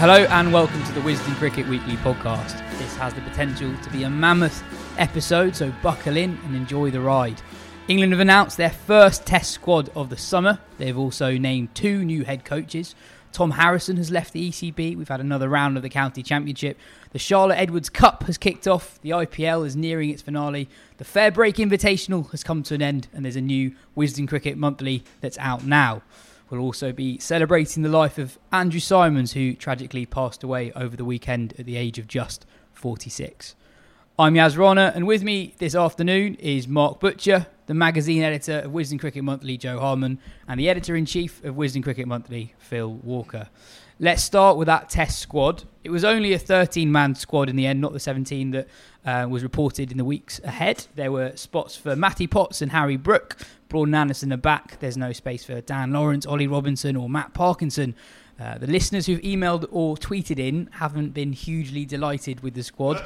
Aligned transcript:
Hello 0.00 0.24
and 0.30 0.50
welcome 0.50 0.82
to 0.84 0.92
the 0.92 1.00
Wisden 1.00 1.34
Cricket 1.34 1.68
Weekly 1.68 1.96
podcast. 1.96 2.58
This 2.78 2.96
has 2.96 3.12
the 3.12 3.20
potential 3.20 3.76
to 3.82 3.90
be 3.90 4.04
a 4.04 4.08
mammoth 4.08 4.64
episode, 4.96 5.54
so 5.54 5.70
buckle 5.82 6.16
in 6.16 6.38
and 6.42 6.56
enjoy 6.56 6.90
the 6.90 7.02
ride. 7.02 7.42
England 7.86 8.14
have 8.14 8.20
announced 8.20 8.56
their 8.56 8.70
first 8.70 9.26
test 9.26 9.50
squad 9.50 9.90
of 9.94 10.08
the 10.08 10.16
summer. 10.16 10.58
They've 10.78 10.96
also 10.96 11.36
named 11.36 11.74
two 11.74 12.02
new 12.02 12.24
head 12.24 12.46
coaches. 12.46 12.94
Tom 13.32 13.50
Harrison 13.50 13.98
has 13.98 14.10
left 14.10 14.32
the 14.32 14.48
ECB. 14.48 14.96
We've 14.96 15.06
had 15.06 15.20
another 15.20 15.50
round 15.50 15.76
of 15.76 15.82
the 15.82 15.90
County 15.90 16.22
Championship. 16.22 16.78
The 17.12 17.18
Charlotte 17.18 17.58
Edwards 17.58 17.90
Cup 17.90 18.22
has 18.22 18.38
kicked 18.38 18.66
off. 18.66 18.98
The 19.02 19.10
IPL 19.10 19.66
is 19.66 19.76
nearing 19.76 20.08
its 20.08 20.22
finale. 20.22 20.70
The 20.96 21.04
Fair 21.04 21.30
Break 21.30 21.56
Invitational 21.56 22.30
has 22.30 22.42
come 22.42 22.62
to 22.64 22.74
an 22.74 22.80
end, 22.80 23.08
and 23.12 23.22
there's 23.22 23.36
a 23.36 23.42
new 23.42 23.72
Wisden 23.94 24.26
Cricket 24.26 24.56
Monthly 24.56 25.04
that's 25.20 25.36
out 25.36 25.66
now. 25.66 26.00
We'll 26.50 26.60
also 26.60 26.92
be 26.92 27.18
celebrating 27.18 27.84
the 27.84 27.88
life 27.88 28.18
of 28.18 28.38
Andrew 28.52 28.80
Symonds, 28.80 29.32
who 29.32 29.54
tragically 29.54 30.04
passed 30.04 30.42
away 30.42 30.72
over 30.72 30.96
the 30.96 31.04
weekend 31.04 31.54
at 31.58 31.64
the 31.64 31.76
age 31.76 31.98
of 31.98 32.08
just 32.08 32.44
46. 32.72 33.54
I'm 34.20 34.36
Yas 34.36 34.54
Rana, 34.54 34.92
and 34.94 35.06
with 35.06 35.22
me 35.22 35.54
this 35.56 35.74
afternoon 35.74 36.34
is 36.34 36.68
Mark 36.68 37.00
Butcher, 37.00 37.46
the 37.64 37.72
magazine 37.72 38.22
editor 38.22 38.58
of 38.58 38.72
Wisden 38.72 39.00
Cricket 39.00 39.24
Monthly, 39.24 39.56
Jo 39.56 39.80
Harman, 39.80 40.18
and 40.46 40.60
the 40.60 40.68
editor 40.68 40.94
in 40.94 41.06
chief 41.06 41.42
of 41.42 41.54
Wisden 41.54 41.82
Cricket 41.82 42.06
Monthly, 42.06 42.52
Phil 42.58 42.92
Walker. 42.92 43.48
Let's 43.98 44.22
start 44.22 44.58
with 44.58 44.66
that 44.66 44.90
test 44.90 45.20
squad. 45.20 45.64
It 45.84 45.88
was 45.88 46.04
only 46.04 46.34
a 46.34 46.38
13 46.38 46.92
man 46.92 47.14
squad 47.14 47.48
in 47.48 47.56
the 47.56 47.66
end, 47.66 47.80
not 47.80 47.94
the 47.94 47.98
17 47.98 48.50
that 48.50 48.68
uh, 49.06 49.26
was 49.26 49.42
reported 49.42 49.90
in 49.90 49.96
the 49.96 50.04
weeks 50.04 50.38
ahead. 50.44 50.86
There 50.96 51.10
were 51.10 51.34
spots 51.34 51.74
for 51.74 51.96
Matty 51.96 52.26
Potts 52.26 52.60
and 52.60 52.72
Harry 52.72 52.98
Brook. 52.98 53.38
Braun 53.70 53.94
Anderson 53.94 54.34
are 54.34 54.36
back. 54.36 54.80
There's 54.80 54.98
no 54.98 55.14
space 55.14 55.44
for 55.44 55.62
Dan 55.62 55.92
Lawrence, 55.92 56.26
Ollie 56.26 56.46
Robinson, 56.46 56.94
or 56.94 57.08
Matt 57.08 57.32
Parkinson. 57.32 57.94
Uh, 58.40 58.56
the 58.56 58.66
listeners 58.66 59.04
who've 59.04 59.20
emailed 59.20 59.66
or 59.70 59.96
tweeted 59.96 60.38
in 60.38 60.70
haven't 60.72 61.10
been 61.10 61.32
hugely 61.32 61.84
delighted 61.84 62.40
with 62.40 62.54
the 62.54 62.62
squad. 62.62 63.04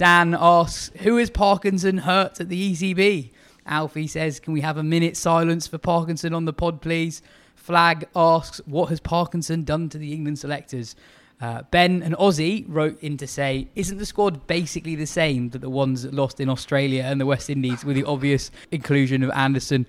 Dan 0.00 0.34
asks, 0.40 0.90
Who 1.02 1.18
is 1.18 1.28
Parkinson 1.28 1.98
hurt 1.98 2.40
at 2.40 2.48
the 2.48 2.72
ECB? 2.72 3.32
Alfie 3.66 4.06
says, 4.06 4.40
Can 4.40 4.54
we 4.54 4.62
have 4.62 4.78
a 4.78 4.82
minute 4.82 5.14
silence 5.14 5.66
for 5.66 5.76
Parkinson 5.76 6.32
on 6.32 6.46
the 6.46 6.54
pod, 6.54 6.80
please? 6.80 7.20
Flag 7.54 8.08
asks, 8.16 8.62
What 8.64 8.88
has 8.88 8.98
Parkinson 8.98 9.62
done 9.62 9.90
to 9.90 9.98
the 9.98 10.14
England 10.14 10.38
selectors? 10.38 10.96
Uh, 11.38 11.64
ben 11.70 12.02
and 12.02 12.14
Ozzy 12.16 12.64
wrote 12.66 12.98
in 13.02 13.18
to 13.18 13.26
say, 13.26 13.68
Isn't 13.74 13.98
the 13.98 14.06
squad 14.06 14.46
basically 14.46 14.94
the 14.94 15.04
same 15.04 15.50
that 15.50 15.60
the 15.60 15.68
ones 15.68 16.04
that 16.04 16.14
lost 16.14 16.40
in 16.40 16.48
Australia 16.48 17.02
and 17.02 17.20
the 17.20 17.26
West 17.26 17.50
Indies 17.50 17.84
with 17.84 17.94
the 17.94 18.04
obvious 18.04 18.50
inclusion 18.70 19.22
of 19.22 19.30
Anderson 19.32 19.84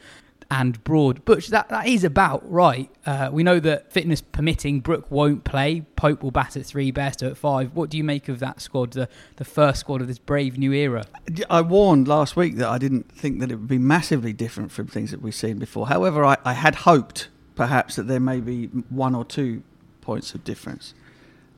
and 0.51 0.83
Broad? 0.83 1.23
Butch, 1.23 1.47
that, 1.47 1.69
that 1.69 1.87
is 1.87 2.03
about 2.03 2.47
right. 2.51 2.91
Uh, 3.05 3.29
we 3.31 3.41
know 3.41 3.59
that 3.61 3.91
fitness 3.91 4.21
permitting, 4.21 4.81
Brook 4.81 5.09
won't 5.09 5.45
play. 5.45 5.85
Pope 5.95 6.21
will 6.21 6.29
bat 6.29 6.57
at 6.57 6.65
three, 6.65 6.91
Bairstow 6.91 7.31
at 7.31 7.37
five. 7.37 7.73
What 7.73 7.89
do 7.89 7.97
you 7.97 8.03
make 8.03 8.27
of 8.27 8.39
that 8.39 8.59
squad, 8.59 8.91
the, 8.91 9.07
the 9.37 9.45
first 9.45 9.79
squad 9.79 10.01
of 10.01 10.07
this 10.07 10.19
brave 10.19 10.57
new 10.57 10.73
era? 10.73 11.05
I 11.49 11.61
warned 11.61 12.07
last 12.07 12.35
week 12.35 12.57
that 12.57 12.67
I 12.67 12.77
didn't 12.77 13.09
think 13.11 13.39
that 13.39 13.49
it 13.49 13.55
would 13.55 13.69
be 13.69 13.79
massively 13.79 14.33
different 14.33 14.71
from 14.73 14.87
things 14.87 15.11
that 15.11 15.21
we've 15.21 15.33
seen 15.33 15.57
before. 15.57 15.87
However, 15.87 16.25
I, 16.25 16.37
I 16.43 16.53
had 16.53 16.75
hoped 16.75 17.29
perhaps 17.55 17.95
that 17.95 18.03
there 18.03 18.19
may 18.19 18.41
be 18.41 18.65
one 18.65 19.15
or 19.15 19.23
two 19.23 19.63
points 20.01 20.35
of 20.35 20.43
difference, 20.43 20.93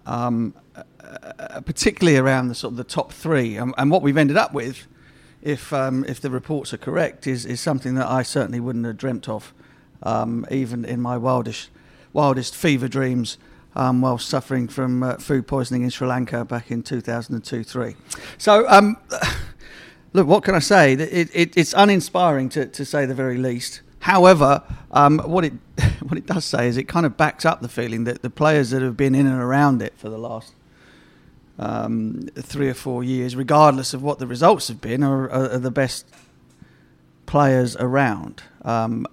um, 0.05 0.53
uh, 0.75 1.61
particularly 1.61 2.17
around 2.17 2.49
the 2.49 2.55
sort 2.55 2.73
of 2.73 2.77
the 2.77 2.83
top 2.83 3.11
three. 3.11 3.57
Um, 3.57 3.73
and 3.77 3.89
what 3.89 4.03
we've 4.03 4.17
ended 4.17 4.37
up 4.37 4.53
with, 4.53 4.85
if 5.43 5.73
um, 5.73 6.05
if 6.07 6.21
the 6.21 6.31
reports 6.31 6.73
are 6.73 6.77
correct, 6.77 7.27
is 7.27 7.45
is 7.45 7.61
something 7.61 7.95
that 7.95 8.07
I 8.07 8.23
certainly 8.23 8.59
wouldn't 8.59 8.85
have 8.85 8.97
dreamt 8.97 9.29
of, 9.29 9.53
um, 10.01 10.47
even 10.49 10.85
in 10.85 11.01
my 11.01 11.17
wildest 11.17 11.69
wildest 12.13 12.55
fever 12.55 12.87
dreams. 12.87 13.37
Um, 13.75 14.01
while 14.01 14.19
suffering 14.19 14.67
from 14.67 15.01
uh, 15.01 15.15
food 15.15 15.47
poisoning 15.47 15.81
in 15.81 15.89
Sri 15.89 16.07
Lanka 16.07 16.45
back 16.45 16.69
in 16.69 16.83
2002-3. 16.83 17.95
So, 18.37 18.69
um, 18.69 18.97
look, 20.13 20.27
what 20.27 20.43
can 20.43 20.53
I 20.53 20.59
say? 20.59 20.93
It, 20.93 21.31
it, 21.33 21.57
it's 21.57 21.73
uninspiring 21.75 22.49
to, 22.49 22.67
to 22.67 22.85
say 22.85 23.07
the 23.07 23.15
very 23.15 23.39
least. 23.39 23.81
However, 23.97 24.61
um, 24.91 25.17
what 25.25 25.43
it 25.43 25.53
what 26.03 26.19
it 26.19 26.27
does 26.27 26.45
say 26.45 26.67
is 26.67 26.77
it 26.77 26.83
kind 26.83 27.07
of 27.07 27.17
backs 27.17 27.45
up 27.45 27.61
the 27.61 27.67
feeling 27.67 28.03
that 28.03 28.21
the 28.21 28.29
players 28.29 28.69
that 28.69 28.83
have 28.83 28.95
been 28.95 29.15
in 29.15 29.25
and 29.25 29.41
around 29.41 29.81
it 29.81 29.93
for 29.97 30.07
the 30.07 30.19
last 30.19 30.53
um, 31.59 32.27
three 32.35 32.69
or 32.69 32.73
four 32.73 33.03
years, 33.03 33.35
regardless 33.35 33.93
of 33.93 34.01
what 34.01 34.19
the 34.19 34.27
results 34.27 34.67
have 34.67 34.81
been, 34.81 35.03
are, 35.03 35.29
are, 35.29 35.57
the 35.59 35.71
best 35.71 36.05
players 37.25 37.75
around. 37.77 38.43
Um, 38.63 39.07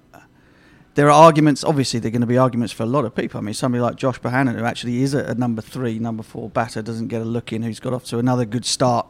there 0.95 1.09
are 1.09 1.25
arguments, 1.25 1.63
obviously, 1.63 2.01
there 2.01 2.09
are 2.09 2.13
going 2.13 2.21
to 2.23 2.27
be 2.27 2.39
arguments 2.39 2.73
for 2.73 2.83
a 2.83 2.87
lot 2.87 3.05
of 3.05 3.15
people. 3.15 3.39
I 3.39 3.43
mean, 3.43 3.55
somebody 3.55 3.81
like 3.81 3.97
Josh 3.97 4.21
Bohannon, 4.21 4.59
who 4.59 4.65
actually 4.65 5.03
is 5.03 5.15
a, 5.15 5.25
a 5.25 5.35
number 5.35 5.63
three, 5.63 5.99
number 5.99 6.23
four 6.23 6.49
batter, 6.49 6.83
doesn't 6.83 7.09
get 7.09 7.23
a 7.23 7.25
look 7.25 7.53
in, 7.53 7.63
who's 7.63 7.81
got 7.81 7.93
off 7.93 8.05
to 8.07 8.19
another 8.19 8.45
good 8.45 8.65
start. 8.65 9.07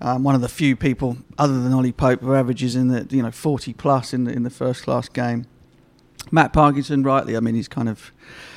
Um, 0.00 0.22
one 0.22 0.34
of 0.34 0.40
the 0.40 0.48
few 0.48 0.76
people, 0.76 1.16
other 1.38 1.60
than 1.62 1.72
Ollie 1.72 1.92
Pope, 1.92 2.20
who 2.20 2.34
averages 2.34 2.76
in 2.76 2.88
the 2.88 3.06
you 3.10 3.22
know 3.22 3.30
40 3.30 3.72
plus 3.74 4.12
in 4.12 4.24
the, 4.24 4.32
in 4.32 4.42
the 4.42 4.50
first 4.50 4.82
class 4.82 5.08
game. 5.08 5.46
Matt 6.30 6.52
Parkinson, 6.52 7.02
rightly, 7.02 7.36
I 7.36 7.40
mean, 7.40 7.54
he's 7.54 7.68
kind 7.68 7.88
of. 7.88 8.12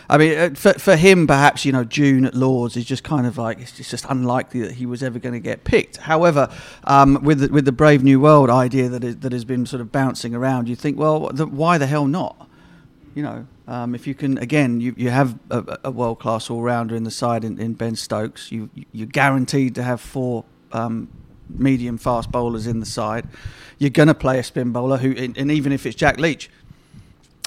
I 0.10 0.18
mean, 0.18 0.38
uh, 0.38 0.50
for, 0.56 0.74
for 0.74 0.96
him, 0.96 1.28
perhaps, 1.28 1.66
you 1.66 1.72
know, 1.72 1.84
June 1.84 2.26
at 2.26 2.34
Lords 2.34 2.78
is 2.78 2.86
just 2.86 3.04
kind 3.04 3.28
of 3.28 3.38
like, 3.38 3.60
it's 3.60 3.74
just, 3.74 4.06
unlikely 4.10 4.62
that 4.62 4.74
he 4.74 4.86
was 4.86 5.04
ever 5.04 5.20
going 5.20 5.34
to 5.34 5.40
get 5.40 5.64
picked. 5.64 5.98
However, 5.98 6.50
um, 6.86 7.22
with, 7.24 7.40
the, 7.40 7.48
with 7.50 7.66
the 7.66 7.72
Brave 7.72 8.04
New 8.04 8.20
World 8.22 8.50
idea 8.50 8.88
that, 8.90 9.04
is, 9.04 9.18
that 9.18 9.34
has 9.34 9.44
been 9.44 9.66
sort 9.66 9.82
of 9.82 9.92
bouncing 9.92 10.34
around, 10.34 10.70
you 10.70 10.76
think, 10.76 10.98
well, 10.98 11.30
the, 11.34 11.46
why 11.46 11.78
the 11.78 11.88
hell 11.88 12.08
not? 12.08 12.50
You 13.16 13.24
know, 13.24 13.48
um, 13.68 13.96
if 13.96 14.08
you 14.08 14.16
can, 14.16 14.38
again, 14.38 14.80
you, 14.80 14.94
you 14.96 15.10
have 15.10 15.38
a, 15.50 15.80
a 15.86 15.92
world 15.92 16.20
class 16.20 16.50
all 16.50 16.62
rounder 16.62 16.96
in 16.96 17.04
the 17.04 17.12
side 17.12 17.44
in, 17.44 17.60
in 17.60 17.74
Ben 17.74 17.96
Stokes, 17.96 18.52
you, 18.52 18.70
you're 18.94 19.08
guaranteed 19.08 19.76
to 19.76 19.84
have 19.84 20.00
four 20.00 20.46
um, 20.72 21.10
medium 21.50 21.98
fast 21.98 22.32
bowlers 22.32 22.68
in 22.68 22.80
the 22.80 22.86
side. 22.86 23.28
You're 23.78 23.90
going 23.90 24.08
to 24.08 24.14
play 24.14 24.40
a 24.40 24.44
spin 24.44 24.72
bowler 24.72 24.98
who, 24.98 25.12
and 25.12 25.52
even 25.52 25.72
if 25.72 25.86
it's 25.86 25.96
Jack 25.96 26.18
Leach, 26.18 26.50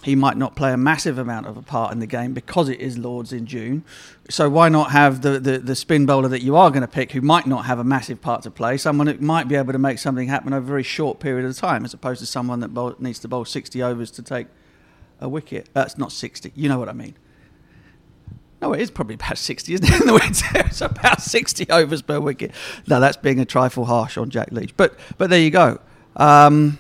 he 0.03 0.17
might 0.17 0.37
not 0.37 0.57
play 0.57 0.73
a 0.73 0.77
massive 0.77 1.19
amount 1.19 1.47
of 1.47 1.57
a 1.57 1.63
part 1.63 1.93
in 1.93 1.99
the 1.99 2.07
game 2.07 2.33
because 2.33 2.69
it 2.69 2.81
is 2.81 2.97
Lords 2.97 3.33
in 3.33 3.47
June. 3.47 3.85
So 4.31 4.49
why 4.49 4.69
not 4.69 4.93
have 4.93 5.21
the, 5.21 5.39
the, 5.39 5.59
the 5.59 5.77
spin 5.77 6.07
bowler 6.07 6.29
that 6.29 6.43
you 6.43 6.57
are 6.57 6.71
going 6.71 6.83
to 6.83 6.89
pick 6.89 7.13
who 7.13 7.21
might 7.21 7.47
not 7.47 7.67
have 7.67 7.79
a 7.79 7.85
massive 7.85 8.23
part 8.23 8.43
to 8.43 8.51
play, 8.51 8.79
someone 8.79 9.09
that 9.09 9.21
might 9.21 9.47
be 9.47 9.57
able 9.57 9.73
to 9.73 9.79
make 9.79 9.99
something 9.99 10.29
happen 10.29 10.53
over 10.53 10.65
a 10.65 10.67
very 10.67 10.83
short 10.83 11.21
period 11.21 11.45
of 11.45 11.57
time 11.57 11.85
as 11.85 11.93
opposed 11.93 12.21
to 12.21 12.27
someone 12.27 12.61
that 12.61 12.73
bowl, 12.73 12.95
needs 12.99 13.19
to 13.19 13.29
bowl 13.29 13.45
60 13.45 13.83
overs 13.83 14.11
to 14.13 14.23
take 14.23 14.47
a 15.21 15.29
wicket. 15.29 15.69
That's 15.75 15.99
not 15.99 16.13
60. 16.13 16.53
You 16.55 16.69
know 16.69 16.79
what 16.79 16.89
I 16.89 16.93
mean. 16.93 17.17
No, 18.63 18.73
it 18.75 18.81
is 18.81 18.91
probably 18.91 19.15
about 19.15 19.39
60, 19.39 19.75
isn't 19.75 19.87
it, 19.87 20.01
in 20.01 20.07
the 20.07 20.13
winter? 20.15 20.47
It's 20.71 20.81
about 20.81 21.21
60 21.23 21.69
overs 21.71 22.03
per 22.03 22.21
wicket. 22.21 22.53
No, 22.87 23.01
that's 23.01 23.17
being 23.17 23.41
a 23.41 23.45
trifle 23.45 23.87
harsh 23.87 24.17
on 24.17 24.31
Jack 24.31 24.53
Leach. 24.53 24.77
But 24.77 24.99
but 25.19 25.31
there 25.31 25.41
you 25.41 25.51
go. 25.51 25.81
Um, 26.17 26.79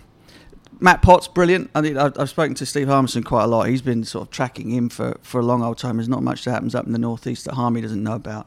Matt 0.81 1.03
Potts, 1.03 1.29
brilliant. 1.29 1.71
I 1.75 1.82
think 1.82 1.97
I've, 1.97 2.19
I've 2.19 2.31
spoken 2.31 2.55
to 2.56 2.67
Steve 2.67 2.88
Harmison 2.88 3.23
quite 3.23 3.44
a 3.44 3.47
lot. 3.47 3.69
He's 3.69 3.82
been 3.82 4.03
sort 4.05 4.27
of 4.27 4.31
tracking 4.31 4.71
him 4.71 4.88
for, 4.88 5.19
for 5.23 5.41
a 5.41 5.44
long 5.44 5.62
old 5.62 5.79
time. 5.79 5.97
There's 5.97 6.09
not 6.09 6.23
much 6.23 6.44
that 6.44 6.53
happens 6.53 6.75
up 6.75 6.87
in 6.87 6.93
the 6.93 6.99
northeast 6.99 7.44
that 7.44 7.55
Harmy 7.55 7.82
doesn't 7.82 8.03
know 8.03 8.15
about. 8.15 8.47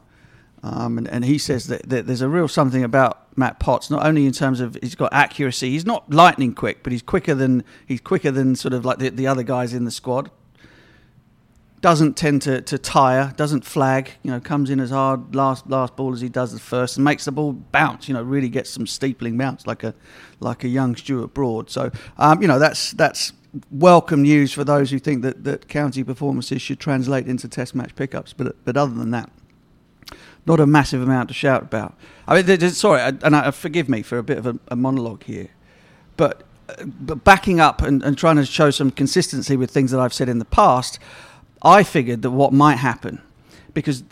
Um, 0.64 0.98
and, 0.98 1.06
and 1.08 1.24
he 1.24 1.38
says 1.38 1.66
that, 1.68 1.88
that 1.90 2.06
there's 2.06 2.22
a 2.22 2.28
real 2.28 2.48
something 2.48 2.82
about 2.82 3.36
Matt 3.36 3.60
Potts, 3.60 3.90
not 3.90 4.04
only 4.04 4.26
in 4.26 4.32
terms 4.32 4.60
of 4.60 4.76
he's 4.82 4.94
got 4.94 5.12
accuracy, 5.12 5.70
he's 5.70 5.84
not 5.86 6.10
lightning 6.10 6.54
quick, 6.54 6.82
but 6.82 6.90
he's 6.90 7.02
quicker 7.02 7.34
than 7.34 7.62
he's 7.86 8.00
quicker 8.00 8.30
than 8.30 8.56
sort 8.56 8.72
of 8.72 8.84
like 8.84 8.98
the, 8.98 9.10
the 9.10 9.26
other 9.26 9.42
guys 9.42 9.74
in 9.74 9.84
the 9.84 9.90
squad 9.90 10.30
doesn't 11.84 12.16
tend 12.16 12.40
to, 12.40 12.62
to 12.62 12.78
tire, 12.78 13.34
doesn't 13.36 13.62
flag, 13.62 14.12
you 14.22 14.30
know, 14.30 14.40
comes 14.40 14.70
in 14.70 14.80
as 14.80 14.88
hard 14.88 15.34
last 15.34 15.68
last 15.68 15.94
ball 15.96 16.14
as 16.14 16.22
he 16.22 16.30
does 16.30 16.50
the 16.50 16.58
first 16.58 16.96
and 16.96 17.04
makes 17.04 17.26
the 17.26 17.30
ball 17.30 17.52
bounce, 17.52 18.08
you 18.08 18.14
know, 18.14 18.22
really 18.22 18.48
gets 18.48 18.70
some 18.70 18.86
steepling 18.86 19.36
bounce 19.36 19.66
like 19.66 19.84
a 19.84 19.94
like 20.40 20.64
a 20.64 20.68
young 20.68 20.96
Stuart 20.96 21.34
Broad. 21.34 21.68
So 21.68 21.90
um, 22.16 22.40
you 22.40 22.48
know, 22.48 22.58
that's 22.58 22.92
that's 22.92 23.34
welcome 23.70 24.22
news 24.22 24.50
for 24.50 24.64
those 24.64 24.90
who 24.92 24.98
think 24.98 25.20
that, 25.24 25.44
that 25.44 25.68
county 25.68 26.02
performances 26.02 26.62
should 26.62 26.80
translate 26.80 27.26
into 27.26 27.48
test 27.48 27.74
match 27.74 27.94
pickups. 27.94 28.32
But 28.32 28.56
but 28.64 28.78
other 28.78 28.94
than 28.94 29.10
that, 29.10 29.30
not 30.46 30.60
a 30.60 30.66
massive 30.66 31.02
amount 31.02 31.28
to 31.28 31.34
shout 31.34 31.64
about. 31.64 31.98
I 32.26 32.40
mean, 32.40 32.70
sorry, 32.70 33.02
and 33.02 33.36
I, 33.36 33.50
forgive 33.50 33.90
me 33.90 34.00
for 34.00 34.16
a 34.16 34.22
bit 34.22 34.38
of 34.38 34.46
a, 34.46 34.58
a 34.68 34.76
monologue 34.76 35.24
here, 35.24 35.50
but 36.16 36.44
uh, 36.66 36.86
but 36.86 37.24
backing 37.24 37.60
up 37.60 37.82
and, 37.82 38.02
and 38.02 38.16
trying 38.16 38.36
to 38.36 38.46
show 38.46 38.70
some 38.70 38.90
consistency 38.90 39.54
with 39.54 39.70
things 39.70 39.90
that 39.90 40.00
I've 40.00 40.14
said 40.14 40.30
in 40.30 40.38
the 40.38 40.46
past, 40.46 40.98
I 41.64 41.82
figured 41.82 42.22
that 42.22 42.30
what 42.30 42.52
might 42.52 42.76
happen, 42.76 43.20
because 43.72 44.04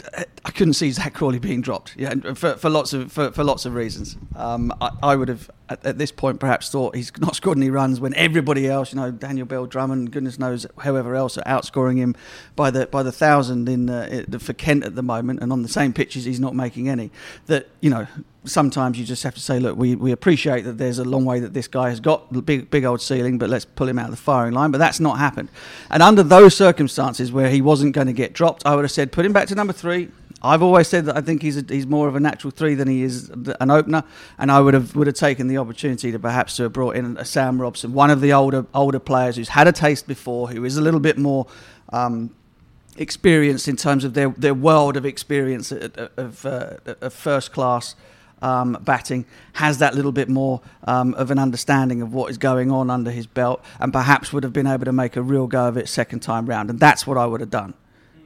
I 0.44 0.50
couldn't 0.50 0.74
see 0.74 0.90
Zak 0.90 1.14
Crawley 1.14 1.38
being 1.38 1.60
dropped, 1.60 1.94
yeah, 1.96 2.14
for, 2.34 2.56
for 2.56 2.70
lots 2.70 2.92
of 2.92 3.12
for, 3.12 3.30
for 3.30 3.44
lots 3.44 3.66
of 3.66 3.74
reasons. 3.74 4.16
Um, 4.34 4.72
I, 4.80 4.90
I 5.02 5.16
would 5.16 5.28
have 5.28 5.50
at, 5.72 5.86
at 5.86 5.98
this 5.98 6.12
point 6.12 6.40
perhaps 6.40 6.70
thought 6.70 6.94
he's 6.94 7.12
not 7.18 7.36
scored 7.40 7.58
any 7.58 7.70
runs 7.70 8.00
when 8.00 8.14
everybody 8.14 8.68
else, 8.68 8.92
you 8.92 9.00
know, 9.00 9.10
Daniel 9.10 9.46
Bell-Drummond, 9.46 10.12
goodness 10.12 10.38
knows 10.38 10.66
whoever 10.82 11.14
else 11.14 11.38
are 11.38 11.44
outscoring 11.44 11.98
him 11.98 12.14
by 12.56 12.70
the 12.70 12.86
by 12.86 13.02
the 13.02 13.12
thousand 13.12 13.68
in 13.68 13.90
uh, 13.90 14.24
for 14.38 14.52
Kent 14.52 14.84
at 14.84 14.94
the 14.94 15.02
moment, 15.02 15.40
and 15.40 15.52
on 15.52 15.62
the 15.62 15.68
same 15.68 15.92
pitches 15.92 16.24
he's 16.24 16.40
not 16.40 16.54
making 16.54 16.88
any. 16.88 17.10
That 17.46 17.68
you 17.80 17.90
know 17.90 18.06
sometimes 18.44 18.98
you 18.98 19.04
just 19.04 19.22
have 19.22 19.34
to 19.34 19.40
say, 19.40 19.60
look, 19.60 19.76
we, 19.76 19.94
we 19.94 20.10
appreciate 20.10 20.62
that 20.62 20.78
there's 20.78 20.98
a 20.98 21.04
long 21.04 21.24
way 21.24 21.40
that 21.40 21.54
this 21.54 21.68
guy 21.68 21.90
has 21.90 22.00
got, 22.00 22.32
the 22.32 22.42
big 22.42 22.70
big 22.70 22.84
old 22.84 23.00
ceiling, 23.00 23.38
but 23.38 23.48
let's 23.48 23.64
pull 23.64 23.88
him 23.88 23.98
out 23.98 24.06
of 24.06 24.10
the 24.10 24.16
firing 24.16 24.52
line. 24.52 24.70
But 24.70 24.78
that's 24.78 25.00
not 25.00 25.18
happened. 25.18 25.48
And 25.90 26.02
under 26.02 26.22
those 26.22 26.56
circumstances 26.56 27.30
where 27.32 27.50
he 27.50 27.62
wasn't 27.62 27.94
going 27.94 28.08
to 28.08 28.12
get 28.12 28.32
dropped, 28.32 28.66
I 28.66 28.74
would 28.74 28.84
have 28.84 28.90
said, 28.90 29.12
put 29.12 29.24
him 29.24 29.32
back 29.32 29.48
to 29.48 29.54
number 29.54 29.72
three. 29.72 30.10
I've 30.42 30.62
always 30.62 30.88
said 30.88 31.06
that 31.06 31.16
I 31.16 31.20
think 31.20 31.40
he's 31.42 31.56
a, 31.56 31.64
he's 31.68 31.86
more 31.86 32.08
of 32.08 32.16
a 32.16 32.20
natural 32.20 32.50
three 32.50 32.74
than 32.74 32.88
he 32.88 33.02
is 33.02 33.30
an 33.60 33.70
opener, 33.70 34.02
and 34.38 34.50
I 34.50 34.60
would 34.60 34.74
have 34.74 34.96
would 34.96 35.06
have 35.06 35.16
taken 35.16 35.46
the 35.46 35.58
opportunity 35.58 36.10
to 36.10 36.18
perhaps 36.18 36.56
to 36.56 36.64
have 36.64 36.72
brought 36.72 36.96
in 36.96 37.16
a 37.16 37.24
Sam 37.24 37.60
Robson, 37.60 37.92
one 37.92 38.10
of 38.10 38.20
the 38.20 38.32
older 38.32 38.66
older 38.74 38.98
players 38.98 39.36
who's 39.36 39.50
had 39.50 39.68
a 39.68 39.72
taste 39.72 40.06
before, 40.06 40.48
who 40.48 40.64
is 40.64 40.76
a 40.76 40.82
little 40.82 41.00
bit 41.00 41.18
more. 41.18 41.46
Um, 41.92 42.34
experienced 42.98 43.68
in 43.68 43.76
terms 43.76 44.04
of 44.04 44.12
their, 44.12 44.28
their 44.30 44.52
world 44.52 44.98
of 44.98 45.06
experience 45.06 45.72
of, 45.72 46.44
uh, 46.44 46.76
of 47.00 47.14
first 47.14 47.50
class 47.50 47.94
um, 48.42 48.76
batting 48.82 49.24
has 49.54 49.78
that 49.78 49.94
little 49.94 50.12
bit 50.12 50.28
more 50.28 50.60
um, 50.84 51.14
of 51.14 51.30
an 51.30 51.38
understanding 51.38 52.02
of 52.02 52.12
what 52.12 52.30
is 52.30 52.36
going 52.36 52.70
on 52.70 52.90
under 52.90 53.10
his 53.10 53.26
belt 53.26 53.64
and 53.80 53.92
perhaps 53.92 54.32
would 54.32 54.42
have 54.42 54.52
been 54.52 54.66
able 54.66 54.84
to 54.84 54.92
make 54.92 55.16
a 55.16 55.22
real 55.22 55.46
go 55.46 55.68
of 55.68 55.76
it 55.76 55.88
second 55.88 56.20
time 56.20 56.46
round. 56.46 56.68
And 56.68 56.78
that's 56.78 57.06
what 57.06 57.16
I 57.16 57.24
would 57.24 57.40
have 57.40 57.50
done. 57.50 57.74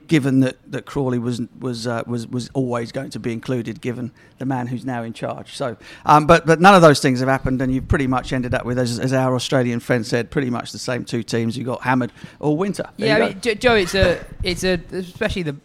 Given 0.06 0.40
that, 0.40 0.56
that 0.70 0.86
Crawley 0.86 1.18
was 1.18 1.40
was 1.58 1.86
uh, 1.86 2.02
was 2.06 2.26
was 2.26 2.50
always 2.54 2.92
going 2.92 3.10
to 3.10 3.18
be 3.18 3.32
included, 3.32 3.80
given 3.80 4.12
the 4.38 4.44
man 4.44 4.66
who's 4.66 4.84
now 4.84 5.02
in 5.02 5.12
charge. 5.12 5.56
So, 5.56 5.76
um, 6.04 6.26
but 6.26 6.46
but 6.46 6.60
none 6.60 6.74
of 6.74 6.82
those 6.82 7.00
things 7.00 7.20
have 7.20 7.28
happened, 7.28 7.60
and 7.62 7.72
you've 7.72 7.88
pretty 7.88 8.06
much 8.06 8.32
ended 8.32 8.54
up 8.54 8.64
with, 8.64 8.78
as, 8.78 8.98
as 8.98 9.12
our 9.12 9.34
Australian 9.34 9.80
friend 9.80 10.06
said, 10.06 10.30
pretty 10.30 10.50
much 10.50 10.72
the 10.72 10.78
same 10.78 11.04
two 11.04 11.22
teams. 11.22 11.56
You 11.56 11.64
got 11.64 11.82
hammered 11.82 12.12
all 12.40 12.56
winter. 12.56 12.84
There 12.98 13.08
yeah, 13.08 13.24
I 13.24 13.28
mean, 13.28 13.40
Jo- 13.40 13.54
Joe, 13.54 13.74
it's 13.74 13.94
a, 13.94 14.24
it's 14.42 14.64
a, 14.64 14.80
especially 14.92 15.42
the 15.42 15.56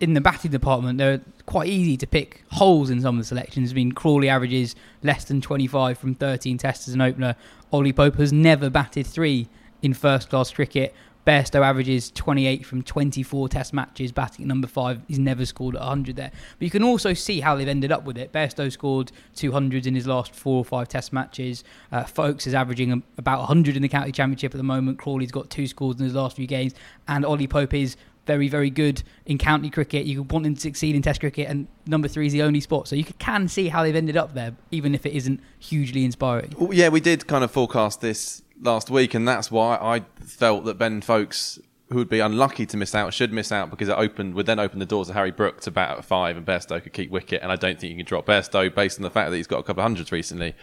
in 0.00 0.14
the 0.14 0.20
batting 0.20 0.50
department, 0.50 0.98
they're 0.98 1.20
quite 1.46 1.68
easy 1.68 1.96
to 1.96 2.06
pick 2.06 2.42
holes 2.52 2.90
in 2.90 3.00
some 3.00 3.16
of 3.16 3.20
the 3.22 3.26
selections. 3.26 3.72
I 3.72 3.74
mean, 3.74 3.92
Crawley 3.92 4.28
averages 4.28 4.74
less 5.02 5.24
than 5.24 5.40
25 5.40 5.98
from 5.98 6.14
13 6.14 6.58
tests 6.58 6.88
as 6.88 6.94
an 6.94 7.00
opener. 7.00 7.36
Ollie 7.72 7.92
Pope 7.92 8.16
has 8.16 8.32
never 8.32 8.68
batted 8.70 9.06
three 9.06 9.48
in 9.82 9.94
first 9.94 10.30
class 10.30 10.50
cricket. 10.50 10.94
Bairstow 11.26 11.62
averages 11.62 12.12
28 12.12 12.64
from 12.64 12.82
24 12.82 13.48
test 13.48 13.74
matches, 13.74 14.12
batting 14.12 14.44
at 14.44 14.46
number 14.46 14.68
five. 14.68 15.00
He's 15.08 15.18
never 15.18 15.44
scored 15.44 15.74
100 15.74 16.14
there. 16.14 16.30
But 16.58 16.64
you 16.64 16.70
can 16.70 16.84
also 16.84 17.14
see 17.14 17.40
how 17.40 17.56
they've 17.56 17.66
ended 17.66 17.90
up 17.90 18.04
with 18.04 18.16
it. 18.16 18.32
Bairstow 18.32 18.70
scored 18.70 19.10
200s 19.34 19.86
in 19.86 19.96
his 19.96 20.06
last 20.06 20.34
four 20.34 20.58
or 20.58 20.64
five 20.64 20.86
test 20.86 21.12
matches. 21.12 21.64
Uh, 21.90 22.04
Foakes 22.04 22.46
is 22.46 22.54
averaging 22.54 23.02
about 23.18 23.40
100 23.40 23.74
in 23.74 23.82
the 23.82 23.88
county 23.88 24.12
championship 24.12 24.54
at 24.54 24.56
the 24.56 24.62
moment. 24.62 24.98
Crawley's 24.98 25.32
got 25.32 25.50
two 25.50 25.66
scores 25.66 25.98
in 25.98 26.04
his 26.04 26.14
last 26.14 26.36
few 26.36 26.46
games. 26.46 26.74
And 27.08 27.24
Ollie 27.24 27.48
Pope 27.48 27.74
is 27.74 27.96
very, 28.26 28.48
very 28.48 28.70
good 28.70 29.02
in 29.24 29.36
county 29.36 29.68
cricket. 29.68 30.06
You 30.06 30.22
want 30.22 30.46
him 30.46 30.54
to 30.54 30.60
succeed 30.60 30.94
in 30.94 31.02
Test 31.02 31.20
cricket, 31.20 31.48
and 31.48 31.66
number 31.86 32.08
three 32.08 32.26
is 32.26 32.32
the 32.32 32.42
only 32.42 32.60
spot. 32.60 32.88
So 32.88 32.96
you 32.96 33.04
can 33.04 33.48
see 33.48 33.68
how 33.68 33.82
they've 33.82 33.96
ended 33.96 34.16
up 34.16 34.34
there, 34.34 34.54
even 34.70 34.94
if 34.94 35.06
it 35.06 35.12
isn't 35.12 35.40
hugely 35.58 36.04
inspiring. 36.04 36.54
Well, 36.58 36.72
yeah, 36.72 36.88
we 36.88 37.00
did 37.00 37.26
kind 37.26 37.44
of 37.44 37.50
forecast 37.50 38.00
this 38.00 38.42
last 38.60 38.90
week, 38.90 39.14
and 39.14 39.26
that's 39.26 39.50
why 39.50 39.76
I 39.76 40.02
felt 40.24 40.64
that 40.64 40.78
Ben 40.78 41.00
Foakes, 41.00 41.58
who 41.90 41.96
would 41.96 42.08
be 42.08 42.20
unlucky 42.20 42.66
to 42.66 42.76
miss 42.76 42.94
out, 42.94 43.12
should 43.14 43.32
miss 43.32 43.52
out 43.52 43.70
because 43.70 43.88
it 43.88 43.96
opened 43.96 44.34
would 44.34 44.46
then 44.46 44.58
open 44.58 44.78
the 44.78 44.86
doors 44.86 45.08
to 45.08 45.14
Harry 45.14 45.30
Brook 45.30 45.60
to 45.62 45.70
bat 45.70 45.98
at 45.98 46.04
five, 46.04 46.36
and 46.36 46.46
Bairstow 46.46 46.82
could 46.82 46.92
keep 46.92 47.10
wicket. 47.10 47.42
And 47.42 47.52
I 47.52 47.56
don't 47.56 47.78
think 47.78 47.90
you 47.90 47.96
can 47.96 48.06
drop 48.06 48.26
Bairstow 48.26 48.74
based 48.74 48.98
on 48.98 49.02
the 49.02 49.10
fact 49.10 49.30
that 49.30 49.36
he's 49.36 49.46
got 49.46 49.58
a 49.58 49.62
couple 49.62 49.80
of 49.80 49.84
hundreds 49.84 50.12
recently. 50.12 50.54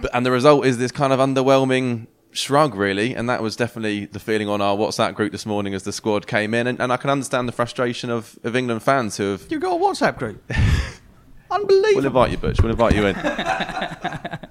But, 0.00 0.14
and 0.14 0.24
the 0.24 0.30
result 0.30 0.66
is 0.66 0.78
this 0.78 0.92
kind 0.92 1.12
of 1.12 1.18
underwhelming 1.18 2.06
shrug, 2.32 2.74
really, 2.74 3.14
and 3.14 3.28
that 3.28 3.42
was 3.42 3.56
definitely 3.56 4.06
the 4.06 4.20
feeling 4.20 4.48
on 4.48 4.60
our 4.60 4.76
WhatsApp 4.76 5.14
group 5.14 5.32
this 5.32 5.44
morning 5.44 5.74
as 5.74 5.82
the 5.82 5.92
squad 5.92 6.26
came 6.26 6.54
in, 6.54 6.66
and, 6.66 6.80
and 6.80 6.92
I 6.92 6.96
can 6.96 7.10
understand 7.10 7.48
the 7.48 7.52
frustration 7.52 8.10
of, 8.10 8.38
of 8.44 8.54
England 8.54 8.82
fans 8.82 9.16
who 9.16 9.32
have. 9.32 9.46
You've 9.50 9.62
got 9.62 9.76
a 9.76 9.84
WhatsApp 9.84 10.18
group. 10.18 10.42
Unbelievable. 11.50 11.96
We'll 11.96 12.06
invite 12.06 12.30
you, 12.30 12.36
Butch. 12.36 12.60
We'll 12.60 12.70
invite 12.70 12.94
you 12.94 13.06
in. 13.06 13.16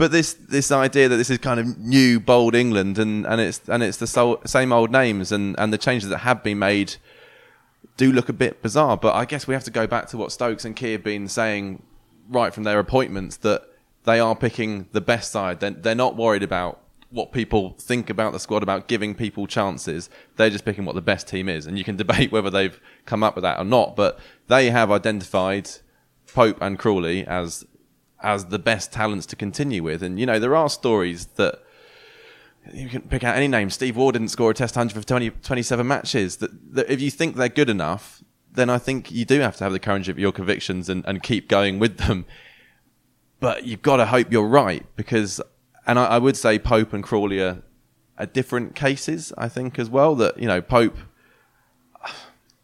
but 0.00 0.12
this 0.12 0.32
this 0.32 0.72
idea 0.72 1.10
that 1.10 1.18
this 1.18 1.28
is 1.28 1.36
kind 1.36 1.60
of 1.60 1.78
new, 1.78 2.18
bold 2.18 2.54
England, 2.54 2.98
and, 2.98 3.26
and 3.26 3.38
it's 3.38 3.60
and 3.68 3.82
it's 3.82 3.98
the 3.98 4.38
same 4.46 4.72
old 4.72 4.90
names, 4.90 5.30
and, 5.30 5.54
and 5.58 5.74
the 5.74 5.78
changes 5.78 6.08
that 6.08 6.18
have 6.18 6.42
been 6.42 6.58
made 6.58 6.96
do 7.98 8.10
look 8.10 8.30
a 8.30 8.32
bit 8.32 8.62
bizarre. 8.62 8.96
But 8.96 9.14
I 9.14 9.26
guess 9.26 9.46
we 9.46 9.52
have 9.52 9.64
to 9.64 9.70
go 9.70 9.86
back 9.86 10.06
to 10.08 10.16
what 10.16 10.32
Stokes 10.32 10.64
and 10.64 10.74
Key 10.74 10.92
have 10.92 11.04
been 11.04 11.28
saying 11.28 11.82
right 12.30 12.54
from 12.54 12.64
their 12.64 12.78
appointments 12.78 13.36
that 13.38 13.68
they 14.04 14.18
are 14.18 14.34
picking 14.34 14.88
the 14.92 15.02
best 15.02 15.30
side. 15.30 15.60
They're, 15.60 15.72
they're 15.72 15.94
not 15.94 16.16
worried 16.16 16.42
about 16.42 16.80
what 17.10 17.30
people 17.30 17.74
think 17.78 18.08
about 18.08 18.32
the 18.32 18.40
squad, 18.40 18.62
about 18.62 18.88
giving 18.88 19.14
people 19.14 19.46
chances. 19.46 20.08
They're 20.36 20.48
just 20.48 20.64
picking 20.64 20.86
what 20.86 20.94
the 20.94 21.02
best 21.02 21.28
team 21.28 21.46
is. 21.46 21.66
And 21.66 21.76
you 21.76 21.84
can 21.84 21.96
debate 22.04 22.32
whether 22.32 22.48
they've 22.48 22.80
come 23.04 23.22
up 23.22 23.34
with 23.34 23.42
that 23.42 23.58
or 23.58 23.64
not, 23.64 23.96
but 23.96 24.18
they 24.46 24.70
have 24.70 24.90
identified 24.90 25.68
Pope 26.32 26.56
and 26.62 26.78
Crawley 26.78 27.26
as 27.26 27.66
as 28.22 28.46
the 28.46 28.58
best 28.58 28.92
talents 28.92 29.26
to 29.26 29.36
continue 29.36 29.82
with. 29.82 30.02
And, 30.02 30.18
you 30.18 30.26
know, 30.26 30.38
there 30.38 30.54
are 30.54 30.68
stories 30.68 31.26
that 31.36 31.62
you 32.72 32.88
can 32.88 33.02
pick 33.02 33.24
out 33.24 33.36
any 33.36 33.48
name. 33.48 33.70
Steve 33.70 33.96
Waugh 33.96 34.12
didn't 34.12 34.28
score 34.28 34.50
a 34.50 34.54
test 34.54 34.76
100 34.76 35.00
for 35.00 35.06
20, 35.06 35.30
27 35.30 35.86
matches. 35.86 36.36
That, 36.36 36.74
that 36.74 36.90
if 36.90 37.00
you 37.00 37.10
think 37.10 37.36
they're 37.36 37.48
good 37.48 37.70
enough, 37.70 38.22
then 38.52 38.68
I 38.68 38.78
think 38.78 39.10
you 39.10 39.24
do 39.24 39.40
have 39.40 39.56
to 39.56 39.64
have 39.64 39.72
the 39.72 39.78
courage 39.78 40.08
of 40.08 40.18
your 40.18 40.32
convictions 40.32 40.88
and, 40.88 41.04
and 41.06 41.22
keep 41.22 41.48
going 41.48 41.78
with 41.78 41.98
them. 41.98 42.26
But 43.38 43.64
you've 43.64 43.82
got 43.82 43.96
to 43.96 44.06
hope 44.06 44.30
you're 44.30 44.46
right 44.46 44.84
because, 44.96 45.40
and 45.86 45.98
I, 45.98 46.06
I 46.06 46.18
would 46.18 46.36
say 46.36 46.58
Pope 46.58 46.92
and 46.92 47.02
Crawley 47.02 47.40
are, 47.40 47.62
are 48.18 48.26
different 48.26 48.74
cases, 48.74 49.32
I 49.38 49.48
think, 49.48 49.78
as 49.78 49.88
well. 49.88 50.14
That, 50.16 50.38
you 50.38 50.46
know, 50.46 50.60
Pope, 50.60 50.98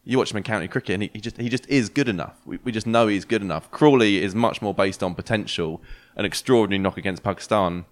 you 0.09 0.17
watch 0.19 0.31
him 0.31 0.37
in 0.37 0.45
county 0.45 0.69
cricket 0.69 0.95
and 0.95 1.03
he, 1.03 1.11
he 1.13 1.21
just 1.21 1.37
he 1.37 1.49
just 1.49 1.69
is 1.69 1.89
good 1.89 2.09
enough. 2.09 2.37
We, 2.47 2.59
we 2.63 2.73
just 2.73 2.87
know 2.87 3.09
he's 3.09 3.25
good 3.25 3.43
enough. 3.43 3.71
Crawley 3.73 4.23
is 4.23 4.35
much 4.35 4.63
more 4.63 4.73
based 4.73 5.03
on 5.03 5.15
potential, 5.15 5.83
an 6.15 6.25
extraordinary 6.25 6.79
knock 6.79 6.97
against 6.97 7.23
Pakistan. 7.25 7.85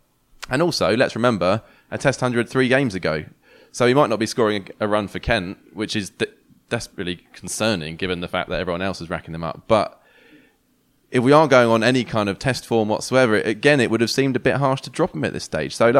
And 0.49 0.63
also, 0.63 0.97
let's 0.97 1.17
remember, 1.17 1.63
a 1.91 1.99
test 1.99 2.21
hundred 2.21 2.49
three 2.49 2.69
games 2.69 2.95
ago. 2.95 3.25
So 3.73 3.87
he 3.87 3.95
might 3.95 4.11
not 4.11 4.21
be 4.21 4.27
scoring 4.27 4.69
a, 4.81 4.85
a 4.85 4.89
run 4.89 5.09
for 5.09 5.19
Kent, 5.19 5.59
which 5.75 5.97
is 5.97 6.11
de- 6.11 6.29
desperately 6.71 7.27
concerning 7.33 7.97
given 7.97 8.21
the 8.21 8.29
fact 8.29 8.49
that 8.49 8.61
everyone 8.61 8.83
else 8.83 9.01
is 9.01 9.11
racking 9.11 9.33
them 9.33 9.43
up. 9.43 9.65
But 9.67 10.01
if 11.11 11.23
we 11.23 11.33
are 11.33 11.49
going 11.49 11.69
on 11.69 11.83
any 11.83 12.05
kind 12.05 12.29
of 12.29 12.39
test 12.39 12.65
form 12.65 12.89
whatsoever, 12.89 13.35
again, 13.35 13.81
it 13.81 13.91
would 13.91 14.01
have 14.01 14.11
seemed 14.11 14.37
a 14.37 14.41
bit 14.41 14.57
harsh 14.57 14.83
to 14.83 14.91
drop 14.91 15.15
him 15.15 15.25
at 15.25 15.33
this 15.33 15.45
stage. 15.45 15.75
So, 15.75 15.91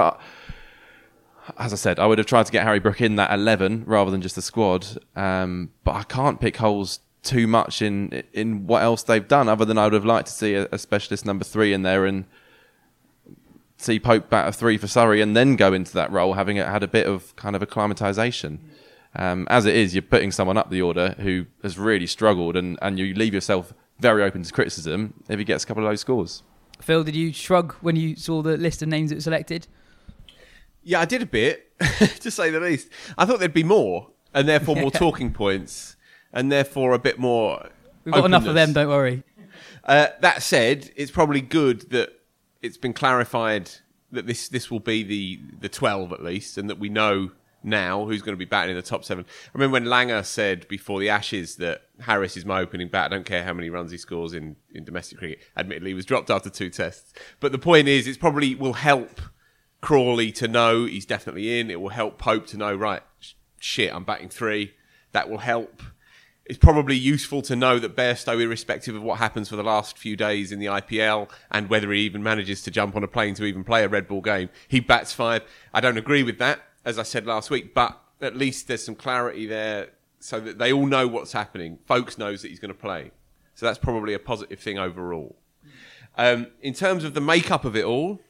as 1.59 1.73
I 1.73 1.77
said, 1.77 1.99
I 1.99 2.07
would 2.07 2.19
have 2.19 2.27
tried 2.27 2.47
to 2.47 2.53
get 2.53 2.65
Harry 2.65 2.81
Brook 2.81 3.01
in 3.01 3.17
that 3.17 3.33
eleven 3.33 3.85
rather 3.87 4.11
than 4.11 4.23
just 4.23 4.35
the 4.35 4.43
squad. 4.43 4.87
Um, 5.17 5.71
but 5.85 5.95
I 5.95 6.03
can't 6.03 6.41
pick 6.41 6.57
holes 6.57 7.01
too 7.23 7.47
much 7.47 7.83
in 7.83 8.23
in 8.33 8.67
what 8.67 8.83
else 8.83 9.03
they've 9.03 9.27
done, 9.27 9.49
other 9.49 9.65
than 9.65 9.79
I 9.79 9.85
would 9.85 9.93
have 9.93 10.05
liked 10.05 10.29
to 10.29 10.33
see 10.33 10.55
a, 10.55 10.69
a 10.73 10.79
specialist 10.79 11.25
number 11.25 11.45
three 11.45 11.73
in 11.73 11.83
there 11.83 12.05
and 12.07 12.25
see 13.77 13.99
Pope 13.99 14.31
bat 14.31 14.49
a 14.49 14.53
three 14.53 14.79
for 14.79 14.87
Surrey 14.87 15.21
and 15.21 15.37
then 15.37 15.57
go 15.57 15.73
into 15.73 15.93
that 15.95 16.11
role, 16.11 16.35
having 16.35 16.57
had 16.57 16.83
a 16.83 16.89
bit 16.89 17.07
of 17.07 17.35
kind 17.37 17.55
of 17.57 17.63
acclimatisation. 17.63 18.59
Um, 19.17 19.47
as 19.51 19.67
it 19.67 19.77
is, 19.77 19.95
you're 19.95 20.03
putting 20.03 20.33
someone 20.33 20.57
up 20.57 20.71
the 20.71 20.83
order 20.83 21.15
who 21.19 21.47
has 21.63 21.79
really 21.79 22.07
struggled, 22.07 22.57
and, 22.57 22.79
and 22.83 22.99
you 22.99 23.15
leave 23.15 23.35
yourself 23.35 23.73
very 24.01 24.23
open 24.23 24.43
to 24.43 24.53
criticism 24.53 25.15
if 25.29 25.39
he 25.39 25.45
gets 25.45 25.65
a 25.65 25.67
couple 25.67 25.85
of 25.85 25.91
low 25.91 25.97
scores. 25.97 26.43
Phil, 26.81 27.05
did 27.05 27.15
you 27.15 27.33
shrug 27.33 27.75
when 27.75 27.95
you 27.95 28.17
saw 28.17 28.43
the 28.43 28.57
list 28.57 28.83
of 28.83 28.89
names 28.89 29.11
that 29.11 29.17
were 29.17 29.23
selected? 29.23 29.69
Yeah, 30.85 31.01
I 31.01 31.07
did 31.07 31.23
a 31.23 31.27
bit, 31.27 31.73
to 32.21 32.31
say 32.31 32.51
the 32.51 32.61
least. 32.61 32.89
I 33.17 33.25
thought 33.25 33.39
there'd 33.39 33.55
be 33.55 33.65
more, 33.65 34.11
and 34.33 34.49
therefore 34.49 34.77
more 34.77 34.91
talking 34.93 35.33
points, 35.33 35.97
and 36.33 36.53
therefore 36.53 36.93
a 36.93 36.99
bit 36.99 37.19
more. 37.19 37.71
We've 38.05 38.15
got 38.15 38.27
enough 38.27 38.47
of 38.47 38.55
them, 38.55 38.73
don't 38.73 38.89
worry. 38.89 39.23
Uh, 39.83 40.09
that 40.21 40.43
said, 40.43 40.91
it's 40.97 41.11
probably 41.11 41.41
good 41.41 41.91
that 41.91 42.11
it's 42.63 42.77
been 42.77 42.93
clarified 42.93 43.71
that 44.13 44.27
this 44.27 44.49
this 44.49 44.71
will 44.71 44.81
be 44.81 45.03
the 45.03 45.41
the 45.61 45.69
twelve 45.69 46.13
at 46.13 46.23
least, 46.23 46.59
and 46.59 46.69
that 46.71 46.79
we 46.79 46.89
know 46.89 47.31
now 47.63 48.05
who's 48.05 48.21
going 48.21 48.35
to 48.35 48.39
be 48.39 48.45
batting 48.45 48.71
in 48.71 48.77
the 48.77 48.83
top 48.83 49.05
seven. 49.05 49.25
I 49.47 49.51
remember 49.55 49.73
when 49.73 49.85
Langer 49.85 50.25
said 50.25 50.69
before 50.69 51.01
the 51.01 51.09
Ashes 51.09 51.57
that 51.57 51.83
Harris 52.01 52.37
is 52.37 52.45
my 52.45 52.61
opening 52.61 52.89
bat. 52.89 53.07
I 53.07 53.17
don't 53.17 53.27
care 53.27 53.43
how 53.43 53.55
many 53.55 53.71
runs 53.71 53.91
he 53.91 53.97
scores 53.97 54.35
in, 54.35 54.57
in 54.75 54.85
domestic 54.85 55.19
cricket. 55.19 55.41
Admittedly, 55.57 55.91
he 55.91 55.95
was 55.95 56.05
dropped 56.05 56.31
after 56.31 56.51
two 56.51 56.69
tests, 56.71 57.13
but 57.41 57.53
the 57.53 57.59
point 57.59 57.89
is, 57.89 58.07
it's 58.07 58.19
probably 58.19 58.55
will 58.55 58.75
help 58.75 59.21
Crawley 59.85 60.33
to 60.33 60.49
know 60.49 60.87
he's 60.87 61.07
definitely 61.07 61.61
in. 61.61 61.71
It 61.71 61.81
will 61.81 61.91
help 61.91 62.19
Pope 62.19 62.47
to 62.49 62.57
know 62.57 62.75
right. 62.75 63.03
sh- 63.21 63.35
Shit, 63.61 63.95
I'm 63.95 64.05
batting 64.05 64.29
three. 64.29 64.75
That 65.13 65.29
will 65.29 65.39
help 65.39 65.83
it's 66.47 66.59
probably 66.59 66.97
useful 66.97 67.41
to 67.43 67.57
know 67.57 67.79
that 67.79 67.97
Bairstow, 67.97 68.41
irrespective 68.41 68.95
of 68.95 69.03
what 69.03 69.19
happens 69.19 69.49
for 69.49 69.57
the 69.57 69.63
last 69.63 69.97
few 69.97 70.15
days 70.15 70.53
in 70.53 70.59
the 70.59 70.67
IPL 70.67 71.31
and 71.51 71.71
whether 71.71 71.91
he 71.91 72.01
even 72.01 72.23
manages 72.23 72.63
to 72.63 72.71
jump 72.71 72.97
on 72.97 73.03
a 73.03 73.09
plane 73.09 73.35
to 73.35 73.45
even 73.45 73.65
play 73.65 73.83
a 73.83 73.89
red 73.89 74.07
ball 74.07 74.21
game, 74.21 74.51
he 74.69 74.81
bats 74.81 75.13
five. 75.13 75.43
I 75.73 75.81
don't 75.81 75.97
agree 75.97 76.23
with 76.23 76.39
that, 76.39 76.61
as 76.85 76.99
I 76.99 77.03
said 77.03 77.27
last 77.27 77.51
week, 77.51 77.73
but 77.73 77.99
at 78.21 78.37
least 78.37 78.69
there's 78.69 78.85
some 78.85 78.95
clarity 78.95 79.47
there 79.47 79.91
so 80.21 80.39
that 80.41 80.59
they 80.59 80.73
all 80.73 80.87
know 80.87 81.09
what's 81.09 81.33
happening. 81.33 81.79
Foakes 81.87 82.19
knows 82.19 82.43
that 82.43 82.49
he's 82.49 82.61
going 82.61 82.73
to 82.73 82.79
play. 82.79 83.11
So 83.55 83.65
that's 83.65 83.79
probably 83.79 84.13
a 84.13 84.19
positive 84.19 84.61
thing 84.61 84.79
overall. 84.79 85.37
Um, 86.19 86.49
in 86.61 86.75
terms 86.75 87.05
of 87.05 87.15
the 87.15 87.21
makeup 87.21 87.65
of 87.65 87.75
it 87.75 87.85
all, 87.85 88.21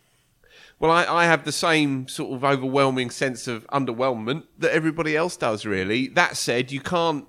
well, 0.85 0.93
I, 0.93 1.23
I 1.23 1.25
have 1.25 1.45
the 1.45 1.53
same 1.53 2.09
sort 2.09 2.35
of 2.35 2.45
overwhelming 2.45 3.09
sense 3.09 3.49
of 3.49 3.67
underwhelmment 3.69 4.45
that 4.59 4.71
everybody 4.71 5.17
else 5.17 5.35
does, 5.35 5.65
really. 5.65 6.09
That 6.09 6.37
said, 6.37 6.71
you 6.71 6.83
can't 6.83 7.27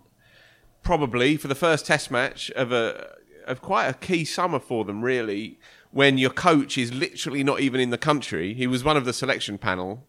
probably 0.83 1.37
for 1.37 1.47
the 1.47 1.55
first 1.55 1.85
test 1.85 2.11
match 2.11 2.51
of 2.51 2.73
a 2.73 3.15
of 3.47 3.61
quite 3.61 3.87
a 3.87 3.93
key 3.93 4.25
summer 4.25 4.59
for 4.59 4.83
them 4.83 5.03
really 5.03 5.57
when 5.91 6.17
your 6.17 6.29
coach 6.29 6.77
is 6.77 6.93
literally 6.93 7.43
not 7.43 7.61
even 7.61 7.79
in 7.79 7.91
the 7.91 7.97
country 7.97 8.53
he 8.53 8.67
was 8.67 8.83
one 8.83 8.97
of 8.97 9.05
the 9.05 9.13
selection 9.13 9.57
panel 9.57 10.05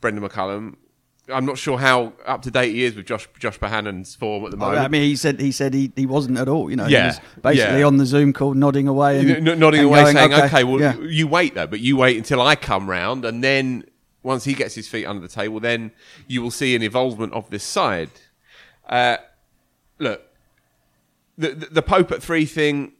Brendon 0.00 0.22
McCullum 0.22 0.76
I'm 1.32 1.44
not 1.46 1.58
sure 1.58 1.78
how 1.78 2.12
up 2.26 2.42
to 2.42 2.50
date 2.50 2.72
he 2.74 2.84
is 2.84 2.94
with 2.94 3.06
Josh 3.06 3.28
Josh 3.38 3.58
Bohannon's 3.58 4.14
form 4.14 4.44
at 4.44 4.50
the 4.50 4.56
Oh, 4.56 4.60
moment 4.60 4.80
I 4.80 4.88
mean, 4.88 5.02
he 5.02 5.16
said 5.16 5.40
he 5.40 5.52
said 5.52 5.74
he, 5.74 5.92
he 5.96 6.06
wasn't 6.06 6.38
at 6.38 6.48
all. 6.48 6.70
You 6.70 6.76
know, 6.76 6.86
Yeah, 6.86 7.00
he 7.02 7.06
was 7.08 7.20
basically 7.42 7.80
yeah. 7.80 7.86
on 7.86 7.96
the 7.96 8.06
Zoom 8.06 8.32
call, 8.32 8.54
nodding 8.54 8.88
away, 8.88 9.18
and 9.20 9.48
N- 9.48 9.58
nodding 9.58 9.80
and 9.80 9.88
away 9.88 10.02
going, 10.02 10.16
saying 10.16 10.32
okay, 10.34 10.64
well 10.64 10.80
yeah. 10.80 10.96
you 11.00 11.26
wait 11.26 11.54
though 11.54 11.66
but 11.66 11.80
you 11.80 11.96
wait 11.96 12.16
until 12.16 12.40
I 12.42 12.54
come 12.56 12.88
round 12.88 13.24
and 13.24 13.42
then 13.42 13.84
once 14.22 14.44
he 14.44 14.54
gets 14.54 14.74
his 14.74 14.86
feet 14.88 15.04
under 15.06 15.20
the 15.20 15.28
table 15.32 15.58
then 15.60 15.90
you 16.28 16.42
will 16.42 16.50
see 16.52 16.74
an 16.76 16.82
involvement 16.82 17.32
of 17.32 17.50
this 17.50 17.64
side 17.64 18.10
uh, 18.88 19.16
look 19.98 20.22
the, 21.38 21.48
the 21.50 21.66
the 21.66 21.82
Pope 21.82 22.12
at 22.12 22.22
three 22.22 22.44
thing 22.44 22.92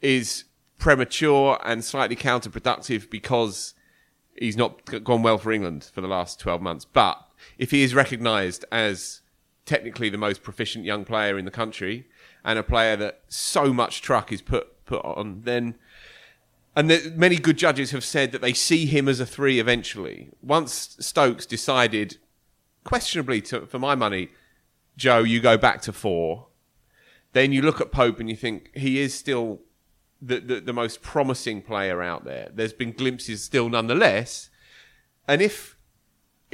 is 0.00 0.44
premature 0.78 1.58
and 1.64 1.84
slightly 1.84 2.16
counterproductive 2.16 3.08
because 3.10 3.74
he's 4.36 4.56
not 4.56 4.80
gone 5.04 5.22
well 5.22 5.38
for 5.38 5.50
England 5.52 5.88
for 5.94 6.00
the 6.00 6.08
last 6.08 6.38
12 6.40 6.60
months. 6.60 6.84
But 6.84 7.18
if 7.58 7.70
he 7.70 7.82
is 7.82 7.94
recognised 7.94 8.64
as 8.70 9.20
technically 9.66 10.10
the 10.10 10.18
most 10.18 10.42
proficient 10.42 10.84
young 10.84 11.04
player 11.04 11.38
in 11.38 11.44
the 11.44 11.50
country 11.50 12.06
and 12.44 12.58
a 12.58 12.62
player 12.62 12.96
that 12.96 13.22
so 13.28 13.72
much 13.72 14.02
truck 14.02 14.32
is 14.32 14.42
put 14.42 14.84
put 14.84 15.04
on, 15.04 15.40
then 15.44 15.74
and 16.76 16.90
the, 16.90 17.12
many 17.14 17.36
good 17.36 17.56
judges 17.56 17.92
have 17.92 18.04
said 18.04 18.32
that 18.32 18.40
they 18.40 18.52
see 18.52 18.86
him 18.86 19.08
as 19.08 19.20
a 19.20 19.26
three 19.26 19.60
eventually. 19.60 20.30
Once 20.42 20.96
Stokes 20.98 21.46
decided, 21.46 22.18
questionably 22.82 23.40
to, 23.42 23.66
for 23.66 23.78
my 23.78 23.94
money, 23.94 24.30
Joe, 24.96 25.20
you 25.20 25.40
go 25.40 25.56
back 25.56 25.82
to 25.82 25.92
four. 25.92 26.48
Then 27.32 27.52
you 27.52 27.62
look 27.62 27.80
at 27.80 27.92
Pope 27.92 28.20
and 28.20 28.28
you 28.28 28.36
think 28.36 28.70
he 28.74 28.98
is 28.98 29.14
still 29.14 29.60
the, 30.20 30.40
the, 30.40 30.60
the 30.60 30.72
most 30.72 31.02
promising 31.02 31.62
player 31.62 32.02
out 32.02 32.24
there. 32.24 32.48
There's 32.52 32.72
been 32.72 32.92
glimpses 32.92 33.42
still 33.42 33.68
nonetheless. 33.68 34.50
And 35.28 35.42
if 35.42 35.73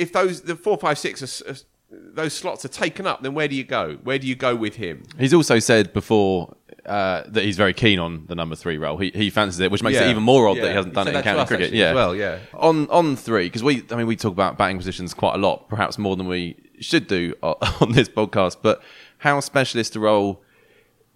if 0.01 0.13
those 0.13 0.43
the 0.43 0.57
four, 0.57 0.77
five, 0.79 0.99
six 0.99 1.23
are, 1.23 1.51
are, 1.51 1.57
those 1.91 2.33
slots 2.33 2.65
are 2.65 2.69
taken 2.69 3.07
up, 3.07 3.23
then 3.23 3.35
where 3.35 3.49
do 3.49 3.55
you 3.55 3.65
go? 3.65 3.99
Where 4.03 4.19
do 4.19 4.27
you 4.27 4.35
go 4.37 4.55
with 4.55 4.77
him? 4.77 5.03
He's 5.19 5.35
also 5.35 5.59
said 5.59 5.93
before 5.93 6.57
uh, 6.87 7.25
that 7.27 7.45
he's 7.45 7.57
very 7.57 7.75
keen 7.75 7.99
on 7.99 8.27
the 8.27 8.35
number 8.35 8.57
three 8.57 8.79
role. 8.79 8.97
He, 8.97 9.11
he 9.15 9.29
fancies 9.31 9.61
it, 9.61 9.71
which 9.71 9.83
makes 9.83 9.97
Yeah. 9.99 10.07
it 10.07 10.11
even 10.11 10.23
more 10.23 10.49
odd 10.49 10.57
that 10.59 10.69
he 10.69 10.75
hasn't 10.75 10.95
done 10.95 11.07
said 11.07 11.15
it 11.15 11.19
in 11.19 11.25
that 11.25 11.31
county 11.37 11.47
cricket. 11.47 11.65
actually 11.67 11.79
Yeah, 11.81 11.89
as 11.91 11.95
well, 11.95 12.15
yeah. 12.15 12.39
On 12.55 12.89
on 12.91 13.17
three 13.17 13.47
because 13.47 13.63
we, 13.63 13.85
I 13.91 13.97
mean, 13.97 14.07
we 14.07 14.17
talk 14.17 14.33
about 14.33 14.57
batting 14.57 14.79
positions 14.79 15.13
quite 15.15 15.35
a 15.35 15.39
lot, 15.39 15.69
perhaps 15.69 15.99
more 15.99 16.17
than 16.17 16.27
we 16.27 16.57
should 16.81 17.07
do 17.07 17.35
on 17.43 17.93
this 17.93 18.09
podcast. 18.09 18.57
But 18.63 18.83
how 19.19 19.41
specialist 19.41 19.97
a 19.97 20.01
role 20.01 20.43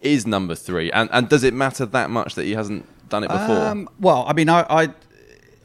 is 0.01 0.27
number 0.27 0.55
three, 0.55 0.91
and 0.93 1.09
and 1.13 1.29
does 1.29 1.45
it 1.45 1.55
matter 1.55 1.87
that 1.87 2.11
much 2.11 2.35
that 2.35 2.45
he 2.45 2.53
hasn't 2.53 2.85
done 3.09 3.25
it 3.25 3.29
before? 3.29 3.57
Um, 3.59 3.89
well, 3.99 4.25
I 4.27 4.33
mean, 4.35 4.49
I, 4.51 4.67
I 4.69 4.89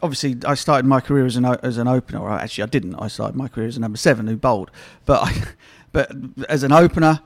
obviously 0.01 0.37
I 0.45 0.55
started 0.55 0.85
my 0.85 1.01
career 1.01 1.25
as 1.25 1.35
an 1.35 1.45
as 1.45 1.77
an 1.77 1.87
opener. 1.87 2.19
Or 2.19 2.31
actually, 2.31 2.63
I 2.63 2.67
didn't. 2.67 2.95
I 2.95 3.07
started 3.07 3.35
my 3.35 3.47
career 3.47 3.67
as 3.67 3.77
a 3.77 3.79
number 3.79 3.97
seven 3.97 4.27
who 4.27 4.37
bowled, 4.37 4.71
but 5.05 5.23
I, 5.23 5.43
but 5.91 6.11
as 6.47 6.63
an 6.63 6.71
opener 6.71 7.21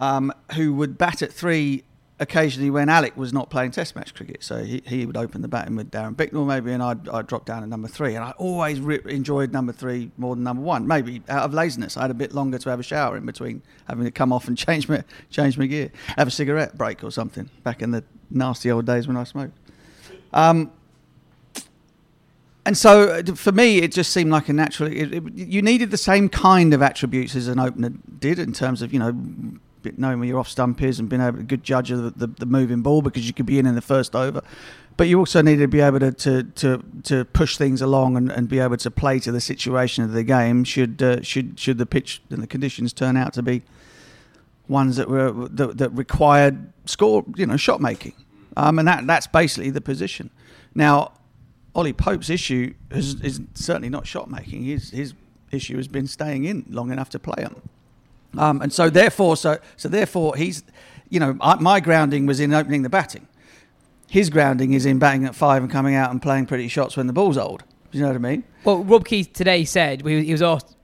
um, 0.00 0.32
who 0.54 0.74
would 0.74 0.98
bat 0.98 1.22
at 1.22 1.32
three 1.32 1.84
occasionally 2.22 2.70
when 2.70 2.88
Alec 2.88 3.16
was 3.16 3.32
not 3.32 3.50
playing 3.50 3.72
Test 3.72 3.96
match 3.96 4.14
cricket. 4.14 4.42
So 4.44 4.64
he, 4.64 4.82
he 4.86 5.04
would 5.06 5.16
open 5.16 5.42
the 5.42 5.48
batting 5.48 5.76
with 5.76 5.90
Darren 5.90 6.16
Bicknell 6.16 6.44
maybe, 6.44 6.72
and 6.72 6.82
I'd, 6.82 7.08
I'd 7.08 7.26
drop 7.26 7.44
down 7.44 7.62
to 7.62 7.68
number 7.68 7.88
three. 7.88 8.14
And 8.14 8.24
I 8.24 8.30
always 8.32 8.80
re- 8.80 9.00
enjoyed 9.06 9.52
number 9.52 9.72
three 9.72 10.10
more 10.16 10.34
than 10.34 10.44
number 10.44 10.62
one. 10.62 10.86
Maybe 10.86 11.22
out 11.28 11.42
of 11.42 11.52
laziness, 11.52 11.96
I 11.96 12.02
had 12.02 12.10
a 12.10 12.14
bit 12.14 12.32
longer 12.32 12.58
to 12.58 12.70
have 12.70 12.80
a 12.80 12.84
shower 12.84 13.16
in 13.16 13.26
between 13.26 13.62
having 13.88 14.04
to 14.04 14.10
come 14.10 14.32
off 14.32 14.48
and 14.48 14.56
change 14.66 14.88
my 14.88 15.02
change 15.30 15.58
my 15.58 15.66
gear, 15.66 15.90
have 16.16 16.28
a 16.28 16.30
cigarette 16.30 16.78
break 16.78 17.02
or 17.02 17.10
something. 17.10 17.50
Back 17.64 17.82
in 17.82 17.90
the 17.90 18.04
nasty 18.30 18.70
old 18.70 18.86
days 18.86 19.08
when 19.08 19.16
I 19.16 19.24
smoked. 19.24 19.56
Um, 20.32 20.72
and 22.64 22.76
so 22.76 23.08
uh, 23.08 23.34
for 23.34 23.52
me, 23.52 23.78
it 23.78 23.92
just 23.92 24.12
seemed 24.12 24.30
like 24.30 24.48
a 24.48 24.52
natural. 24.52 24.90
It, 24.92 25.12
it, 25.12 25.22
you 25.34 25.62
needed 25.62 25.90
the 25.90 25.96
same 25.96 26.28
kind 26.28 26.72
of 26.72 26.82
attributes 26.82 27.34
as 27.34 27.48
an 27.48 27.58
opener 27.58 27.90
did 28.18 28.38
in 28.38 28.52
terms 28.52 28.82
of 28.82 28.92
you 28.92 28.98
know 28.98 29.12
knowing 29.96 30.20
where 30.20 30.28
your 30.28 30.38
off 30.38 30.48
stump 30.48 30.80
is 30.80 31.00
and 31.00 31.08
being 31.08 31.20
able 31.20 31.38
to 31.38 31.42
good 31.42 31.64
judge 31.64 31.90
of 31.90 32.04
the, 32.04 32.26
the, 32.26 32.26
the 32.38 32.46
moving 32.46 32.82
ball 32.82 33.02
because 33.02 33.26
you 33.26 33.32
could 33.32 33.46
be 33.46 33.58
in 33.58 33.66
in 33.66 33.74
the 33.74 33.82
first 33.82 34.14
over. 34.14 34.42
But 34.96 35.08
you 35.08 35.18
also 35.18 35.42
needed 35.42 35.62
to 35.62 35.68
be 35.68 35.80
able 35.80 35.98
to 36.00 36.12
to, 36.12 36.42
to, 36.44 36.84
to 37.04 37.24
push 37.24 37.56
things 37.56 37.82
along 37.82 38.16
and, 38.16 38.30
and 38.30 38.48
be 38.48 38.60
able 38.60 38.76
to 38.76 38.90
play 38.90 39.18
to 39.20 39.32
the 39.32 39.40
situation 39.40 40.04
of 40.04 40.12
the 40.12 40.22
game 40.22 40.62
should 40.62 41.02
uh, 41.02 41.22
should 41.22 41.58
should 41.58 41.78
the 41.78 41.86
pitch 41.86 42.22
and 42.30 42.42
the 42.42 42.46
conditions 42.46 42.92
turn 42.92 43.16
out 43.16 43.32
to 43.34 43.42
be 43.42 43.62
ones 44.68 44.96
that 44.96 45.08
were 45.08 45.32
that, 45.48 45.78
that 45.78 45.90
required 45.90 46.72
score, 46.84 47.24
you 47.34 47.46
know, 47.46 47.56
shot 47.56 47.80
making, 47.80 48.14
um, 48.56 48.78
and 48.78 48.86
that 48.86 49.06
that's 49.06 49.26
basically 49.26 49.70
the 49.70 49.80
position. 49.80 50.30
Now, 50.74 51.12
Ollie 51.74 51.92
Pope's 51.92 52.28
issue 52.30 52.74
is, 52.90 53.20
is 53.22 53.40
certainly 53.54 53.88
not 53.88 54.06
shot 54.06 54.30
making. 54.30 54.64
His 54.64 54.90
his 54.90 55.14
issue 55.50 55.76
has 55.76 55.88
been 55.88 56.06
staying 56.06 56.44
in 56.44 56.64
long 56.68 56.90
enough 56.90 57.10
to 57.10 57.18
play 57.18 57.42
them, 57.42 57.60
um, 58.38 58.60
and 58.62 58.72
so 58.72 58.90
therefore, 58.90 59.36
so 59.36 59.58
so 59.76 59.88
therefore, 59.88 60.36
he's, 60.36 60.62
you 61.08 61.18
know, 61.20 61.34
my 61.60 61.80
grounding 61.80 62.26
was 62.26 62.40
in 62.40 62.52
opening 62.52 62.82
the 62.82 62.88
batting. 62.90 63.26
His 64.08 64.28
grounding 64.28 64.74
is 64.74 64.84
in 64.84 64.98
batting 64.98 65.24
at 65.24 65.34
five 65.34 65.62
and 65.62 65.72
coming 65.72 65.94
out 65.94 66.10
and 66.10 66.20
playing 66.20 66.44
pretty 66.46 66.68
shots 66.68 66.96
when 66.96 67.06
the 67.06 67.14
ball's 67.14 67.38
old. 67.38 67.64
Do 67.90 67.98
you 67.98 68.02
know 68.04 68.08
what 68.08 68.16
I 68.16 68.20
mean? 68.20 68.44
Well, 68.64 68.84
Rob 68.84 69.06
Key 69.06 69.24
today 69.24 69.64
said 69.64 70.06
he 70.06 70.30
was- 70.32 70.42
asked 70.42 70.76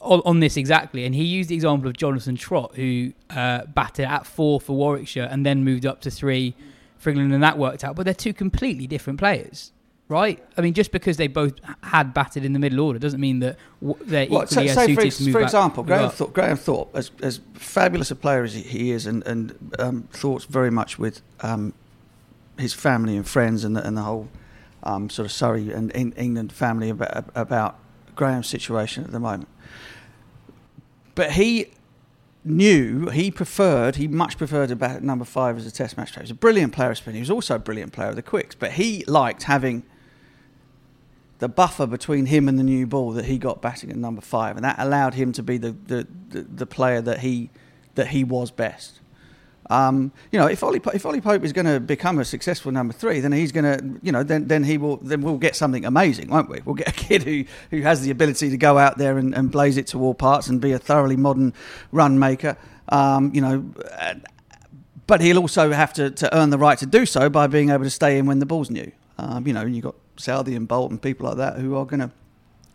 on, 0.00 0.22
on 0.24 0.40
this 0.40 0.56
exactly, 0.56 1.04
and 1.04 1.14
he 1.14 1.22
used 1.22 1.50
the 1.50 1.54
example 1.54 1.88
of 1.88 1.96
Jonathan 1.96 2.34
Trott, 2.34 2.74
who 2.74 3.12
uh, 3.30 3.64
batted 3.66 4.06
at 4.06 4.26
four 4.26 4.60
for 4.60 4.74
Warwickshire 4.76 5.28
and 5.30 5.46
then 5.46 5.62
moved 5.62 5.86
up 5.86 6.00
to 6.00 6.10
three 6.10 6.56
for 6.96 7.10
England, 7.10 7.32
and 7.32 7.42
that 7.44 7.58
worked 7.58 7.84
out. 7.84 7.94
But 7.94 8.04
they're 8.04 8.14
two 8.14 8.32
completely 8.32 8.88
different 8.88 9.20
players, 9.20 9.72
right? 10.08 10.42
I 10.56 10.60
mean, 10.62 10.74
just 10.74 10.90
because 10.92 11.16
they 11.18 11.26
both 11.28 11.54
had 11.82 12.14
batted 12.14 12.44
in 12.44 12.52
the 12.54 12.58
middle 12.58 12.80
order 12.80 12.98
doesn't 12.98 13.20
mean 13.20 13.40
that 13.40 13.58
w- 13.82 14.02
they're 14.04 14.26
Well, 14.30 14.44
equally 14.44 14.68
so- 14.68 14.80
as 14.80 14.86
suited 14.86 15.12
for, 15.12 15.18
to 15.18 15.22
move 15.24 15.32
for 15.32 15.40
example, 15.42 15.82
Graham. 15.84 16.10
Thorpe, 16.10 16.32
Graham 16.32 16.56
Thorpe, 16.56 16.90
as, 16.96 17.10
as 17.22 17.40
fabulous 17.54 18.10
a 18.10 18.16
player 18.16 18.42
as 18.42 18.54
he- 18.54 18.90
is, 18.90 19.06
and, 19.06 19.26
and 19.26 19.72
um, 19.78 20.08
Thorpe's 20.12 20.44
very 20.46 20.70
much 20.70 20.98
with 20.98 21.20
um, 21.40 21.74
his 22.58 22.72
family 22.74 23.16
and 23.16 23.26
friends 23.28 23.64
and 23.64 23.76
the, 23.76 23.86
and 23.86 23.96
the 23.96 24.02
whole 24.02 24.28
um, 24.82 25.10
sort 25.10 25.26
of 25.26 25.32
Surrey 25.32 25.70
and 25.72 25.90
in 25.92 26.12
England 26.12 26.52
family 26.52 26.88
about, 26.88 27.26
about 27.34 27.78
Graham's 28.16 28.46
situation 28.48 29.04
at 29.04 29.10
the 29.12 29.20
moment. 29.20 29.48
But 31.14 31.32
he 31.32 31.72
knew 32.44 33.08
he 33.08 33.30
preferred, 33.30 33.96
he 33.96 34.08
much 34.08 34.38
preferred 34.38 34.70
about 34.70 35.02
number 35.02 35.24
five 35.24 35.58
as 35.58 35.66
a 35.66 35.70
test 35.70 35.96
match 35.96 36.12
player. 36.12 36.22
He 36.22 36.24
was 36.24 36.30
a 36.30 36.34
brilliant 36.34 36.72
player 36.72 36.92
of 36.92 36.96
spin. 36.96 37.14
He 37.14 37.20
was 37.20 37.30
also 37.30 37.56
a 37.56 37.58
brilliant 37.58 37.92
player 37.92 38.08
of 38.08 38.16
the 38.16 38.22
quicks, 38.22 38.54
but 38.54 38.72
he 38.72 39.04
liked 39.06 39.42
having 39.42 39.82
the 41.38 41.48
buffer 41.48 41.86
between 41.86 42.26
him 42.26 42.48
and 42.48 42.58
the 42.58 42.64
new 42.64 42.86
ball 42.86 43.12
that 43.12 43.26
he 43.26 43.38
got 43.38 43.62
batting 43.62 43.90
at 43.90 43.96
number 43.96 44.20
five, 44.20 44.56
and 44.56 44.64
that 44.64 44.76
allowed 44.78 45.14
him 45.14 45.32
to 45.32 45.42
be 45.42 45.56
the, 45.56 45.72
the, 45.72 46.06
the, 46.30 46.42
the 46.42 46.66
player 46.66 47.00
that 47.00 47.20
he 47.20 47.50
that 47.94 48.08
he 48.08 48.24
was 48.24 48.50
best. 48.50 49.00
Um, 49.70 50.12
you 50.32 50.38
know, 50.38 50.46
if 50.46 50.62
Ollie, 50.62 50.80
if 50.94 51.04
Ollie 51.04 51.20
Pope 51.20 51.44
is 51.44 51.52
going 51.52 51.66
to 51.66 51.78
become 51.78 52.18
a 52.18 52.24
successful 52.24 52.72
number 52.72 52.94
three, 52.94 53.20
then 53.20 53.32
he's 53.32 53.52
going 53.52 53.64
to, 53.64 54.00
you 54.02 54.12
know, 54.12 54.22
then, 54.22 54.48
then 54.48 54.64
he 54.64 54.78
will, 54.78 54.96
then 54.98 55.20
we'll 55.20 55.36
get 55.36 55.54
something 55.54 55.84
amazing, 55.84 56.30
won't 56.30 56.48
we? 56.48 56.60
We'll 56.64 56.74
get 56.74 56.88
a 56.88 56.92
kid 56.92 57.22
who, 57.24 57.44
who 57.70 57.82
has 57.82 58.00
the 58.00 58.10
ability 58.10 58.48
to 58.50 58.56
go 58.56 58.78
out 58.78 58.96
there 58.96 59.18
and, 59.18 59.34
and 59.34 59.50
blaze 59.50 59.76
it 59.76 59.86
to 59.88 60.00
all 60.00 60.14
parts 60.14 60.46
and 60.46 60.60
be 60.60 60.72
a 60.72 60.78
thoroughly 60.78 61.16
modern 61.16 61.52
run 61.92 62.18
maker. 62.18 62.56
Um, 62.88 63.30
you 63.34 63.42
know, 63.42 63.70
but 65.06 65.20
he'll 65.20 65.38
also 65.38 65.70
have 65.72 65.92
to, 65.94 66.10
to 66.12 66.34
earn 66.34 66.48
the 66.48 66.58
right 66.58 66.78
to 66.78 66.86
do 66.86 67.04
so 67.04 67.28
by 67.28 67.46
being 67.46 67.68
able 67.68 67.84
to 67.84 67.90
stay 67.90 68.16
in 68.16 68.24
when 68.24 68.38
the 68.38 68.46
ball's 68.46 68.70
new. 68.70 68.90
Um, 69.18 69.46
you 69.46 69.52
know, 69.52 69.66
you've 69.66 69.84
got 69.84 69.96
Southee 70.18 70.56
and 70.56 70.68
Boult 70.68 70.90
and 70.90 71.00
people 71.00 71.26
like 71.26 71.36
that 71.38 71.58
who 71.58 71.76
are 71.76 71.84
going 71.84 72.00
to 72.00 72.10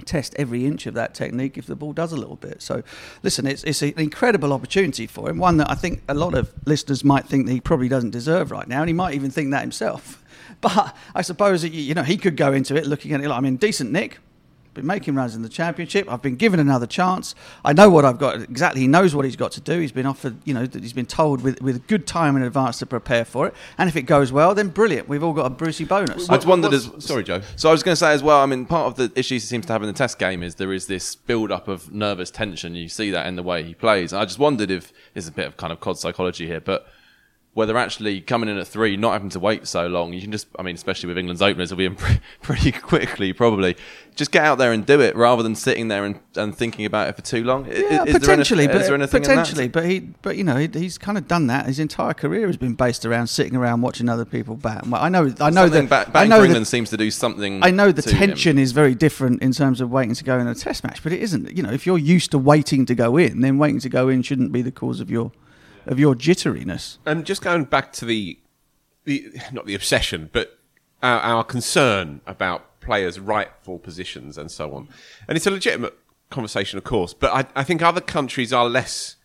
test 0.06 0.36
every 0.38 0.66
inch 0.66 0.86
of 0.86 0.94
that 0.96 1.14
technique 1.14 1.58
if 1.58 1.66
the 1.66 1.76
ball 1.76 1.94
does 1.94 2.12
a 2.12 2.18
little 2.18 2.36
bit. 2.36 2.62
So, 2.62 2.84
listen, 3.22 3.48
it's, 3.48 3.64
it's 3.64 3.82
an 3.82 3.94
incredible 3.98 4.54
opportunity 4.54 5.08
for 5.08 5.30
him, 5.30 5.38
one 5.38 5.58
that 5.58 5.70
I 5.70 5.76
think 5.76 6.04
a 6.08 6.14
lot 6.14 6.34
of 6.34 6.54
listeners 6.66 7.04
might 7.04 7.26
think 7.26 7.46
that 7.46 7.54
he 7.54 7.62
probably 7.62 7.88
doesn't 7.88 8.12
deserve 8.12 8.52
right 8.52 8.68
now, 8.68 8.82
and 8.82 8.90
he 8.90 8.94
might 8.94 9.16
even 9.16 9.32
think 9.32 9.52
that 9.52 9.62
himself. 9.62 10.20
But 10.62 10.96
I 11.14 11.24
suppose, 11.24 11.66
you 11.66 11.94
know, 11.94 12.04
he 12.04 12.16
could 12.16 12.38
go 12.38 12.54
into 12.54 12.76
it 12.78 12.86
looking 12.86 13.12
at 13.12 13.20
it 13.20 13.28
like, 13.28 13.38
I 13.38 13.42
mean, 13.42 13.58
decent 13.58 13.92
Nick, 13.92 14.20
been 14.74 14.86
making 14.86 15.16
runs 15.16 15.36
in 15.36 15.42
the 15.42 15.50
championship. 15.50 16.12
I've 16.12 16.22
been 16.22 16.36
given 16.36 16.60
another 16.60 16.88
chance. 16.88 17.36
I 17.64 17.74
know 17.74 17.90
what 17.90 18.06
I've 18.06 18.20
got 18.20 18.42
exactly. 18.42 18.82
He 18.82 18.88
knows 18.88 19.16
what 19.16 19.26
he's 19.26 19.36
got 19.36 19.52
to 19.54 19.62
do. 19.62 19.80
He's 19.80 19.92
been 19.92 20.06
offered, 20.06 20.38
you 20.46 20.54
know, 20.54 20.66
that 20.66 20.82
he's 20.82 20.94
been 20.94 21.06
told 21.06 21.42
with 21.42 21.62
with 21.62 21.88
good 21.88 22.08
time 22.08 22.36
in 22.36 22.44
advance 22.44 22.80
to 22.80 22.86
prepare 22.86 23.26
for 23.26 23.48
it. 23.48 23.54
And 23.78 23.90
if 23.90 23.96
it 23.96 24.04
goes 24.04 24.32
well, 24.32 24.56
then 24.56 24.70
brilliant. 24.70 25.08
We've 25.08 25.24
all 25.24 25.34
got 25.34 25.46
a 25.46 25.50
Brucey 25.50 25.86
bonus. 25.86 26.30
I 26.30 26.38
wondered 26.38 26.74
as 26.74 26.90
sorry, 27.00 27.24
Joe. 27.24 27.42
So 27.56 27.70
I 27.70 27.72
was 27.72 27.84
going 27.84 27.94
to 27.94 28.00
say 28.00 28.14
as 28.14 28.24
well. 28.24 28.40
I 28.40 28.46
mean, 28.46 28.66
part 28.66 28.88
of 28.88 28.96
the 28.96 29.18
issues 29.20 29.44
he 29.44 29.48
seems 29.48 29.66
to 29.68 29.74
have 29.74 29.82
in 29.84 29.88
the 29.88 29.94
Test 29.94 30.20
game 30.20 30.44
is 30.44 30.56
there 30.56 30.74
is 30.74 30.88
this 30.88 31.16
build-up 31.16 31.68
of 31.68 31.92
nervous 31.92 32.32
tension. 32.32 32.76
You 32.76 32.90
see 32.90 33.12
that 33.12 33.28
in 33.28 33.36
the 33.36 33.44
way 33.44 33.64
he 33.64 33.74
plays. 33.74 34.14
And 34.14 34.22
I 34.22 34.26
just 34.26 34.40
wondered 34.40 34.72
if 34.72 34.92
there's 35.14 35.28
a 35.28 35.32
bit 35.32 35.48
of 35.48 35.58
kind 35.58 35.72
of 35.72 35.80
cod 35.80 35.98
psychology 35.98 36.48
here, 36.48 36.62
but 36.62 36.88
whether 37.54 37.78
actually 37.78 38.20
coming 38.20 38.50
in 38.50 38.58
at 38.58 38.68
three, 38.68 38.98
not 38.98 39.14
having 39.14 39.30
to 39.30 39.40
wait 39.40 39.68
so 39.68 39.86
long, 39.86 40.12
you 40.12 40.22
can 40.22 40.32
just, 40.32 40.48
I 40.58 40.64
mean, 40.64 40.74
especially 40.74 41.08
with 41.08 41.20
England's 41.20 41.42
openers, 41.42 41.70
will 41.70 41.78
be 41.78 41.86
in 41.86 41.96
pre- 41.96 42.20
pretty 42.42 42.72
quickly, 42.72 43.32
probably. 43.32 43.76
Just 44.16 44.32
get 44.32 44.44
out 44.44 44.58
there 44.58 44.72
and 44.72 44.84
do 44.86 45.00
it 45.02 45.16
rather 45.16 45.44
than 45.44 45.54
sitting 45.54 45.88
there 45.88 46.04
and, 46.04 46.20
and 46.36 46.56
thinking 46.56 46.86
about 46.86 47.10
it 47.10 47.16
for 47.16 47.22
too 47.22 47.44
long. 47.44 47.66
Yeah, 47.66 48.04
is, 48.06 48.18
potentially, 48.18 48.66
there 48.66 48.76
anything, 48.76 48.82
is 48.82 48.88
there 48.88 48.98
but 48.98 49.02
anything 49.02 49.22
potentially, 49.22 49.68
but 49.68 49.86
he, 49.86 50.00
but 50.00 50.36
you 50.36 50.44
know, 50.44 50.56
he, 50.58 50.68
he's 50.68 50.98
kind 50.98 51.18
of 51.18 51.28
done 51.28 51.48
that. 51.48 51.68
His 51.68 51.80
entire 51.80 52.14
career 52.16 52.48
has 52.48 52.58
been 52.58 52.74
based 52.74 53.06
around 53.06 53.28
sitting 53.28 53.56
around 53.56 53.82
watching 53.82 54.10
other 54.10 54.26
people 54.26 54.56
bat. 54.56 54.84
I 54.92 55.10
know, 55.10 55.34
I 55.40 55.50
know 55.52 55.64
Something 55.66 55.88
that 55.88 56.12
ba- 56.12 56.20
I 56.20 56.26
know 56.26 56.40
that- 56.40 56.46
England 56.46 56.68
seems 56.68 56.90
to 56.90 56.98
do 56.98 57.12
something. 57.12 57.64
I 57.64 57.70
know 57.70 57.92
the 57.92 58.02
to 58.02 58.10
him. 58.10 58.30
tension 58.30 58.58
is 58.58 58.72
very 58.72 58.96
different 58.96 59.44
in 59.44 59.52
terms 59.52 59.80
of 59.80 59.92
waiting 59.92 60.16
to 60.16 60.24
go 60.24 60.40
in 60.40 60.48
a 60.48 60.56
test 60.56 60.84
match, 60.84 61.04
but 61.04 61.12
it 61.12 61.22
isn't. 61.22 61.56
You 61.56 61.62
know, 61.62 61.72
if 61.72 61.86
you're 61.86 62.00
used 62.00 62.32
to 62.32 62.40
waiting 62.40 62.86
to 62.88 62.96
go 62.96 63.18
in, 63.18 63.42
then 63.42 63.60
waiting 63.60 63.80
to 63.82 63.90
go 63.90 64.10
in 64.10 64.24
shouldn't 64.24 64.52
be 64.52 64.64
the 64.64 64.72
cause 64.72 65.00
of 65.00 65.12
your 65.12 65.32
of 65.86 66.00
your 66.00 66.16
jitteriness. 66.16 66.98
And 67.06 67.26
just 67.26 67.42
going 67.42 67.66
back 67.66 67.94
to 67.94 68.06
the, 68.06 68.40
the 69.06 69.32
not 69.52 69.66
the 69.66 69.76
obsession, 69.76 70.30
but 70.32 70.58
our, 71.02 71.20
our 71.20 71.44
concern 71.44 72.22
about 72.26 72.80
players' 72.80 73.20
rightful 73.20 73.80
positions 73.80 74.38
and 74.38 74.52
so 74.52 74.74
on. 74.74 74.90
And 75.28 75.36
it's 75.36 75.48
a 75.48 75.52
legitimate 75.52 75.98
conversation, 76.30 76.78
of 76.78 76.84
course, 76.84 77.14
but 77.14 77.32
I, 77.32 77.62
I 77.62 77.64
think 77.64 77.82
other 77.82 78.02
countries 78.02 78.52
are 78.52 78.68
less 78.68 79.18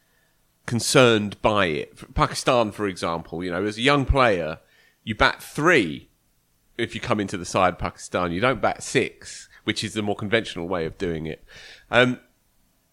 concerned 0.67 1.41
by 1.41 1.67
it. 1.67 2.15
Pakistan, 2.15 2.73
for 2.73 2.87
example, 2.87 3.43
you 3.43 3.51
know, 3.51 3.65
as 3.65 3.79
a 3.79 3.83
young 3.83 4.05
player, 4.05 4.59
you 5.03 5.15
bat 5.15 5.43
three 5.43 6.09
if 6.77 6.95
you 6.95 7.01
come 7.01 7.19
into 7.19 7.37
the 7.37 7.45
side 7.45 7.79
Pakistan. 7.79 8.33
You 8.33 8.41
don't 8.41 8.61
bat 8.61 8.83
six, 8.83 9.49
which 9.65 9.83
is 9.83 9.95
the 9.95 10.03
more 10.03 10.15
conventional 10.15 10.69
way 10.69 10.85
of 10.85 10.99
doing 10.99 11.27
it. 11.27 11.43
Um, 11.91 12.21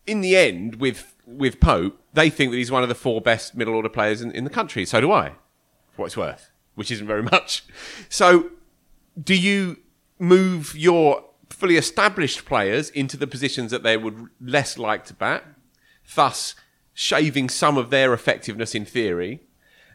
in 0.07 0.21
the 0.21 0.37
end, 0.37 0.75
with 0.75 1.13
with 1.25 1.59
Pope, 1.59 1.99
they 2.15 2.30
think 2.30 2.51
that 2.51 2.58
he's 2.58 2.71
one 2.71 2.84
of 2.84 2.89
the 2.89 2.95
four 2.95 3.21
best 3.21 3.56
middle 3.56 3.75
order 3.75 3.89
players 3.89 4.21
in, 4.21 4.32
in 4.32 4.43
the 4.43 4.49
country. 4.49 4.86
So 4.86 4.99
do 5.01 5.12
I, 5.12 5.30
for 5.91 6.04
what 6.04 6.06
it's 6.08 6.17
worth, 6.17 6.49
which 6.75 6.91
isn't 6.91 7.08
very 7.08 7.23
much. 7.36 7.63
So, 8.10 8.51
do 9.21 9.36
you 9.36 9.78
move 10.19 10.75
your 10.75 11.23
fully 11.49 11.78
established 11.78 12.45
players 12.45 12.89
into 12.89 13.15
the 13.15 13.28
positions 13.28 13.71
that 13.71 13.84
they 13.84 13.95
would 13.95 14.28
less 14.41 14.78
like 14.78 15.06
to 15.06 15.13
bat, 15.13 15.45
thus 16.15 16.56
shaving 16.93 17.49
some 17.49 17.78
of 17.78 17.89
their 17.89 18.13
effectiveness 18.13 18.73
in 18.75 18.86
theory? 18.86 19.41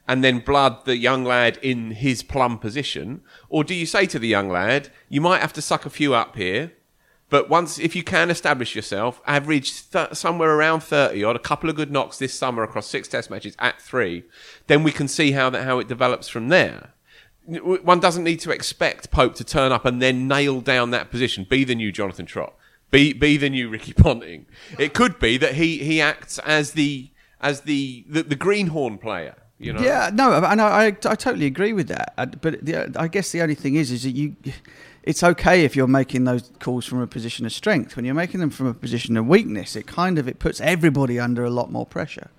and 0.09 0.25
then 0.25 0.41
blood 0.41 0.85
the 0.87 0.97
young 0.97 1.23
lad 1.23 1.57
in 1.63 1.93
his 1.93 2.25
plum 2.25 2.59
position? 2.59 3.21
Or 3.49 3.63
do 3.63 3.75
you 3.75 3.87
say 3.87 4.07
to 4.07 4.19
the 4.19 4.27
young 4.27 4.49
lad, 4.49 4.91
you 5.09 5.21
might 5.21 5.41
have 5.41 5.53
to 5.53 5.63
suck 5.63 5.87
a 5.87 5.91
few 5.91 6.15
up 6.15 6.35
here, 6.35 6.73
but 7.31 7.49
once, 7.49 7.79
if 7.79 7.95
you 7.95 8.03
can 8.03 8.29
establish 8.29 8.75
yourself, 8.75 9.23
average 9.25 9.89
th- 9.91 10.15
somewhere 10.15 10.51
around 10.51 10.81
30 10.81 11.23
odd, 11.23 11.37
a 11.37 11.41
couple 11.41 11.71
of 11.71 11.77
good 11.77 11.91
knocks 11.91 12.19
this 12.19 12.35
summer 12.35 12.65
across 12.65 12.89
six 12.89 13.07
test 13.07 13.31
matches 13.31 13.55
at 13.61 13.81
three, 13.81 14.25
then 14.67 14.83
we 14.83 14.91
can 14.91 15.07
see 15.07 15.31
how 15.31 15.49
that, 15.51 15.65
how 15.65 15.79
it 15.79 15.87
develops 15.87 16.29
from 16.29 16.49
there. 16.49 16.91
One 17.47 18.01
doesn't 18.01 18.25
need 18.25 18.41
to 18.41 18.51
expect 18.51 19.13
Pope 19.13 19.37
to 19.37 19.45
turn 19.45 19.71
up 19.71 19.85
and 19.85 20.03
then 20.03 20.27
nail 20.29 20.61
down 20.61 20.91
that 20.91 21.11
position, 21.11 21.47
be 21.49 21.63
the 21.63 21.75
new 21.77 21.93
Jonathan 21.93 22.27
Trott, 22.27 22.55
be, 22.91 23.13
be 23.13 23.37
the 23.37 23.49
new 23.49 23.69
Ricky 23.69 23.93
Ponting. 23.93 24.47
It 24.79 24.93
could 24.93 25.21
be 25.21 25.37
that 25.39 25.55
he, 25.55 25.79
he 25.79 26.01
acts 26.01 26.41
as 26.41 26.73
the, 26.73 27.11
as 27.41 27.63
the, 27.63 28.05
the, 28.09 28.23
the 28.23 28.37
greenhorn 28.37 28.99
player. 28.99 29.37
You 29.59 29.75
know? 29.75 29.83
Yeah, 29.83 30.11
no, 30.13 30.33
and 30.33 30.61
I, 30.61 30.69
I, 30.69 30.87
I 30.87 30.91
totally 30.91 31.47
agree 31.47 31.75
with 31.75 31.89
that. 31.89 32.41
But 32.41 32.65
the, 32.65 32.91
I 32.97 33.09
guess 33.09 33.31
the 33.31 33.43
only 33.43 33.55
thing 33.55 33.75
is, 33.75 33.93
is 33.93 34.05
that 34.05 34.13
you, 34.13 34.35
it's 35.03 35.23
okay 35.23 35.65
if 35.65 35.75
you're 35.75 35.87
making 35.87 36.25
those 36.25 36.51
calls 36.61 36.85
from 36.87 37.01
a 37.01 37.07
position 37.07 37.47
of 37.47 37.53
strength. 37.53 37.97
When 37.97 38.05
you're 38.05 38.15
making 38.15 38.41
them 38.41 38.51
from 38.51 38.67
a 38.67 38.75
position 38.75 39.17
of 39.17 39.27
weakness, 39.27 39.77
it 39.77 39.87
kind 39.87 40.19
of 40.19 40.29
it 40.29 40.39
puts 40.39 40.61
everybody 40.61 41.19
under 41.19 41.45
a 41.45 41.51
lot 41.51 41.71
more 41.71 41.87
pressure. 41.87 42.31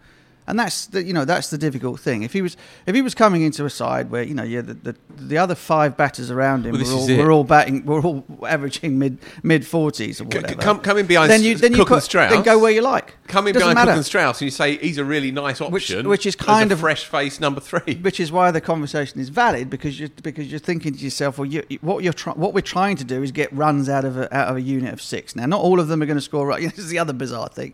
And 0.52 0.60
that's 0.60 0.88
the 0.88 1.02
you 1.02 1.14
know 1.14 1.24
that's 1.24 1.50
the 1.50 1.58
difficult 1.58 2.02
thing. 2.02 2.24
If 2.24 2.34
he 2.34 2.42
was 2.42 2.58
if 2.86 2.94
he 2.94 3.02
was 3.02 3.16
coming 3.16 3.42
into 3.42 3.64
a 3.64 3.70
side 3.70 4.12
where 4.12 4.22
you 4.22 4.34
know 4.34 4.44
yeah 4.44 4.60
the 4.60 4.74
the, 4.74 4.96
the 5.16 5.38
other 5.38 5.56
five 5.56 5.96
batters 5.96 6.30
around 6.30 6.66
him 6.66 6.74
Well, 6.74 6.84
were, 6.84 6.92
all, 6.92 7.18
were 7.18 7.32
all 7.32 7.44
batting 7.46 7.86
were 7.86 8.02
all 8.02 8.26
averaging 8.48 9.00
mid 9.00 9.18
mid 9.44 9.66
forties 9.66 10.20
or 10.20 10.26
C- 10.30 10.38
whatever. 10.40 10.62
come- 10.62 10.82
come 10.82 10.98
in 10.98 11.06
behind 11.06 11.32
then 11.32 11.42
you 11.42 11.56
then 11.56 11.72
you 11.72 11.78
Cook 11.78 11.92
and 11.92 12.04
Strauss. 12.04 12.32
then 12.34 12.44
go 12.44 12.60
where 12.60 12.72
you 12.72 12.82
like. 12.82 13.16
Come 13.28 13.48
in 13.48 13.54
Doesn't 13.54 13.70
behind 13.70 13.76
matter. 13.78 13.92
Cook 13.92 13.96
and 13.98 14.06
Strauss 14.06 14.42
and 14.42 14.46
you 14.48 14.52
say 14.52 14.76
he's 14.76 14.98
a 14.98 15.06
really 15.06 15.32
nice 15.32 15.62
option, 15.62 16.06
which 16.10 16.26
is 16.26 16.36
as 16.36 16.46
kind 16.46 16.70
of- 16.74 16.82
fresh 16.82 17.06
face 17.06 17.40
number 17.40 17.62
three. 17.62 17.96
which 18.02 18.20
is 18.20 18.30
why 18.30 18.52
the 18.52 18.60
conversation 18.60 19.22
is 19.22 19.30
valid 19.30 19.70
because 19.70 20.02
you 20.02 20.10
because 20.22 20.52
you're 20.52 20.60
thinking 20.60 20.92
to 20.94 21.00
yourself, 21.00 21.38
well, 21.38 21.46
you, 21.46 21.64
what 21.80 22.04
you're 22.04 22.12
try, 22.12 22.34
what 22.34 22.54
we're 22.54 22.60
trying 22.60 22.98
to 22.98 23.06
do 23.06 23.24
is 23.24 23.32
get 23.32 23.50
runs 23.54 23.88
out 23.88 24.04
of 24.04 24.18
a, 24.18 24.36
out 24.36 24.50
of 24.50 24.58
a 24.58 24.62
unit 24.62 24.92
of 24.94 25.02
six. 25.02 25.34
Now, 25.34 25.46
not 25.46 25.62
all 25.62 25.80
of 25.80 25.88
them 25.88 26.02
are 26.02 26.06
going 26.06 26.18
to 26.18 26.22
score 26.22 26.46
right. 26.46 26.62
This 26.76 26.78
is 26.80 26.90
the 26.90 27.00
other 27.00 27.14
bizarre 27.14 27.48
thing. 27.48 27.74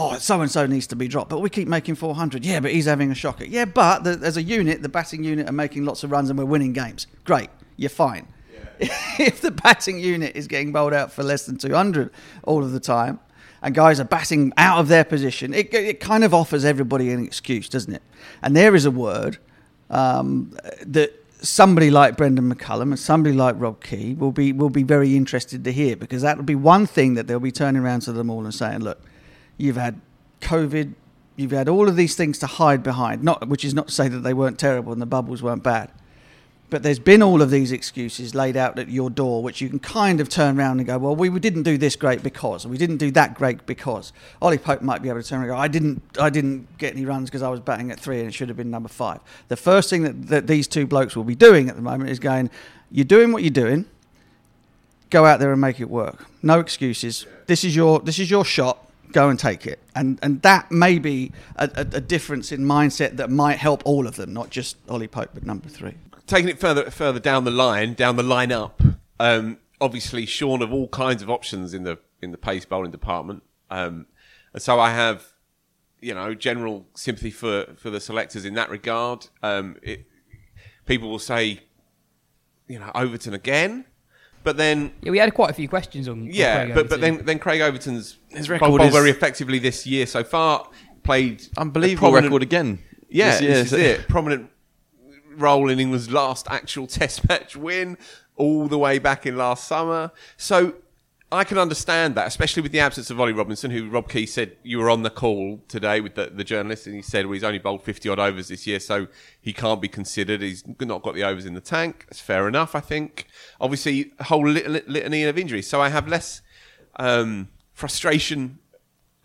Oh, 0.00 0.16
so 0.16 0.40
and 0.40 0.50
so 0.50 0.64
needs 0.64 0.86
to 0.86 0.96
be 0.96 1.08
dropped, 1.08 1.28
but 1.28 1.40
we 1.40 1.50
keep 1.50 1.66
making 1.66 1.96
400. 1.96 2.44
Yeah, 2.44 2.60
but 2.60 2.70
he's 2.70 2.84
having 2.84 3.10
a 3.10 3.16
shocker. 3.16 3.44
Yeah, 3.44 3.64
but 3.64 4.04
the, 4.04 4.32
a 4.36 4.40
unit, 4.40 4.80
the 4.80 4.88
batting 4.88 5.24
unit 5.24 5.48
are 5.48 5.52
making 5.52 5.84
lots 5.84 6.04
of 6.04 6.12
runs 6.12 6.30
and 6.30 6.38
we're 6.38 6.44
winning 6.44 6.72
games. 6.72 7.08
Great, 7.24 7.50
you're 7.76 7.90
fine. 7.90 8.28
if 8.80 9.40
the 9.40 9.50
batting 9.50 9.98
unit 9.98 10.36
is 10.36 10.46
getting 10.46 10.70
bowled 10.70 10.94
out 10.94 11.10
for 11.10 11.24
less 11.24 11.46
than 11.46 11.58
200 11.58 12.12
all 12.44 12.62
of 12.62 12.70
the 12.70 12.78
time, 12.78 13.18
and 13.60 13.74
guys 13.74 13.98
are 13.98 14.04
batting 14.04 14.52
out 14.56 14.78
of 14.78 14.86
their 14.86 15.02
position, 15.02 15.52
it, 15.52 15.74
it 15.74 15.98
kind 15.98 16.22
of 16.22 16.32
offers 16.32 16.64
everybody 16.64 17.10
an 17.10 17.24
excuse, 17.24 17.68
doesn't 17.68 17.92
it? 17.92 18.02
And 18.40 18.54
there 18.54 18.76
is 18.76 18.84
a 18.84 18.92
word 18.92 19.38
um, 19.90 20.56
that 20.86 21.12
somebody 21.40 21.90
like 21.90 22.16
Brendon 22.16 22.54
McCullum 22.54 22.82
and 22.82 22.98
somebody 23.00 23.34
like 23.34 23.56
Rob 23.58 23.82
Key 23.82 24.14
will 24.14 24.30
be 24.30 24.52
will 24.52 24.70
be 24.70 24.84
very 24.84 25.16
interested 25.16 25.64
to 25.64 25.72
hear 25.72 25.96
because 25.96 26.22
that 26.22 26.36
will 26.36 26.44
be 26.44 26.54
one 26.54 26.86
thing 26.86 27.14
that 27.14 27.26
they'll 27.26 27.40
be 27.40 27.52
turning 27.52 27.82
around 27.82 28.00
to 28.02 28.12
them 28.12 28.30
all 28.30 28.44
and 28.44 28.54
saying, 28.54 28.80
look, 28.80 29.00
you've 29.58 29.76
had 29.76 30.00
COVID, 30.40 30.94
you've 31.36 31.50
had 31.50 31.68
all 31.68 31.88
of 31.88 31.96
these 31.96 32.16
things 32.16 32.38
to 32.38 32.46
hide 32.46 32.82
behind. 32.82 33.22
Not 33.22 33.46
which 33.48 33.64
is 33.64 33.74
not 33.74 33.88
to 33.88 33.94
say 33.94 34.08
that 34.08 34.20
they 34.20 34.32
weren't 34.32 34.58
terrible 34.58 34.92
and 34.92 35.02
the 35.02 35.06
bubbles 35.06 35.42
weren't 35.42 35.62
bad. 35.62 35.90
But 36.70 36.82
there's 36.82 36.98
been 36.98 37.22
all 37.22 37.40
of 37.40 37.50
these 37.50 37.72
excuses 37.72 38.34
laid 38.34 38.54
out 38.54 38.78
at 38.78 38.90
your 38.90 39.08
door, 39.08 39.42
which 39.42 39.62
you 39.62 39.70
can 39.70 39.78
kind 39.78 40.20
of 40.20 40.28
turn 40.28 40.58
around 40.58 40.78
and 40.78 40.86
go, 40.86 40.98
well, 40.98 41.16
we, 41.16 41.30
didn't 41.40 41.62
do 41.62 41.78
this 41.78 41.96
great 41.96 42.22
because, 42.22 42.66
we 42.66 42.76
didn't 42.76 42.98
do 42.98 43.10
that 43.12 43.34
great 43.34 43.64
because. 43.64 44.12
Ollie 44.42 44.58
Pope 44.58 44.82
might 44.82 45.00
be 45.00 45.08
able 45.08 45.22
to 45.22 45.26
turn 45.26 45.38
around 45.38 45.48
and 45.48 45.56
go, 45.56 45.62
I 45.62 45.68
didn't, 45.68 46.02
I 46.20 46.28
didn't 46.28 46.76
get 46.76 46.94
any 46.94 47.06
runs 47.06 47.30
because 47.30 47.42
I 47.42 47.48
was 47.48 47.60
batting 47.60 47.90
at 47.90 47.98
three 47.98 48.18
and 48.18 48.28
it 48.28 48.32
should 48.32 48.48
have 48.48 48.56
been 48.58 48.70
number 48.70 48.90
five. 48.90 49.20
The 49.48 49.56
first 49.56 49.88
thing 49.88 50.02
that, 50.02 50.26
that 50.26 50.46
these 50.46 50.68
two 50.68 50.86
blokes 50.86 51.16
will 51.16 51.24
be 51.24 51.34
doing 51.34 51.70
at 51.70 51.76
the 51.76 51.82
moment 51.82 52.10
is 52.10 52.18
going, 52.18 52.50
you're 52.90 53.06
doing 53.06 53.32
what 53.32 53.42
you're 53.42 53.50
doing, 53.50 53.86
go 55.08 55.24
out 55.24 55.40
there 55.40 55.52
and 55.52 55.60
make 55.60 55.80
it 55.80 55.88
work. 55.88 56.26
No 56.42 56.60
excuses. 56.60 57.24
This 57.46 57.64
is 57.64 57.74
your, 57.74 58.00
this 58.00 58.18
is 58.18 58.30
your 58.30 58.44
shot. 58.44 58.87
Go 59.12 59.28
and 59.28 59.38
take 59.38 59.66
it, 59.66 59.78
and 59.94 60.18
and 60.22 60.42
that 60.42 60.70
may 60.70 60.98
be 60.98 61.32
a, 61.56 61.70
a, 61.74 61.80
a 61.80 62.00
difference 62.00 62.52
in 62.52 62.60
mindset 62.60 63.16
that 63.16 63.30
might 63.30 63.58
help 63.58 63.82
all 63.84 64.06
of 64.06 64.16
them, 64.16 64.32
not 64.32 64.50
just 64.50 64.76
Ollie 64.88 65.08
Pope, 65.08 65.30
but 65.34 65.44
number 65.44 65.68
three. 65.68 65.94
Taking 66.26 66.48
it 66.50 66.60
further 66.60 66.90
further 66.90 67.20
down 67.20 67.44
the 67.44 67.50
line, 67.50 67.94
down 67.94 68.16
the 68.16 68.22
line 68.22 68.52
up, 68.52 68.82
um, 69.18 69.58
obviously 69.80 70.26
shorn 70.26 70.62
of 70.62 70.72
all 70.72 70.88
kinds 70.88 71.22
of 71.22 71.30
options 71.30 71.74
in 71.74 71.84
the 71.84 71.98
in 72.20 72.32
the 72.32 72.38
pace 72.38 72.64
bowling 72.64 72.90
department. 72.90 73.42
Um, 73.70 74.06
and 74.52 74.62
so 74.62 74.80
I 74.80 74.90
have, 74.90 75.26
you 76.00 76.14
know, 76.14 76.34
general 76.34 76.86
sympathy 76.94 77.30
for, 77.30 77.74
for 77.76 77.90
the 77.90 78.00
selectors 78.00 78.44
in 78.44 78.54
that 78.54 78.70
regard. 78.70 79.28
Um, 79.42 79.76
it, 79.82 80.06
people 80.86 81.10
will 81.10 81.18
say, 81.18 81.60
you 82.66 82.78
know, 82.78 82.90
Overton 82.94 83.34
again. 83.34 83.84
But 84.44 84.56
then 84.56 84.92
Yeah, 85.02 85.10
we 85.10 85.18
had 85.18 85.34
quite 85.34 85.50
a 85.50 85.54
few 85.54 85.68
questions 85.68 86.08
on. 86.08 86.20
on 86.22 86.26
yeah, 86.30 86.64
Craig 86.64 86.74
but 86.74 86.88
but 86.88 87.00
then 87.00 87.24
then 87.24 87.38
Craig 87.38 87.60
Overton's 87.60 88.16
His 88.28 88.48
record 88.48 88.68
bowled 88.68 88.80
is- 88.82 88.92
very 88.94 89.10
effectively 89.10 89.58
this 89.58 89.86
year 89.86 90.06
so 90.06 90.22
far. 90.24 90.68
Played 91.02 91.46
a 91.56 91.60
Unbelievable 91.60 92.08
prominent- 92.10 92.26
record 92.32 92.42
again. 92.42 92.78
Yeah, 93.08 93.30
this 93.32 93.40
year. 93.42 93.50
this 93.54 93.72
is 93.72 93.72
it. 93.72 94.08
Prominent 94.08 94.50
role 95.36 95.70
in 95.70 95.78
England's 95.80 96.10
last 96.10 96.46
actual 96.50 96.86
Test 96.98 97.28
match 97.28 97.56
win, 97.56 97.96
all 98.36 98.68
the 98.68 98.78
way 98.78 98.98
back 98.98 99.24
in 99.26 99.36
last 99.36 99.66
summer. 99.66 100.10
So 100.36 100.74
I 101.30 101.44
can 101.44 101.58
understand 101.58 102.14
that, 102.14 102.26
especially 102.26 102.62
with 102.62 102.72
the 102.72 102.80
absence 102.80 103.10
of 103.10 103.20
Ollie 103.20 103.34
Robinson, 103.34 103.70
who 103.70 103.90
Rob 103.90 104.08
Key 104.08 104.24
said 104.24 104.56
you 104.62 104.78
were 104.78 104.88
on 104.88 105.02
the 105.02 105.10
call 105.10 105.60
today 105.68 106.00
with 106.00 106.14
the, 106.14 106.30
the 106.32 106.42
journalist, 106.42 106.86
and 106.86 106.96
he 106.96 107.02
said 107.02 107.26
well, 107.26 107.34
he's 107.34 107.44
only 107.44 107.58
bowled 107.58 107.82
50 107.82 108.08
odd 108.08 108.18
overs 108.18 108.48
this 108.48 108.66
year, 108.66 108.80
so 108.80 109.08
he 109.38 109.52
can't 109.52 109.82
be 109.82 109.88
considered. 109.88 110.40
He's 110.40 110.64
not 110.80 111.02
got 111.02 111.14
the 111.14 111.24
overs 111.24 111.44
in 111.44 111.52
the 111.52 111.60
tank. 111.60 112.06
That's 112.08 112.20
fair 112.20 112.48
enough, 112.48 112.74
I 112.74 112.80
think. 112.80 113.26
Obviously, 113.60 114.12
a 114.18 114.24
whole 114.24 114.48
lit- 114.48 114.70
lit- 114.70 114.88
litany 114.88 115.24
of 115.24 115.36
injuries. 115.36 115.68
So 115.68 115.82
I 115.82 115.90
have 115.90 116.08
less 116.08 116.40
um, 116.96 117.48
frustration 117.74 118.58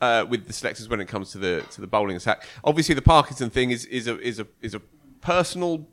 uh, 0.02 0.26
with 0.28 0.48
the 0.48 0.54
selectors 0.54 0.90
when 0.90 1.00
it 1.00 1.08
comes 1.08 1.32
to 1.32 1.38
the 1.38 1.64
to 1.72 1.80
the 1.80 1.88
bowling 1.88 2.18
attack. 2.18 2.46
Obviously, 2.66 2.96
the 2.96 3.02
Parkinson 3.02 3.50
thing 3.50 3.72
is 3.72 3.86
is 3.86 4.08
a 4.08 4.20
is 4.20 4.40
a 4.40 4.48
is 4.62 4.74
a 4.74 4.82
personal 5.22 5.88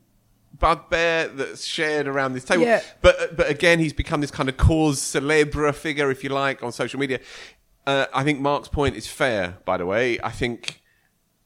bugbear 0.59 1.29
that's 1.29 1.65
shared 1.65 2.07
around 2.07 2.35
this 2.35 2.45
table. 2.45 2.65
Yeah. 2.65 2.83
But 3.01 3.37
but 3.37 3.49
again, 3.49 3.79
he's 3.79 3.93
become 3.93 4.21
this 4.21 4.31
kind 4.31 4.49
of 4.49 4.57
cause 4.57 5.01
celebre 5.01 5.73
figure, 5.73 6.11
if 6.11 6.23
you 6.25 6.31
like, 6.31 6.63
on 6.63 6.73
social 6.73 7.01
media. 7.01 7.21
Uh, 7.87 8.07
I 8.13 8.25
think 8.25 8.41
Mark's 8.41 8.69
point 8.69 8.97
is 8.97 9.07
fair. 9.07 9.59
By 9.65 9.77
the 9.77 9.87
way, 9.87 10.19
I 10.21 10.31
think 10.31 10.83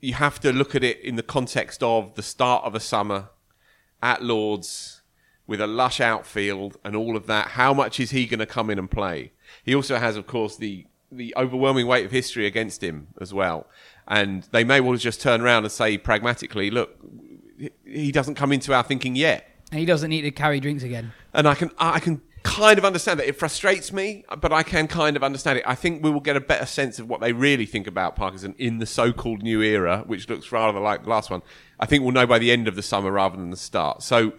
you 0.01 0.15
have 0.15 0.41
to 0.41 0.53
look 0.53 0.75
at 0.75 0.85
it 0.85 1.01
in 1.01 1.17
the 1.17 1.23
context 1.23 1.83
of 1.83 2.15
the 2.15 2.23
start 2.23 2.65
of 2.65 2.75
a 2.75 2.81
summer 2.81 3.31
at 4.03 4.23
Lords 4.23 5.03
with 5.47 5.61
a 5.61 5.67
lush 5.67 6.01
outfield 6.01 6.77
and 6.85 6.97
all 6.97 7.17
of 7.17 7.27
that. 7.27 7.49
How 7.49 7.73
much 7.73 8.01
is 8.01 8.11
he 8.11 8.27
going 8.27 8.41
to 8.41 8.47
come 8.47 8.71
in 8.71 8.79
and 8.79 8.91
play? 8.91 9.33
He 9.63 9.75
also 9.75 9.97
has, 9.99 10.17
of 10.17 10.27
course, 10.27 10.57
the 10.57 10.87
the 11.13 11.33
overwhelming 11.37 11.87
weight 11.87 12.05
of 12.05 12.11
history 12.11 12.45
against 12.45 12.83
him 12.83 13.09
as 13.21 13.33
well. 13.33 13.69
And 14.09 14.43
they 14.51 14.65
may 14.65 14.81
well 14.81 14.97
just 14.97 15.21
turn 15.21 15.41
around 15.41 15.65
and 15.65 15.73
say 15.73 15.97
pragmatically, 15.97 16.71
look, 16.71 16.99
he 17.85 18.13
doesn't 18.13 18.35
come 18.35 18.53
into 18.53 18.73
our 18.75 18.83
thinking 18.83 19.17
yet. 19.17 19.49
and 19.71 19.81
he 19.81 19.87
doesn't 19.87 20.11
need 20.11 20.23
to 20.23 20.31
carry 20.31 20.61
drinks 20.61 20.83
again. 20.83 21.13
And 21.33 21.47
I 21.49 21.55
can 21.55 21.71
I 21.79 22.01
can 22.01 22.21
kind 22.43 22.79
of 22.79 22.85
understand 22.85 23.19
that. 23.21 23.27
It 23.29 23.39
frustrates 23.39 23.93
me, 23.93 24.25
but 24.41 24.53
I 24.53 24.63
can 24.63 24.87
kind 24.87 25.17
of 25.17 25.23
understand 25.25 25.59
it. 25.59 25.65
I 25.67 25.75
think 25.75 26.03
we 26.05 26.11
will 26.11 26.21
get 26.21 26.37
a 26.37 26.41
better 26.41 26.67
sense 26.67 26.99
of 26.99 27.09
what 27.09 27.21
they 27.21 27.33
really 27.33 27.65
think 27.67 27.87
about 27.87 28.17
Parkinson 28.17 28.55
in 28.59 28.79
the 28.79 28.87
so-called 28.87 29.43
new 29.43 29.63
era, 29.63 30.05
which 30.07 30.29
looks 30.29 30.53
rather 30.53 30.79
like 30.79 31.05
the 31.05 31.09
last 31.11 31.31
one. 31.31 31.41
I 31.81 31.87
think 31.87 32.03
we'll 32.05 32.13
know 32.13 32.27
by 32.27 32.39
the 32.39 32.53
end 32.53 32.69
of 32.69 32.77
the 32.77 32.83
summer 32.83 33.11
rather 33.11 33.37
than 33.37 33.51
the 33.51 33.57
start. 33.57 34.03
So 34.03 34.35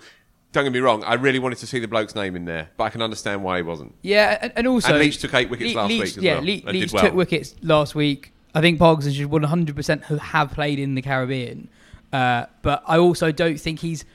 don't 0.52 0.64
get 0.64 0.72
me 0.72 0.80
wrong, 0.80 1.04
I 1.04 1.16
really 1.16 1.40
wanted 1.40 1.58
to 1.58 1.68
see 1.68 1.80
the 1.80 1.88
bloke's 1.88 2.16
name 2.16 2.36
in 2.36 2.46
there, 2.46 2.70
but 2.78 2.86
I 2.86 2.90
can 2.90 3.02
understand 3.02 3.44
why 3.44 3.58
he 3.58 3.64
wasn't. 3.64 3.94
Yeah, 4.04 4.38
and, 4.40 4.54
and 4.56 4.68
also 4.68 4.90
And 4.94 5.00
Leach 5.00 5.18
took 5.18 5.34
eight 5.34 5.50
wickets 5.50 5.74
last 5.76 5.90
Leach, 5.90 6.00
week 6.02 6.18
as 6.18 6.24
yeah, 6.24 6.34
well, 6.36 6.42
Le- 6.44 6.72
Leach 6.72 6.94
well. 6.94 7.04
took 7.04 7.14
wickets 7.16 7.56
last 7.62 7.94
week. 7.96 8.32
I 8.54 8.62
think 8.62 8.80
Parkinson 8.80 9.12
should 9.12 9.30
100% 9.30 10.04
have- 10.04 10.20
have 10.20 10.52
played 10.52 10.80
in 10.80 10.96
the 10.96 11.02
Caribbean, 11.02 11.68
uh, 12.16 12.46
but 12.62 12.84
I 12.88 12.98
also 12.98 13.32
don't 13.32 13.60
think 13.60 13.80
he's. 13.80 14.06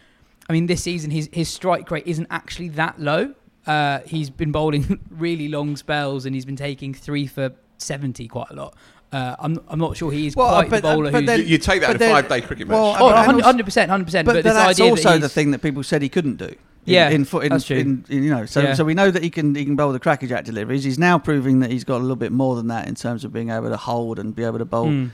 I 0.49 0.53
mean, 0.53 0.67
this 0.67 0.83
season 0.83 1.11
his 1.11 1.29
his 1.33 1.49
strike 1.49 1.91
rate 1.91 2.07
isn't 2.07 2.27
actually 2.31 2.71
that 2.71 2.95
low. 3.01 3.35
Uh, 3.67 3.99
he's 4.07 4.31
been 4.31 4.53
bowling 4.53 4.85
really 5.27 5.49
long 5.49 5.77
spells, 5.77 6.25
and 6.27 6.35
he's 6.35 6.45
been 6.47 6.57
taking 6.57 6.95
three 6.95 7.27
for 7.27 7.53
70 7.79 8.27
quite 8.29 8.51
a 8.51 8.55
lot. 8.55 8.75
Uh, 9.13 9.35
I'm 9.39 9.59
I'm 9.69 9.79
not 9.79 9.97
sure 9.97 10.11
he 10.11 10.27
is 10.29 10.35
Well, 10.37 10.49
quite 10.49 10.71
but- 10.71 10.77
the 10.83 10.89
bowler 10.89 11.11
but 11.11 11.21
who's. 11.21 11.27
then- 11.27 11.41
You- 11.41 11.47
you 11.47 11.59
take 11.59 11.81
that 11.83 11.89
but 11.93 12.03
in 12.03 12.11
a 12.11 12.15
five-day 12.15 12.41
cricket 12.43 12.67
match. 12.69 12.75
Well, 12.75 12.97
Oh, 13.01 13.09
and- 13.09 13.17
and 13.19 13.37
100 13.37 13.45
also- 13.45 13.65
percent, 13.65 13.91
hundred 13.91 14.05
percent. 14.07 14.27
But, 14.27 14.35
But 14.37 14.45
this 14.45 14.55
that's 14.55 14.81
idea 14.81 14.91
also 14.93 15.11
that 15.13 15.19
the 15.21 15.29
thing 15.29 15.51
that 15.53 15.61
people 15.63 15.83
said 15.83 16.01
he 16.03 16.09
couldn't 16.09 16.37
do. 16.37 16.47
In, 16.87 16.95
Yeah, 16.97 17.11
in, 17.11 17.25
fo- 17.25 17.41
in, 17.41 17.51
that's 17.51 17.67
true. 17.67 17.77
in- 17.77 18.05
in, 18.09 18.23
you 18.25 18.31
know, 18.31 18.47
so 18.47 18.61
Yeah. 18.61 18.75
so 18.75 18.85
we 18.85 18.95
know 18.95 19.11
that 19.11 19.23
he 19.23 19.31
can 19.31 19.55
he 19.55 19.65
can 19.65 19.77
bowl 19.77 19.93
the 19.93 20.01
crackerjack 20.01 20.45
deliveries. 20.45 20.83
He's 20.85 20.99
now 20.99 21.19
proving 21.19 21.61
that 21.61 21.71
he's 21.71 21.85
got 21.85 21.97
a 21.99 22.05
little 22.07 22.17
bit 22.17 22.33
more 22.33 22.55
than 22.57 22.69
that 22.69 22.89
in 22.89 22.95
terms 22.95 23.25
of 23.25 23.33
being 23.33 23.51
able 23.51 23.69
to 23.69 23.77
hold 23.77 24.19
and 24.19 24.35
be 24.35 24.45
able 24.45 24.59
to 24.59 24.65
bowl 24.65 24.87
Hmm. 24.87 25.07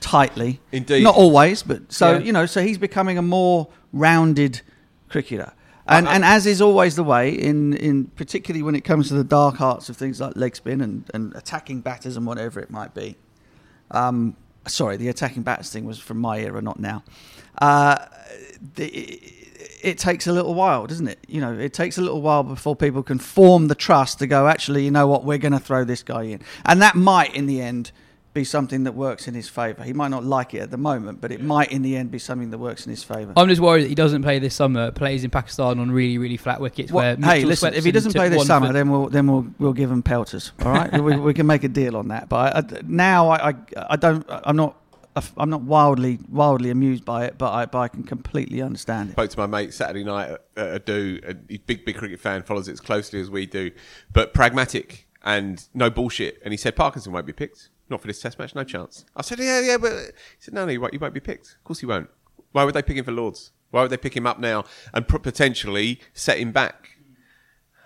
Tightly. 0.00 0.60
Indeed. 0.72 1.02
not 1.04 1.14
always, 1.16 1.62
but 1.62 1.92
so 1.92 2.12
Yeah. 2.12 2.18
you 2.18 2.32
know, 2.32 2.46
so 2.46 2.62
he's 2.62 2.78
becoming 2.78 3.18
a 3.18 3.22
more 3.22 3.68
rounded 3.92 4.60
cricketer. 5.08 5.52
And, 5.86 6.08
I- 6.08 6.14
and 6.14 6.24
as 6.24 6.46
is 6.46 6.60
always 6.60 6.96
the 6.96 7.02
way, 7.04 7.30
in, 7.30 7.74
in 7.74 8.06
particularly 8.06 8.62
when 8.62 8.74
it 8.74 8.82
comes 8.84 9.08
to 9.08 9.14
the 9.14 9.24
dark 9.24 9.60
arts 9.60 9.88
of 9.88 9.96
things 9.96 10.20
like 10.20 10.36
leg 10.36 10.54
spin 10.56 10.80
and, 10.80 11.04
and 11.12 11.34
attacking 11.34 11.80
batters 11.80 12.16
and 12.16 12.26
whatever 12.26 12.60
it 12.60 12.70
might 12.70 12.94
be, 12.94 13.16
um, 13.90 14.36
sorry, 14.66 14.96
the 14.96 15.08
attacking 15.08 15.42
batters 15.42 15.70
thing 15.70 15.84
was 15.84 15.98
from 15.98 16.18
my 16.18 16.38
era, 16.38 16.62
not 16.62 16.78
now. 16.78 17.02
Uh, 17.60 17.96
the, 18.76 18.86
it 19.82 19.98
takes 19.98 20.26
a 20.26 20.32
little 20.32 20.54
while, 20.54 20.86
doesn't 20.86 21.08
it? 21.08 21.18
You 21.26 21.40
know, 21.40 21.52
it 21.58 21.72
takes 21.72 21.98
a 21.98 22.02
little 22.02 22.20
while 22.22 22.42
before 22.42 22.76
people 22.76 23.02
can 23.02 23.18
form 23.18 23.68
the 23.68 23.74
trust 23.74 24.18
to 24.20 24.26
go, 24.26 24.46
actually, 24.46 24.84
you 24.84 24.90
know 24.90 25.06
what, 25.06 25.24
we're 25.24 25.38
going 25.38 25.52
to 25.52 25.58
throw 25.58 25.84
this 25.84 26.02
guy 26.02 26.22
in. 26.24 26.40
And 26.66 26.80
that 26.82 26.94
might, 26.94 27.34
in 27.34 27.46
the 27.46 27.60
end, 27.62 27.90
be 28.32 28.44
something 28.44 28.84
that 28.84 28.92
works 28.92 29.26
in 29.26 29.34
his 29.34 29.48
favour. 29.48 29.82
He 29.82 29.92
might 29.92 30.08
not 30.08 30.24
like 30.24 30.54
it 30.54 30.60
at 30.60 30.70
the 30.70 30.76
moment, 30.76 31.20
but 31.20 31.32
it 31.32 31.42
might, 31.42 31.72
in 31.72 31.82
the 31.82 31.96
end, 31.96 32.10
be 32.10 32.18
something 32.18 32.50
that 32.50 32.58
works 32.58 32.86
in 32.86 32.90
his 32.90 33.02
favour. 33.02 33.32
I'm 33.36 33.48
just 33.48 33.60
worried 33.60 33.84
that 33.84 33.88
he 33.88 33.94
doesn't 33.94 34.22
play 34.22 34.38
this 34.38 34.54
summer. 34.54 34.92
Plays 34.92 35.24
in 35.24 35.30
Pakistan 35.30 35.78
on 35.78 35.90
really, 35.90 36.18
really 36.18 36.36
flat 36.36 36.60
wickets. 36.60 36.92
Well, 36.92 37.04
where 37.04 37.16
hey, 37.16 37.38
Mitchell 37.38 37.48
listen, 37.48 37.74
if 37.74 37.84
he 37.84 37.92
doesn't 37.92 38.12
play 38.12 38.28
this 38.28 38.46
summer, 38.46 38.72
then 38.72 38.88
we'll 38.88 39.08
then 39.08 39.26
we'll 39.26 39.46
we'll 39.58 39.72
give 39.72 39.90
him 39.90 40.02
pelters. 40.02 40.52
All 40.64 40.72
right, 40.72 40.92
we, 41.02 41.16
we 41.16 41.34
can 41.34 41.46
make 41.46 41.64
a 41.64 41.68
deal 41.68 41.96
on 41.96 42.08
that. 42.08 42.28
But 42.28 42.56
I, 42.56 42.58
I, 42.58 42.80
now 42.84 43.28
I, 43.30 43.50
I 43.50 43.54
I 43.90 43.96
don't 43.96 44.24
I'm 44.28 44.56
not 44.56 44.76
I'm 45.36 45.50
not 45.50 45.62
wildly 45.62 46.20
wildly 46.28 46.70
amused 46.70 47.04
by 47.04 47.24
it, 47.24 47.36
but 47.36 47.52
I 47.52 47.66
but 47.66 47.78
I 47.80 47.88
can 47.88 48.04
completely 48.04 48.62
understand 48.62 49.10
it. 49.10 49.12
spoke 49.12 49.30
to 49.30 49.38
my 49.38 49.46
mate 49.46 49.74
Saturday 49.74 50.04
night 50.04 50.30
at, 50.30 50.40
at 50.56 50.74
a 50.74 50.78
do. 50.78 51.20
A 51.24 51.34
he's 51.48 51.58
a 51.58 51.62
big, 51.62 51.84
big 51.84 51.96
cricket 51.96 52.20
fan, 52.20 52.42
follows 52.42 52.68
it 52.68 52.72
as 52.72 52.80
closely 52.80 53.20
as 53.20 53.28
we 53.28 53.46
do, 53.46 53.72
but 54.12 54.32
pragmatic 54.32 55.08
and 55.22 55.66
no 55.74 55.90
bullshit. 55.90 56.40
And 56.44 56.52
he 56.52 56.56
said 56.56 56.76
Parkinson 56.76 57.12
won't 57.12 57.26
be 57.26 57.32
picked. 57.32 57.70
Not 57.90 58.00
for 58.00 58.06
this 58.06 58.22
test 58.22 58.38
match, 58.38 58.54
no 58.54 58.64
chance. 58.64 59.04
I 59.16 59.22
said, 59.22 59.40
yeah, 59.40 59.60
yeah, 59.60 59.76
but 59.76 59.92
he 59.92 60.12
said, 60.38 60.54
no, 60.54 60.64
no, 60.64 60.72
you 60.72 60.80
won't, 60.80 60.94
you 60.94 61.00
won't 61.00 61.12
be 61.12 61.20
picked. 61.20 61.56
Of 61.58 61.64
course 61.64 61.80
he 61.80 61.86
won't. 61.86 62.08
Why 62.52 62.64
would 62.64 62.74
they 62.74 62.82
pick 62.82 62.96
him 62.96 63.04
for 63.04 63.12
Lords? 63.12 63.50
Why 63.70 63.82
would 63.82 63.90
they 63.90 63.96
pick 63.96 64.16
him 64.16 64.26
up 64.26 64.38
now 64.38 64.64
and 64.94 65.06
potentially 65.06 66.00
set 66.14 66.38
him 66.38 66.52
back? 66.52 66.90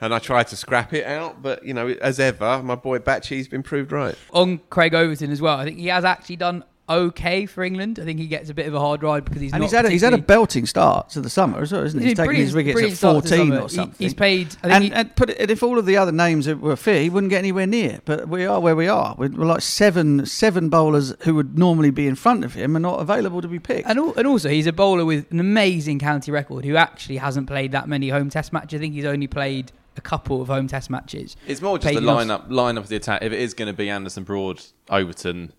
And 0.00 0.12
I 0.12 0.18
tried 0.18 0.48
to 0.48 0.56
scrap 0.56 0.92
it 0.92 1.06
out, 1.06 1.40
but 1.40 1.64
you 1.64 1.72
know, 1.72 1.88
as 1.88 2.20
ever, 2.20 2.62
my 2.62 2.74
boy 2.74 2.98
Batchy's 2.98 3.48
been 3.48 3.62
proved 3.62 3.92
right. 3.92 4.14
on 4.32 4.58
Craig 4.68 4.94
Overton 4.94 5.30
as 5.30 5.40
well. 5.40 5.58
I 5.58 5.64
think 5.64 5.78
he 5.78 5.86
has 5.86 6.04
actually 6.04 6.36
done 6.36 6.64
okay 6.88 7.46
for 7.46 7.62
England. 7.64 7.98
I 7.98 8.04
think 8.04 8.18
he 8.18 8.26
gets 8.26 8.50
a 8.50 8.54
bit 8.54 8.66
of 8.66 8.74
a 8.74 8.80
hard 8.80 9.02
ride 9.02 9.24
because 9.24 9.40
he's 9.40 9.52
And 9.52 9.60
not 9.60 9.66
he's 9.66 9.72
had 9.72 9.86
a, 9.86 9.90
he's 9.90 10.02
had 10.02 10.12
a 10.14 10.18
belting 10.18 10.66
start 10.66 11.10
to 11.10 11.20
the 11.20 11.30
summer 11.30 11.60
as 11.62 11.72
well, 11.72 11.82
isn't 11.84 11.98
he? 11.98 12.04
He's 12.06 12.10
He's 12.12 12.18
taken 12.18 12.34
his 12.36 12.54
wickets 12.54 12.80
at 12.82 12.92
start 12.92 13.24
to 13.24 13.30
the 13.30 13.36
14 13.36 13.48
summer. 13.50 13.60
or 13.60 13.68
He- 13.68 13.74
something. 13.74 14.04
he's 14.04 14.14
played- 14.14 14.48
I 14.62 14.68
think 14.68 14.72
and, 14.74 14.84
he- 14.84 14.92
and 14.92 15.16
put 15.16 15.30
it, 15.30 15.38
and 15.40 15.50
if 15.50 15.62
all 15.62 15.78
of 15.78 15.86
the 15.86 15.96
other 15.96 16.12
names 16.12 16.46
were 16.48 16.76
fit, 16.76 17.02
he 17.02 17.10
wouldn't 17.10 17.30
get 17.30 17.38
anywhere 17.38 17.66
near. 17.66 18.00
But 18.04 18.28
we 18.28 18.44
are 18.46 18.60
where 18.60 18.76
we 18.76 18.86
are. 18.88 19.14
We're, 19.18 19.30
we're 19.30 19.46
like 19.46 19.62
seven 19.62 20.26
seven 20.26 20.68
bowlers 20.68 21.14
who 21.20 21.34
would 21.36 21.58
normally 21.58 21.90
be 21.90 22.06
in 22.06 22.14
front 22.14 22.44
of 22.44 22.54
him 22.54 22.76
are 22.76 22.80
not 22.80 23.00
available 23.00 23.40
to 23.42 23.48
be 23.48 23.58
picked. 23.58 23.88
And, 23.88 23.98
al- 23.98 24.14
and 24.14 24.26
also, 24.26 24.48
he's 24.50 24.66
a 24.66 24.72
bowler 24.72 25.04
with 25.04 25.30
an 25.30 25.40
amazing 25.40 25.98
county 25.98 26.30
record 26.32 26.64
who 26.64 26.76
actually 26.76 27.16
hasn't 27.16 27.46
played 27.46 27.72
that 27.72 27.88
many 27.88 28.10
home 28.10 28.30
test 28.30 28.52
matches. 28.52 28.78
I 28.78 28.80
think 28.80 28.94
he's 28.94 29.04
only 29.04 29.26
played 29.26 29.72
a 29.96 30.00
couple 30.00 30.42
of 30.42 30.48
home 30.48 30.66
test 30.66 30.90
matches. 30.90 31.36
It's 31.46 31.62
more 31.62 31.78
just 31.78 31.94
the 31.94 32.00
lost- 32.00 32.26
lineup, 32.28 32.48
lineup 32.48 32.78
of 32.78 32.88
the 32.88 32.96
attack. 32.96 33.22
If 33.22 33.32
it 33.32 33.40
is 33.40 33.54
going 33.54 33.68
to 33.68 33.72
be 33.76 33.88
Anderson, 33.88 34.24
Broad, 34.24 34.60
Overton, 34.90 35.52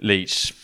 Leach, 0.00 0.54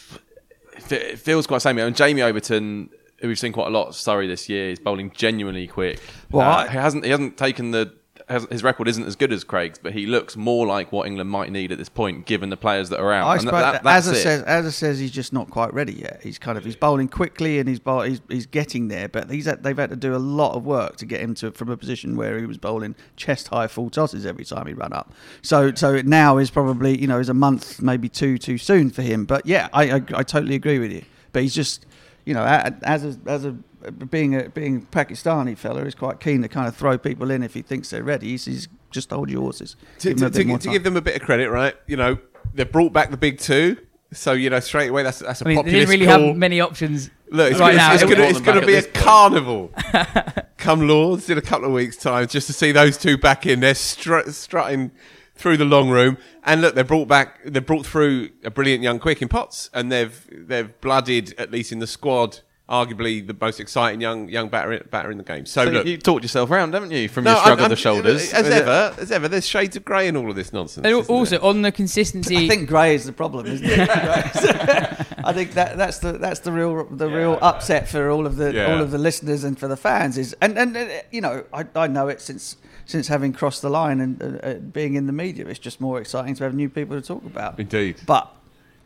it 0.91 1.19
feels 1.19 1.47
quite 1.47 1.63
samey. 1.63 1.83
And 1.83 1.95
Jamie 1.97 2.23
Overton, 2.23 2.91
who 3.21 3.29
we've 3.29 3.39
seen 3.39 3.53
quite 3.53 3.67
a 3.69 3.71
lot 3.71 3.89
of 3.89 3.95
Surrey 3.97 4.27
this 4.27 4.49
year, 4.49 4.71
is 4.71 4.79
bowling 4.79 5.11
genuinely 5.15 5.67
quick. 5.67 6.01
Well, 6.31 6.49
Uh, 6.49 6.55
I- 6.65 6.69
he 6.69 6.77
hasn't 6.77 7.05
he 7.05 7.11
hasn't 7.11 7.37
taken 7.37 7.71
the 7.71 7.93
has, 8.29 8.45
his 8.51 8.63
record 8.65 8.89
isn't 8.89 9.05
as 9.05 9.15
good 9.15 9.33
as 9.33 9.45
Craig's, 9.45 9.79
but 9.79 9.93
he 9.93 10.05
looks 10.05 10.37
more 10.37 10.67
like 10.67 10.91
what 10.91 11.07
England 11.07 11.31
might 11.31 11.53
need 11.53 11.71
at 11.71 11.79
this 11.79 11.89
point, 11.89 12.27
given 12.27 12.51
the 12.51 12.57
players 12.57 12.89
that 12.89 12.99
are 12.99 13.13
out. 13.13 13.27
I 13.29 13.33
And 13.35 13.43
suppose 13.43 13.61
that- 13.63 13.83
that, 13.85 14.03
Azza 14.03 14.13
it. 14.13 14.17
says 14.17 14.43
Azza 14.43 14.73
says 14.73 14.99
he's 14.99 15.13
just 15.13 15.33
not 15.33 15.49
quite 15.51 15.73
ready 15.73 15.93
yet. 15.93 16.21
He's 16.23 16.39
kind 16.39 16.59
of 16.59 16.65
he's 16.65 16.75
bowling 16.75 17.07
quickly 17.09 17.59
and 17.61 17.69
he's 17.69 17.79
bowl, 17.79 18.03
he's, 18.03 18.21
he's 18.29 18.47
getting 18.47 18.89
there, 18.89 19.09
but 19.09 19.31
he's 19.31 19.45
had, 19.47 19.63
they've 19.63 19.77
had 19.77 19.91
to 19.91 19.97
do 19.97 20.15
a 20.15 20.19
lot 20.19 20.57
of 20.57 20.67
work 20.67 20.97
to 20.97 21.07
get 21.07 21.21
him 21.21 21.35
to 21.37 21.53
from 21.53 21.69
a 21.69 21.77
position 21.77 22.17
where 22.17 22.39
he 22.39 22.47
was 22.47 22.59
bowling 22.59 22.97
chest 23.15 23.49
high 23.49 23.69
full 23.69 23.91
tosses 23.91 24.27
every 24.27 24.45
time 24.45 24.67
he 24.67 24.73
ran 24.73 24.93
up. 24.93 25.13
So 25.43 25.73
so 25.75 26.01
now 26.03 26.39
is 26.39 26.51
probably 26.51 27.01
you 27.01 27.07
know 27.07 27.21
is 27.21 27.29
a 27.29 27.35
month 27.35 27.81
maybe 27.81 28.09
two 28.09 28.39
too 28.39 28.59
soon 28.59 28.91
for 28.91 29.03
him. 29.03 29.25
But 29.25 29.47
yeah, 29.47 29.69
I 29.73 29.85
I, 29.91 29.95
I 30.15 30.23
totally 30.25 30.57
agree 30.57 30.79
with 30.81 30.91
you. 30.91 31.03
But 31.33 31.43
he's 31.43 31.55
just 31.55 31.87
you 32.27 32.35
know 32.35 32.45
as 32.45 33.05
a, 33.05 33.19
as 33.27 33.45
a 33.47 33.53
being 34.11 34.35
a 34.35 34.49
being 34.51 34.77
a 34.77 34.81
Pakistani 34.81 35.57
fella 35.57 35.85
is 35.85 35.95
quite 35.95 36.21
keen 36.21 36.43
to 36.43 36.49
kind 36.49 36.69
of 36.69 36.77
throw 36.77 36.99
people 36.99 37.31
in 37.31 37.43
if 37.43 37.55
he 37.55 37.63
thinks 37.63 37.91
they're 37.91 38.03
ready. 38.03 38.29
He's, 38.29 38.45
he's 38.45 38.69
just 38.91 39.11
hold 39.11 39.31
your 39.31 39.41
horses. 39.43 39.77
to, 40.01 40.09
Give 40.09 40.19
to, 40.19 40.31
bit 40.31 40.47
to, 40.47 40.59
to 40.59 40.71
give 40.71 40.85
them 40.85 40.97
a 40.97 41.01
bit 41.01 41.17
of 41.17 41.23
credit, 41.23 41.49
right? 41.51 41.75
You 41.87 41.97
know, 41.97 42.19
they've 42.53 42.71
brought 42.71 42.93
back 42.93 43.11
the 43.11 43.17
big 43.17 43.39
two, 43.39 43.79
so 44.13 44.33
you 44.33 44.51
know 44.51 44.61
straight 44.61 44.91
away 44.91 45.03
that's 45.05 45.21
that's 45.21 45.41
a 45.41 45.45
I 45.45 45.49
mean, 45.55 45.65
they 45.65 45.71
didn't 45.73 45.89
really 45.89 46.07
call. 46.07 46.27
have 46.29 46.37
many 46.37 46.61
options 46.61 47.11
Look, 47.31 47.51
it's 47.51 47.61
right 47.61 47.77
gonna, 47.77 47.77
now. 47.77 47.95
it's 47.95 48.03
gonna, 48.03 48.23
it's 48.25 48.41
gonna 48.41 48.67
be 48.67 48.75
a 48.75 48.79
at 48.79 48.85
this 48.85 48.93
point. 48.93 49.05
carnival. 49.05 49.71
Come 50.59 50.89
Lords 50.89 51.29
in 51.31 51.39
a 51.39 51.43
couple 51.43 51.67
of 51.67 51.73
weeks' 51.73 51.97
time, 51.97 52.27
just 52.27 52.47
to 52.49 52.53
see 52.53 52.73
those 52.73 52.97
two 52.97 53.17
back 53.19 53.47
in. 53.47 53.61
They're 53.61 53.75
str- 53.75 54.29
strutting 54.31 54.91
through 55.37 55.57
the 55.59 55.65
long 55.65 55.91
room. 55.91 56.17
And 56.45 56.61
look, 56.61 56.75
they 56.75 56.83
brought 56.83 57.09
back, 57.09 57.41
they 57.45 57.61
brought 57.61 57.87
through 57.87 58.31
a 58.45 58.51
brilliant 58.51 58.83
young 58.83 58.99
quick 58.99 59.21
in 59.23 59.29
Potts, 59.29 59.71
and 59.75 59.91
they've 59.93 60.27
they've 60.49 60.79
blooded 60.81 61.35
at 61.39 61.51
least 61.51 61.73
in 61.73 61.79
the 61.79 61.87
squad. 61.87 62.41
Arguably 62.69 63.25
the 63.25 63.37
most 63.41 63.61
exciting 63.61 64.01
young 64.01 64.29
young 64.29 64.49
batter, 64.49 64.85
batter 64.91 65.09
in 65.13 65.19
the 65.19 65.23
game. 65.23 65.47
So, 65.47 65.65
So 65.67 65.71
look, 65.71 65.87
you 65.87 65.99
talked 65.99 66.25
yourself 66.25 66.51
round, 66.51 66.75
haven't 66.75 66.91
you, 66.91 67.09
from 67.09 67.23
No, 67.23 67.31
your 67.31 67.39
I'm- 67.39 67.47
shrug 67.47 67.59
of 67.59 67.63
I'm- 67.63 67.71
the 67.71 67.77
shoulders? 67.77 68.33
As 68.33 68.49
ever, 68.49 68.93
as 68.99 69.13
ever, 69.13 69.29
there's 69.29 69.47
shades 69.47 69.77
of 69.77 69.85
grey 69.85 70.09
in 70.09 70.17
all 70.17 70.29
of 70.29 70.35
this 70.35 70.53
nonsense. 70.53 70.85
And 70.85 70.93
also 71.09 71.39
there? 71.39 71.45
on 71.45 71.63
the 71.63 71.71
consistency. 71.71 72.37
I 72.47 72.49
think 72.49 72.69
grey 72.69 72.97
is 72.97 73.05
the 73.05 73.13
problem, 73.13 73.47
isn't 73.47 73.65
it? 73.71 73.89
I 75.25 75.33
think 75.33 75.53
that 75.53 75.77
that's 75.77 76.01
the 76.01 76.15
that's 76.15 76.41
the 76.41 76.51
real 76.51 76.85
the 76.91 77.09
real 77.09 77.39
upset 77.41 77.89
for 77.89 78.11
all 78.11 78.27
of 78.27 78.35
the 78.35 78.53
Yeah. 78.53 78.73
all 78.75 78.81
of 78.83 78.91
the 78.91 78.99
listeners 78.99 79.45
and 79.45 79.57
for 79.57 79.69
the 79.69 79.77
fans 79.77 80.19
is 80.19 80.35
and 80.43 80.59
and 80.59 80.77
uh, 80.77 80.87
you 81.13 81.21
know 81.21 81.45
I, 81.53 81.67
I 81.77 81.87
know 81.87 82.09
it 82.09 82.21
since 82.21 82.57
since 82.87 83.09
having 83.09 83.33
crossed 83.33 83.63
the 83.63 83.69
line 83.69 84.01
and 84.01 84.23
uh, 84.23 84.27
uh, 84.47 84.55
being 84.55 84.95
in 84.95 85.07
the 85.07 85.13
media 85.13 85.45
it's 85.47 85.59
just 85.59 85.81
more 85.81 86.01
exciting 86.01 86.35
to 86.37 86.45
have 86.45 86.55
new 86.55 86.69
people 86.71 86.99
to 87.01 87.07
talk 87.07 87.25
about. 87.25 87.59
Indeed. 87.61 87.97
But 88.07 88.33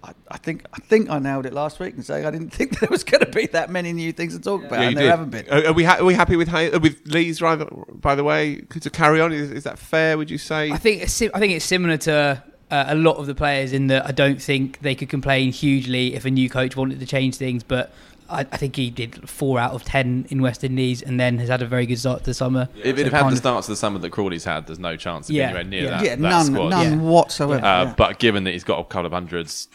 I, 0.03 0.13
I 0.31 0.39
think 0.39 0.65
I 0.73 0.79
think 0.79 1.11
I 1.11 1.19
nailed 1.19 1.45
it 1.45 1.53
last 1.53 1.79
week 1.79 1.95
and 1.95 2.05
saying 2.05 2.25
I 2.25 2.31
didn't 2.31 2.51
think 2.59 2.81
there 2.81 2.89
was 2.91 3.05
going 3.05 3.21
to 3.25 3.31
be 3.31 3.47
that 3.49 3.69
many 3.71 3.93
new 3.93 4.13
things 4.13 4.35
to 4.35 4.41
talk 4.43 4.65
about, 4.65 4.81
Yeah, 4.81 4.89
and 4.89 4.97
there 4.97 5.05
did. 5.05 5.11
haven't 5.11 5.31
been. 5.31 5.49
Are, 5.51 5.67
are 5.69 5.73
we 5.75 5.85
ha- 5.85 5.99
are 6.01 6.05
we 6.05 6.15
happy 6.15 6.37
with 6.37 6.49
Hay- 6.49 6.71
with 6.79 7.03
Lee's 7.07 7.39
drive? 7.39 7.63
By 8.01 8.15
the 8.15 8.25
way, 8.25 8.63
to 8.63 8.91
carry 8.91 9.21
on 9.21 9.33
is, 9.33 9.51
is 9.51 9.65
that 9.65 9.79
fair? 9.79 10.17
Would 10.17 10.31
you 10.31 10.39
say? 10.39 10.71
I 10.71 10.79
think 10.79 11.03
it's, 11.03 11.13
sim- 11.13 11.31
I 11.35 11.39
think 11.39 11.53
it's 11.53 11.67
similar 11.67 11.99
to 11.99 12.43
uh, 12.71 12.85
a 12.89 12.95
lot 12.95 13.17
of 13.17 13.27
the 13.27 13.35
players 13.35 13.75
in 13.75 13.89
that 13.89 14.07
I 14.07 14.13
don't 14.13 14.41
think 14.41 14.79
they 14.81 14.95
could 14.95 15.11
complain 15.11 15.53
hugely 15.53 16.15
if 16.15 16.25
a 16.25 16.31
new 16.31 16.49
coach 16.49 16.75
wanted 16.77 17.01
to 17.01 17.07
change 17.07 17.37
things, 17.37 17.63
but. 17.63 17.93
I, 18.31 18.41
I 18.41 18.57
think 18.57 18.77
he 18.77 18.91
did 18.91 19.29
four 19.29 19.59
out 19.59 19.73
of 19.73 19.83
ten 19.85 20.27
in 20.31 20.41
West 20.43 20.65
Indies, 20.65 21.03
and 21.03 21.19
then 21.19 21.39
has 21.39 21.49
had 21.49 21.63
a 21.63 21.67
very 21.67 21.87
good 21.87 21.99
start 21.99 22.21
to 22.21 22.27
the 22.27 22.35
summer. 22.35 22.69
If 22.77 22.97
So 22.97 23.03
it 23.07 23.13
had 23.13 23.23
kind 23.23 23.33
the 23.33 23.37
starts 23.37 23.69
of 23.69 23.73
the 23.73 23.77
summer 23.77 23.99
that 23.99 24.11
Crawley's 24.11 24.45
had, 24.45 24.67
there's 24.67 24.79
no 24.79 24.97
chance 24.97 25.29
of 25.29 25.35
Yeah, 25.35 25.47
anywhere 25.47 25.65
near 25.65 25.83
yeah. 25.85 25.91
that. 25.91 26.05
yeah, 26.05 26.11
that 26.11 26.21
none 26.21 26.47
squad. 26.47 26.69
none 26.71 26.93
Yeah. 26.93 26.97
whatsoever. 27.11 27.65
Uh, 27.67 27.85
yeah. 27.85 27.95
But 27.97 28.19
given 28.19 28.45
that 28.45 28.53
he's 28.53 28.65
got 28.65 28.79
a 28.81 28.85
couple 28.85 29.07
of 29.07 29.13
hundreds, 29.13 29.69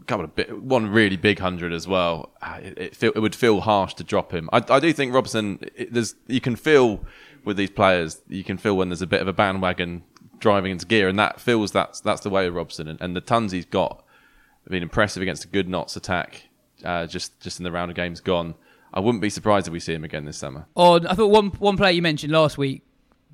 a 0.00 0.04
couple 0.04 0.24
of 0.24 0.34
bit, 0.34 0.60
one 0.62 0.88
really 0.88 1.16
big 1.16 1.38
hundred 1.38 1.72
as 1.72 1.86
well, 1.88 2.30
uh, 2.42 2.58
it, 2.62 2.78
it, 2.78 2.96
feel, 2.96 3.12
it 3.14 3.20
would 3.20 3.34
feel 3.34 3.60
harsh 3.60 3.94
to 3.94 4.04
drop 4.04 4.32
him. 4.32 4.48
I, 4.52 4.62
I 4.68 4.80
do 4.80 4.92
think 4.92 5.14
Robson. 5.14 5.60
It, 5.76 5.92
there's 5.92 6.14
you 6.26 6.40
can 6.40 6.56
feel 6.56 7.04
with 7.44 7.56
these 7.56 7.70
players, 7.70 8.20
you 8.28 8.44
can 8.44 8.58
feel 8.58 8.76
when 8.76 8.88
there's 8.90 9.02
a 9.02 9.06
bit 9.06 9.22
of 9.22 9.28
a 9.28 9.32
bandwagon 9.32 10.02
driving 10.38 10.72
into 10.72 10.86
gear, 10.86 11.08
and 11.08 11.18
that 11.18 11.40
feels 11.40 11.70
that's 11.72 12.00
that's 12.00 12.22
the 12.22 12.30
way 12.30 12.46
of 12.46 12.54
Robson. 12.54 12.88
And, 12.88 13.00
and 13.00 13.14
the 13.14 13.20
tons 13.20 13.52
he's 13.52 13.64
got 13.66 14.04
have 14.64 14.70
been 14.70 14.82
impressive 14.82 15.22
against 15.22 15.44
a 15.44 15.48
good 15.48 15.68
Notts 15.68 15.96
attack. 15.96 16.48
Uh, 16.84 17.06
just 17.06 17.38
just 17.40 17.58
in 17.60 17.64
the 17.64 17.72
round 17.72 17.90
of 17.90 17.96
games 17.96 18.20
gone, 18.20 18.54
I 18.92 19.00
wouldn't 19.00 19.22
be 19.22 19.30
surprised 19.30 19.66
if 19.66 19.72
we 19.72 19.80
see 19.80 19.94
him 19.94 20.04
again 20.04 20.24
this 20.24 20.36
summer. 20.38 20.66
Oh, 20.76 20.94
I 21.08 21.14
thought 21.14 21.28
one 21.30 21.48
one 21.58 21.76
player 21.76 21.92
you 21.92 22.02
mentioned 22.02 22.32
last 22.32 22.58
week, 22.58 22.82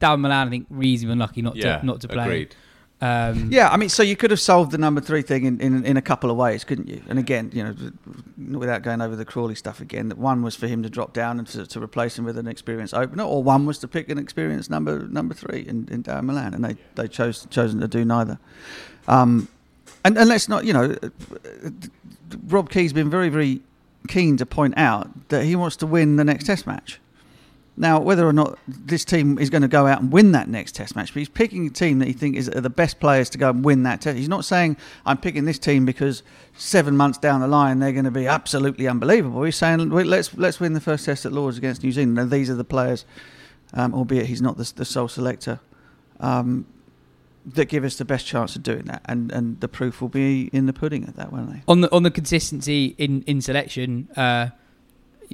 Darren 0.00 0.20
Milan, 0.20 0.48
I 0.48 0.50
think 0.50 0.66
reasonably 0.70 1.12
unlucky 1.12 1.42
not 1.42 1.56
Yeah, 1.56 1.78
to 1.78 1.87
not 1.87 2.00
to 2.02 2.09
play. 2.09 2.24
agreed. 2.24 2.56
Um, 2.98 3.50
Yeah, 3.52 3.68
I 3.68 3.76
mean, 3.76 3.90
so 3.90 4.02
you 4.02 4.16
could 4.16 4.30
have 4.30 4.40
solved 4.40 4.70
the 4.70 4.78
number 4.78 5.02
three 5.02 5.20
thing 5.20 5.44
in, 5.44 5.61
in, 5.61 5.85
in 5.85 5.98
a 5.98 6.02
couple 6.02 6.30
of 6.30 6.38
ways, 6.38 6.64
couldn't 6.64 6.88
you? 6.88 7.02
And 7.11 7.18
again, 7.18 7.50
you 7.52 7.62
know, 7.62 8.59
without 8.59 8.80
going 8.80 9.02
over 9.02 9.14
the 9.14 9.24
Crawley 9.26 9.54
stuff 9.54 9.82
again, 9.82 10.09
that 10.09 10.16
one 10.16 10.42
was 10.42 10.56
for 10.56 10.66
him 10.66 10.82
to 10.82 10.88
drop 10.88 11.12
down 11.12 11.38
and 11.38 11.46
to, 11.48 11.66
to 11.66 11.82
replace 11.82 12.18
him 12.18 12.24
with 12.24 12.38
an 12.38 12.46
experienced 12.48 12.94
opener, 12.94 13.22
or 13.22 13.42
one 13.42 13.66
was 13.66 13.78
to 13.80 13.88
pick 13.88 14.09
an 14.09 14.16
experienced 14.16 14.70
number 14.70 15.06
number 15.09 15.35
three 15.35 15.61
in, 15.68 15.87
in 15.90 16.02
Darren 16.04 16.24
Milan, 16.24 16.54
and 16.54 16.64
they 16.64 16.76
they 16.94 17.06
chose 17.06 17.46
chosen 17.50 17.80
to 17.80 17.88
do 17.88 18.02
neither. 18.02 18.38
Um, 19.09 19.48
and 20.02 20.16
and 20.16 20.26
let's 20.30 20.48
not, 20.48 20.64
you 20.64 20.72
know, 20.72 20.96
Rob 22.49 22.70
Key's 22.70 22.92
been 22.92 23.11
very 23.11 23.29
very 23.29 23.61
keen 24.07 24.37
to 24.37 24.46
point 24.46 24.75
out 24.77 25.29
that 25.29 25.44
he 25.44 25.57
wants 25.57 25.77
to 25.77 25.87
win 25.87 26.16
the 26.16 26.25
next 26.25 26.44
Test 26.46 26.66
match. 26.66 27.01
Now, 27.79 28.01
whether 28.01 28.27
or 28.27 28.33
not 28.33 28.59
this 28.66 29.05
team 29.05 29.38
is 29.38 29.51
going 29.51 29.61
to 29.61 29.68
go 29.68 29.87
out 29.87 30.01
and 30.01 30.11
win 30.11 30.33
that 30.33 30.49
next 30.49 30.77
Test 30.77 30.96
match, 30.96 31.12
but 31.12 31.18
he's 31.18 31.29
picking 31.29 31.66
a 31.66 31.70
team 31.70 31.99
that 31.99 32.09
he 32.09 32.14
thinks 32.14 32.38
is 32.38 32.49
are 32.49 32.62
the 32.62 32.70
best 32.70 33.01
players 33.01 33.29
to 33.31 33.38
go 33.38 33.51
and 33.51 33.62
win 33.62 33.83
that 33.83 34.01
Test. 34.01 34.16
He's 34.16 34.31
not 34.31 34.46
saying 34.46 34.79
I'm 35.05 35.18
picking 35.18 35.44
this 35.44 35.59
team 35.59 35.85
because 35.85 36.22
seven 36.57 36.96
months 36.96 37.18
down 37.18 37.42
the 37.42 37.49
line 37.49 37.79
they're 37.79 37.92
going 37.92 38.07
to 38.07 38.11
be 38.11 38.27
absolutely 38.27 38.88
unbelievable. 38.88 39.42
He's 39.42 39.57
saying 39.57 39.90
let's 39.90 40.35
let's 40.35 40.59
win 40.59 40.72
the 40.72 40.81
first 40.81 41.05
Test 41.05 41.27
at 41.27 41.33
Lords 41.33 41.59
against 41.59 41.83
New 41.83 41.92
Zealand, 41.92 42.18
and 42.18 42.31
these 42.31 42.49
are 42.49 42.55
the 42.55 42.64
players, 42.64 43.05
um, 43.75 43.92
albeit 43.92 44.27
he's 44.27 44.42
not 44.42 44.57
the, 44.57 44.72
the 44.77 44.87
sole 44.87 45.09
selector, 45.09 45.61
um, 46.20 46.64
that 47.46 47.66
give 47.66 47.85
us 47.85 47.96
the 47.96 48.04
best 48.04 48.26
chance 48.26 48.56
of 48.56 48.62
doing 48.62 48.85
that. 48.85 49.02
And 49.04 49.30
and 49.32 49.61
the 49.61 49.68
proof 49.68 50.00
will 50.00 50.09
be 50.09 50.50
in 50.52 50.66
the 50.66 50.72
pudding 50.72 51.04
at 51.04 51.16
that, 51.16 51.32
won't 51.32 51.52
they? 51.52 51.62
on 51.68 51.80
the 51.80 51.94
on 51.94 52.02
the 52.02 52.11
consistency 52.11 52.94
in 52.98 53.22
in 53.22 53.40
selection, 53.40 54.09
uh, 54.16 54.48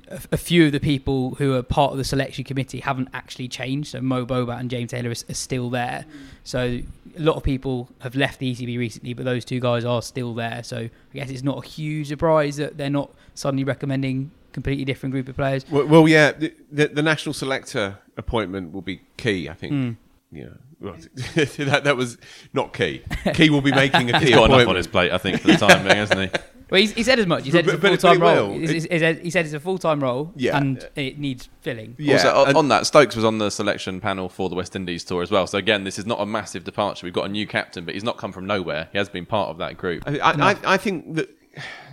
a, 0.08 0.20
a 0.32 0.36
few 0.36 0.66
of 0.66 0.72
the 0.72 0.80
people 0.80 1.34
who 1.36 1.54
are 1.54 1.62
part 1.62 1.92
of 1.92 1.98
the 1.98 2.04
selection 2.04 2.44
committee 2.44 2.80
haven't 2.80 3.08
actually 3.12 3.48
changed. 3.48 3.90
So 3.90 4.00
Mo 4.00 4.26
Bobat 4.26 4.60
and 4.60 4.70
James 4.70 4.90
Taylor 4.90 5.10
are, 5.10 5.30
are 5.30 5.34
still 5.34 5.70
there. 5.70 6.04
So 6.44 6.80
a 7.16 7.20
lot 7.20 7.36
of 7.36 7.42
people 7.42 7.88
have 8.00 8.14
left 8.14 8.38
the 8.38 8.54
ECB 8.54 8.78
recently, 8.78 9.14
but 9.14 9.24
those 9.24 9.44
two 9.44 9.60
guys 9.60 9.84
are 9.84 10.02
still 10.02 10.34
there. 10.34 10.62
So 10.62 10.76
I 10.76 10.90
guess 11.14 11.30
it's 11.30 11.42
not 11.42 11.64
a 11.64 11.66
huge 11.66 12.08
surprise 12.08 12.56
that 12.56 12.76
they're 12.76 12.90
not 12.90 13.10
suddenly 13.34 13.64
recommending 13.64 14.30
completely 14.52 14.84
different 14.84 15.12
group 15.12 15.28
of 15.28 15.36
players. 15.36 15.64
Well, 15.70 15.86
well 15.86 16.08
yeah, 16.08 16.32
the, 16.32 16.54
the, 16.70 16.88
the 16.88 17.02
national 17.02 17.32
selector 17.32 17.98
appointment 18.16 18.72
will 18.72 18.82
be 18.82 19.02
key. 19.16 19.48
I 19.48 19.54
think. 19.54 19.72
Mm. 19.72 19.96
Yeah, 20.30 20.48
well, 20.82 20.94
that 21.34 21.82
that 21.84 21.96
was 21.96 22.18
not 22.52 22.72
key. 22.74 23.02
Key 23.34 23.50
will 23.50 23.60
be 23.62 23.70
making 23.84 24.10
a 24.14 24.18
key 24.18 24.26
He's 24.26 24.34
got 24.34 24.50
enough 24.50 24.68
on 24.68 24.76
his 24.76 24.86
plate, 24.86 25.12
I 25.12 25.18
think, 25.18 25.40
for 25.40 25.48
the 25.48 25.56
time 25.56 25.84
being, 25.84 25.96
hasn't 25.96 26.20
he? 26.32 26.40
Well, 26.72 26.80
he's, 26.80 26.92
he 26.94 27.02
said 27.02 27.18
as 27.18 27.26
much. 27.26 27.44
He 27.44 27.50
said 27.50 27.66
But- 27.66 27.74
it's 27.92 28.02
a 28.02 28.08
full 28.08 28.14
time 28.14 28.22
role. 28.22 28.54
He 28.58 28.80
said- 28.80 29.18
he 29.20 29.30
said 29.30 29.44
it's 29.44 29.52
a 29.52 29.60
full 29.60 29.76
time 29.76 30.02
role, 30.02 30.32
Yeah. 30.36 30.56
and 30.56 30.82
it 30.96 31.18
needs 31.18 31.50
filling. 31.60 31.96
Yeah, 31.98 32.14
also, 32.14 32.28
on, 32.34 32.48
and- 32.48 32.56
on 32.56 32.68
that, 32.68 32.86
Stokes 32.86 33.14
was 33.14 33.26
on 33.26 33.36
the 33.36 33.50
selection 33.50 34.00
panel 34.00 34.30
for 34.30 34.48
the 34.48 34.54
West 34.54 34.74
Indies 34.74 35.04
tour 35.04 35.22
as 35.22 35.30
well. 35.30 35.46
So 35.46 35.58
again, 35.58 35.84
this 35.84 35.98
is 35.98 36.06
not 36.06 36.18
a 36.18 36.24
massive 36.24 36.64
departure. 36.64 37.04
We've 37.06 37.12
got 37.12 37.26
a 37.26 37.28
new 37.28 37.46
captain, 37.46 37.84
but 37.84 37.92
he's 37.92 38.04
not 38.04 38.16
come 38.16 38.32
from 38.32 38.46
nowhere. 38.46 38.88
He 38.90 38.96
has 38.96 39.10
been 39.10 39.26
part 39.26 39.50
of 39.50 39.58
that 39.58 39.76
group. 39.76 40.02
I, 40.06 40.18
I, 40.20 40.50
I, 40.52 40.56
I 40.64 40.76
think 40.78 41.14
that 41.16 41.28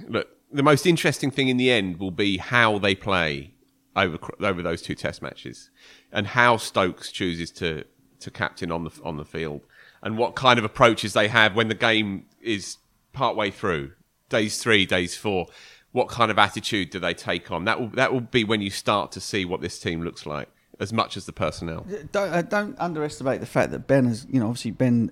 look, 0.08 0.30
the 0.50 0.64
most 0.64 0.86
interesting 0.86 1.30
thing 1.30 1.50
in 1.50 1.58
the 1.58 1.70
end 1.72 2.00
will 2.00 2.12
be 2.12 2.38
how 2.38 2.78
they 2.80 2.96
play 2.96 3.52
over 3.98 4.18
over 4.40 4.62
those 4.62 4.82
two 4.82 4.96
Test 4.96 5.22
matches, 5.22 5.72
and 6.10 6.26
how 6.26 6.56
Stokes 6.56 7.12
chooses 7.12 7.52
to 7.52 7.84
to 8.20 8.32
captain 8.32 8.72
on 8.72 8.84
the 8.84 8.92
on 9.04 9.18
the 9.18 9.26
field, 9.26 9.62
and 10.02 10.18
what 10.18 10.36
kind 10.36 10.60
of 10.60 10.66
approaches 10.66 11.14
they 11.14 11.28
have 11.28 11.56
when 11.56 11.68
the 11.68 11.76
game 11.76 12.26
is 12.42 12.78
part 13.14 13.36
way 13.36 13.52
through, 13.52 13.92
days 14.30 14.62
three, 14.62 14.86
days 14.86 15.16
four. 15.16 15.48
What 15.92 16.08
kind 16.08 16.30
of 16.30 16.38
attitude 16.38 16.92
do 16.92 17.00
they 17.00 17.16
take 17.16 17.50
on? 17.50 17.66
That 17.66 17.80
will 17.80 17.90
that 17.90 18.14
will 18.14 18.22
be 18.22 18.44
when 18.44 18.62
you 18.62 18.70
start 18.70 19.12
to 19.14 19.20
see 19.20 19.44
what 19.44 19.62
this 19.62 19.80
team 19.80 20.04
looks 20.04 20.26
like, 20.28 20.48
as 20.80 20.94
much 20.94 21.18
as 21.18 21.26
the 21.26 21.34
personnel. 21.34 21.86
don't, 22.12 22.32
uh, 22.32 22.42
don't 22.44 22.80
underestimate 22.80 23.40
the 23.40 23.48
fact 23.48 23.72
that 23.72 23.88
Ben 23.88 24.06
has, 24.06 24.28
you 24.30 24.40
know, 24.40 24.48
obviously 24.48 24.72
Ben 24.72 25.12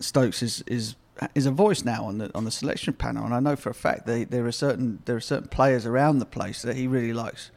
Stokes 0.00 0.42
is 0.42 0.64
is 0.66 0.96
is 1.34 1.46
a 1.46 1.50
voice 1.50 1.84
now 1.84 2.04
on 2.04 2.18
the 2.18 2.30
on 2.34 2.44
the 2.44 2.50
selection 2.50 2.94
panel, 2.94 3.24
and 3.24 3.34
I 3.34 3.40
know 3.40 3.56
for 3.56 3.70
a 3.70 3.74
fact 3.74 4.06
that 4.06 4.30
there 4.30 4.46
are 4.46 4.52
certain 4.52 5.00
there 5.04 5.16
are 5.16 5.20
certain 5.20 5.48
players 5.48 5.86
around 5.86 6.18
the 6.18 6.26
place 6.26 6.62
that 6.62 6.76
he 6.76 6.86
really 6.86 7.12
likes 7.12 7.50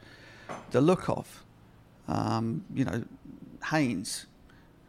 the 0.72 0.82
look 0.82 1.10
of. 1.10 1.44
Um, 2.08 2.66
you 2.74 2.86
know, 2.86 3.04
Haynes, 3.72 4.26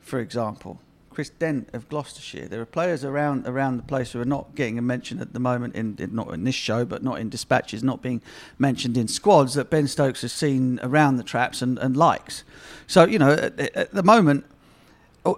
for 0.03 0.21
example, 0.21 0.79
Chris 1.11 1.31
Dent 1.31 1.69
of 1.73 1.89
Gloucestershire. 1.89 2.49
There 2.49 2.61
are 2.61 2.67
players 2.67 3.05
around 3.05 3.47
around 3.47 3.77
the 3.77 3.83
place 3.83 4.13
who 4.13 4.21
are 4.21 4.27
not 4.27 4.55
getting 4.55 4.79
a 4.79 4.83
mention 4.83 5.21
at 5.21 5.33
the 5.33 5.41
moment 5.41 5.75
in, 5.75 5.97
in 5.99 6.15
not 6.15 6.33
in 6.33 6.45
this 6.45 6.55
show, 6.55 6.85
but 6.85 7.03
not 7.03 7.21
in 7.21 7.29
dispatches, 7.29 7.83
not 7.83 8.03
being 8.03 8.23
mentioned 8.59 8.97
in 8.97 9.09
squads 9.09 9.55
that 9.55 9.71
Ben 9.71 9.87
Stokes 9.87 10.23
has 10.23 10.33
seen 10.33 10.81
around 10.83 11.17
the 11.17 11.23
traps 11.23 11.61
and, 11.63 11.79
and 11.79 11.97
likes. 11.97 12.45
So 12.87 13.05
you 13.05 13.19
know, 13.19 13.33
at, 13.33 13.59
at 13.59 13.91
the 13.93 14.03
moment, 14.03 14.45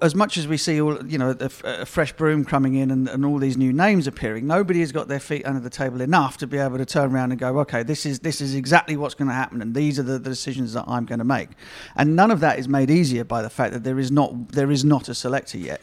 as 0.01 0.15
much 0.15 0.39
as 0.39 0.49
we 0.49 0.57
see 0.57 0.81
all 0.81 1.07
you 1.07 1.19
know 1.19 1.37
a, 1.39 1.51
a 1.65 1.85
fresh 1.85 2.13
broom 2.15 2.45
coming 2.45 2.75
in 2.75 2.91
and, 2.91 3.07
and 3.07 3.25
all 3.27 3.39
these 3.39 3.57
new 3.59 3.71
names 3.73 4.07
appearing, 4.07 4.47
nobody 4.47 4.81
has 4.81 4.93
got 4.93 5.09
their 5.09 5.21
feet 5.21 5.45
under 5.45 5.61
the 5.61 5.69
table 5.69 6.01
enough 6.01 6.39
to 6.39 6.47
be 6.47 6.57
able 6.57 6.79
to 6.79 6.87
turn 6.87 7.13
around 7.15 7.33
and 7.33 7.39
go, 7.41 7.59
okay, 7.61 7.83
this 7.83 8.07
is 8.07 8.21
this 8.21 8.41
is 8.41 8.55
exactly 8.55 8.97
what's 8.97 9.15
going 9.15 9.29
to 9.29 9.35
happen, 9.35 9.61
and 9.61 9.75
these 9.75 9.99
are 9.99 10.03
the, 10.03 10.19
the 10.19 10.31
decisions 10.31 10.73
that 10.73 10.85
I'm 10.89 11.05
going 11.05 11.19
to 11.19 11.25
make. 11.25 11.51
And 11.97 12.17
none 12.17 12.31
of 12.31 12.41
that 12.41 12.59
is 12.59 12.67
made 12.67 12.91
easier 12.91 13.25
by 13.25 13.43
the 13.43 13.51
fact 13.51 13.75
that 13.75 13.85
there 13.85 13.99
is 13.99 14.11
not 14.11 14.49
there 14.53 14.71
is 14.71 14.85
not 14.87 15.09
a 15.11 15.15
selector 15.15 15.59
yet. 15.59 15.83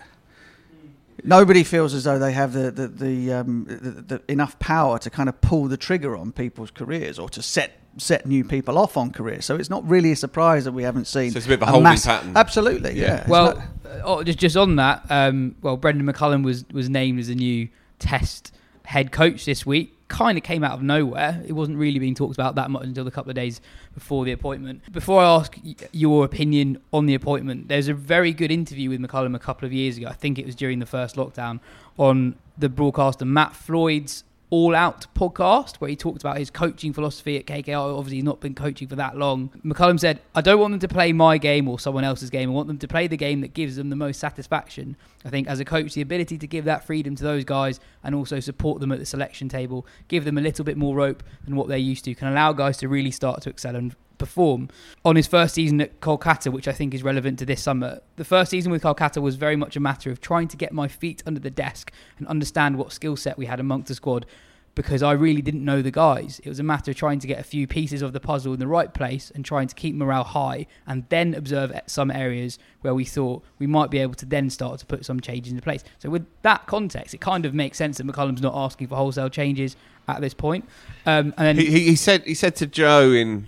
Nobody 1.24 1.64
feels 1.64 1.94
as 1.94 2.04
though 2.06 2.18
they 2.18 2.32
have 2.34 2.54
the 2.54 2.72
the, 2.72 2.88
the, 2.88 3.34
um, 3.34 3.66
the, 3.70 4.18
the 4.18 4.22
enough 4.32 4.58
power 4.58 4.98
to 4.98 5.10
kind 5.12 5.30
of 5.30 5.40
pull 5.42 5.66
the 5.68 5.78
trigger 5.78 6.18
on 6.18 6.32
people's 6.32 6.72
careers 6.72 7.20
or 7.20 7.30
to 7.30 7.44
set 7.44 7.74
set 7.98 8.26
new 8.26 8.44
people 8.44 8.78
off 8.78 8.98
on 8.98 9.12
careers. 9.12 9.46
So 9.46 9.56
it's 9.58 9.70
not 9.70 9.88
really 9.88 10.12
a 10.14 10.16
surprise 10.16 10.64
that 10.64 10.72
we 10.72 10.82
haven't 10.84 11.06
seen. 11.06 11.32
So 11.32 11.38
it's 11.38 11.46
a 11.46 11.50
bit 11.50 11.62
of 11.62 11.68
a 11.68 11.72
holding 11.72 11.84
mass- 11.84 12.06
pattern. 12.06 12.34
Absolutely, 12.36 12.94
Yeah. 12.94 13.06
yeah. 13.06 13.26
Well, 13.30 13.64
oh, 14.04 14.24
just 14.24 14.40
just 14.40 14.58
on 14.58 14.76
that, 14.78 15.06
um, 15.10 15.56
well, 15.62 15.78
Brendon 15.78 16.06
McCullum 16.06 16.44
was 16.44 16.66
was 16.72 16.90
named 16.90 17.20
as 17.20 17.30
a 17.30 17.36
new 17.36 17.70
Test 18.00 18.54
head 18.86 19.12
coach 19.12 19.46
this 19.46 19.66
week. 19.66 19.98
Kind 20.08 20.38
of 20.38 20.44
came 20.44 20.64
out 20.64 20.74
of 20.74 20.84
nowhere. 20.84 21.42
It 21.48 21.54
wasn't 21.54 21.78
really 21.78 22.00
being 22.00 22.16
talked 22.16 22.34
about 22.34 22.56
that 22.56 22.70
much 22.70 22.84
until 22.84 23.08
a 23.08 23.12
couple 23.12 23.30
of 23.30 23.36
days 23.36 23.62
before 23.94 24.26
the 24.26 24.32
appointment. 24.32 24.92
Before 24.92 25.22
I 25.22 25.26
ask 25.26 25.58
your 25.92 26.26
opinion 26.26 26.82
on 26.92 27.06
the 27.06 27.14
appointment, 27.14 27.70
there's 27.70 27.88
a 27.88 27.94
very 27.94 28.34
good 28.34 28.52
interview 28.52 28.90
with 28.90 29.00
McCullum 29.00 29.36
a 29.36 29.40
couple 29.40 29.66
of 29.66 29.72
years 29.72 29.98
ago. 29.98 30.08
I 30.08 30.14
think 30.14 30.38
it 30.38 30.46
was 30.46 30.56
during 30.56 30.80
the 30.80 30.86
first 30.86 31.16
lockdown 31.16 31.60
on 31.98 32.36
the 32.58 32.68
broadcaster 32.68 33.24
Matt 33.24 33.56
Floyd's 33.56 34.24
All 34.52 34.76
Out 34.76 35.08
podcast 35.16 35.78
where 35.78 35.90
he 35.90 35.96
talked 35.96 36.22
about 36.22 36.38
his 36.38 36.52
coaching 36.52 36.92
philosophy 36.92 37.38
at 37.38 37.46
KKR. 37.46 37.98
Obviously, 37.98 38.18
he's 38.18 38.24
not 38.26 38.42
been 38.42 38.54
coaching 38.54 38.88
for 38.88 38.98
that 38.98 39.18
long. 39.18 39.50
McCullum 39.66 40.00
said, 40.00 40.22
I 40.36 40.42
don't 40.42 40.60
want 40.60 40.74
them 40.74 40.80
to 40.82 40.88
play 40.88 41.14
my 41.14 41.38
game 41.38 41.68
or 41.70 41.80
someone 41.80 42.04
else's 42.04 42.30
game. 42.30 42.50
I 42.50 42.54
want 42.54 42.68
them 42.68 42.78
to 42.78 42.88
play 42.88 43.08
the 43.08 43.18
game 43.18 43.42
that 43.42 43.54
gives 43.54 43.78
them 43.78 43.90
the 43.90 43.96
most 43.96 44.20
satisfaction. 44.20 44.98
I 45.26 45.30
think 45.30 45.48
as 45.48 45.60
a 45.62 45.66
coach, 45.66 45.94
the 45.94 46.02
ability 46.02 46.38
to 46.38 46.48
give 46.48 46.66
that 46.66 46.86
freedom 46.86 47.16
to 47.16 47.24
those 47.24 47.46
guys 47.46 47.80
and 48.04 48.14
also 48.14 48.40
support 48.40 48.82
them 48.82 48.92
at 48.92 49.00
the 49.00 49.06
selection 49.06 49.48
table, 49.48 49.88
give 50.10 50.26
them 50.26 50.38
a 50.38 50.42
little 50.42 50.66
bit 50.66 50.78
more 50.78 50.96
rope 50.96 51.24
than 51.46 51.56
what 51.56 51.70
they're 51.70 51.78
used 51.78 52.04
to, 52.06 52.14
can 52.14 52.28
allow 52.28 52.52
guys 52.52 52.78
to 52.78 52.90
really 52.90 53.12
start 53.12 53.42
to 53.44 53.50
excel 53.50 53.76
and 53.76 53.96
perform. 54.22 54.70
On 55.04 55.16
his 55.16 55.26
first 55.26 55.56
season 55.56 55.82
at 55.82 56.00
Kolkata, 56.00 56.52
which 56.52 56.68
I 56.68 56.72
think 56.72 56.94
is 56.94 57.02
relevant 57.02 57.40
to 57.40 57.46
this 57.46 57.62
summer, 57.62 58.02
the 58.18 58.24
first 58.24 58.52
season 58.52 58.72
with 58.72 58.84
Kolkata 58.84 59.20
was 59.20 59.36
very 59.36 59.56
much 59.56 59.76
a 59.76 59.80
matter 59.80 60.12
of 60.12 60.22
trying 60.22 60.48
to 60.50 60.56
get 60.56 60.72
my 60.72 60.88
feet 60.88 61.24
under 61.26 61.40
the 61.40 61.50
desk 61.50 61.92
and 62.20 62.28
understand 62.28 62.78
what 62.78 62.92
skill 62.92 63.18
set 63.18 63.38
we 63.38 63.48
had 63.48 63.60
amongst 63.60 63.88
the 63.88 63.96
squad 63.96 64.28
because 64.76 65.04
I 65.04 65.12
really 65.14 65.42
didn't 65.42 65.66
know 65.66 65.82
the 65.82 65.92
guys. 65.92 66.40
It 66.44 66.50
was 66.50 66.60
a 66.60 66.64
matter 66.64 66.92
of 66.92 66.98
trying 66.98 67.20
to 67.20 67.28
get 67.28 67.40
a 67.40 67.44
few 67.44 67.68
pieces 67.68 68.02
of 68.02 68.14
the 68.14 68.20
puzzle 68.20 68.54
in 68.54 68.60
the 68.60 68.68
right 68.68 68.94
place 68.94 69.32
and 69.34 69.44
trying 69.44 69.68
to 69.68 69.76
keep 69.76 69.96
morale 69.96 70.24
high 70.24 70.68
and 70.88 71.04
then 71.10 71.34
observe 71.34 71.72
at 71.72 71.90
some 71.90 72.12
areas 72.12 72.58
where 72.82 72.94
we 72.94 73.04
thought 73.04 73.44
we 73.60 73.68
might 73.68 73.90
be 73.90 73.98
able 73.98 74.14
to 74.14 74.26
then 74.26 74.50
start 74.50 74.80
to 74.80 74.86
put 74.86 75.04
some 75.04 75.20
changes 75.20 75.52
into 75.52 75.64
place. 75.64 75.84
So, 76.00 76.10
with 76.10 76.26
that 76.44 76.68
context, 76.68 77.14
it 77.14 77.20
kind 77.20 77.46
of 77.46 77.54
makes 77.54 77.78
sense 77.78 77.98
that 77.98 78.08
McCullum's 78.08 78.42
not 78.42 78.56
asking 78.56 78.88
for 78.88 78.96
wholesale 78.96 79.30
changes 79.30 79.76
at 80.08 80.22
this 80.22 80.34
point. 80.34 80.64
Um, 81.06 81.34
and 81.38 81.48
then 81.48 81.58
He, 81.58 81.66
he, 81.66 81.80
he 81.88 81.96
said 81.96 82.24
he 82.24 82.36
said 82.36 82.56
to 82.58 82.68
Joe 82.68 83.12
in 83.12 83.48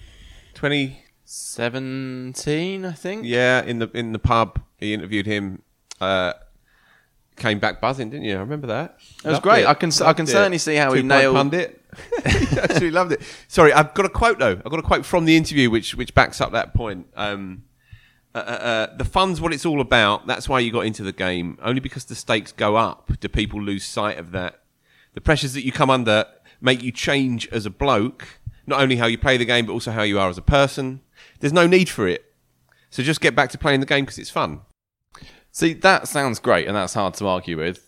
twenty 0.53 0.99
17, 1.25 2.85
I 2.85 2.91
think. 2.91 3.23
yeah 3.25 3.63
in 3.63 3.79
the 3.79 3.89
in 3.93 4.11
the 4.13 4.19
pub 4.19 4.61
he 4.77 4.93
interviewed 4.93 5.25
him. 5.25 5.61
Uh, 6.01 6.33
came 7.37 7.57
back 7.59 7.79
buzzing, 7.81 8.09
didn't 8.09 8.25
you? 8.25 8.35
I 8.35 8.39
remember 8.39 8.67
that. 8.67 8.97
It 9.19 9.25
was 9.25 9.33
Loved 9.33 9.43
great. 9.43 9.61
it. 9.63 9.67
I 9.67 9.73
can 9.73 9.91
I 10.03 10.13
can 10.13 10.25
it. 10.25 10.29
certainly 10.29 10.57
see 10.57 10.75
how 10.75 10.91
he 10.93 11.01
Two-point 11.01 11.07
nailed. 11.21 11.35
pundit. 11.35 11.79
He 12.25 12.57
Actually 12.59 12.91
loved 12.91 13.11
it. 13.13 13.21
Sorry, 13.47 13.71
I've 13.73 13.93
got 13.93 14.05
a 14.05 14.09
quote 14.09 14.39
though. 14.39 14.51
I've 14.63 14.63
got 14.69 14.79
a 14.79 14.83
quote 14.83 15.05
from 15.05 15.25
the 15.25 15.35
interview 15.37 15.69
which 15.69 15.95
which 15.95 16.13
backs 16.13 16.41
up 16.41 16.51
that 16.51 16.73
point. 16.73 17.07
Um, 17.15 17.63
uh, 18.35 18.39
uh, 18.39 18.41
uh, 18.41 18.97
the 18.97 19.05
fun's 19.05 19.39
what 19.39 19.53
it's 19.53 19.65
all 19.65 19.79
about. 19.79 20.25
That's 20.27 20.49
why 20.49 20.59
you 20.59 20.71
got 20.71 20.85
into 20.85 21.03
the 21.03 21.11
game. 21.11 21.57
Only 21.61 21.79
because 21.79 22.05
the 22.05 22.15
stakes 22.15 22.51
go 22.51 22.75
up 22.75 23.11
do 23.19 23.27
people 23.29 23.61
lose 23.61 23.83
sight 23.85 24.17
of 24.17 24.31
that. 24.31 24.61
The 25.13 25.21
pressures 25.21 25.53
that 25.53 25.63
you 25.65 25.71
come 25.71 25.89
under 25.89 26.25
make 26.61 26.81
you 26.83 26.91
change 26.91 27.47
as 27.49 27.65
a 27.65 27.69
bloke, 27.69 28.39
not 28.65 28.81
only 28.81 28.95
how 28.95 29.05
you 29.05 29.17
play 29.17 29.37
the 29.37 29.45
game, 29.45 29.65
but 29.65 29.73
also 29.73 29.91
how 29.91 30.03
you 30.03 30.19
are 30.19 30.29
as 30.29 30.37
a 30.37 30.43
person. 30.43 31.01
There's 31.39 31.53
no 31.53 31.67
need 31.67 31.89
for 31.89 32.07
it. 32.07 32.33
So 32.89 33.03
just 33.03 33.21
get 33.21 33.35
back 33.35 33.49
to 33.51 33.57
playing 33.57 33.79
the 33.79 33.85
game 33.85 34.05
because 34.05 34.19
it's 34.19 34.29
fun. 34.29 34.61
See, 35.51 35.73
that 35.73 36.07
sounds 36.07 36.39
great, 36.39 36.67
and 36.67 36.75
that's 36.75 36.93
hard 36.93 37.13
to 37.15 37.27
argue 37.27 37.57
with. 37.57 37.85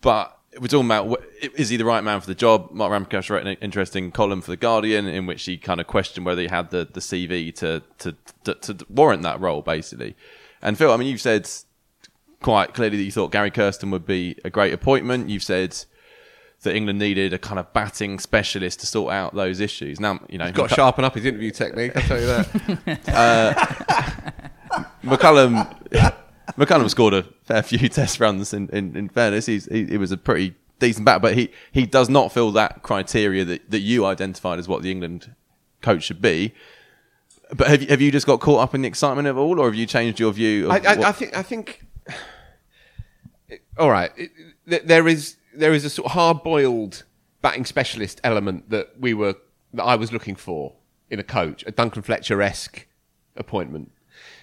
But 0.00 0.36
we're 0.60 0.68
talking 0.68 0.86
about 0.86 1.24
is 1.54 1.68
he 1.68 1.76
the 1.76 1.84
right 1.84 2.02
man 2.02 2.20
for 2.20 2.26
the 2.26 2.34
job? 2.34 2.70
Mark 2.70 2.92
Ramprakash 2.92 3.30
wrote 3.30 3.46
an 3.46 3.56
interesting 3.60 4.12
column 4.12 4.40
for 4.40 4.50
the 4.50 4.56
Guardian 4.56 5.06
in 5.06 5.26
which 5.26 5.44
he 5.44 5.58
kind 5.58 5.80
of 5.80 5.86
questioned 5.86 6.26
whether 6.26 6.42
he 6.42 6.48
had 6.48 6.70
the, 6.70 6.88
the 6.92 7.00
CV 7.00 7.54
to, 7.56 7.82
to 7.98 8.14
to 8.44 8.54
to 8.54 8.86
warrant 8.88 9.22
that 9.22 9.40
role, 9.40 9.62
basically. 9.62 10.16
And 10.62 10.78
Phil, 10.78 10.92
I 10.92 10.96
mean, 10.96 11.08
you've 11.08 11.20
said 11.20 11.48
quite 12.42 12.74
clearly 12.74 12.96
that 12.96 13.02
you 13.02 13.12
thought 13.12 13.32
Gary 13.32 13.50
Kirsten 13.50 13.90
would 13.90 14.06
be 14.06 14.36
a 14.44 14.50
great 14.50 14.72
appointment. 14.72 15.30
You've 15.30 15.42
said 15.42 15.76
that 16.64 16.74
England 16.74 16.98
needed 16.98 17.32
a 17.32 17.38
kind 17.38 17.58
of 17.58 17.72
batting 17.72 18.18
specialist 18.18 18.80
to 18.80 18.86
sort 18.86 19.12
out 19.12 19.34
those 19.34 19.60
issues. 19.60 20.00
Now, 20.00 20.20
you 20.28 20.38
know, 20.38 20.46
He's 20.46 20.54
got 20.54 20.68
to 20.70 20.74
sharpen 20.74 21.04
up 21.04 21.14
his 21.14 21.24
interview 21.24 21.50
technique. 21.50 21.96
I'll 21.96 22.02
tell 22.02 22.20
you 22.20 22.26
that. 22.26 23.08
Uh, 23.08 23.54
McCullum 25.04 26.12
McCullum 26.52 26.88
scored 26.90 27.14
a 27.14 27.22
fair 27.44 27.62
few 27.62 27.88
test 27.88 28.20
runs. 28.20 28.52
In, 28.52 28.68
in, 28.70 28.96
in 28.96 29.08
fairness, 29.08 29.46
he's 29.46 29.66
he, 29.66 29.86
he 29.86 29.96
was 29.96 30.12
a 30.12 30.16
pretty 30.16 30.54
decent 30.78 31.04
batter, 31.04 31.20
but 31.20 31.34
he, 31.34 31.50
he 31.72 31.86
does 31.86 32.08
not 32.08 32.32
fill 32.32 32.52
that 32.52 32.82
criteria 32.82 33.44
that, 33.44 33.70
that 33.70 33.80
you 33.80 34.04
identified 34.04 34.58
as 34.58 34.68
what 34.68 34.82
the 34.82 34.90
England 34.90 35.34
coach 35.82 36.04
should 36.04 36.20
be. 36.20 36.54
But 37.54 37.68
have 37.68 37.82
you, 37.82 37.88
have 37.88 38.00
you 38.00 38.10
just 38.10 38.26
got 38.26 38.40
caught 38.40 38.60
up 38.60 38.74
in 38.74 38.82
the 38.82 38.88
excitement 38.88 39.28
of 39.28 39.36
all, 39.36 39.60
or 39.60 39.66
have 39.66 39.74
you 39.74 39.86
changed 39.86 40.18
your 40.18 40.32
view? 40.32 40.70
Of 40.70 40.84
I, 40.84 40.94
I, 40.94 41.08
I 41.08 41.12
think. 41.12 41.36
I 41.36 41.42
think. 41.42 41.84
All 43.76 43.90
right, 43.90 44.10
it, 44.16 44.86
there 44.86 45.06
is 45.08 45.36
there 45.54 45.72
is 45.72 45.84
a 45.84 45.90
sort 45.90 46.06
of 46.06 46.12
hard-boiled 46.12 47.04
batting 47.42 47.64
specialist 47.64 48.20
element 48.24 48.70
that 48.70 48.94
we 48.98 49.14
were 49.14 49.34
that 49.72 49.82
I 49.84 49.96
was 49.96 50.12
looking 50.12 50.36
for 50.36 50.74
in 51.10 51.18
a 51.18 51.24
coach, 51.24 51.64
a 51.66 51.72
Duncan 51.72 52.02
Fletcher-esque 52.02 52.86
appointment. 53.36 53.90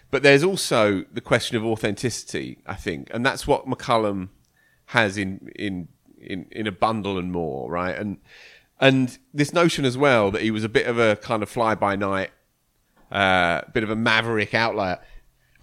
But 0.10 0.24
there's 0.24 0.44
also 0.44 1.06
the 1.12 1.22
question 1.22 1.56
of 1.58 1.66
authenticity, 1.66 2.60
I 2.68 2.76
think, 2.76 3.10
and 3.14 3.26
that's 3.26 3.48
what 3.48 3.66
McCullum 3.66 4.30
has 4.88 5.18
in 5.18 5.52
in 5.56 5.88
in, 6.20 6.46
in 6.52 6.68
a 6.68 6.72
bundle 6.72 7.18
and 7.18 7.32
more, 7.32 7.70
right? 7.70 7.98
And 7.98 8.18
and 8.80 9.18
this 9.34 9.54
notion 9.54 9.86
as 9.86 9.98
well 9.98 10.32
that 10.32 10.42
he 10.42 10.52
was 10.52 10.64
a 10.64 10.70
bit 10.70 10.86
of 10.86 11.00
a 11.00 11.16
kind 11.16 11.42
of 11.42 11.50
fly 11.50 11.76
by 11.76 11.96
night 11.96 12.32
uh, 13.12 13.62
bit 13.74 13.84
of 13.84 13.90
a 13.90 13.96
maverick 13.96 14.54
outlier. 14.54 15.00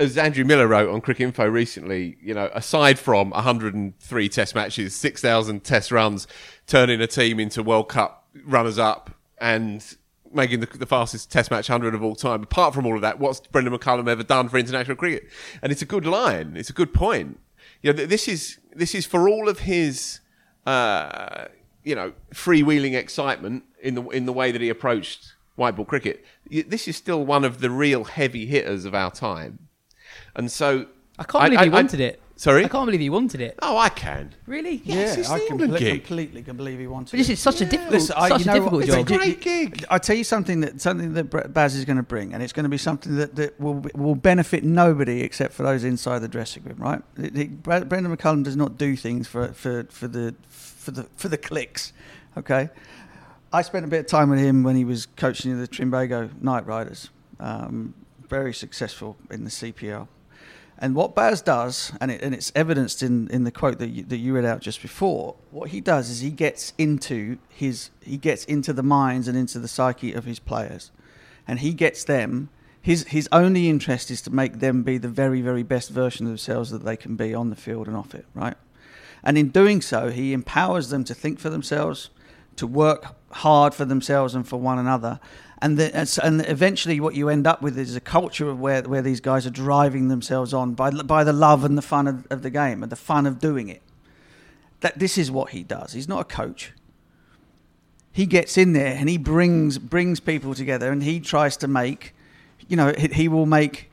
As 0.00 0.16
Andrew 0.16 0.44
Miller 0.44 0.68
wrote 0.68 0.88
on 0.88 1.00
Cricinfo 1.00 1.50
recently, 1.50 2.16
you 2.22 2.32
know, 2.32 2.50
aside 2.54 2.98
from 2.98 3.30
103 3.30 4.28
Test 4.28 4.54
matches, 4.54 4.94
6,000 4.94 5.64
Test 5.64 5.90
runs, 5.90 6.28
turning 6.66 7.00
a 7.00 7.06
team 7.08 7.40
into 7.40 7.62
World 7.62 7.88
Cup 7.88 8.28
runners-up, 8.44 9.10
and 9.40 9.96
making 10.32 10.60
the, 10.60 10.66
the 10.66 10.86
fastest 10.86 11.30
Test 11.30 11.50
match 11.50 11.68
100 11.68 11.94
of 11.94 12.02
all 12.02 12.14
time. 12.14 12.42
Apart 12.42 12.74
from 12.74 12.86
all 12.86 12.94
of 12.94 13.02
that, 13.02 13.18
what's 13.18 13.40
Brendon 13.40 13.76
McCullum 13.76 14.08
ever 14.08 14.22
done 14.22 14.48
for 14.48 14.58
international 14.58 14.96
cricket? 14.96 15.28
And 15.62 15.72
it's 15.72 15.82
a 15.82 15.86
good 15.86 16.06
line. 16.06 16.54
It's 16.56 16.70
a 16.70 16.74
good 16.74 16.94
point. 16.94 17.40
You 17.82 17.92
know, 17.92 18.06
this 18.06 18.28
is 18.28 18.58
this 18.74 18.94
is 18.94 19.06
for 19.06 19.28
all 19.28 19.48
of 19.48 19.60
his, 19.60 20.20
uh, 20.66 21.46
you 21.84 21.94
know, 21.94 22.12
freewheeling 22.32 22.94
excitement 22.94 23.64
in 23.80 23.94
the 23.94 24.02
in 24.08 24.26
the 24.26 24.32
way 24.32 24.52
that 24.52 24.60
he 24.60 24.68
approached 24.68 25.34
white 25.56 25.76
ball 25.76 25.84
cricket. 25.84 26.24
This 26.50 26.88
is 26.88 26.96
still 26.96 27.24
one 27.24 27.44
of 27.44 27.60
the 27.60 27.70
real 27.70 28.04
heavy 28.04 28.46
hitters 28.46 28.84
of 28.84 28.94
our 28.94 29.10
time, 29.10 29.67
and 30.38 30.50
so 30.50 30.86
I 31.18 31.24
can't 31.24 31.44
believe 31.50 31.60
he 31.60 31.68
wanted 31.70 32.00
it. 32.00 32.22
Sorry, 32.36 32.64
I 32.64 32.68
can't 32.68 32.86
believe 32.86 33.00
he 33.00 33.10
wanted 33.10 33.40
it. 33.40 33.58
Oh, 33.62 33.76
I 33.76 33.88
can. 33.88 34.32
Really? 34.46 34.80
Yes, 34.84 35.16
it's 35.18 35.28
I 35.28 35.38
the 35.38 35.46
England 35.48 35.72
comple- 35.72 35.78
gig. 35.80 36.04
completely 36.04 36.42
can 36.44 36.56
believe 36.56 36.78
he 36.78 36.86
wanted. 36.86 37.10
But 37.10 37.16
this 37.18 37.28
it. 37.28 37.32
is 37.32 37.40
such 37.40 37.60
a 37.62 37.64
difficult, 37.64 37.94
Listen, 37.94 38.14
I- 38.16 38.28
such 38.28 38.44
you 38.46 38.50
a 38.52 38.54
difficult 38.54 38.80
what? 38.82 38.86
job. 38.86 38.98
It's 39.00 39.10
a 39.10 39.16
Great 39.16 39.40
gig. 39.40 39.84
I 39.90 39.98
tell 39.98 40.14
you 40.16 40.22
something 40.22 40.60
that 40.60 40.80
something 40.80 41.14
that 41.14 41.52
Baz 41.52 41.74
is 41.74 41.84
going 41.84 41.96
to 41.96 42.04
bring, 42.04 42.32
and 42.34 42.40
it's 42.40 42.52
going 42.52 42.62
to 42.62 42.68
be 42.70 42.78
something 42.78 43.16
that, 43.16 43.34
that 43.34 43.58
will 43.60 43.84
will 43.96 44.14
benefit 44.14 44.62
nobody 44.62 45.22
except 45.22 45.52
for 45.52 45.64
those 45.64 45.82
inside 45.82 46.20
the 46.20 46.28
dressing 46.28 46.62
room, 46.62 46.76
right? 46.78 47.02
It- 47.18 47.36
it- 47.36 47.62
Brendon 47.64 48.16
McCullum 48.16 48.44
does 48.44 48.56
not 48.56 48.78
do 48.78 48.94
things 48.94 49.26
for 49.26 49.48
for 49.48 49.86
for 49.90 50.06
the 50.06 50.36
for 50.48 50.92
the 50.92 51.08
for 51.16 51.28
the 51.28 51.38
clicks, 51.38 51.92
okay? 52.36 52.70
I 53.52 53.62
spent 53.62 53.84
a 53.84 53.88
bit 53.88 53.98
of 54.00 54.06
time 54.06 54.30
with 54.30 54.38
him 54.38 54.62
when 54.62 54.76
he 54.76 54.84
was 54.84 55.06
coaching 55.16 55.58
the 55.58 55.66
Trinbago 55.66 56.30
Knight 56.40 56.66
Riders. 56.68 57.10
Um, 57.40 57.94
very 58.28 58.54
successful 58.54 59.16
in 59.30 59.42
the 59.42 59.50
CPL. 59.50 60.06
And 60.80 60.94
what 60.94 61.16
Baz 61.16 61.42
does, 61.42 61.92
and, 62.00 62.10
it, 62.10 62.22
and 62.22 62.32
it's 62.32 62.52
evidenced 62.54 63.02
in, 63.02 63.28
in 63.30 63.42
the 63.42 63.50
quote 63.50 63.78
that 63.78 63.88
you, 63.88 64.04
that 64.04 64.18
you 64.18 64.34
read 64.34 64.44
out 64.44 64.60
just 64.60 64.80
before, 64.80 65.34
what 65.50 65.70
he 65.70 65.80
does 65.80 66.08
is 66.08 66.20
he 66.20 66.30
gets 66.30 66.72
into 66.78 67.38
his 67.48 67.90
he 68.00 68.16
gets 68.16 68.44
into 68.44 68.72
the 68.72 68.82
minds 68.82 69.26
and 69.26 69.36
into 69.36 69.58
the 69.58 69.66
psyche 69.66 70.12
of 70.12 70.24
his 70.24 70.38
players, 70.38 70.92
and 71.48 71.58
he 71.58 71.74
gets 71.74 72.04
them. 72.04 72.48
His 72.80 73.08
his 73.08 73.28
only 73.32 73.68
interest 73.68 74.08
is 74.12 74.22
to 74.22 74.30
make 74.30 74.60
them 74.60 74.84
be 74.84 74.98
the 74.98 75.08
very 75.08 75.40
very 75.40 75.64
best 75.64 75.90
version 75.90 76.26
of 76.26 76.30
themselves 76.30 76.70
that 76.70 76.84
they 76.84 76.96
can 76.96 77.16
be 77.16 77.34
on 77.34 77.50
the 77.50 77.56
field 77.56 77.88
and 77.88 77.96
off 77.96 78.14
it, 78.14 78.26
right? 78.32 78.56
And 79.24 79.36
in 79.36 79.48
doing 79.48 79.82
so, 79.82 80.10
he 80.10 80.32
empowers 80.32 80.90
them 80.90 81.02
to 81.04 81.14
think 81.14 81.40
for 81.40 81.50
themselves, 81.50 82.10
to 82.54 82.68
work 82.68 83.16
hard 83.32 83.74
for 83.74 83.84
themselves 83.84 84.34
and 84.34 84.46
for 84.46 84.58
one 84.58 84.78
another. 84.78 85.18
And, 85.60 85.76
the, 85.76 85.94
and 86.22 86.46
eventually, 86.46 87.00
what 87.00 87.14
you 87.14 87.28
end 87.28 87.46
up 87.46 87.62
with 87.62 87.76
is 87.76 87.96
a 87.96 88.00
culture 88.00 88.48
of 88.48 88.60
where, 88.60 88.82
where 88.82 89.02
these 89.02 89.20
guys 89.20 89.44
are 89.44 89.50
driving 89.50 90.08
themselves 90.08 90.54
on 90.54 90.74
by, 90.74 90.90
by 90.90 91.24
the 91.24 91.32
love 91.32 91.64
and 91.64 91.76
the 91.76 91.82
fun 91.82 92.06
of, 92.06 92.26
of 92.30 92.42
the 92.42 92.50
game 92.50 92.82
and 92.82 92.92
the 92.92 92.96
fun 92.96 93.26
of 93.26 93.40
doing 93.40 93.68
it. 93.68 93.82
That 94.80 94.98
this 95.00 95.18
is 95.18 95.30
what 95.30 95.50
he 95.50 95.64
does. 95.64 95.92
He's 95.92 96.08
not 96.08 96.20
a 96.20 96.24
coach. 96.24 96.72
He 98.12 98.26
gets 98.26 98.56
in 98.56 98.72
there 98.72 98.94
and 98.94 99.08
he 99.08 99.18
brings 99.18 99.78
brings 99.78 100.20
people 100.20 100.54
together 100.54 100.90
and 100.90 101.02
he 101.02 101.20
tries 101.20 101.56
to 101.58 101.68
make, 101.68 102.14
you 102.68 102.76
know, 102.76 102.92
he, 102.96 103.08
he 103.08 103.28
will 103.28 103.46
make 103.46 103.87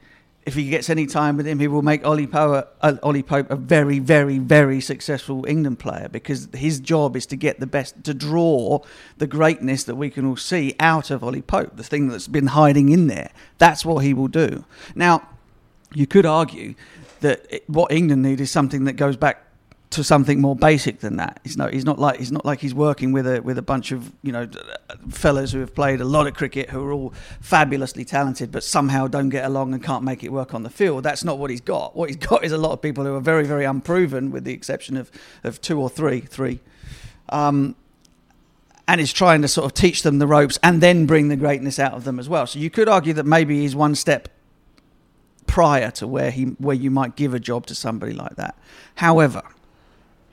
if 0.45 0.53
he 0.53 0.69
gets 0.69 0.89
any 0.91 1.07
time 1.07 1.37
with 1.37 1.47
him, 1.47 1.59
he 1.59 1.67
will 1.67 1.81
make 1.81 2.05
Ollie 2.05 2.27
Pope, 2.27 2.75
uh, 2.81 2.93
Ollie 3.01 3.23
Pope 3.23 3.49
a 3.49 3.55
very, 3.55 3.97
very, 3.97 4.37
very 4.37 4.79
successful 4.79 5.43
England 5.47 5.79
player 5.79 6.07
because 6.07 6.47
his 6.53 6.79
job 6.79 7.15
is 7.15 7.25
to 7.27 7.35
get 7.35 7.59
the 7.59 7.65
best, 7.65 8.03
to 8.03 8.13
draw 8.13 8.79
the 9.17 9.25
greatness 9.25 9.83
that 9.85 9.95
we 9.95 10.11
can 10.11 10.23
all 10.23 10.37
see 10.37 10.75
out 10.79 11.09
of 11.09 11.23
Ollie 11.23 11.41
Pope, 11.41 11.75
the 11.77 11.83
thing 11.83 12.09
that's 12.09 12.27
been 12.27 12.47
hiding 12.47 12.89
in 12.89 13.07
there. 13.07 13.31
That's 13.57 13.83
what 13.83 14.03
he 14.03 14.13
will 14.13 14.27
do. 14.27 14.65
Now, 14.93 15.27
you 15.93 16.05
could 16.05 16.27
argue 16.27 16.75
that 17.21 17.45
it, 17.49 17.67
what 17.67 17.91
England 17.91 18.21
need 18.21 18.39
is 18.39 18.51
something 18.51 18.83
that 18.85 18.93
goes 18.93 19.17
back 19.17 19.41
to 19.91 20.03
something 20.03 20.41
more 20.41 20.55
basic 20.55 20.99
than 20.99 21.17
that. 21.17 21.39
He's 21.43 21.57
not. 21.57 21.73
He's 21.73 21.85
not 21.85 21.99
like. 21.99 22.17
He's 22.19 22.31
not 22.31 22.45
like 22.45 22.59
he's 22.59 22.73
working 22.73 23.11
with 23.11 23.27
a 23.27 23.41
with 23.41 23.57
a 23.57 23.61
bunch 23.61 23.91
of 23.91 24.11
you 24.23 24.31
know 24.31 24.47
fellas 25.09 25.51
who 25.51 25.59
have 25.59 25.73
played 25.75 26.01
a 26.01 26.05
lot 26.05 26.27
of 26.27 26.33
cricket 26.33 26.69
who 26.69 26.83
are 26.83 26.91
all 26.91 27.13
fabulously 27.39 28.03
talented, 28.03 28.51
but 28.51 28.63
somehow 28.63 29.07
don't 29.07 29.29
get 29.29 29.45
along 29.45 29.73
and 29.73 29.83
can't 29.83 30.03
make 30.03 30.23
it 30.23 30.31
work 30.31 30.53
on 30.53 30.63
the 30.63 30.69
field. 30.69 31.03
That's 31.03 31.23
not 31.23 31.37
what 31.37 31.49
he's 31.49 31.61
got. 31.61 31.95
What 31.95 32.09
he's 32.09 32.17
got 32.27 32.43
is 32.43 32.51
a 32.51 32.57
lot 32.57 32.71
of 32.71 32.81
people 32.81 33.05
who 33.05 33.15
are 33.15 33.21
very 33.21 33.45
very 33.45 33.65
unproven, 33.65 34.31
with 34.31 34.43
the 34.43 34.53
exception 34.53 34.97
of 34.97 35.11
of 35.43 35.61
two 35.61 35.79
or 35.79 35.89
three, 35.89 36.21
three. 36.21 36.59
Um, 37.29 37.75
and 38.87 39.01
is 39.01 39.11
trying 39.11 39.41
to 39.41 39.47
sort 39.47 39.65
of 39.65 39.73
teach 39.73 40.03
them 40.03 40.19
the 40.19 40.27
ropes 40.27 40.59
and 40.61 40.79
then 40.79 41.07
bring 41.07 41.29
the 41.29 41.35
greatness 41.35 41.79
out 41.79 41.93
of 41.93 42.03
them 42.03 42.19
as 42.19 42.29
well. 42.29 42.45
So 42.45 42.59
you 42.59 42.69
could 42.69 42.87
argue 42.87 43.13
that 43.13 43.25
maybe 43.25 43.61
he's 43.61 43.75
one 43.75 43.95
step 43.95 44.29
prior 45.47 45.89
to 45.91 46.07
where 46.07 46.31
he 46.31 46.43
where 46.43 46.75
you 46.75 46.91
might 46.91 47.15
give 47.15 47.33
a 47.33 47.39
job 47.39 47.65
to 47.67 47.75
somebody 47.75 48.13
like 48.13 48.35
that. 48.35 48.57
However, 48.95 49.41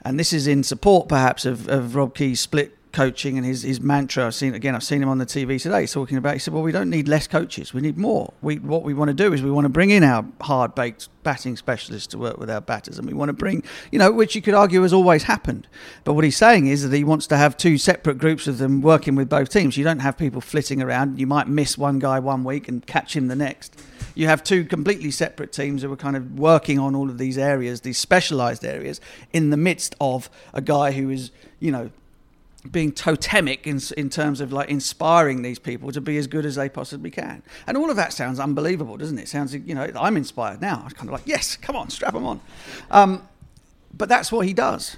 and 0.05 0.18
this 0.18 0.32
is 0.32 0.46
in 0.46 0.62
support 0.62 1.09
perhaps 1.09 1.44
of, 1.44 1.68
of 1.68 1.94
Rob 1.94 2.14
Key's 2.14 2.40
split 2.40 2.76
coaching 2.93 3.36
and 3.36 3.47
his, 3.47 3.62
his 3.62 3.80
mantra. 3.80 4.26
I've 4.26 4.34
seen 4.34 4.55
again. 4.55 4.74
I've 4.74 4.82
seen 4.84 5.03
him 5.03 5.09
on 5.09 5.18
the 5.18 5.26
TV 5.26 5.61
today 5.61 5.86
talking 5.86 6.16
about. 6.16 6.34
He 6.34 6.38
said, 6.38 6.55
"Well, 6.55 6.62
we 6.62 6.72
don't 6.72 6.90
need 6.90 7.09
less 7.09 7.26
coaches. 7.26 7.72
We 7.74 7.80
need 7.80 7.99
more. 7.99 8.32
We 8.43 8.57
what 8.57 8.82
we 8.82 8.95
want 8.95 9.09
to 9.09 9.14
do 9.14 9.32
is 9.32 9.43
we 9.43 9.51
want 9.51 9.64
to 9.64 9.70
bring 9.70 9.90
in 9.90 10.05
our 10.05 10.24
hard 10.40 10.74
baked 10.74 11.09
batting 11.22 11.57
specialists 11.57 12.09
to 12.09 12.18
work 12.18 12.38
with 12.38 12.51
our 12.51 12.61
batters, 12.61 12.99
and 12.99 13.07
we 13.07 13.14
want 13.14 13.28
to 13.30 13.32
bring 13.34 13.62
you 13.90 13.99
know, 13.99 14.12
which 14.12 14.34
you 14.34 14.43
could 14.43 14.55
argue 14.55 14.82
has 14.82 14.93
always 14.93 15.24
happened. 15.24 15.66
But 16.05 16.14
what 16.14 16.24
he's 16.24 16.36
saying 16.36 16.66
is 16.66 16.88
that 16.88 16.97
he 16.97 17.05
wants 17.05 17.26
to 17.28 17.36
have 17.36 17.57
two 17.57 17.78
separate 17.78 18.18
groups 18.18 18.47
of 18.47 18.59
them 18.59 18.80
working 18.82 19.14
with 19.14 19.28
both 19.28 19.49
teams. 19.49 19.76
You 19.76 19.84
don't 19.84 20.01
have 20.01 20.18
people 20.18 20.40
flitting 20.40 20.82
around. 20.82 21.18
You 21.18 21.26
might 21.26 21.49
miss 21.49 21.78
one 21.78 21.99
guy 21.99 22.18
one 22.18 22.45
week 22.45 22.68
and 22.68 22.86
catch 22.86 23.16
him 23.16 23.28
the 23.28 23.36
next." 23.36 23.76
You 24.14 24.26
have 24.26 24.45
two 24.45 24.64
completely 24.64 25.11
separate 25.11 25.53
teams 25.53 25.80
who 25.82 25.90
are 25.93 25.97
kind 25.97 26.16
of 26.16 26.38
working 26.38 26.78
on 26.78 26.95
all 26.95 27.09
of 27.09 27.16
these 27.16 27.38
areas, 27.38 27.80
these 27.80 27.97
specialised 27.97 28.62
areas, 28.62 29.01
in 29.32 29.49
the 29.49 29.57
midst 29.57 29.95
of 30.03 30.28
a 30.53 30.61
guy 30.61 30.93
who 30.93 31.09
is, 31.09 31.30
you 31.61 31.70
know, 31.70 31.90
being 32.71 32.93
totemic 32.93 33.67
in, 33.67 33.81
in 33.97 34.09
terms 34.09 34.41
of 34.41 34.53
like 34.53 34.69
inspiring 34.69 35.43
these 35.43 35.59
people 35.59 35.91
to 35.93 36.01
be 36.01 36.17
as 36.17 36.27
good 36.29 36.47
as 36.47 36.55
they 36.55 36.69
possibly 36.69 37.11
can. 37.11 37.43
And 37.67 37.77
all 37.77 37.91
of 37.91 37.97
that 37.97 38.13
sounds 38.13 38.39
unbelievable, 38.39 38.97
doesn't 38.97 39.19
it? 39.19 39.29
Sounds, 39.29 39.53
you 39.55 39.75
know, 39.75 39.91
I'm 39.97 40.17
inspired 40.17 40.61
now. 40.61 40.83
I'm 40.85 40.91
kind 40.93 41.09
of 41.09 41.13
like, 41.13 41.27
yes, 41.27 41.57
come 41.57 41.75
on, 41.75 41.91
strap 41.91 42.15
them 42.15 42.25
on. 42.25 42.41
Um, 42.91 43.27
but 43.93 44.09
that's 44.09 44.31
what 44.31 44.47
he 44.47 44.55
does. 44.55 44.97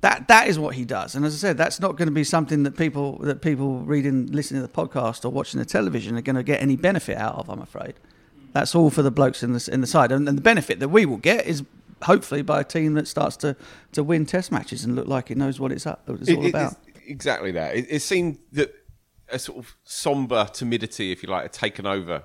That 0.00 0.26
that 0.28 0.48
is 0.48 0.58
what 0.58 0.74
he 0.74 0.84
does. 0.84 1.14
And 1.14 1.24
as 1.24 1.32
I 1.34 1.38
said, 1.38 1.56
that's 1.56 1.78
not 1.78 1.96
going 1.96 2.08
to 2.08 2.12
be 2.14 2.24
something 2.24 2.62
that 2.64 2.76
people 2.76 3.18
that 3.18 3.40
people 3.40 3.80
reading, 3.80 4.26
listening 4.26 4.60
to 4.62 4.66
the 4.66 4.72
podcast 4.72 5.24
or 5.24 5.28
watching 5.28 5.58
the 5.58 5.64
television 5.66 6.16
are 6.16 6.22
going 6.22 6.34
to 6.36 6.42
get 6.42 6.60
any 6.60 6.74
benefit 6.76 7.16
out 7.16 7.36
of. 7.36 7.48
I'm 7.48 7.60
afraid. 7.62 7.94
That's 8.52 8.74
all 8.74 8.90
for 8.90 9.02
the 9.02 9.12
blokes 9.12 9.42
in 9.44 9.52
the 9.52 9.68
in 9.72 9.80
the 9.80 9.86
side, 9.86 10.10
and, 10.10 10.28
and 10.28 10.36
the 10.36 10.42
benefit 10.42 10.80
that 10.80 10.88
we 10.88 11.06
will 11.06 11.18
get 11.18 11.46
is 11.46 11.62
hopefully 12.02 12.42
by 12.42 12.60
a 12.60 12.64
team 12.64 12.94
that 12.94 13.06
starts 13.06 13.36
to, 13.36 13.54
to 13.92 14.02
win 14.02 14.26
test 14.26 14.50
matches 14.50 14.84
and 14.84 14.96
look 14.96 15.06
like 15.06 15.30
it 15.30 15.36
knows 15.36 15.60
what 15.60 15.70
it's 15.70 15.86
up, 15.86 16.02
what 16.06 16.20
it's 16.20 16.28
all 16.30 16.38
It- 16.42 16.46
it- 16.46 16.48
about. 16.48 16.72
it's 16.88 16.91
exactly 17.06 17.52
that. 17.52 17.76
It, 17.76 17.86
it 17.88 18.00
seemed 18.00 18.38
that 18.52 18.74
a 19.28 19.38
sort 19.38 19.58
of 19.58 19.76
somber 19.84 20.48
timidity, 20.52 21.12
if 21.12 21.22
you 21.22 21.28
like, 21.28 21.42
had 21.42 21.52
taken 21.52 21.86
over 21.86 22.24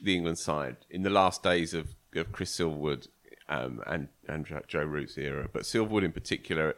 the 0.00 0.14
England 0.16 0.38
side 0.38 0.76
in 0.90 1.02
the 1.02 1.10
last 1.10 1.42
days 1.42 1.74
of, 1.74 1.94
of 2.14 2.32
Chris 2.32 2.56
Silverwood 2.56 3.08
um, 3.48 3.82
and 3.86 4.08
and 4.28 4.46
Joe 4.66 4.84
Root's 4.84 5.16
era, 5.16 5.48
but 5.52 5.62
Silverwood 5.62 6.04
in 6.04 6.12
particular. 6.12 6.76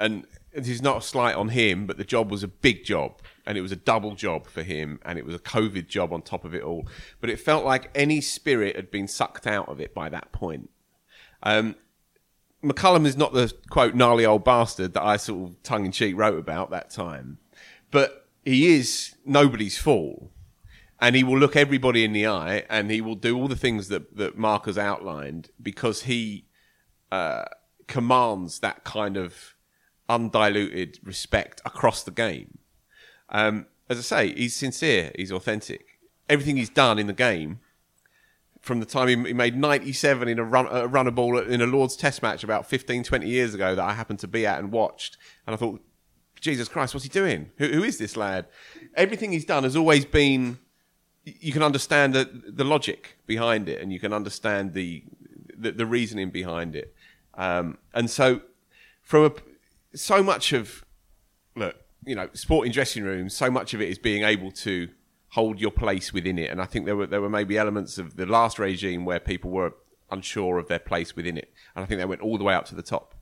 And 0.00 0.26
this 0.52 0.68
is 0.68 0.82
not 0.82 0.96
a 0.96 1.02
slight 1.02 1.36
on 1.36 1.50
him, 1.50 1.86
but 1.86 1.98
the 1.98 2.04
job 2.04 2.28
was 2.28 2.42
a 2.42 2.48
big 2.48 2.84
job, 2.84 3.20
and 3.46 3.56
it 3.56 3.60
was 3.60 3.70
a 3.70 3.76
double 3.76 4.16
job 4.16 4.48
for 4.48 4.64
him, 4.64 4.98
and 5.04 5.20
it 5.20 5.24
was 5.24 5.36
a 5.36 5.38
COVID 5.38 5.86
job 5.86 6.12
on 6.12 6.22
top 6.22 6.44
of 6.44 6.52
it 6.52 6.64
all. 6.64 6.88
But 7.20 7.30
it 7.30 7.38
felt 7.38 7.64
like 7.64 7.90
any 7.94 8.20
spirit 8.20 8.74
had 8.74 8.90
been 8.90 9.06
sucked 9.06 9.46
out 9.46 9.68
of 9.68 9.80
it 9.80 9.94
by 9.94 10.08
that 10.08 10.32
point. 10.32 10.70
Um, 11.44 11.76
McCullum 12.64 13.06
is 13.06 13.16
not 13.16 13.32
the 13.32 13.52
quote 13.70 13.94
gnarly 13.94 14.24
old 14.24 14.44
bastard 14.44 14.94
that 14.94 15.02
I 15.02 15.16
sort 15.16 15.50
of 15.50 15.62
tongue 15.62 15.84
in 15.84 15.92
cheek 15.92 16.16
wrote 16.16 16.38
about 16.38 16.70
that 16.70 16.90
time, 16.90 17.38
but 17.90 18.28
he 18.44 18.74
is 18.74 19.14
nobody's 19.24 19.78
fool, 19.78 20.32
and 21.00 21.14
he 21.14 21.22
will 21.22 21.38
look 21.38 21.56
everybody 21.56 22.04
in 22.04 22.12
the 22.12 22.26
eye, 22.26 22.64
and 22.70 22.90
he 22.90 23.00
will 23.00 23.14
do 23.14 23.36
all 23.36 23.48
the 23.48 23.56
things 23.56 23.88
that 23.88 24.16
that 24.16 24.38
Mark 24.38 24.66
has 24.66 24.78
outlined 24.78 25.50
because 25.62 26.02
he 26.02 26.46
uh, 27.12 27.44
commands 27.86 28.60
that 28.60 28.84
kind 28.84 29.16
of 29.16 29.54
undiluted 30.08 30.98
respect 31.02 31.60
across 31.64 32.02
the 32.02 32.10
game. 32.10 32.58
Um, 33.28 33.66
as 33.88 33.98
I 33.98 34.02
say, 34.02 34.34
he's 34.34 34.54
sincere, 34.54 35.12
he's 35.16 35.32
authentic. 35.32 35.98
Everything 36.28 36.56
he's 36.56 36.70
done 36.70 36.98
in 36.98 37.06
the 37.06 37.12
game 37.12 37.60
from 38.64 38.80
the 38.80 38.86
time 38.86 39.26
he, 39.26 39.34
made 39.34 39.54
97 39.54 40.26
in 40.26 40.38
a, 40.38 40.42
run, 40.42 40.66
a 40.70 40.86
runner 40.86 41.10
ball 41.10 41.38
in 41.38 41.60
a 41.60 41.66
Lord's 41.66 41.96
Test 41.96 42.22
match 42.22 42.42
about 42.42 42.66
15, 42.66 43.04
20 43.04 43.28
years 43.28 43.52
ago 43.52 43.74
that 43.74 43.84
I 43.84 43.92
happened 43.92 44.20
to 44.20 44.26
be 44.26 44.46
at 44.46 44.58
and 44.58 44.72
watched. 44.72 45.18
And 45.46 45.52
I 45.52 45.58
thought, 45.58 45.82
Jesus 46.40 46.66
Christ, 46.66 46.94
what's 46.94 47.04
he 47.04 47.10
doing? 47.10 47.50
Who, 47.58 47.68
who 47.68 47.84
is 47.84 47.98
this 47.98 48.16
lad? 48.16 48.46
Everything 48.94 49.32
he's 49.32 49.44
done 49.44 49.64
has 49.64 49.76
always 49.76 50.06
been. 50.06 50.58
You 51.24 51.52
can 51.52 51.62
understand 51.62 52.14
the, 52.14 52.24
the 52.48 52.64
logic 52.64 53.18
behind 53.26 53.68
it, 53.68 53.82
and 53.82 53.92
you 53.92 54.00
can 54.00 54.14
understand 54.14 54.72
the 54.72 55.04
the, 55.56 55.72
the 55.72 55.86
reasoning 55.86 56.30
behind 56.30 56.74
it. 56.74 56.94
Um, 57.34 57.78
and 57.92 58.10
so, 58.10 58.40
from 59.02 59.24
a, 59.26 59.96
so 59.96 60.22
much 60.22 60.52
of 60.52 60.84
look, 61.54 61.76
you 62.04 62.14
know, 62.14 62.30
sporting 62.32 62.72
dressing 62.72 63.04
rooms, 63.04 63.34
so 63.34 63.50
much 63.50 63.74
of 63.74 63.82
it 63.82 63.90
is 63.90 63.98
being 63.98 64.22
able 64.22 64.50
to 64.52 64.88
hold 65.34 65.60
your 65.60 65.72
place 65.72 66.12
within 66.12 66.38
it. 66.38 66.48
And 66.48 66.60
I 66.62 66.64
think 66.64 66.86
there 66.86 66.94
were 66.96 67.06
there 67.06 67.20
were 67.20 67.28
maybe 67.28 67.58
elements 67.58 67.98
of 67.98 68.16
the 68.16 68.24
last 68.26 68.58
regime 68.58 69.04
where 69.04 69.20
people 69.20 69.50
were 69.50 69.74
unsure 70.10 70.58
of 70.58 70.68
their 70.68 70.78
place 70.78 71.16
within 71.16 71.36
it, 71.36 71.52
and 71.74 71.82
I 71.82 71.86
think 71.86 72.00
they 72.00 72.04
went 72.04 72.20
all 72.20 72.38
the 72.38 72.44
way 72.44 72.54
up 72.54 72.66
to 72.66 72.74
the 72.74 72.82
top. 72.82 73.14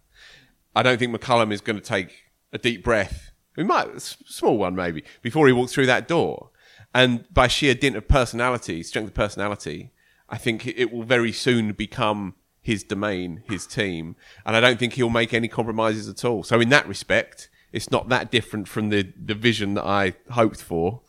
I 0.77 0.83
don't 0.83 0.99
think 0.99 1.15
McCullum 1.15 1.53
is 1.53 1.61
going 1.61 1.81
to 1.81 1.85
take 1.85 2.25
a 2.53 2.59
deep 2.59 2.85
breath. 2.85 3.33
We 3.57 3.65
might 3.65 3.89
a 3.95 4.01
small 4.01 4.59
one 4.59 4.75
maybe 4.75 5.05
before 5.23 5.47
he 5.47 5.53
walks 5.53 5.73
through 5.73 5.87
that 5.87 6.07
door, 6.07 6.51
and 6.93 7.25
by 7.33 7.49
sheer 7.49 7.75
dint 7.75 7.97
of 7.97 8.09
personality, 8.09 8.83
strength 8.83 9.09
of 9.09 9.15
personality, 9.15 9.93
I 10.29 10.37
think 10.37 10.67
it 10.67 10.93
will 10.93 11.05
very 11.05 11.33
soon 11.33 11.73
become 11.73 12.35
his 12.61 12.85
domain, 12.85 13.43
his 13.49 13.67
team, 13.67 14.17
and 14.45 14.55
I 14.55 14.61
don't 14.61 14.79
think 14.79 14.95
he'll 14.95 15.11
make 15.11 15.33
any 15.33 15.49
compromises 15.49 16.09
at 16.11 16.25
all. 16.27 16.43
So 16.43 16.61
in 16.61 16.69
that 16.69 16.87
respect, 16.87 17.49
it's 17.73 17.91
not 17.91 18.11
that 18.11 18.31
different 18.31 18.69
from 18.69 18.91
the 18.91 19.13
the 19.17 19.35
vision 19.35 19.73
that 19.75 19.87
I 19.87 20.15
hoped 20.31 20.61
for 20.61 21.01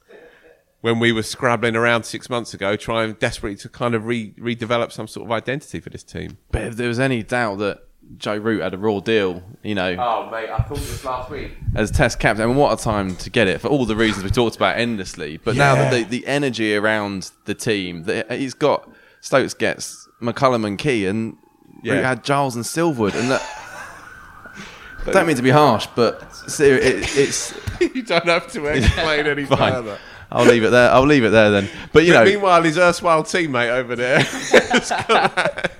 when 0.84 1.00
we 1.00 1.14
were 1.14 1.24
scrabbling 1.24 1.78
around 1.78 2.04
six 2.04 2.30
months 2.30 2.54
ago, 2.54 2.76
trying 2.76 3.14
desperately 3.14 3.56
to 3.56 3.70
kind 3.70 3.96
of 3.96 4.06
re- 4.06 4.34
redevelop 4.38 4.92
some 4.92 5.08
sort 5.08 5.26
of 5.26 5.32
identity 5.32 5.80
for 5.80 5.90
this 5.90 6.04
team. 6.04 6.38
But 6.52 6.64
if 6.64 6.76
there 6.76 6.90
was 6.90 7.00
any 7.00 7.24
doubt 7.24 7.60
that 7.60 7.80
Joe 8.18 8.36
Root 8.36 8.62
had 8.62 8.74
a 8.74 8.78
raw 8.78 9.00
deal, 9.00 9.42
you 9.64 9.76
know, 9.76 9.96
Oh, 9.98 10.30
mate, 10.30 10.50
I 10.50 10.58
thought 10.64 10.78
this 10.78 11.06
last 11.06 11.32
week. 11.32 11.54
as 11.74 11.90
Test 11.90 12.20
captain, 12.20 12.50
and 12.50 12.58
what 12.58 12.78
a 12.78 12.84
time 12.84 13.16
to 13.16 13.30
get 13.30 13.48
it 13.48 13.62
for 13.62 13.70
all 13.70 13.86
the 13.86 13.96
reasons 13.96 14.26
we 14.26 14.30
talked 14.30 14.58
about 14.58 14.78
endlessly. 14.78 15.38
But 15.38 15.56
now 15.56 15.76
that 15.76 15.94
the, 15.94 16.04
the 16.04 16.28
energy 16.28 16.76
around 16.76 17.32
the 17.46 17.54
team, 17.56 18.04
that 18.04 18.30
he's 18.32 18.54
got 18.54 18.90
Stokes 19.22 19.54
gets 19.54 20.06
McCullum 20.22 20.68
and 20.68 20.78
Key, 20.78 21.06
and 21.06 21.38
Yeah. 21.82 21.94
Root 21.94 22.04
had 22.04 22.24
Giles 22.26 22.58
and 22.58 22.66
Silverwood, 22.66 23.16
and 23.18 23.32
that. 23.32 23.42
I 25.08 25.12
don't 25.12 25.28
mean 25.28 25.36
to 25.38 25.42
be 25.42 25.50
harsh, 25.50 25.88
but 25.96 26.22
it, 26.60 27.18
it's 27.18 27.54
you 27.82 28.04
don't 28.04 28.26
have 28.26 28.50
to 28.52 28.66
explain 28.68 29.28
any 29.28 29.46
further. 29.46 29.98
I'll 30.34 30.46
leave 30.46 30.64
it 30.64 30.72
there. 30.72 30.90
I'll 30.90 31.06
leave 31.06 31.24
it 31.24 31.30
there 31.30 31.52
then. 31.52 31.70
But 31.94 32.06
you 32.06 32.14
know, 32.14 32.26
Meanwhile, 32.26 32.64
his 32.64 32.78
erstwhile 32.78 33.24
teammate 33.24 33.70
over 33.70 33.96
there. 33.96 34.26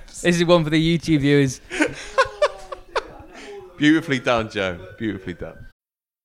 This 0.22 0.36
is 0.36 0.44
one 0.46 0.64
for 0.64 0.70
the 0.70 0.98
YouTube 0.98 1.20
viewers. 1.20 1.60
Beautifully 3.76 4.20
done, 4.20 4.48
Joe. 4.48 4.78
Beautifully 4.96 5.34
done. 5.34 5.66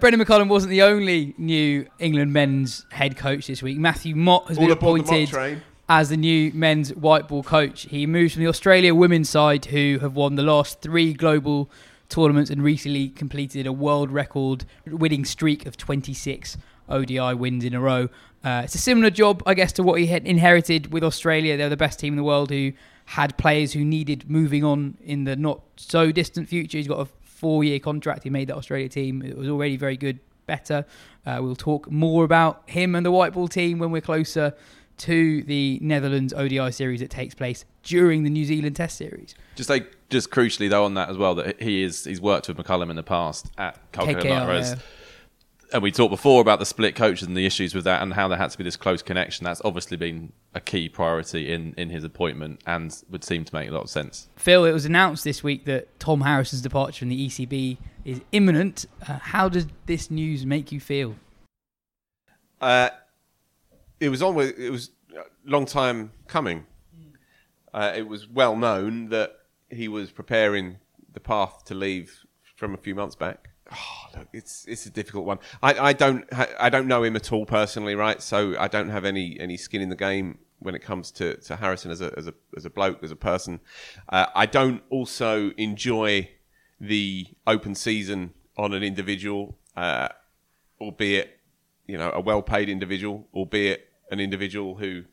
Brendon 0.00 0.20
McCullum 0.20 0.48
wasn't 0.48 0.70
the 0.70 0.82
only 0.82 1.34
new 1.38 1.86
England 1.98 2.32
men's 2.32 2.86
head 2.90 3.16
coach 3.16 3.46
this 3.46 3.62
week. 3.62 3.78
Matthew 3.78 4.16
Mott 4.16 4.48
has 4.48 4.58
All 4.58 4.64
been 4.64 4.72
aboard 4.72 5.00
the 5.00 5.04
appointed 5.04 5.62
as 5.88 6.08
the 6.08 6.16
new 6.16 6.50
men's 6.54 6.94
white 6.94 7.28
ball 7.28 7.42
coach. 7.42 7.82
He 7.82 8.06
moves 8.06 8.34
from 8.34 8.42
the 8.42 8.48
Australia 8.48 8.94
women's 8.94 9.28
side, 9.28 9.66
who 9.66 9.98
have 10.00 10.16
won 10.16 10.34
the 10.36 10.42
last 10.42 10.80
three 10.80 11.12
global 11.12 11.70
tournaments 12.08 12.50
and 12.50 12.62
recently 12.62 13.08
completed 13.08 13.66
a 13.66 13.72
world 13.72 14.10
record 14.10 14.64
winning 14.86 15.24
streak 15.24 15.66
of 15.66 15.76
26 15.76 16.56
ODI 16.88 17.34
wins 17.34 17.64
in 17.64 17.74
a 17.74 17.80
row. 17.80 18.08
Uh, 18.44 18.62
it's 18.64 18.74
a 18.74 18.78
similar 18.78 19.10
job, 19.10 19.42
I 19.46 19.54
guess, 19.54 19.72
to 19.72 19.82
what 19.82 20.00
he 20.00 20.06
had 20.06 20.26
inherited 20.26 20.92
with 20.92 21.04
Australia. 21.04 21.56
They're 21.56 21.68
the 21.68 21.76
best 21.76 22.00
team 22.00 22.14
in 22.14 22.16
the 22.16 22.24
world 22.24 22.50
who 22.50 22.72
had 23.06 23.36
players 23.36 23.72
who 23.72 23.84
needed 23.84 24.28
moving 24.30 24.64
on 24.64 24.96
in 25.04 25.24
the 25.24 25.36
not 25.36 25.60
so 25.76 26.10
distant 26.12 26.48
future. 26.48 26.78
He's 26.78 26.88
got 26.88 27.00
a 27.00 27.08
four 27.42 27.64
year 27.64 27.80
contract. 27.80 28.22
He 28.22 28.30
made 28.30 28.48
that 28.48 28.56
Australia 28.56 28.88
team. 28.88 29.20
It 29.20 29.36
was 29.36 29.48
already 29.48 29.76
very 29.76 29.96
good, 29.96 30.20
better. 30.46 30.86
Uh, 31.26 31.40
we'll 31.42 31.56
talk 31.56 31.90
more 31.90 32.24
about 32.24 32.62
him 32.66 32.94
and 32.94 33.04
the 33.04 33.10
white 33.10 33.32
ball 33.32 33.48
team 33.48 33.80
when 33.80 33.90
we're 33.90 34.00
closer 34.00 34.54
to 34.98 35.42
the 35.42 35.80
Netherlands 35.82 36.32
ODI 36.32 36.70
series 36.70 37.00
that 37.00 37.10
takes 37.10 37.34
place 37.34 37.64
during 37.82 38.22
the 38.22 38.30
New 38.30 38.44
Zealand 38.44 38.76
Test 38.76 38.96
series. 38.96 39.34
just 39.56 39.68
like 39.68 39.96
just 40.08 40.30
crucially 40.30 40.70
though 40.70 40.84
on 40.84 40.94
that 40.94 41.08
as 41.08 41.16
well 41.16 41.34
that 41.34 41.60
he 41.60 41.82
is 41.82 42.04
he's 42.04 42.20
worked 42.20 42.46
with 42.46 42.56
McCullum 42.56 42.90
in 42.90 42.96
the 42.96 43.02
past 43.02 43.50
at 43.58 43.76
Calcutta 43.90 44.20
KKR, 44.20 44.62
yeah. 44.62 44.74
And 45.72 45.82
we 45.82 45.90
talked 45.90 46.10
before 46.10 46.40
about 46.40 46.58
the 46.58 46.66
split 46.66 46.94
coaches 46.94 47.26
and 47.26 47.36
the 47.36 47.46
issues 47.46 47.74
with 47.74 47.84
that 47.84 48.02
and 48.02 48.12
how 48.12 48.28
there 48.28 48.38
had 48.38 48.50
to 48.50 48.58
be 48.58 48.64
this 48.64 48.76
close 48.76 49.02
connection. 49.02 49.44
That's 49.44 49.62
obviously 49.64 49.96
been 49.96 50.32
a 50.54 50.60
key 50.60 50.88
priority 50.88 51.52
in, 51.52 51.74
in 51.76 51.88
his 51.90 52.04
appointment 52.04 52.60
and 52.66 52.94
would 53.10 53.24
seem 53.24 53.44
to 53.44 53.54
make 53.54 53.68
a 53.68 53.72
lot 53.72 53.84
of 53.84 53.90
sense. 53.90 54.28
Phil, 54.36 54.64
it 54.64 54.72
was 54.72 54.84
announced 54.84 55.24
this 55.24 55.42
week 55.42 55.64
that 55.64 55.98
Tom 55.98 56.20
Harrison's 56.20 56.62
departure 56.62 57.00
from 57.00 57.08
the 57.08 57.26
ECB 57.26 57.78
is 58.04 58.20
imminent. 58.32 58.86
Uh, 59.08 59.18
how 59.18 59.48
does 59.48 59.66
this 59.86 60.10
news 60.10 60.44
make 60.44 60.72
you 60.72 60.80
feel? 60.80 61.16
Uh, 62.60 62.90
it 63.98 64.08
was 64.08 64.22
on. 64.22 64.38
It 64.38 64.70
was 64.70 64.90
a 65.16 65.50
long 65.50 65.66
time 65.66 66.12
coming. 66.28 66.66
Uh, 67.72 67.92
it 67.96 68.06
was 68.06 68.28
well 68.28 68.56
known 68.56 69.08
that 69.08 69.32
he 69.70 69.88
was 69.88 70.10
preparing 70.10 70.76
the 71.12 71.20
path 71.20 71.64
to 71.64 71.74
leave 71.74 72.24
from 72.56 72.74
a 72.74 72.76
few 72.76 72.94
months 72.94 73.16
back. 73.16 73.51
Oh, 73.70 74.18
look, 74.18 74.28
it's 74.32 74.64
it's 74.66 74.86
a 74.86 74.90
difficult 74.90 75.24
one. 75.24 75.38
I, 75.62 75.78
I 75.78 75.92
don't 75.92 76.24
I 76.32 76.68
don't 76.68 76.86
know 76.86 77.02
him 77.04 77.16
at 77.16 77.32
all 77.32 77.46
personally, 77.46 77.94
right? 77.94 78.20
So 78.22 78.56
I 78.58 78.68
don't 78.68 78.88
have 78.88 79.04
any 79.04 79.38
any 79.38 79.56
skin 79.56 79.80
in 79.80 79.88
the 79.88 79.96
game 79.96 80.38
when 80.58 80.74
it 80.74 80.82
comes 80.82 81.10
to, 81.12 81.36
to 81.36 81.56
Harrison 81.56 81.90
as 81.90 82.00
a 82.00 82.12
as 82.16 82.26
a 82.26 82.34
as 82.56 82.64
a 82.64 82.70
bloke 82.70 83.02
as 83.02 83.10
a 83.10 83.16
person. 83.16 83.60
Uh, 84.08 84.26
I 84.34 84.46
don't 84.46 84.82
also 84.90 85.50
enjoy 85.56 86.30
the 86.80 87.26
open 87.46 87.74
season 87.74 88.34
on 88.56 88.74
an 88.74 88.82
individual, 88.82 89.56
uh, 89.76 90.08
albeit 90.80 91.38
you 91.86 91.96
know 91.96 92.10
a 92.12 92.20
well 92.20 92.42
paid 92.42 92.68
individual, 92.68 93.26
albeit 93.32 93.88
an 94.10 94.20
individual 94.20 94.76
who 94.76 95.04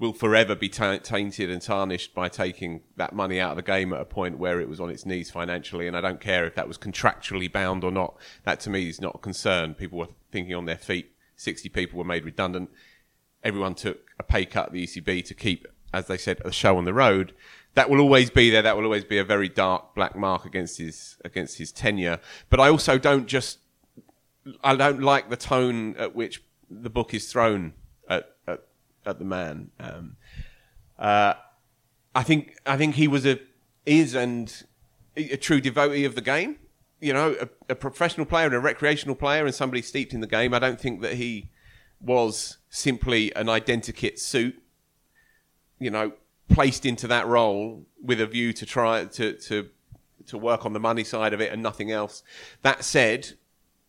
will 0.00 0.12
forever 0.14 0.56
be 0.56 0.70
ta- 0.70 0.96
tainted 0.96 1.50
and 1.50 1.60
tarnished 1.60 2.14
by 2.14 2.26
taking 2.26 2.80
that 2.96 3.12
money 3.12 3.38
out 3.38 3.50
of 3.50 3.56
the 3.56 3.62
game 3.62 3.92
at 3.92 4.00
a 4.00 4.04
point 4.06 4.38
where 4.38 4.58
it 4.58 4.68
was 4.68 4.80
on 4.80 4.88
its 4.88 5.04
knees 5.04 5.30
financially. 5.30 5.86
And 5.86 5.94
I 5.94 6.00
don't 6.00 6.20
care 6.20 6.46
if 6.46 6.54
that 6.54 6.66
was 6.66 6.78
contractually 6.78 7.52
bound 7.52 7.84
or 7.84 7.92
not. 7.92 8.16
That 8.44 8.60
to 8.60 8.70
me 8.70 8.88
is 8.88 9.00
not 9.00 9.16
a 9.16 9.18
concern. 9.18 9.74
People 9.74 9.98
were 9.98 10.08
thinking 10.32 10.54
on 10.54 10.64
their 10.64 10.78
feet. 10.78 11.12
60 11.36 11.68
people 11.68 11.98
were 11.98 12.04
made 12.04 12.24
redundant. 12.24 12.70
Everyone 13.44 13.74
took 13.74 14.08
a 14.18 14.22
pay 14.22 14.46
cut 14.46 14.66
at 14.68 14.72
the 14.72 14.86
ECB 14.86 15.22
to 15.26 15.34
keep, 15.34 15.66
as 15.92 16.06
they 16.06 16.16
said, 16.16 16.40
a 16.46 16.50
show 16.50 16.78
on 16.78 16.86
the 16.86 16.94
road. 16.94 17.34
That 17.74 17.90
will 17.90 18.00
always 18.00 18.30
be 18.30 18.48
there. 18.48 18.62
That 18.62 18.76
will 18.76 18.84
always 18.84 19.04
be 19.04 19.18
a 19.18 19.24
very 19.24 19.50
dark 19.50 19.94
black 19.94 20.16
mark 20.16 20.46
against 20.46 20.78
his 20.78 21.18
against 21.24 21.58
his 21.58 21.70
tenure. 21.72 22.20
But 22.48 22.58
I 22.58 22.68
also 22.68 22.98
don't 22.98 23.26
just 23.26 23.58
I 24.64 24.74
don't 24.74 25.02
like 25.02 25.30
the 25.30 25.36
tone 25.36 25.94
at 25.96 26.14
which 26.14 26.42
the 26.70 26.90
book 26.90 27.14
is 27.14 27.30
thrown 27.30 27.74
at 28.08 28.34
at, 28.48 28.64
at 29.10 29.18
the 29.18 29.24
man. 29.24 29.70
Um, 29.78 30.16
uh, 30.98 31.34
I 32.14 32.22
think 32.22 32.56
I 32.66 32.76
think 32.76 32.94
he 32.94 33.08
was 33.08 33.26
a 33.26 33.38
is 33.86 34.14
and 34.14 34.64
a 35.16 35.36
true 35.36 35.60
devotee 35.60 36.04
of 36.04 36.14
the 36.14 36.20
game. 36.20 36.56
You 37.00 37.12
know, 37.14 37.36
a, 37.40 37.72
a 37.72 37.74
professional 37.74 38.26
player 38.26 38.46
and 38.46 38.54
a 38.54 38.60
recreational 38.60 39.14
player, 39.14 39.44
and 39.44 39.54
somebody 39.54 39.82
steeped 39.82 40.12
in 40.12 40.20
the 40.20 40.26
game. 40.26 40.52
I 40.52 40.58
don't 40.58 40.80
think 40.80 41.00
that 41.02 41.14
he 41.14 41.50
was 42.00 42.58
simply 42.68 43.34
an 43.34 43.46
identikit 43.46 44.18
suit. 44.18 44.60
You 45.78 45.90
know, 45.90 46.12
placed 46.48 46.84
into 46.84 47.06
that 47.06 47.26
role 47.26 47.86
with 48.02 48.20
a 48.20 48.26
view 48.26 48.52
to 48.52 48.66
try 48.66 49.04
to 49.04 49.32
to 49.34 49.68
to 50.26 50.38
work 50.38 50.66
on 50.66 50.72
the 50.72 50.80
money 50.80 51.04
side 51.04 51.32
of 51.32 51.40
it 51.40 51.52
and 51.52 51.62
nothing 51.62 51.90
else. 51.90 52.22
That 52.62 52.84
said, 52.84 53.32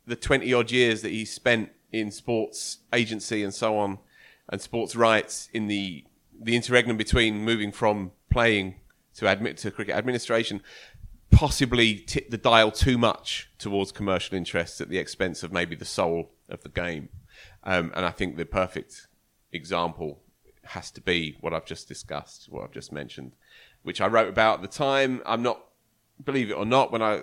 the 0.05 0.15
20 0.15 0.53
odd 0.53 0.71
years 0.71 1.01
that 1.01 1.11
he 1.11 1.25
spent 1.25 1.71
in 1.91 2.11
sports 2.11 2.79
agency 2.93 3.43
and 3.43 3.53
so 3.53 3.77
on 3.77 3.99
and 4.51 4.61
sports 4.61 4.95
rights 4.95 5.49
in 5.53 5.67
the 5.67 6.03
the 6.39 6.55
interregnum 6.55 6.97
between 6.97 7.43
moving 7.43 7.71
from 7.71 8.11
playing 8.29 8.75
to 9.13 9.29
admit 9.29 9.57
to 9.57 9.71
cricket 9.71 9.95
administration 9.95 10.61
possibly 11.31 11.95
tipped 11.95 12.29
the 12.29 12.37
dial 12.37 12.71
too 12.71 12.97
much 12.97 13.49
towards 13.57 13.91
commercial 13.91 14.35
interests 14.35 14.81
at 14.81 14.89
the 14.89 14.97
expense 14.97 15.43
of 15.43 15.51
maybe 15.51 15.75
the 15.75 15.85
soul 15.85 16.29
of 16.49 16.61
the 16.61 16.69
game. 16.69 17.09
Um, 17.63 17.91
and 17.95 18.05
I 18.05 18.11
think 18.11 18.37
the 18.37 18.45
perfect 18.45 19.07
example 19.51 20.19
has 20.65 20.91
to 20.91 21.01
be 21.01 21.37
what 21.39 21.53
I've 21.53 21.65
just 21.65 21.87
discussed, 21.87 22.47
what 22.49 22.63
I've 22.63 22.71
just 22.71 22.91
mentioned, 22.91 23.31
which 23.81 24.01
I 24.01 24.07
wrote 24.07 24.29
about 24.29 24.55
at 24.55 24.61
the 24.61 24.67
time. 24.67 25.21
I'm 25.25 25.41
not, 25.41 25.63
believe 26.23 26.51
it 26.51 26.53
or 26.53 26.65
not, 26.65 26.91
when 26.91 27.01
I 27.01 27.21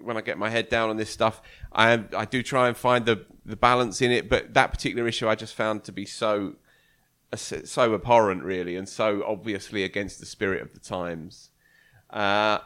when 0.00 0.16
I 0.16 0.20
get 0.20 0.38
my 0.38 0.50
head 0.50 0.68
down 0.68 0.90
on 0.90 0.96
this 0.96 1.10
stuff, 1.10 1.40
I 1.72 2.04
I 2.16 2.24
do 2.24 2.42
try 2.42 2.68
and 2.68 2.76
find 2.76 3.06
the 3.06 3.26
the 3.44 3.56
balance 3.56 4.02
in 4.02 4.10
it. 4.10 4.28
But 4.28 4.54
that 4.54 4.70
particular 4.70 5.06
issue, 5.08 5.28
I 5.28 5.34
just 5.34 5.54
found 5.54 5.84
to 5.84 5.92
be 5.92 6.04
so 6.04 6.56
so 7.34 7.94
abhorrent, 7.94 8.42
really, 8.42 8.76
and 8.76 8.88
so 8.88 9.24
obviously 9.26 9.82
against 9.82 10.20
the 10.20 10.26
spirit 10.26 10.62
of 10.62 10.72
the 10.72 10.80
times. 10.80 11.50
Uh, 12.10 12.58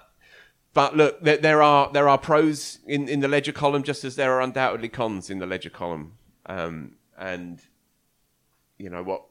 but 0.72 0.96
look, 0.96 1.20
there, 1.22 1.38
there, 1.38 1.62
are 1.62 1.90
there 1.92 2.08
are 2.08 2.18
pros 2.18 2.78
in, 2.86 3.08
in 3.08 3.20
the 3.20 3.28
ledger 3.28 3.52
column, 3.52 3.82
just 3.82 4.04
as 4.04 4.16
there 4.16 4.32
are 4.32 4.40
undoubtedly 4.40 4.88
cons 4.88 5.30
in 5.30 5.38
the 5.38 5.46
ledger 5.46 5.70
column. 5.70 6.12
Um, 6.46 6.96
and 7.18 7.60
you 8.78 8.90
know 8.90 9.02
what, 9.02 9.22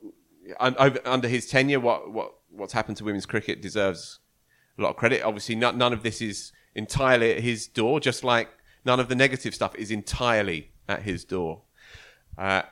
over, 0.60 1.00
under 1.06 1.28
his 1.28 1.48
tenure, 1.48 1.80
what, 1.80 2.12
what 2.12 2.34
what's 2.50 2.74
happened 2.74 2.98
to 2.98 3.04
women's 3.04 3.26
cricket 3.26 3.62
deserves 3.62 4.20
a 4.78 4.82
lot 4.82 4.90
of 4.90 4.96
credit. 4.98 5.22
Obviously, 5.24 5.56
not, 5.56 5.78
none 5.78 5.94
of 5.94 6.04
this 6.04 6.22
is 6.22 6.52
entirely 6.80 7.32
at 7.34 7.42
his 7.42 7.68
door, 7.68 8.00
just 8.00 8.24
like 8.24 8.50
none 8.84 9.00
of 9.00 9.08
the 9.10 9.16
negative 9.16 9.54
stuff 9.54 9.76
is 9.76 9.92
entirely 9.92 10.72
at 10.88 11.04
his 11.04 11.24
door. 11.24 11.62
Uh, 12.38 12.64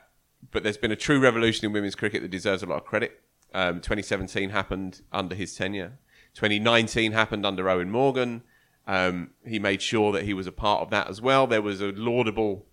but 0.50 0.64
there's 0.64 0.76
been 0.76 0.90
a 0.90 0.96
true 0.96 1.20
revolution 1.20 1.66
in 1.66 1.72
women's 1.72 1.94
cricket 1.94 2.22
that 2.22 2.30
deserves 2.30 2.62
a 2.64 2.66
lot 2.66 2.78
of 2.78 2.84
credit. 2.84 3.20
Um, 3.54 3.76
2017 3.76 4.50
happened 4.50 5.02
under 5.12 5.34
his 5.34 5.54
tenure. 5.54 5.98
2019 6.34 7.12
happened 7.12 7.46
under 7.46 7.64
Eoin 7.64 7.88
Morgan. 7.88 8.42
Um, 8.86 9.30
he 9.46 9.58
made 9.58 9.82
sure 9.82 10.12
that 10.12 10.24
he 10.24 10.34
was 10.34 10.46
a 10.46 10.52
part 10.52 10.80
of 10.82 10.90
that 10.90 11.08
as 11.08 11.20
well. 11.20 11.46
There 11.46 11.62
was 11.62 11.80
a 11.80 11.92
laudable 11.92 12.66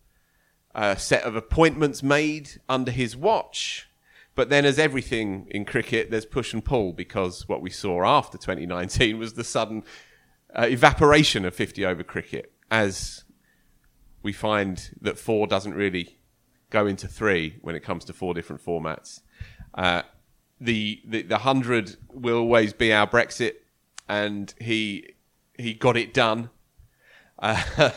uh, 0.73 0.95
set 0.95 1.23
of 1.23 1.35
appointments 1.35 2.01
made 2.01 2.61
under 2.69 2.91
his 2.91 3.15
watch. 3.15 3.89
But 4.35 4.49
then, 4.49 4.65
as 4.65 4.77
everything 4.77 5.47
in 5.49 5.63
cricket, 5.63 6.11
there's 6.11 6.25
push 6.25 6.53
and 6.53 6.63
pull 6.63 6.91
because 6.91 7.47
what 7.47 7.61
we 7.61 7.69
saw 7.69 8.03
after 8.03 8.37
2019 8.37 9.17
was 9.17 9.33
the 9.33 9.45
sudden 9.45 9.83
uh, 10.55 10.67
evaporation 10.69 11.45
of 11.45 11.53
50 11.53 11.85
over 11.85 12.03
cricket 12.03 12.51
as 12.71 13.23
we 14.23 14.33
find 14.33 14.91
that 15.01 15.19
four 15.19 15.47
doesn't 15.47 15.73
really 15.73 16.17
go 16.69 16.87
into 16.87 17.07
three 17.07 17.57
when 17.61 17.75
it 17.75 17.81
comes 17.81 18.05
to 18.05 18.13
four 18.13 18.33
different 18.33 18.63
formats. 18.63 19.21
Uh, 19.73 20.01
the, 20.59 21.01
the 21.05 21.21
the 21.21 21.39
hundred 21.39 21.97
will 22.09 22.37
always 22.37 22.73
be 22.73 22.93
our 22.93 23.05
Brexit, 23.05 23.55
and 24.07 24.53
he 24.59 25.15
he 25.57 25.73
got 25.73 25.97
it 25.97 26.13
done, 26.13 26.49
uh, 27.39 27.61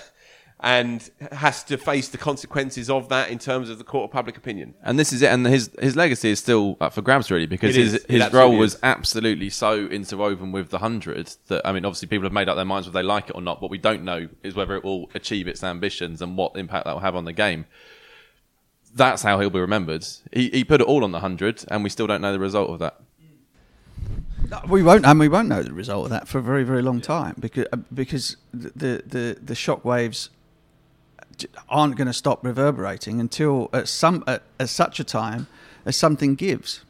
and 0.60 1.08
has 1.30 1.62
to 1.62 1.78
face 1.78 2.08
the 2.08 2.18
consequences 2.18 2.90
of 2.90 3.08
that 3.10 3.30
in 3.30 3.38
terms 3.38 3.70
of 3.70 3.78
the 3.78 3.84
court 3.84 4.04
of 4.04 4.10
public 4.10 4.36
opinion. 4.36 4.74
And 4.82 4.98
this 4.98 5.12
is 5.12 5.22
it. 5.22 5.28
And 5.30 5.46
his 5.46 5.70
his 5.80 5.94
legacy 5.94 6.30
is 6.30 6.40
still 6.40 6.76
up 6.80 6.92
for 6.92 7.00
grabs, 7.02 7.30
really, 7.30 7.46
because 7.46 7.76
It 7.76 7.80
his 7.80 7.94
is. 7.94 8.06
His 8.08 8.32
role 8.32 8.56
was 8.56 8.74
is. 8.74 8.80
absolutely 8.82 9.50
so 9.50 9.86
interwoven 9.86 10.50
with 10.50 10.70
the 10.70 10.78
hundred 10.78 11.34
that 11.46 11.64
I 11.64 11.72
mean, 11.72 11.84
obviously, 11.84 12.08
people 12.08 12.24
have 12.24 12.32
made 12.32 12.48
up 12.48 12.56
their 12.56 12.64
minds 12.64 12.88
whether 12.88 12.98
they 12.98 13.06
like 13.06 13.28
it 13.30 13.36
or 13.36 13.42
not. 13.42 13.62
What 13.62 13.70
we 13.70 13.78
don't 13.78 14.02
know 14.02 14.28
is 14.42 14.54
whether 14.56 14.74
it 14.74 14.82
will 14.82 15.10
achieve 15.14 15.46
its 15.46 15.62
ambitions 15.62 16.20
and 16.20 16.36
what 16.36 16.56
impact 16.56 16.86
that 16.86 16.92
will 16.94 17.02
have 17.02 17.14
on 17.14 17.24
the 17.24 17.32
game. 17.32 17.66
That's 18.94 19.22
how 19.22 19.38
he'll 19.38 19.50
be 19.50 19.60
remembered. 19.60 20.04
He 20.32 20.48
he 20.50 20.64
put 20.64 20.80
it 20.80 20.86
all 20.88 21.04
on 21.04 21.12
the 21.12 21.20
hundred, 21.20 21.64
and 21.68 21.84
we 21.84 21.90
still 21.90 22.08
don't 22.08 22.20
know 22.20 22.32
the 22.32 22.38
result 22.40 22.70
of 22.70 22.80
that. 22.80 23.00
We 24.68 24.82
won't, 24.82 25.04
and 25.04 25.20
we 25.20 25.28
won't 25.28 25.48
know 25.48 25.62
the 25.62 25.74
result 25.74 26.04
of 26.06 26.10
that 26.10 26.26
for 26.26 26.38
a 26.38 26.42
very, 26.42 26.64
very 26.64 26.80
long 26.80 27.00
time 27.02 27.34
because 27.38 27.66
uh, 27.72 27.76
because 27.92 28.36
the 28.52 29.02
the 29.06 29.38
the 29.42 29.54
shock 29.54 29.84
waves 29.84 30.30
j- 30.30 30.37
aren't 31.68 31.96
going 31.96 32.06
to 32.06 32.12
stop 32.12 32.44
reverberating 32.44 33.20
until 33.20 33.68
at 33.72 33.88
some 33.88 34.24
at, 34.26 34.42
at 34.58 34.68
such 34.68 35.00
a 35.00 35.04
time 35.04 35.46
as 35.84 35.96
something 35.96 36.34
gives, 36.34 36.84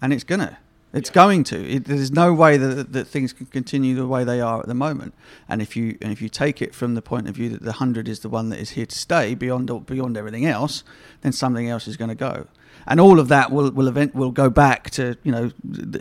and 0.00 0.12
it's 0.12 0.24
gonna, 0.24 0.58
it's 0.92 1.10
going 1.10 1.44
to. 1.44 1.68
It, 1.68 1.84
there's 1.84 2.12
no 2.12 2.32
way 2.32 2.56
that 2.56 2.92
that 2.92 3.06
things 3.06 3.32
can 3.32 3.46
continue 3.46 3.94
the 3.94 4.06
way 4.06 4.24
they 4.24 4.40
are 4.40 4.60
at 4.60 4.66
the 4.66 4.74
moment. 4.74 5.14
And 5.48 5.60
if 5.60 5.76
you 5.76 5.98
and 6.00 6.12
if 6.12 6.22
you 6.22 6.28
take 6.28 6.62
it 6.62 6.74
from 6.74 6.94
the 6.94 7.02
point 7.02 7.28
of 7.28 7.34
view 7.34 7.48
that 7.50 7.62
the 7.62 7.72
hundred 7.72 8.08
is 8.08 8.20
the 8.20 8.28
one 8.28 8.48
that 8.50 8.60
is 8.60 8.70
here 8.70 8.86
to 8.86 8.96
stay 8.96 9.34
beyond 9.34 9.86
beyond 9.86 10.16
everything 10.16 10.46
else, 10.46 10.84
then 11.22 11.32
something 11.32 11.68
else 11.68 11.88
is 11.88 11.96
going 11.96 12.10
to 12.10 12.14
go. 12.14 12.46
And 12.86 13.00
all 13.00 13.18
of 13.18 13.28
that 13.28 13.50
will 13.50 13.70
will 13.70 13.88
event 13.88 14.14
will 14.14 14.30
go 14.30 14.50
back 14.50 14.90
to 14.90 15.16
you 15.22 15.32
know 15.32 15.52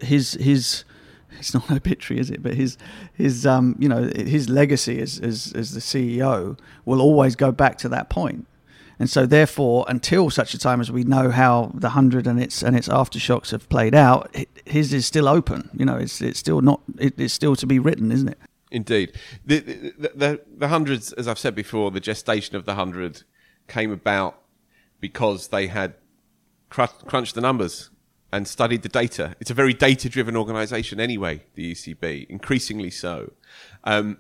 his 0.02 0.34
his 0.34 0.84
it's 1.40 1.54
not 1.54 1.70
obituary, 1.72 2.20
is 2.20 2.30
it? 2.30 2.42
But 2.42 2.56
his 2.56 2.78
his 3.14 3.46
um 3.46 3.76
you 3.80 3.90
know 3.90 4.10
his 4.16 4.50
legacy 4.50 5.00
as 5.00 5.20
as 5.20 5.54
as 5.56 5.74
the 5.74 5.80
CEO 5.80 6.58
will 6.86 7.02
always 7.02 7.36
go 7.36 7.52
back 7.52 7.78
to 7.80 7.90
that 7.90 8.10
point. 8.10 8.48
And 9.00 9.10
so, 9.10 9.26
therefore, 9.26 9.86
until 9.88 10.30
such 10.30 10.54
a 10.54 10.60
time 10.60 10.80
as 10.80 10.92
we 10.92 11.04
know 11.04 11.32
how 11.32 11.72
the 11.74 11.90
hundred 11.90 12.28
and 12.28 12.42
its 12.42 12.62
and 12.62 12.76
its 12.76 12.88
aftershocks 12.88 13.52
have 13.52 13.68
played 13.68 13.96
out, 13.96 14.34
his 14.66 14.94
is 14.94 15.06
still 15.06 15.28
open. 15.28 15.70
You 15.74 15.86
know, 15.86 15.98
it's 15.98 16.22
it's 16.22 16.40
still 16.40 16.62
not 16.62 16.82
it, 16.98 17.20
it's 17.20 17.34
still 17.34 17.56
to 17.56 17.66
be 17.66 17.80
written, 17.80 18.12
isn't 18.12 18.30
it? 18.30 18.38
Indeed, 18.72 19.18
the, 19.46 19.60
the 19.60 20.12
the 20.16 20.42
the 20.58 20.68
hundreds, 20.68 21.12
as 21.14 21.28
I've 21.28 21.40
said 21.40 21.56
before, 21.56 21.92
the 21.92 22.00
gestation 22.00 22.56
of 22.56 22.66
the 22.66 22.76
hundred 22.76 23.24
came 23.68 23.92
about 23.92 24.40
because 25.00 25.50
they 25.50 25.68
had 25.68 25.96
crunched 26.70 27.36
the 27.36 27.42
numbers 27.42 27.90
and 28.34 28.48
studied 28.48 28.82
the 28.82 28.90
data. 28.90 29.36
It's 29.40 29.52
a 29.52 29.54
very 29.54 29.76
data-driven 29.76 30.36
organisation, 30.36 31.00
anyway. 31.00 31.44
The 31.54 31.74
ECB, 31.74 32.28
increasingly 32.30 32.90
so, 32.90 33.34
um, 33.84 34.18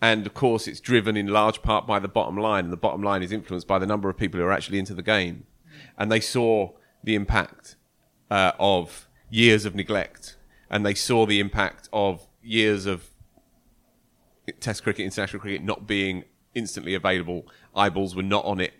And 0.00 0.26
of 0.26 0.34
course, 0.34 0.66
it's 0.66 0.80
driven 0.80 1.16
in 1.16 1.28
large 1.28 1.62
part 1.62 1.86
by 1.86 2.00
the 2.00 2.08
bottom 2.08 2.36
line, 2.36 2.64
and 2.64 2.72
the 2.72 2.76
bottom 2.88 3.04
line 3.04 3.22
is 3.22 3.30
influenced 3.30 3.68
by 3.68 3.78
the 3.78 3.86
number 3.86 4.10
of 4.10 4.16
people 4.16 4.40
who 4.40 4.46
are 4.46 4.50
actually 4.50 4.80
into 4.80 4.94
the 4.94 5.02
game. 5.02 5.46
And 5.96 6.10
they 6.10 6.18
saw 6.18 6.72
the 7.04 7.14
impact 7.14 7.76
uh, 8.32 8.50
of 8.58 9.06
years 9.30 9.64
of 9.64 9.76
neglect, 9.76 10.36
and 10.68 10.84
they 10.84 10.94
saw 10.94 11.24
the 11.24 11.38
impact 11.38 11.88
of 11.92 12.26
years 12.42 12.84
of 12.84 13.10
Test 14.58 14.82
cricket, 14.82 15.04
international 15.04 15.40
cricket 15.40 15.62
not 15.62 15.86
being 15.86 16.24
instantly 16.52 16.94
available. 16.94 17.46
Eyeballs 17.76 18.16
were 18.16 18.24
not 18.24 18.44
on 18.44 18.60
it 18.60 18.72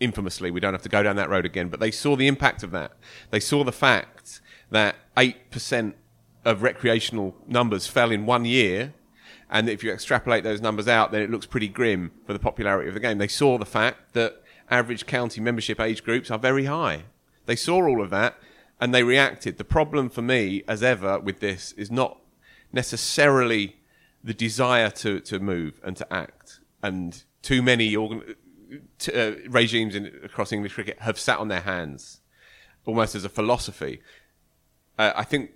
infamously. 0.00 0.50
We 0.50 0.60
don't 0.60 0.74
have 0.74 0.82
to 0.82 0.88
go 0.88 1.02
down 1.02 1.16
that 1.16 1.28
road 1.28 1.44
again. 1.44 1.68
But 1.68 1.80
they 1.80 1.90
saw 1.90 2.16
the 2.16 2.26
impact 2.26 2.62
of 2.62 2.70
that. 2.72 2.92
They 3.30 3.40
saw 3.40 3.62
the 3.62 3.72
fact 3.72 4.40
that 4.70 4.96
8% 5.16 5.94
of 6.44 6.62
recreational 6.62 7.36
numbers 7.46 7.86
fell 7.86 8.10
in 8.10 8.26
one 8.26 8.44
year. 8.44 8.94
And 9.50 9.68
if 9.68 9.84
you 9.84 9.92
extrapolate 9.92 10.44
those 10.44 10.60
numbers 10.60 10.88
out, 10.88 11.12
then 11.12 11.22
it 11.22 11.30
looks 11.30 11.46
pretty 11.46 11.68
grim 11.68 12.12
for 12.24 12.32
the 12.32 12.38
popularity 12.38 12.88
of 12.88 12.94
the 12.94 13.00
game. 13.00 13.18
They 13.18 13.28
saw 13.28 13.58
the 13.58 13.66
fact 13.66 14.14
that 14.14 14.42
average 14.70 15.06
county 15.06 15.40
membership 15.40 15.80
age 15.80 16.02
groups 16.04 16.30
are 16.30 16.38
very 16.38 16.66
high. 16.66 17.04
They 17.46 17.56
saw 17.56 17.84
all 17.84 18.00
of 18.00 18.10
that 18.10 18.36
and 18.80 18.94
they 18.94 19.02
reacted. 19.02 19.58
The 19.58 19.64
problem 19.64 20.08
for 20.08 20.22
me, 20.22 20.62
as 20.66 20.82
ever, 20.82 21.18
with 21.18 21.40
this 21.40 21.72
is 21.72 21.90
not 21.90 22.18
necessarily 22.72 23.76
the 24.22 24.34
desire 24.34 24.90
to, 24.90 25.20
to 25.20 25.38
move 25.38 25.80
and 25.84 25.96
to 25.96 26.12
act. 26.12 26.60
And 26.82 27.22
too 27.42 27.62
many 27.62 27.94
organ- 27.94 28.34
t- 28.98 29.12
uh, 29.12 29.34
regimes 29.48 29.94
in, 29.94 30.06
across 30.22 30.52
English 30.52 30.74
cricket 30.74 30.98
have 31.00 31.18
sat 31.18 31.38
on 31.38 31.48
their 31.48 31.60
hands, 31.60 32.20
almost 32.86 33.14
as 33.14 33.24
a 33.24 33.28
philosophy. 33.28 34.00
Uh, 34.98 35.12
I 35.14 35.24
think 35.24 35.52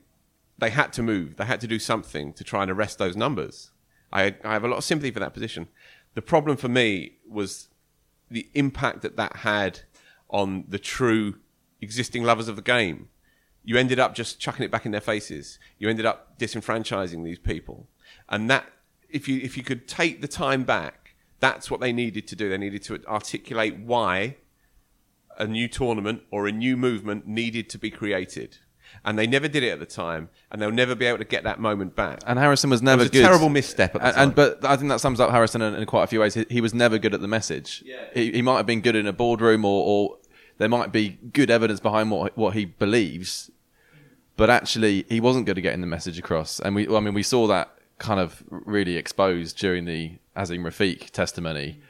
they 0.58 0.70
had 0.70 0.92
to 0.94 1.02
move. 1.02 1.36
They 1.36 1.44
had 1.44 1.60
to 1.60 1.66
do 1.66 1.78
something 1.78 2.32
to 2.34 2.44
try 2.44 2.62
and 2.62 2.70
arrest 2.70 2.98
those 2.98 3.16
numbers. 3.16 3.70
I, 4.12 4.36
I 4.44 4.52
have 4.52 4.64
a 4.64 4.68
lot 4.68 4.76
of 4.78 4.84
sympathy 4.84 5.10
for 5.10 5.20
that 5.20 5.34
position. 5.34 5.68
The 6.14 6.22
problem 6.22 6.56
for 6.56 6.68
me 6.68 7.16
was 7.28 7.68
the 8.30 8.48
impact 8.54 9.02
that 9.02 9.16
that 9.16 9.36
had 9.36 9.80
on 10.30 10.64
the 10.68 10.78
true 10.78 11.36
existing 11.80 12.24
lovers 12.24 12.48
of 12.48 12.56
the 12.56 12.62
game. 12.62 13.08
You 13.64 13.76
ended 13.76 13.98
up 13.98 14.14
just 14.14 14.38
chucking 14.40 14.64
it 14.64 14.70
back 14.70 14.86
in 14.86 14.92
their 14.92 15.00
faces. 15.00 15.58
You 15.78 15.88
ended 15.88 16.06
up 16.06 16.38
disenfranchising 16.38 17.24
these 17.24 17.38
people, 17.38 17.88
and 18.28 18.48
that 18.50 18.66
if 19.08 19.28
you 19.28 19.40
if 19.40 19.56
you 19.56 19.62
could 19.62 19.88
take 19.88 20.20
the 20.20 20.28
time 20.28 20.64
back, 20.64 21.03
that's 21.44 21.70
what 21.70 21.80
they 21.80 21.92
needed 21.92 22.26
to 22.28 22.36
do. 22.36 22.48
They 22.48 22.56
needed 22.56 22.82
to 22.84 23.04
articulate 23.06 23.76
why 23.76 24.36
a 25.36 25.46
new 25.46 25.68
tournament 25.68 26.22
or 26.30 26.46
a 26.46 26.52
new 26.52 26.74
movement 26.74 27.26
needed 27.26 27.68
to 27.70 27.78
be 27.78 27.90
created. 27.90 28.56
And 29.04 29.18
they 29.18 29.26
never 29.26 29.48
did 29.48 29.62
it 29.62 29.70
at 29.70 29.80
the 29.80 29.86
time, 29.86 30.30
and 30.50 30.62
they'll 30.62 30.70
never 30.70 30.94
be 30.94 31.04
able 31.04 31.18
to 31.18 31.24
get 31.24 31.44
that 31.44 31.58
moment 31.60 31.94
back. 31.94 32.20
And 32.26 32.38
Harrison 32.38 32.70
was 32.70 32.80
never 32.80 33.02
it 33.02 33.04
was 33.04 33.08
a 33.08 33.12
good. 33.12 33.22
terrible 33.22 33.48
misstep 33.50 33.94
at 33.96 34.00
the 34.00 34.06
and, 34.06 34.14
time. 34.14 34.22
and 34.28 34.34
but 34.34 34.64
I 34.64 34.76
think 34.76 34.88
that 34.88 35.00
sums 35.00 35.20
up 35.20 35.30
Harrison 35.30 35.60
in, 35.60 35.74
in 35.74 35.84
quite 35.84 36.04
a 36.04 36.06
few 36.06 36.20
ways. 36.20 36.32
He, 36.32 36.46
he 36.48 36.60
was 36.62 36.72
never 36.72 36.96
good 36.96 37.12
at 37.12 37.20
the 37.20 37.28
message. 37.28 37.82
Yeah. 37.84 37.96
He, 38.14 38.32
he 38.32 38.42
might 38.42 38.56
have 38.56 38.66
been 38.66 38.80
good 38.80 38.96
in 38.96 39.06
a 39.06 39.12
boardroom, 39.12 39.64
or, 39.66 39.84
or 39.84 40.18
there 40.56 40.68
might 40.68 40.92
be 40.92 41.18
good 41.32 41.50
evidence 41.50 41.80
behind 41.80 42.10
what 42.10 42.38
what 42.38 42.54
he 42.54 42.64
believes, 42.64 43.50
but 44.36 44.48
actually 44.48 45.04
he 45.08 45.20
wasn't 45.20 45.44
good 45.44 45.58
at 45.58 45.62
getting 45.62 45.82
the 45.82 45.86
message 45.88 46.18
across. 46.18 46.60
And 46.60 46.74
we, 46.74 46.88
I 46.88 47.00
mean, 47.00 47.14
we 47.14 47.24
saw 47.24 47.46
that 47.48 47.76
kind 47.98 48.20
of 48.20 48.42
really 48.48 48.96
exposed 48.96 49.58
during 49.58 49.84
the 49.84 50.18
Azeem 50.36 50.60
Rafiq 50.60 51.10
testimony, 51.10 51.80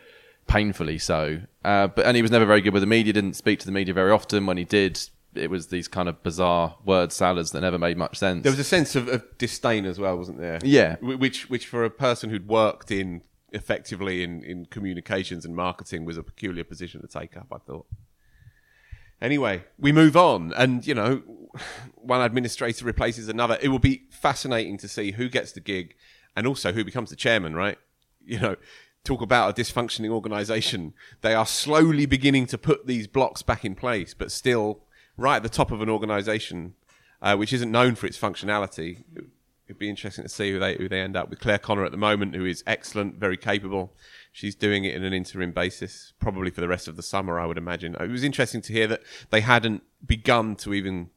painfully 0.46 0.98
so. 0.98 1.40
Uh, 1.64 1.88
but 1.88 2.06
and 2.06 2.16
he 2.16 2.22
was 2.22 2.30
never 2.30 2.46
very 2.46 2.60
good 2.60 2.72
with 2.72 2.82
the 2.82 2.86
media. 2.86 3.12
Didn't 3.12 3.34
speak 3.34 3.58
to 3.60 3.66
the 3.66 3.72
media 3.72 3.94
very 3.94 4.10
often. 4.10 4.46
When 4.46 4.56
he 4.56 4.64
did, 4.64 5.00
it 5.34 5.50
was 5.50 5.68
these 5.68 5.88
kind 5.88 6.08
of 6.08 6.22
bizarre 6.22 6.76
word 6.84 7.12
salads 7.12 7.52
that 7.52 7.60
never 7.60 7.78
made 7.78 7.96
much 7.96 8.18
sense. 8.18 8.42
There 8.42 8.52
was 8.52 8.58
a 8.58 8.64
sense 8.64 8.94
of, 8.96 9.08
of 9.08 9.24
disdain 9.38 9.84
as 9.84 9.98
well, 9.98 10.16
wasn't 10.16 10.38
there? 10.38 10.58
Yeah. 10.62 10.96
Which, 11.00 11.50
which 11.50 11.66
for 11.66 11.84
a 11.84 11.90
person 11.90 12.30
who'd 12.30 12.48
worked 12.48 12.90
in 12.90 13.22
effectively 13.52 14.22
in, 14.22 14.42
in 14.42 14.66
communications 14.66 15.44
and 15.44 15.54
marketing 15.54 16.04
was 16.04 16.16
a 16.16 16.22
peculiar 16.22 16.64
position 16.64 17.00
to 17.00 17.06
take 17.06 17.36
up, 17.36 17.46
I 17.52 17.58
thought. 17.58 17.86
Anyway, 19.20 19.64
we 19.78 19.92
move 19.92 20.16
on, 20.16 20.52
and 20.56 20.86
you 20.86 20.94
know, 20.94 21.22
one 21.94 22.20
administrator 22.20 22.84
replaces 22.84 23.28
another. 23.28 23.56
It 23.62 23.68
will 23.68 23.78
be 23.78 24.02
fascinating 24.10 24.76
to 24.78 24.88
see 24.88 25.12
who 25.12 25.28
gets 25.28 25.52
the 25.52 25.60
gig, 25.60 25.94
and 26.36 26.46
also 26.46 26.72
who 26.72 26.84
becomes 26.84 27.10
the 27.10 27.16
chairman. 27.16 27.54
Right? 27.54 27.78
You 28.26 28.40
know, 28.40 28.56
talk 29.04 29.20
about 29.20 29.50
a 29.50 29.62
dysfunctioning 29.62 30.10
organisation. 30.10 30.94
They 31.20 31.34
are 31.34 31.46
slowly 31.46 32.06
beginning 32.06 32.46
to 32.46 32.58
put 32.58 32.86
these 32.86 33.06
blocks 33.06 33.42
back 33.42 33.64
in 33.64 33.74
place, 33.74 34.14
but 34.14 34.32
still, 34.32 34.80
right 35.16 35.36
at 35.36 35.42
the 35.42 35.48
top 35.48 35.70
of 35.70 35.82
an 35.82 35.90
organisation 35.90 36.74
uh, 37.24 37.34
which 37.34 37.54
isn't 37.54 37.72
known 37.72 37.94
for 37.94 38.06
its 38.06 38.18
functionality. 38.18 39.02
It'd 39.66 39.78
be 39.78 39.88
interesting 39.88 40.24
to 40.24 40.28
see 40.28 40.52
who 40.52 40.58
they 40.58 40.76
who 40.76 40.90
they 40.90 41.00
end 41.00 41.16
up 41.16 41.30
with. 41.30 41.40
Clare 41.40 41.58
Connor 41.58 41.86
at 41.86 41.90
the 41.90 41.96
moment, 41.96 42.36
who 42.36 42.44
is 42.44 42.62
excellent, 42.66 43.16
very 43.16 43.38
capable. 43.38 43.94
She's 44.30 44.54
doing 44.54 44.84
it 44.84 44.94
in 44.94 45.02
an 45.02 45.14
interim 45.14 45.52
basis, 45.52 46.12
probably 46.20 46.50
for 46.50 46.60
the 46.60 46.68
rest 46.68 46.86
of 46.86 46.96
the 46.96 47.02
summer, 47.02 47.40
I 47.40 47.46
would 47.46 47.56
imagine. 47.56 47.96
It 47.98 48.10
was 48.10 48.22
interesting 48.22 48.60
to 48.60 48.72
hear 48.74 48.86
that 48.88 49.02
they 49.30 49.40
hadn't 49.40 49.82
begun 50.04 50.54
to 50.56 50.74
even 50.74 51.08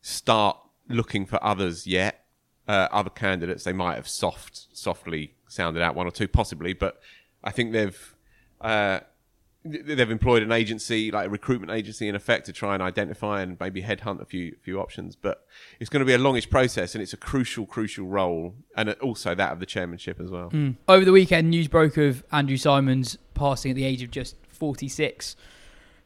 start 0.00 0.56
looking 0.88 1.26
for 1.26 1.42
others 1.42 1.88
yet, 1.88 2.24
uh, 2.68 2.86
other 2.92 3.10
candidates. 3.10 3.64
They 3.64 3.72
might 3.72 3.96
have 3.96 4.08
soft, 4.08 4.68
softly 4.72 5.34
sounded 5.48 5.82
out 5.82 5.94
one 5.94 6.06
or 6.06 6.10
two, 6.10 6.28
possibly, 6.28 6.72
but 6.72 7.00
I 7.42 7.50
think 7.50 7.72
they've 7.72 8.14
uh, 8.60 9.00
they've 9.64 10.10
employed 10.10 10.42
an 10.42 10.52
agency, 10.52 11.10
like 11.10 11.26
a 11.26 11.30
recruitment 11.30 11.72
agency, 11.72 12.08
in 12.08 12.14
effect, 12.14 12.46
to 12.46 12.52
try 12.52 12.74
and 12.74 12.82
identify 12.82 13.42
and 13.42 13.56
maybe 13.60 13.82
headhunt 13.82 14.20
a 14.20 14.24
few 14.24 14.56
few 14.62 14.80
options. 14.80 15.16
But 15.16 15.44
it's 15.80 15.90
going 15.90 16.00
to 16.00 16.06
be 16.06 16.14
a 16.14 16.18
longish 16.18 16.48
process, 16.48 16.94
and 16.94 17.02
it's 17.02 17.12
a 17.12 17.18
crucial, 17.18 17.66
crucial 17.66 18.06
role, 18.06 18.54
and 18.76 18.90
also 18.94 19.34
that 19.34 19.52
of 19.52 19.60
the 19.60 19.66
chairmanship 19.66 20.20
as 20.20 20.30
well. 20.30 20.50
Mm. 20.50 20.76
Over 20.88 21.04
the 21.04 21.12
weekend, 21.12 21.50
news 21.50 21.68
broke 21.68 21.96
of 21.96 22.24
Andrew 22.32 22.56
Symonds 22.56 23.18
passing 23.34 23.70
at 23.70 23.76
the 23.76 23.84
age 23.84 24.02
of 24.02 24.10
just 24.10 24.36
46. 24.48 25.36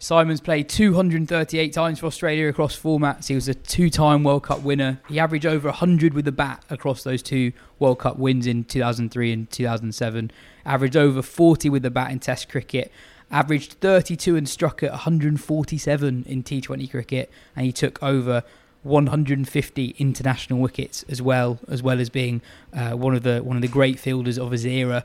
Symonds 0.03 0.41
played 0.41 0.69
238 0.69 1.73
times 1.73 2.01
for 2.01 2.07
Australia 2.07 2.49
across 2.49 2.77
formats. 2.77 3.29
He 3.29 3.37
was 3.37 3.47
a 3.47 3.55
two 3.55 3.89
time 3.89 4.25
World 4.25 4.43
Cup 4.43 4.63
winner. 4.63 5.01
He 5.09 5.21
averaged 5.21 5.47
over 5.47 5.69
100 5.69 6.13
with 6.13 6.25
the 6.25 6.33
bat 6.33 6.65
across 6.69 7.05
those 7.05 7.23
two 7.23 7.53
World 7.79 8.01
Cup 8.01 8.19
wins 8.19 8.49
in 8.49 8.65
2003 8.65 9.33
and 9.33 9.49
2007. 9.49 10.33
Averaged 10.67 10.97
over 10.97 11.23
40 11.23 11.71
with 11.71 11.85
the 11.85 11.91
bat 11.93 12.11
in 12.11 12.19
Test 12.19 12.49
cricket. 12.49 12.91
Averaged 13.31 13.75
32 13.75 14.35
and 14.35 14.49
struck 14.49 14.83
at 14.83 14.91
147 14.91 16.25
in 16.27 16.43
T20 16.43 16.91
cricket. 16.91 17.31
And 17.55 17.65
he 17.65 17.71
took 17.71 18.03
over 18.03 18.43
150 18.83 19.95
international 20.01 20.59
wickets 20.59 21.05
as 21.09 21.23
well, 21.23 21.61
as 21.69 21.81
well 21.81 22.01
as 22.01 22.11
being 22.11 22.43
uh, 22.73 22.91
one 22.95 23.15
of 23.15 23.23
the 23.23 23.39
one 23.39 23.55
of 23.55 23.63
the 23.63 23.69
great 23.69 24.01
fielders 24.01 24.37
of 24.37 24.51
his 24.51 24.67
era. 24.67 25.05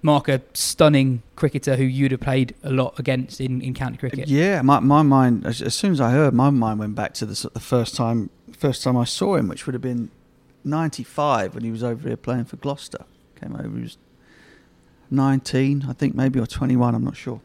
Mark, 0.00 0.28
a 0.28 0.40
stunning 0.54 1.22
cricketer 1.34 1.76
who 1.76 1.84
you'd 1.84 2.12
have 2.12 2.20
played 2.20 2.54
a 2.62 2.70
lot 2.70 2.98
against 2.98 3.40
in, 3.40 3.60
in 3.60 3.74
county 3.74 3.96
cricket. 3.96 4.28
Yeah, 4.28 4.62
my, 4.62 4.78
my 4.78 5.02
mind 5.02 5.44
as, 5.44 5.60
as 5.60 5.74
soon 5.74 5.92
as 5.92 6.00
I 6.00 6.10
heard, 6.10 6.34
my 6.34 6.50
mind 6.50 6.78
went 6.78 6.94
back 6.94 7.14
to 7.14 7.26
the, 7.26 7.50
the 7.52 7.60
first 7.60 7.96
time 7.96 8.30
first 8.52 8.82
time 8.82 8.96
I 8.96 9.04
saw 9.04 9.36
him, 9.36 9.48
which 9.48 9.66
would 9.66 9.74
have 9.74 9.82
been 9.82 10.10
'95 10.64 11.54
when 11.54 11.64
he 11.64 11.70
was 11.70 11.82
over 11.82 12.08
here 12.08 12.16
playing 12.16 12.44
for 12.44 12.56
Gloucester. 12.56 13.04
Came 13.40 13.54
over, 13.54 13.76
he 13.76 13.82
was 13.82 13.98
19, 15.10 15.86
I 15.88 15.92
think, 15.92 16.14
maybe 16.14 16.38
or 16.38 16.46
21, 16.46 16.94
I'm 16.94 17.04
not 17.04 17.16
sure. 17.16 17.40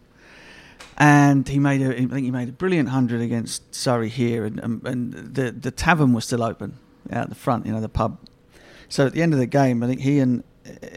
And 0.97 1.47
he 1.47 1.59
made 1.59 1.81
a, 1.81 1.89
I 1.89 2.05
think 2.05 2.23
he 2.23 2.31
made 2.31 2.49
a 2.49 2.51
brilliant 2.51 2.89
hundred 2.89 3.21
against 3.21 3.73
Surrey 3.73 4.09
here, 4.09 4.45
and, 4.45 4.59
and, 4.59 4.87
and 4.87 5.13
the 5.13 5.51
the 5.51 5.71
tavern 5.71 6.13
was 6.13 6.25
still 6.25 6.43
open 6.43 6.77
out 7.11 7.29
the 7.29 7.35
front, 7.35 7.65
you 7.65 7.71
know, 7.71 7.81
the 7.81 7.89
pub. 7.89 8.19
So 8.89 9.07
at 9.07 9.13
the 9.13 9.23
end 9.23 9.33
of 9.33 9.39
the 9.39 9.47
game, 9.47 9.81
I 9.81 9.87
think 9.87 10.01
he 10.01 10.19
and 10.19 10.43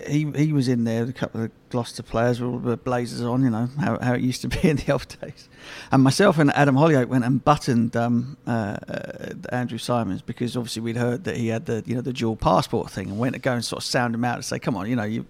he 0.06 0.30
he 0.36 0.52
was 0.52 0.68
in 0.68 0.84
there. 0.84 1.04
A 1.04 1.12
couple 1.12 1.42
of 1.42 1.50
Gloucester 1.70 2.02
players 2.02 2.40
were 2.40 2.48
all 2.48 2.58
the 2.58 2.76
blazers 2.76 3.20
on, 3.22 3.42
you 3.42 3.50
know 3.50 3.68
how, 3.78 3.98
how 4.00 4.14
it 4.14 4.20
used 4.20 4.42
to 4.42 4.48
be 4.48 4.60
in 4.68 4.76
the 4.76 4.92
old 4.92 5.08
days. 5.20 5.48
And 5.90 6.02
myself 6.02 6.38
and 6.38 6.52
Adam 6.52 6.76
Hollioake 6.76 7.08
went 7.08 7.24
and 7.24 7.44
buttoned 7.44 7.96
um, 7.96 8.36
uh, 8.46 8.76
uh, 8.88 9.34
Andrew 9.50 9.78
Symonds 9.78 10.22
because 10.22 10.56
obviously 10.56 10.82
we'd 10.82 10.96
heard 10.96 11.24
that 11.24 11.36
he 11.36 11.48
had 11.48 11.66
the 11.66 11.82
you 11.86 11.94
know 11.96 12.00
the 12.00 12.12
dual 12.12 12.36
passport 12.36 12.90
thing, 12.90 13.08
and 13.08 13.18
went 13.18 13.34
to 13.34 13.40
go 13.40 13.54
and 13.54 13.64
sort 13.64 13.82
of 13.82 13.86
sound 13.86 14.14
him 14.14 14.24
out 14.24 14.36
and 14.36 14.44
say, 14.44 14.58
"Come 14.58 14.76
on, 14.76 14.88
you 14.88 14.96
know 14.96 15.04
you." 15.04 15.26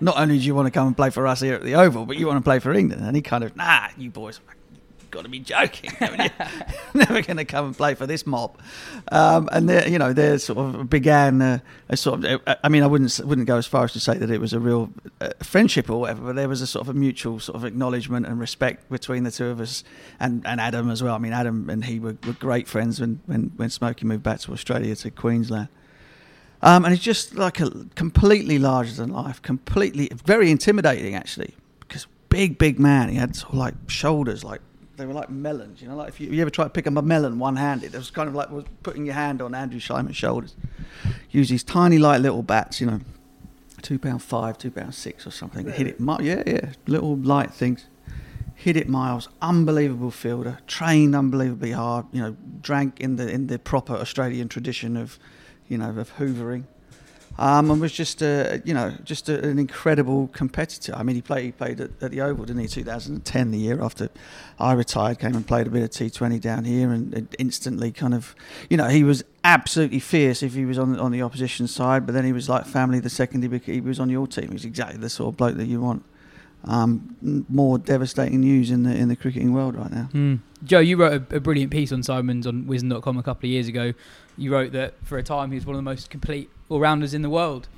Not 0.00 0.16
only 0.16 0.38
do 0.38 0.44
you 0.44 0.54
want 0.54 0.66
to 0.66 0.70
come 0.70 0.86
and 0.86 0.96
play 0.96 1.10
for 1.10 1.26
us 1.26 1.40
here 1.40 1.54
at 1.54 1.64
the 1.64 1.74
Oval, 1.74 2.06
but 2.06 2.16
you 2.16 2.28
want 2.28 2.36
to 2.36 2.44
play 2.44 2.60
for 2.60 2.72
England. 2.72 3.04
And 3.04 3.16
he 3.16 3.22
kind 3.22 3.42
of, 3.42 3.56
nah, 3.56 3.88
you 3.96 4.10
boys, 4.10 4.40
got 5.10 5.22
to 5.22 5.28
be 5.28 5.38
joking. 5.38 5.90
Never 6.94 7.22
going 7.22 7.36
to 7.36 7.44
come 7.44 7.66
and 7.66 7.76
play 7.76 7.94
for 7.94 8.06
this 8.06 8.26
mob. 8.26 8.58
Um, 9.10 9.48
and 9.52 9.68
they, 9.68 9.90
you 9.90 9.98
know, 9.98 10.12
they 10.12 10.38
sort 10.38 10.58
of 10.58 10.90
began 10.90 11.40
a, 11.40 11.62
a 11.88 11.96
sort 11.96 12.24
of. 12.24 12.40
I 12.62 12.68
mean, 12.68 12.82
I 12.82 12.86
wouldn't 12.86 13.20
wouldn't 13.24 13.46
go 13.46 13.56
as 13.56 13.66
far 13.66 13.84
as 13.84 13.92
to 13.94 14.00
say 14.00 14.16
that 14.16 14.30
it 14.30 14.40
was 14.40 14.52
a 14.52 14.60
real 14.60 14.90
uh, 15.20 15.30
friendship 15.42 15.90
or 15.90 16.00
whatever, 16.00 16.26
but 16.26 16.36
there 16.36 16.48
was 16.48 16.62
a 16.62 16.66
sort 16.66 16.86
of 16.86 16.94
a 16.94 16.98
mutual 16.98 17.40
sort 17.40 17.56
of 17.56 17.64
acknowledgement 17.64 18.26
and 18.26 18.38
respect 18.38 18.88
between 18.90 19.24
the 19.24 19.30
two 19.30 19.46
of 19.46 19.60
us, 19.60 19.84
and, 20.20 20.46
and 20.46 20.60
Adam 20.60 20.90
as 20.90 21.02
well. 21.02 21.14
I 21.14 21.18
mean, 21.18 21.32
Adam 21.32 21.68
and 21.70 21.84
he 21.84 21.98
were, 21.98 22.16
were 22.26 22.34
great 22.34 22.68
friends 22.68 23.00
when 23.00 23.20
when 23.26 23.52
when 23.56 23.70
Smokey 23.70 24.06
moved 24.06 24.22
back 24.22 24.40
to 24.40 24.52
Australia 24.52 24.94
to 24.96 25.10
Queensland. 25.10 25.68
Um, 26.60 26.84
and 26.84 26.92
it's 26.92 27.02
just 27.02 27.36
like 27.36 27.60
a 27.60 27.70
completely 27.94 28.58
larger 28.58 28.92
than 28.92 29.10
life, 29.10 29.40
completely 29.42 30.10
very 30.12 30.50
intimidating 30.50 31.14
actually, 31.14 31.54
because 31.80 32.06
big, 32.28 32.58
big 32.58 32.78
man. 32.78 33.08
He 33.08 33.16
had 33.16 33.36
sort 33.36 33.52
of 33.52 33.58
like 33.58 33.74
shoulders 33.86 34.44
like 34.44 34.60
they 34.98 35.06
were 35.06 35.14
like 35.14 35.30
melons, 35.30 35.80
you 35.80 35.88
know. 35.88 35.96
Like 35.96 36.08
if 36.08 36.20
you, 36.20 36.28
you 36.28 36.42
ever 36.42 36.50
try 36.50 36.64
to 36.64 36.70
pick 36.70 36.86
up 36.86 36.96
a 36.96 37.02
melon 37.02 37.38
one-handed, 37.38 37.94
it 37.94 37.98
was 37.98 38.10
kind 38.10 38.28
of 38.28 38.34
like 38.34 38.50
was 38.50 38.64
putting 38.82 39.06
your 39.06 39.14
hand 39.14 39.40
on 39.40 39.54
Andrew 39.54 39.80
Symonds' 39.80 40.16
shoulders. 40.16 40.56
Use 41.30 41.48
these 41.48 41.64
tiny, 41.64 41.98
light 41.98 42.20
little 42.20 42.42
bats, 42.42 42.80
you 42.80 42.86
know. 42.86 43.00
two 43.82 43.98
pound 43.98 44.22
five, 44.22 44.58
two 44.58 44.70
pound 44.70 44.94
six 44.94 45.26
or 45.26 45.30
something. 45.30 45.66
Hit 45.70 45.86
it, 45.86 45.96
yeah, 46.20 46.42
yeah, 46.46 46.72
little 46.86 47.16
light 47.16 47.52
things. 47.54 47.86
Hit 48.54 48.76
it 48.76 48.88
miles, 48.88 49.28
unbelievable 49.40 50.10
fielder, 50.10 50.58
trained 50.66 51.14
unbelievably 51.14 51.72
hard. 51.72 52.06
You 52.12 52.20
know, 52.22 52.36
drank 52.60 53.00
in 53.00 53.16
the 53.16 53.30
in 53.30 53.46
the 53.46 53.58
proper 53.58 53.94
Australian 53.94 54.48
tradition 54.48 54.96
of, 54.96 55.18
you 55.68 55.78
know, 55.78 55.90
of 55.90 56.16
hoovering. 56.16 56.64
Um, 57.38 57.70
and 57.70 57.80
was 57.80 57.92
just 57.92 58.20
a, 58.20 58.60
you 58.64 58.74
know, 58.74 58.92
just 59.04 59.28
a, 59.28 59.46
an 59.46 59.60
incredible 59.60 60.28
competitor. 60.32 60.92
I 60.96 61.04
mean, 61.04 61.14
he 61.14 61.22
played 61.22 61.44
he 61.44 61.52
played 61.52 61.80
at, 61.80 61.90
at 62.00 62.10
the 62.10 62.20
Oval, 62.20 62.44
didn't 62.44 62.62
he? 62.62 62.68
2010, 62.68 63.50
the 63.52 63.58
year 63.58 63.80
after 63.80 64.08
I 64.58 64.72
retired, 64.72 65.20
came 65.20 65.36
and 65.36 65.46
played 65.46 65.68
a 65.68 65.70
bit 65.70 65.84
of 65.84 65.90
T20 65.90 66.40
down 66.40 66.64
here, 66.64 66.90
and, 66.90 67.14
and 67.14 67.36
instantly 67.38 67.92
kind 67.92 68.12
of, 68.12 68.34
you 68.68 68.76
know, 68.76 68.88
he 68.88 69.04
was 69.04 69.22
absolutely 69.44 70.00
fierce 70.00 70.42
if 70.42 70.54
he 70.54 70.64
was 70.64 70.78
on 70.78 70.98
on 70.98 71.12
the 71.12 71.22
opposition 71.22 71.68
side, 71.68 72.06
but 72.06 72.12
then 72.12 72.24
he 72.24 72.32
was 72.32 72.48
like 72.48 72.66
family 72.66 72.98
the 72.98 73.10
second 73.10 73.42
he, 73.42 73.72
he 73.72 73.80
was 73.80 74.00
on 74.00 74.10
your 74.10 74.26
team. 74.26 74.48
He 74.48 74.54
was 74.54 74.64
exactly 74.64 74.98
the 74.98 75.08
sort 75.08 75.32
of 75.32 75.36
bloke 75.36 75.56
that 75.56 75.66
you 75.66 75.80
want. 75.80 76.04
Um, 76.64 77.44
more 77.48 77.78
devastating 77.78 78.40
news 78.40 78.70
in 78.70 78.82
the 78.82 78.94
in 78.94 79.08
the 79.08 79.16
cricketing 79.16 79.52
world 79.52 79.76
right 79.76 79.90
now. 79.90 80.08
Mm. 80.12 80.40
Joe, 80.64 80.80
you 80.80 80.96
wrote 80.96 81.32
a, 81.32 81.36
a 81.36 81.40
brilliant 81.40 81.70
piece 81.70 81.92
on 81.92 82.02
Symonds 82.02 82.46
on 82.46 82.64
Wisden.com 82.64 83.16
a 83.16 83.22
couple 83.22 83.46
of 83.46 83.52
years 83.52 83.68
ago. 83.68 83.94
You 84.36 84.52
wrote 84.52 84.72
that 84.72 84.94
for 85.04 85.18
a 85.18 85.22
time 85.22 85.50
he 85.50 85.54
was 85.54 85.64
one 85.64 85.76
of 85.76 85.78
the 85.78 85.88
most 85.88 86.10
complete 86.10 86.50
all 86.68 86.80
rounders 86.80 87.14
in 87.14 87.22
the 87.22 87.30
world. 87.30 87.68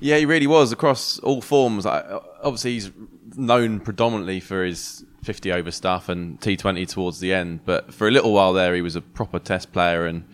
Yeah, 0.00 0.18
he 0.18 0.26
really 0.26 0.46
was 0.46 0.72
across 0.72 1.18
all 1.20 1.40
forms. 1.40 1.86
I, 1.86 2.20
obviously, 2.42 2.72
he's 2.72 2.90
known 3.36 3.80
predominantly 3.80 4.40
for 4.40 4.64
his 4.64 5.04
50 5.22 5.52
over 5.52 5.70
stuff 5.70 6.08
and 6.08 6.40
T20 6.40 6.88
towards 6.88 7.20
the 7.20 7.32
end. 7.32 7.60
But 7.64 7.92
for 7.92 8.08
a 8.08 8.10
little 8.10 8.32
while 8.32 8.52
there, 8.52 8.74
he 8.74 8.82
was 8.82 8.96
a 8.96 9.00
proper 9.00 9.38
Test 9.38 9.72
player, 9.72 10.06
and 10.06 10.24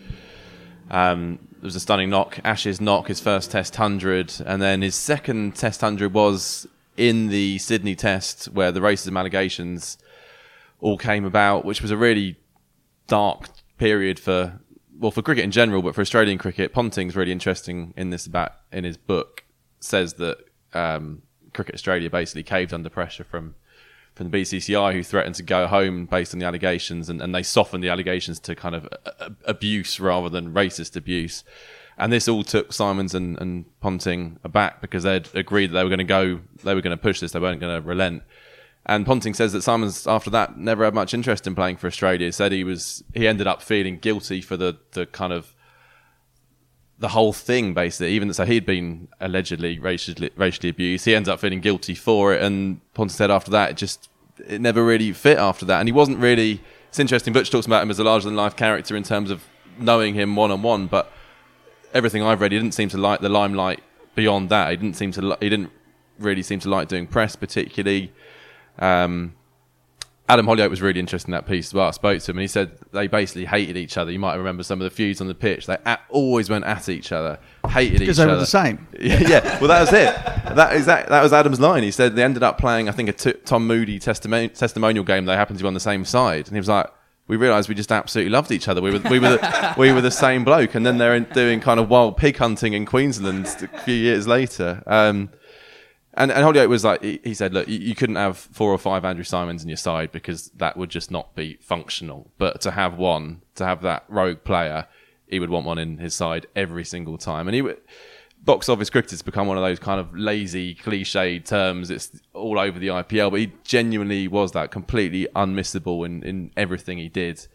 um, 0.89 1.39
there 1.53 1.67
was 1.67 1.75
a 1.75 1.79
stunning 1.79 2.09
knock, 2.09 2.39
Ashes 2.43 2.81
knock, 2.81 3.07
his 3.07 3.19
first 3.19 3.51
Test 3.51 3.75
hundred, 3.75 4.33
and 4.45 4.61
then 4.61 4.81
his 4.81 4.95
second 4.95 5.55
Test 5.55 5.81
hundred 5.81 6.13
was 6.13 6.67
in 6.97 7.29
the 7.29 7.57
Sydney 7.57 7.95
Test, 7.95 8.45
where 8.45 8.71
the 8.71 8.79
racism 8.79 9.17
allegations 9.17 9.97
all 10.79 10.97
came 10.97 11.25
about, 11.25 11.63
which 11.65 11.81
was 11.81 11.91
a 11.91 11.97
really 11.97 12.37
dark 13.07 13.49
period 13.77 14.19
for 14.19 14.59
well 14.97 15.11
for 15.11 15.21
cricket 15.21 15.43
in 15.43 15.51
general, 15.51 15.81
but 15.81 15.95
for 15.95 16.01
Australian 16.01 16.37
cricket. 16.37 16.73
Ponting's 16.73 17.15
really 17.15 17.31
interesting 17.31 17.93
in 17.97 18.09
this 18.09 18.25
about 18.25 18.53
in 18.71 18.83
his 18.83 18.97
book 18.97 19.43
says 19.79 20.13
that 20.15 20.37
um, 20.73 21.23
Cricket 21.53 21.75
Australia 21.75 22.09
basically 22.09 22.43
caved 22.43 22.73
under 22.73 22.89
pressure 22.89 23.23
from 23.23 23.55
from 24.13 24.29
the 24.29 24.41
BCCI, 24.41 24.93
who 24.93 25.03
threatened 25.03 25.35
to 25.35 25.43
go 25.43 25.67
home 25.67 26.05
based 26.05 26.33
on 26.33 26.39
the 26.39 26.45
allegations, 26.45 27.09
and, 27.09 27.21
and 27.21 27.33
they 27.33 27.43
softened 27.43 27.83
the 27.83 27.89
allegations 27.89 28.39
to 28.41 28.55
kind 28.55 28.75
of 28.75 28.85
a, 28.85 29.11
a, 29.19 29.31
abuse 29.45 29.99
rather 29.99 30.27
than 30.27 30.53
racist 30.53 30.97
abuse. 30.97 31.45
And 32.01 32.11
this 32.11 32.27
all 32.27 32.43
took 32.43 32.73
Symonds 32.73 33.13
and, 33.13 33.39
and 33.39 33.65
Ponting 33.79 34.39
aback 34.43 34.81
because 34.81 35.03
they'd 35.03 35.29
agreed 35.35 35.67
that 35.67 35.75
they 35.75 35.83
were 35.83 35.89
going 35.89 35.99
to 35.99 36.03
go, 36.03 36.39
they 36.63 36.73
were 36.73 36.81
going 36.81 36.97
to 36.97 37.01
push 37.01 37.19
this, 37.19 37.31
they 37.31 37.39
weren't 37.39 37.61
going 37.61 37.79
to 37.79 37.87
relent. 37.87 38.23
And 38.87 39.05
Ponting 39.05 39.35
says 39.35 39.53
that 39.53 39.61
Symonds, 39.61 40.07
after 40.07 40.31
that, 40.31 40.57
never 40.57 40.83
had 40.83 40.95
much 40.95 41.13
interest 41.13 41.45
in 41.45 41.53
playing 41.53 41.77
for 41.77 41.85
Australia. 41.85 42.25
He 42.25 42.31
said 42.31 42.51
he 42.51 42.63
was, 42.63 43.03
he 43.13 43.27
ended 43.27 43.45
up 43.45 43.61
feeling 43.61 43.99
guilty 43.99 44.41
for 44.41 44.57
the, 44.57 44.79
the 44.93 45.05
kind 45.05 45.31
of 45.31 45.53
the 46.97 47.09
whole 47.09 47.33
thing, 47.33 47.75
basically. 47.75 48.13
Even 48.13 48.33
so, 48.33 48.45
he'd 48.45 48.65
been 48.65 49.07
allegedly 49.19 49.77
racially, 49.77 50.31
racially 50.35 50.69
abused. 50.69 51.05
He 51.05 51.13
ends 51.13 51.29
up 51.29 51.39
feeling 51.39 51.61
guilty 51.61 51.93
for 51.93 52.33
it. 52.33 52.41
And 52.41 52.81
Ponting 52.95 53.13
said 53.13 53.29
after 53.29 53.51
that, 53.51 53.69
it 53.69 53.77
just 53.77 54.09
it 54.47 54.59
never 54.59 54.83
really 54.83 55.13
fit 55.13 55.37
after 55.37 55.65
that. 55.65 55.79
And 55.79 55.87
he 55.87 55.93
wasn't 55.93 56.17
really. 56.17 56.61
It's 56.89 56.99
interesting. 56.99 57.31
Butch 57.31 57.51
talks 57.51 57.67
about 57.67 57.83
him 57.83 57.91
as 57.91 57.99
a 57.99 58.03
larger 58.03 58.25
than 58.25 58.35
life 58.35 58.55
character 58.55 58.95
in 58.95 59.03
terms 59.03 59.29
of 59.29 59.45
knowing 59.77 60.15
him 60.15 60.35
one 60.35 60.49
on 60.49 60.63
one, 60.63 60.87
but 60.87 61.11
everything 61.93 62.23
I've 62.23 62.41
read, 62.41 62.51
he 62.51 62.57
didn't 62.57 62.73
seem 62.73 62.89
to 62.89 62.97
like 62.97 63.21
the 63.21 63.29
limelight 63.29 63.81
beyond 64.15 64.49
that. 64.49 64.71
He 64.71 64.77
didn't 64.77 64.95
seem 64.95 65.11
to. 65.13 65.21
li- 65.21 65.37
He 65.41 65.49
didn't 65.49 65.71
really 66.19 66.43
seem 66.43 66.59
to 66.61 66.69
like 66.69 66.87
doing 66.87 67.07
press 67.07 67.35
particularly. 67.35 68.11
Um, 68.79 69.33
Adam 70.29 70.45
Hollioake 70.45 70.69
was 70.69 70.81
really 70.81 70.99
interested 70.99 71.27
in 71.27 71.31
that 71.33 71.45
piece 71.45 71.67
as 71.69 71.73
well. 71.73 71.87
I 71.87 71.91
spoke 71.91 72.21
to 72.21 72.31
him 72.31 72.37
and 72.37 72.41
he 72.43 72.47
said 72.47 72.71
they 72.93 73.07
basically 73.07 73.43
hated 73.45 73.75
each 73.75 73.97
other. 73.97 74.11
You 74.11 74.19
might 74.19 74.35
remember 74.35 74.63
some 74.63 74.79
of 74.79 74.85
the 74.85 74.89
feuds 74.89 75.19
on 75.19 75.27
the 75.27 75.35
pitch. 75.35 75.65
They 75.65 75.75
at, 75.85 76.01
always 76.09 76.49
went 76.49 76.63
at 76.63 76.87
each 76.87 77.11
other, 77.11 77.37
hated 77.67 77.99
Because 77.99 78.17
each 78.17 78.25
they 78.25 78.31
were 78.31 78.37
the 78.37 78.45
same. 78.45 78.87
Yeah, 78.99 79.19
yeah. 79.19 79.59
Well, 79.59 79.67
that 79.67 79.81
was 79.81 79.91
it. 79.91 80.55
That 80.55 80.73
is 80.75 80.85
that. 80.85 81.09
That 81.09 81.21
was 81.21 81.33
Adam's 81.33 81.59
line. 81.59 81.83
He 81.83 81.91
said 81.91 82.15
they 82.15 82.23
ended 82.23 82.43
up 82.43 82.57
playing, 82.57 82.87
I 82.87 82.93
think, 82.93 83.09
a 83.09 83.13
t- 83.13 83.33
Tom 83.43 83.67
Moody 83.67 83.99
testimon- 83.99 84.53
testimonial 84.57 85.03
game. 85.03 85.25
They 85.25 85.33
happened 85.35 85.57
to 85.59 85.63
be 85.63 85.67
on 85.67 85.73
the 85.73 85.79
same 85.81 86.05
side, 86.05 86.47
and 86.47 86.55
he 86.55 86.59
was 86.59 86.69
like, 86.69 86.87
"We 87.31 87.37
realised 87.37 87.69
we 87.69 87.75
just 87.75 87.93
absolutely 87.93 88.29
loved 88.29 88.51
each 88.51 88.67
other. 88.67 88.81
We 88.81 88.91
were 88.91 88.99
we 89.09 89.19
were 89.19 89.37
the, 89.37 89.73
we 89.77 89.93
were 89.93 90.01
the 90.01 90.11
same 90.11 90.43
bloke." 90.43 90.75
And 90.75 90.85
then 90.85 90.97
they're 90.97 91.15
in, 91.15 91.23
doing 91.33 91.61
kind 91.61 91.79
of 91.79 91.89
wild 91.89 92.17
pig 92.17 92.35
hunting 92.35 92.73
in 92.73 92.85
Queensland 92.85 93.45
a 93.73 93.79
few 93.83 93.95
years 93.95 94.27
later. 94.27 94.83
Um, 94.85 95.29
and, 96.13 96.29
and 96.29 96.43
Hollioake 96.43 96.67
was 96.67 96.83
like, 96.83 97.01
he, 97.01 97.21
he 97.23 97.33
said, 97.33 97.53
look, 97.53 97.69
you, 97.69 97.79
you 97.79 97.95
couldn't 97.95 98.17
have 98.17 98.37
four 98.37 98.69
or 98.69 98.77
five 98.77 99.05
Andrew 99.05 99.23
Symonds 99.23 99.63
in 99.63 99.69
your 99.69 99.77
side 99.77 100.11
because 100.11 100.49
that 100.57 100.75
would 100.75 100.89
just 100.89 101.09
not 101.09 101.35
be 101.35 101.57
functional. 101.61 102.29
But 102.37 102.59
to 102.61 102.71
have 102.71 102.97
one, 102.97 103.43
to 103.55 103.65
have 103.65 103.81
that 103.83 104.03
rogue 104.09 104.43
player, 104.43 104.87
he 105.27 105.39
would 105.39 105.49
want 105.49 105.65
one 105.65 105.77
in 105.77 105.99
his 105.99 106.13
side 106.13 106.47
every 106.53 106.83
single 106.83 107.17
time. 107.17 107.47
And 107.47 107.55
he 107.55 107.61
would, 107.61 107.79
box 108.43 108.69
office 108.69 108.89
cricket 108.89 109.11
has 109.11 109.21
become 109.21 109.47
one 109.47 109.57
of 109.57 109.63
those 109.63 109.79
kind 109.79 109.99
of 109.99 110.15
lazy, 110.15 110.75
cliched 110.75 111.45
terms. 111.45 111.89
It's 111.91 112.11
all 112.33 112.59
over 112.59 112.79
the 112.79 112.87
IPL, 112.87 113.31
but 113.31 113.39
he 113.39 113.53
genuinely 113.63 114.27
was 114.27 114.51
that 114.53 114.71
completely 114.71 115.27
unmissable 115.35 116.05
in, 116.05 116.23
in 116.23 116.51
everything 116.57 116.97
he 116.97 117.09
did. 117.09 117.45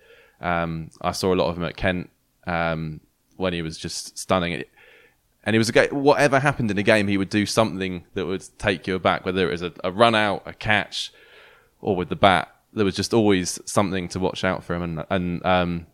Um, 0.40 0.90
I 1.02 1.12
saw 1.12 1.34
a 1.34 1.36
lot 1.36 1.48
of 1.48 1.56
him 1.56 1.64
at 1.64 1.76
Kent 1.76 2.10
um, 2.46 3.00
when 3.36 3.52
he 3.52 3.62
was 3.62 3.78
just 3.78 4.16
stunning. 4.18 4.64
And 5.44 5.54
he 5.54 5.58
was 5.58 5.68
a 5.68 5.72
guy, 5.72 5.86
whatever 5.88 6.40
happened 6.40 6.70
in 6.70 6.78
a 6.78 6.82
game, 6.82 7.08
he 7.08 7.18
would 7.18 7.30
do 7.30 7.46
something 7.46 8.04
that 8.14 8.26
would 8.26 8.44
take 8.58 8.86
you 8.86 8.94
aback, 8.94 9.24
whether 9.24 9.48
it 9.48 9.52
was 9.52 9.62
a, 9.62 9.72
a 9.84 9.90
run 9.90 10.14
out, 10.14 10.42
a 10.46 10.52
catch, 10.52 11.12
or 11.80 11.96
with 11.96 12.08
the 12.08 12.16
bat. 12.16 12.52
There 12.72 12.84
was 12.84 12.96
just 12.96 13.14
always 13.14 13.58
something 13.64 14.08
to 14.08 14.20
watch 14.20 14.44
out 14.44 14.64
for 14.64 14.74
him. 14.74 14.82
And, 14.82 15.06
and 15.08 15.46
um, 15.46 15.86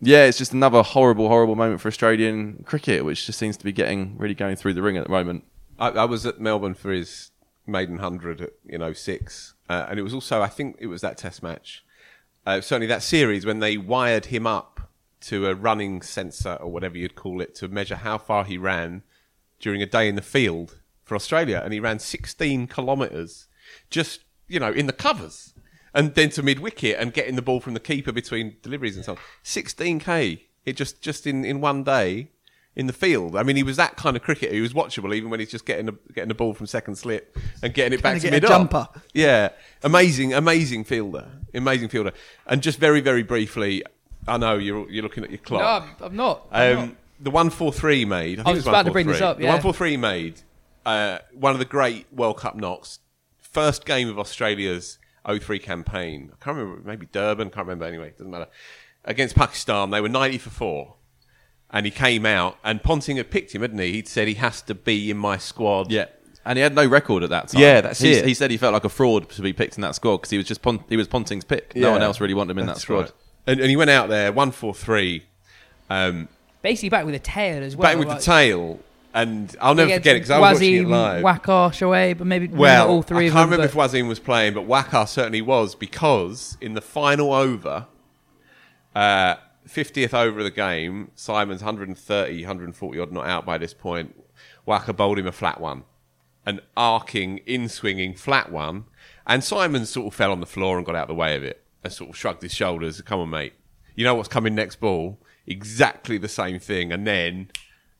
yeah, 0.00 0.24
it's 0.24 0.38
just 0.38 0.52
another 0.52 0.82
horrible, 0.82 1.28
horrible 1.28 1.56
moment 1.56 1.80
for 1.80 1.88
Australian 1.88 2.62
cricket, 2.64 3.04
which 3.04 3.26
just 3.26 3.38
seems 3.38 3.56
to 3.56 3.64
be 3.64 3.72
getting 3.72 4.16
really 4.16 4.34
going 4.34 4.56
through 4.56 4.74
the 4.74 4.82
ring 4.82 4.96
at 4.96 5.04
the 5.04 5.10
moment. 5.10 5.44
I, 5.78 5.88
I 5.90 6.04
was 6.04 6.24
at 6.24 6.40
Melbourne 6.40 6.74
for 6.74 6.92
his 6.92 7.30
maiden 7.66 7.98
hundred 7.98 8.40
at 8.40 8.50
you 8.64 8.78
know 8.78 8.92
six, 8.92 9.54
uh, 9.68 9.86
and 9.88 9.98
it 9.98 10.02
was 10.02 10.14
also 10.14 10.40
I 10.40 10.48
think 10.48 10.76
it 10.78 10.86
was 10.86 11.00
that 11.00 11.18
Test 11.18 11.42
match, 11.42 11.84
uh, 12.46 12.60
certainly 12.60 12.86
that 12.86 13.02
series 13.02 13.44
when 13.44 13.58
they 13.58 13.76
wired 13.76 14.26
him 14.26 14.46
up 14.46 14.88
to 15.20 15.48
a 15.48 15.54
running 15.54 16.00
sensor 16.00 16.54
or 16.54 16.70
whatever 16.70 16.96
you'd 16.96 17.16
call 17.16 17.40
it 17.40 17.54
to 17.56 17.66
measure 17.66 17.96
how 17.96 18.18
far 18.18 18.44
he 18.44 18.56
ran 18.56 19.02
during 19.58 19.82
a 19.82 19.86
day 19.86 20.08
in 20.08 20.14
the 20.14 20.22
field 20.22 20.78
for 21.02 21.16
Australia, 21.16 21.60
and 21.64 21.72
he 21.72 21.80
ran 21.80 21.98
sixteen 21.98 22.66
kilometres 22.66 23.48
just 23.90 24.20
you 24.46 24.60
know 24.60 24.70
in 24.70 24.86
the 24.86 24.92
covers. 24.92 25.54
And 25.94 26.14
then 26.14 26.30
to 26.30 26.42
mid 26.42 26.58
wicket 26.60 26.96
and 26.98 27.12
getting 27.12 27.36
the 27.36 27.42
ball 27.42 27.60
from 27.60 27.74
the 27.74 27.80
keeper 27.80 28.12
between 28.12 28.56
deliveries 28.62 28.96
and 28.96 29.04
so 29.04 29.12
on. 29.12 29.18
16k, 29.44 30.40
it 30.64 30.76
just 30.76 31.00
just 31.02 31.26
in, 31.26 31.44
in 31.44 31.60
one 31.60 31.82
day 31.84 32.30
in 32.76 32.86
the 32.86 32.92
field. 32.92 33.34
I 33.36 33.42
mean, 33.42 33.56
he 33.56 33.62
was 33.62 33.76
that 33.76 33.96
kind 33.96 34.16
of 34.16 34.22
cricketer. 34.22 34.54
He 34.54 34.60
was 34.60 34.72
watchable 34.72 35.14
even 35.14 35.30
when 35.30 35.40
he's 35.40 35.50
just 35.50 35.66
getting 35.66 35.86
the, 35.86 35.94
getting 36.14 36.28
the 36.28 36.34
ball 36.34 36.54
from 36.54 36.66
second 36.66 36.96
slip 36.96 37.36
and 37.62 37.74
getting 37.74 37.92
it 37.98 38.02
back 38.02 38.12
Trying 38.12 38.20
to 38.20 38.20
to 38.20 38.30
get 38.30 38.42
mid 38.42 38.44
a 38.44 38.48
jumper. 38.48 38.88
Yeah, 39.14 39.48
amazing, 39.82 40.32
amazing 40.34 40.84
fielder, 40.84 41.28
amazing 41.54 41.88
fielder. 41.88 42.12
And 42.46 42.62
just 42.62 42.78
very, 42.78 43.00
very 43.00 43.22
briefly, 43.24 43.82
I 44.28 44.36
know 44.36 44.56
you're 44.58 44.88
you're 44.90 45.02
looking 45.02 45.24
at 45.24 45.30
your 45.30 45.40
No, 45.40 45.44
clock. 45.44 45.82
I'm, 46.00 46.04
I'm 46.06 46.16
not. 46.16 46.46
I'm 46.52 46.78
Um, 46.78 46.86
not. 46.88 46.96
the 47.20 47.30
one 47.30 47.50
four 47.50 47.72
three 47.72 48.04
made. 48.04 48.38
I, 48.40 48.42
think 48.44 48.48
I 48.48 48.50
it 48.52 48.54
was 48.56 48.66
about 48.66 48.86
to 48.86 48.92
bring 48.92 49.06
this 49.06 49.20
143. 49.20 49.26
up, 49.26 49.36
The 49.38 49.44
yeah. 49.44 49.52
one 49.54 49.60
four 49.62 49.72
three 49.74 49.96
made 49.96 50.42
uh, 50.86 51.18
one 51.32 51.52
of 51.52 51.58
the 51.58 51.64
great 51.64 52.06
World 52.12 52.36
Cup 52.38 52.54
knocks. 52.54 53.00
First 53.38 53.84
game 53.86 54.08
of 54.08 54.18
Australia's 54.18 54.97
03 55.26 55.58
campaign. 55.58 56.30
I 56.32 56.44
can't 56.44 56.56
remember. 56.56 56.82
Maybe 56.86 57.06
Durban. 57.12 57.50
Can't 57.50 57.66
remember. 57.66 57.84
Anyway, 57.86 58.10
doesn't 58.10 58.30
matter. 58.30 58.48
Against 59.04 59.34
Pakistan, 59.36 59.90
they 59.90 60.00
were 60.00 60.08
ninety 60.08 60.38
for 60.38 60.50
four. 60.50 60.94
And 61.70 61.84
he 61.84 61.92
came 61.92 62.24
out, 62.24 62.56
and 62.64 62.82
Ponting 62.82 63.18
had 63.18 63.30
picked 63.30 63.54
him, 63.54 63.60
hadn't 63.60 63.78
he? 63.78 63.92
He'd 63.92 64.08
said 64.08 64.26
he 64.26 64.34
has 64.34 64.62
to 64.62 64.74
be 64.74 65.10
in 65.10 65.18
my 65.18 65.36
squad. 65.36 65.92
Yeah. 65.92 66.06
And 66.44 66.56
he 66.56 66.62
had 66.62 66.74
no 66.74 66.86
record 66.86 67.22
at 67.22 67.28
that 67.28 67.48
time. 67.48 67.60
Yeah, 67.60 67.82
that's 67.82 68.00
He- 68.00 68.12
it. 68.12 68.24
He 68.26 68.32
said 68.32 68.50
he 68.50 68.56
felt 68.56 68.72
like 68.72 68.84
a 68.84 68.88
fraud 68.88 69.28
to 69.30 69.42
be 69.42 69.52
picked 69.52 69.76
in 69.76 69.82
that 69.82 69.94
squad 69.94 70.16
because 70.18 70.30
he 70.30 70.38
was 70.38 70.46
just 70.46 70.62
Pon- 70.62 70.82
he 70.88 70.96
was 70.96 71.06
Ponting's 71.08 71.44
pick. 71.44 71.76
No 71.76 71.88
Yeah. 71.88 71.92
one 71.92 72.02
else 72.02 72.20
really 72.22 72.32
wanted 72.32 72.52
him 72.52 72.60
in 72.60 72.66
that 72.66 72.72
That's 72.72 72.82
squad. 72.82 73.00
right. 73.00 73.12
And, 73.46 73.60
and 73.60 73.68
he 73.68 73.76
went 73.76 73.90
out 73.90 74.08
there 74.08 74.32
one 74.32 74.50
four 74.50 74.72
three. 74.74 75.24
Um, 75.90 76.28
Basically 76.62 76.88
back 76.88 77.04
with 77.04 77.14
a 77.14 77.18
tail 77.18 77.62
as 77.62 77.76
well. 77.76 77.82
back 77.90 77.98
with 77.98 78.08
like- 78.08 78.18
the 78.20 78.24
tail, 78.24 78.80
and 79.22 79.56
I'll 79.60 79.74
never 79.74 79.92
forget 79.92 80.14
it 80.16 80.20
because 80.20 80.30
I 80.30 80.38
was 80.38 80.54
watching 80.58 80.74
it 80.74 80.86
Wasim, 80.86 80.90
live. 80.90 81.24
Waqar, 81.24 81.70
Shoaib, 81.70 82.18
but 82.18 82.26
maybe 82.26 82.46
Well, 82.48 82.88
all 82.88 83.02
three 83.02 83.26
I 83.26 83.30
can't 83.30 83.34
them. 83.34 83.50
remember 83.50 83.64
if 83.66 83.74
Wazim 83.74 84.06
was 84.06 84.20
playing, 84.20 84.54
but 84.54 84.68
Waqar 84.68 85.08
certainly 85.08 85.42
was 85.42 85.74
because 85.74 86.56
in 86.60 86.74
the 86.74 86.80
final 86.80 87.32
over, 87.32 87.86
uh, 88.94 89.34
50th 89.66 90.14
over 90.14 90.38
of 90.38 90.44
the 90.44 90.50
game, 90.52 91.10
Symonds' 91.16 91.62
130, 91.62 92.42
140 92.42 93.00
odd 93.00 93.12
not 93.12 93.26
out 93.26 93.44
by 93.44 93.58
this 93.58 93.74
point. 93.74 94.14
Waqar 94.66 94.96
bowled 94.96 95.18
him 95.18 95.26
a 95.26 95.32
flat 95.32 95.60
one, 95.60 95.82
an 96.46 96.60
arcing, 96.76 97.38
in 97.38 97.68
swinging 97.68 98.14
flat 98.14 98.52
one, 98.52 98.84
and 99.26 99.42
Simon 99.42 99.84
sort 99.84 100.06
of 100.06 100.14
fell 100.14 100.30
on 100.30 100.38
the 100.40 100.46
floor 100.46 100.76
and 100.76 100.86
got 100.86 100.94
out 100.94 101.02
of 101.02 101.08
the 101.08 101.14
way 101.14 101.34
of 101.34 101.42
it 101.42 101.64
and 101.82 101.92
sort 101.92 102.10
of 102.10 102.16
shrugged 102.16 102.42
his 102.42 102.54
shoulders. 102.54 103.00
Come 103.02 103.20
on, 103.20 103.30
mate. 103.30 103.54
You 103.96 104.04
know 104.04 104.14
what's 104.14 104.28
coming 104.28 104.54
next 104.54 104.78
ball? 104.78 105.18
Exactly 105.46 106.18
the 106.18 106.28
same 106.28 106.60
thing. 106.60 106.92
And 106.92 107.04
then 107.06 107.50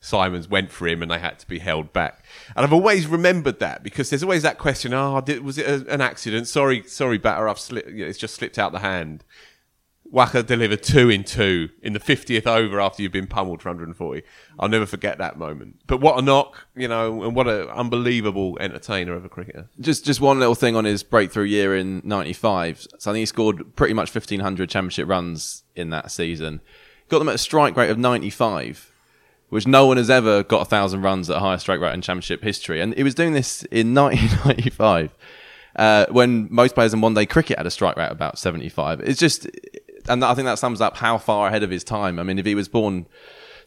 Symonds 0.01 0.49
went 0.49 0.71
for 0.71 0.87
him 0.87 1.03
and 1.03 1.11
they 1.11 1.19
had 1.19 1.39
to 1.41 1.47
be 1.47 1.59
held 1.59 1.93
back. 1.93 2.25
And 2.55 2.65
I've 2.65 2.73
always 2.73 3.07
remembered 3.07 3.59
that 3.61 3.83
because 3.83 4.11
there's 4.11 4.23
always 4.23 4.43
that 4.43 4.59
question: 4.59 4.95
Oh, 4.95 5.21
did, 5.21 5.43
was 5.43 5.59
it 5.59 5.67
a, 5.67 5.93
an 5.93 6.01
accident? 6.01 6.49
Sorry, 6.49 6.83
sorry, 6.85 7.19
batter. 7.19 7.49
I've 7.49 7.59
slipped. 7.59 7.89
You 7.91 8.05
know, 8.05 8.07
it's 8.07 8.19
just 8.19 8.35
slipped 8.35 8.59
out 8.59 8.73
the 8.73 8.79
hand. 8.79 9.25
Waqar 10.13 10.47
delivered 10.47 10.83
two 10.83 11.11
in 11.11 11.23
two 11.23 11.69
in 11.83 11.93
the 11.93 12.01
50th 12.01 12.47
over 12.47 12.81
after 12.81 13.03
you've 13.03 13.13
been 13.13 13.27
pummeled 13.27 13.61
for 13.61 13.69
140. 13.69 14.23
I'll 14.59 14.69
never 14.69 14.87
forget 14.87 15.19
that 15.19 15.39
moment. 15.39 15.81
But 15.87 16.01
what 16.01 16.19
a 16.19 16.23
knock, 16.23 16.67
you 16.75 16.89
know, 16.89 17.23
and 17.25 17.35
what 17.35 17.47
an 17.47 17.69
unbelievable 17.69 18.57
entertainer 18.59 19.15
of 19.15 19.25
a 19.25 19.29
cricketer. 19.29 19.69
Just 19.81 20.07
just 20.07 20.21
one 20.21 20.39
little 20.39 20.55
thing 20.55 20.77
on 20.77 20.85
his 20.85 21.03
breakthrough 21.03 21.45
year 21.45 21.77
in 21.77 22.01
'95. 22.05 22.87
So 22.99 23.11
I 23.11 23.15
think 23.15 23.23
he 23.23 23.27
scored 23.27 23.77
pretty 23.77 23.95
much 23.95 24.15
1,500 24.15 24.71
championship 24.71 25.09
runs 25.09 25.65
in 25.77 25.91
that 25.91 26.11
season. 26.11 26.61
Got 27.09 27.19
them 27.19 27.29
at 27.29 27.35
a 27.35 27.39
strike 27.39 27.77
rate 27.77 27.91
of 27.91 27.99
95, 27.99 28.93
which 29.49 29.67
no 29.67 29.87
one 29.87 29.97
has 29.97 30.11
ever 30.11 30.43
got 30.43 30.63
a 30.63 30.65
thousand 30.65 31.03
runs 31.03 31.31
at 31.31 31.37
a 31.37 31.41
higher 31.41 31.59
strike 31.59 31.81
rate 31.81 31.95
in 31.95 32.03
championship 32.03 32.43
history. 32.43 32.81
And 32.81 32.95
he 32.95 33.03
was 33.03 33.15
doing 33.15 33.33
this 33.33 33.63
in 33.65 33.95
1995. 33.95 35.15
Uh, 35.77 36.07
when 36.11 36.49
most 36.51 36.75
players 36.75 36.93
in 36.93 37.01
one 37.01 37.15
day 37.15 37.25
cricket 37.25 37.57
had 37.57 37.67
a 37.67 37.71
strike 37.71 37.97
rate 37.97 38.11
about 38.11 38.39
75. 38.39 39.01
It's 39.01 39.21
just, 39.21 39.47
and 40.09 40.25
I 40.25 40.35
think 40.35 40.47
that 40.47 40.59
sums 40.59 40.81
up 40.81 40.97
how 40.97 41.19
far 41.19 41.49
ahead 41.49 41.63
of 41.63 41.71
his 41.71 41.85
time. 41.85 42.19
I 42.19 42.25
mean, 42.25 42.39
if 42.39 42.47
he 42.47 42.55
was 42.55 42.69
born, 42.69 43.07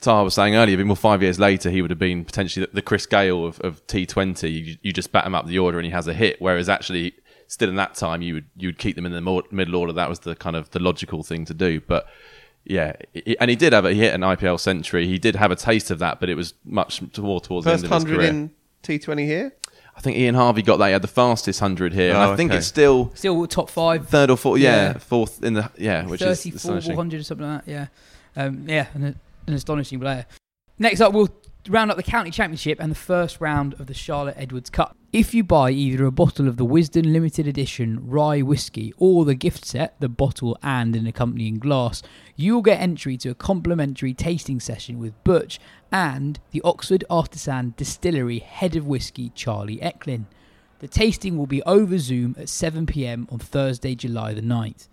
Taha 0.02 0.24
was 0.24 0.34
saying 0.34 0.56
earlier, 0.56 0.78
if 0.80 0.86
he 0.86 0.96
five 0.96 1.22
years 1.22 1.40
later, 1.40 1.70
he 1.70 1.82
would 1.82 1.92
have 1.92 2.00
been 2.00 2.26
potentially 2.26 2.68
the 2.74 2.82
Chris 2.82 3.06
Gayle 3.06 3.46
of, 3.46 3.60
of 3.62 3.86
T20. 3.88 4.52
You, 4.52 4.78
you 4.82 4.92
just 4.92 5.12
bat 5.12 5.26
him 5.26 5.36
up 5.36 5.48
the 5.48 5.60
order 5.60 5.80
and 5.80 5.86
he 5.86 5.92
has 5.92 6.08
a 6.08 6.14
hit. 6.14 6.42
Whereas 6.42 6.68
actually, 6.68 7.14
still 7.48 7.70
in 7.70 7.76
that 7.76 7.96
time, 7.96 8.22
you 8.22 8.34
would 8.36 8.46
you 8.58 8.68
would 8.70 8.80
keep 8.80 8.96
them 8.96 9.06
in 9.06 9.12
the 9.12 9.44
middle 9.52 9.76
order. 9.76 9.94
That 9.94 10.10
was 10.10 10.20
the 10.20 10.36
kind 10.36 10.56
of 10.56 10.72
the 10.72 10.80
logical 10.80 11.24
thing 11.24 11.46
to 11.46 11.54
do. 11.54 11.80
But 11.82 12.08
yeah, 12.66 12.93
he- 13.14 13.38
and 13.39 13.49
he 13.49 13.55
did 13.55 13.74
have 13.74 13.86
a, 13.86 13.93
he 13.93 13.99
hit 13.99 14.14
an 14.14 14.22
IPL 14.22 14.59
century. 14.59 15.07
He 15.07 15.18
did 15.18 15.36
have 15.36 15.51
a 15.51 15.55
taste 15.55 15.91
of 15.91 15.99
that, 15.99 16.20
but 16.20 16.30
it 16.30 16.36
was 16.36 16.53
much 16.64 17.01
more 17.18 17.41
towards 17.41 17.66
First 17.66 17.82
the 17.84 17.88
end 17.88 17.93
of 17.93 18.07
his 18.09 18.18
100 18.18 18.18
career. 18.18 18.30
in 18.30 18.51
T20 18.84 19.26
here? 19.26 19.53
I 19.95 19.99
think 19.99 20.18
Ian 20.18 20.36
Harvey 20.36 20.62
got 20.62 20.78
that. 20.78 20.88
He 20.88 20.93
had 20.93 21.01
the 21.01 21.07
fastest 21.07 21.59
hundred 21.59 21.93
here, 21.93 22.09
and 22.14 22.18
Oh, 22.18 22.32
I 22.32 22.36
think 22.36 22.51
okay. 22.51 22.57
it's 22.59 22.68
still 22.68 23.12
Still 23.14 23.45
top 23.45 23.70
five. 23.70 24.07
third 24.07 24.30
or 24.30 24.38
fourth. 24.38 24.59
Yeah, 24.62 24.93
Yeah. 24.93 24.97
fourth 24.99 25.43
in 25.43 25.53
the 25.53 25.70
yeah, 25.78 26.05
which 26.05 26.22
is 26.22 26.28
34 26.43 26.55
astonishing. 26.55 26.95
100 26.95 27.20
or 27.20 27.24
something 27.24 27.45
like 27.47 27.66
that. 27.66 27.72
Yeah, 27.72 27.88
um, 28.41 28.64
yeah, 28.68 28.88
an, 28.93 29.20
an 29.47 29.53
astonishing 29.53 29.99
player. 29.99 30.26
Next 30.80 31.01
up, 31.01 31.12
we'll 31.14 31.30
round 31.68 31.91
up 31.91 31.97
the 31.97 32.03
county 32.03 32.32
championship 32.32 32.80
and 32.80 32.89
the 32.89 32.95
first 32.95 33.39
round 33.41 33.74
of 33.76 33.86
the 33.88 33.93
Charlotte 33.93 34.36
Edwards 34.38 34.70
Cup. 34.70 34.95
If 35.14 35.34
you 35.34 35.43
buy 35.43 35.72
either 35.72 36.05
a 36.05 36.12
bottle 36.12 36.47
of 36.47 36.55
the 36.57 36.66
Wisden 36.66 37.12
Limited 37.12 37.45
Edition 37.45 37.99
rye 38.07 38.41
whiskey 38.41 38.93
or 38.97 39.26
the 39.26 39.36
gift 39.36 39.66
set, 39.66 39.99
the 39.99 40.09
bottle 40.09 40.57
and 40.64 40.95
an 40.95 41.05
accompanying 41.05 41.59
glass, 41.59 42.01
you 42.42 42.56
will 42.56 42.62
get 42.62 42.82
entry 42.82 43.18
to 43.18 43.30
a 43.30 43.36
complimentary 43.36 44.14
tasting 44.14 44.60
session 44.60 45.00
with 45.00 45.24
Butch 45.24 45.60
and 45.92 46.39
the 46.52 46.62
Oxford 46.64 47.04
Artisan 47.10 47.74
Distillery 47.78 48.39
head 48.39 48.76
of 48.76 48.88
whiskey, 48.88 49.32
Charlie 49.36 49.78
Ecklin. 49.78 50.26
The 50.80 50.88
tasting 50.88 51.38
will 51.38 51.48
be 51.48 51.62
over 51.64 51.98
Zoom 52.00 52.36
at 52.39 52.50
7 52.50 52.86
pm 52.86 53.28
on 53.32 53.39
Thursday, 53.39 53.96
July 53.96 54.34
the 54.34 54.42
9th. 54.42 54.88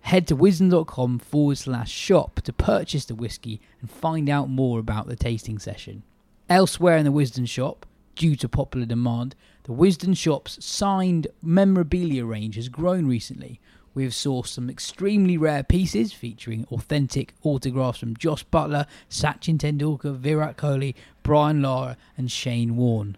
Head 0.00 0.26
to 0.28 0.36
wisden.com 0.36 1.18
forward 1.18 1.58
slash 1.58 1.90
shop 1.90 2.40
to 2.42 2.52
purchase 2.52 3.04
the 3.04 3.14
whiskey 3.14 3.60
and 3.80 3.90
find 3.90 4.28
out 4.28 4.48
more 4.48 4.78
about 4.78 5.06
the 5.06 5.16
tasting 5.16 5.58
session. 5.58 6.02
Elsewhere 6.48 6.96
in 6.96 7.04
the 7.04 7.12
Wisden 7.12 7.46
shop, 7.46 7.86
due 8.16 8.34
to 8.36 8.48
popular 8.48 8.86
demand, 8.86 9.36
the 9.64 9.72
Wisden 9.72 10.16
shop's 10.16 10.64
signed 10.64 11.28
memorabilia 11.42 12.24
range 12.24 12.56
has 12.56 12.68
grown 12.68 13.06
recently. 13.06 13.60
We 13.92 14.04
have 14.04 14.12
sourced 14.12 14.48
some 14.48 14.70
extremely 14.70 15.36
rare 15.36 15.64
pieces 15.64 16.12
featuring 16.12 16.64
authentic 16.70 17.34
autographs 17.42 17.98
from 17.98 18.16
Jos 18.16 18.44
Buttler, 18.44 18.86
Sachin 19.08 19.58
Tendulkar, 19.58 20.14
Virat 20.14 20.56
Kohli, 20.56 20.94
Brian 21.22 21.60
Lara, 21.60 21.96
and 22.16 22.30
Shane 22.30 22.76
Warne. 22.76 23.16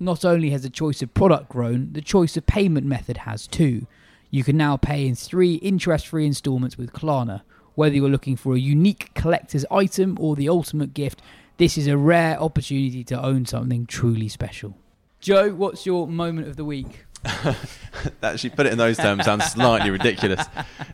Not 0.00 0.24
only 0.24 0.50
has 0.50 0.62
the 0.62 0.70
choice 0.70 1.00
of 1.02 1.14
product 1.14 1.48
grown, 1.48 1.92
the 1.92 2.00
choice 2.00 2.36
of 2.36 2.46
payment 2.46 2.86
method 2.86 3.18
has 3.18 3.46
too. 3.46 3.86
You 4.30 4.42
can 4.42 4.56
now 4.56 4.76
pay 4.76 5.06
in 5.06 5.14
three 5.14 5.54
interest 5.56 6.06
free 6.08 6.26
installments 6.26 6.76
with 6.76 6.92
Klarna. 6.92 7.42
Whether 7.74 7.96
you're 7.96 8.08
looking 8.08 8.36
for 8.36 8.54
a 8.54 8.58
unique 8.58 9.10
collector's 9.14 9.64
item 9.70 10.16
or 10.20 10.34
the 10.34 10.48
ultimate 10.48 10.92
gift, 10.92 11.22
this 11.58 11.78
is 11.78 11.86
a 11.86 11.96
rare 11.96 12.40
opportunity 12.40 13.04
to 13.04 13.22
own 13.22 13.46
something 13.46 13.86
truly 13.86 14.28
special. 14.28 14.76
Joe, 15.20 15.50
what's 15.50 15.84
your 15.84 16.08
moment 16.08 16.48
of 16.48 16.56
the 16.56 16.64
week? 16.64 17.04
Actually, 18.22 18.50
put 18.50 18.66
it 18.66 18.72
in 18.72 18.78
those 18.78 18.96
terms 18.96 19.24
sounds 19.24 19.44
slightly 19.46 19.90
ridiculous. 19.90 20.46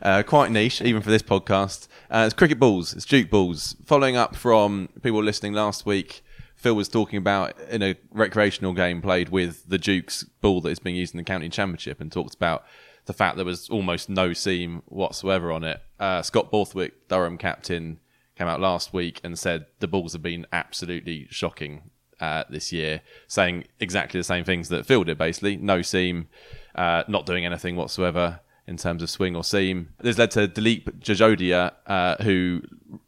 Uh, 0.03 0.23
quite 0.23 0.51
niche, 0.51 0.83
even 0.83 1.03
for 1.03 1.11
this 1.11 1.23
podcast. 1.23 1.89
Uh, 2.11 2.25
it's 2.27 2.35
cricket 2.35 2.59
balls. 2.59 2.93
It's 2.93 3.05
Duke 3.05 3.31
balls. 3.31 3.77
Following 3.85 4.17
up 4.17 4.35
from 4.35 4.89
people 5.03 5.23
listening 5.23 5.53
last 5.53 5.87
week, 5.87 6.23
Phil 6.57 6.75
was 6.75 6.89
talking 6.89 7.19
about 7.19 7.59
in 7.71 7.83
a 7.83 7.97
recreational 8.13 8.73
game 8.73 9.01
played 9.01 9.29
with 9.29 9.69
the 9.69 9.79
Duke's 9.79 10.25
ball 10.41 10.61
that 10.63 10.71
is 10.71 10.79
being 10.79 10.97
used 10.97 11.15
in 11.15 11.19
the 11.19 11.25
county 11.25 11.49
championship, 11.49 12.01
and 12.01 12.11
talked 12.11 12.35
about 12.35 12.65
the 13.05 13.13
fact 13.13 13.37
there 13.37 13.45
was 13.45 13.69
almost 13.69 14.09
no 14.09 14.33
seam 14.33 14.83
whatsoever 14.87 15.53
on 15.53 15.63
it. 15.63 15.81
Uh, 16.01 16.23
Scott 16.23 16.51
Borthwick, 16.51 17.09
Durham 17.09 17.39
captain, 17.39 18.01
came 18.37 18.49
out 18.49 18.61
last 18.61 18.93
week 18.93 19.21
and 19.23 19.39
said 19.39 19.67
the 19.79 19.89
balls 19.89 20.13
have 20.13 20.23
been 20.23 20.47
absolutely 20.53 21.27
shocking 21.31 21.91
uh, 22.21 22.45
this 22.49 22.73
year, 22.73 23.01
saying 23.27 23.65
exactly 23.81 24.21
the 24.21 24.25
same 24.25 24.45
things 24.45 24.69
that 24.69 24.87
Phil 24.87 25.05
did. 25.05 25.19
Basically, 25.19 25.57
no 25.57 25.83
seam, 25.83 26.29
uh, 26.75 27.05
not 27.09 27.27
doing 27.27 27.45
anything 27.45 27.77
whatsoever 27.77 28.41
in 28.67 28.77
terms 28.77 29.03
of 29.03 29.11
swing 29.11 29.37
or 29.37 29.45
seam. 29.45 29.91
This 30.01 30.19
led 30.19 30.33
to 30.33 30.49
Dilip 30.49 30.99
Jajodia, 31.01 31.73
uh, 31.87 32.23
who 32.23 32.63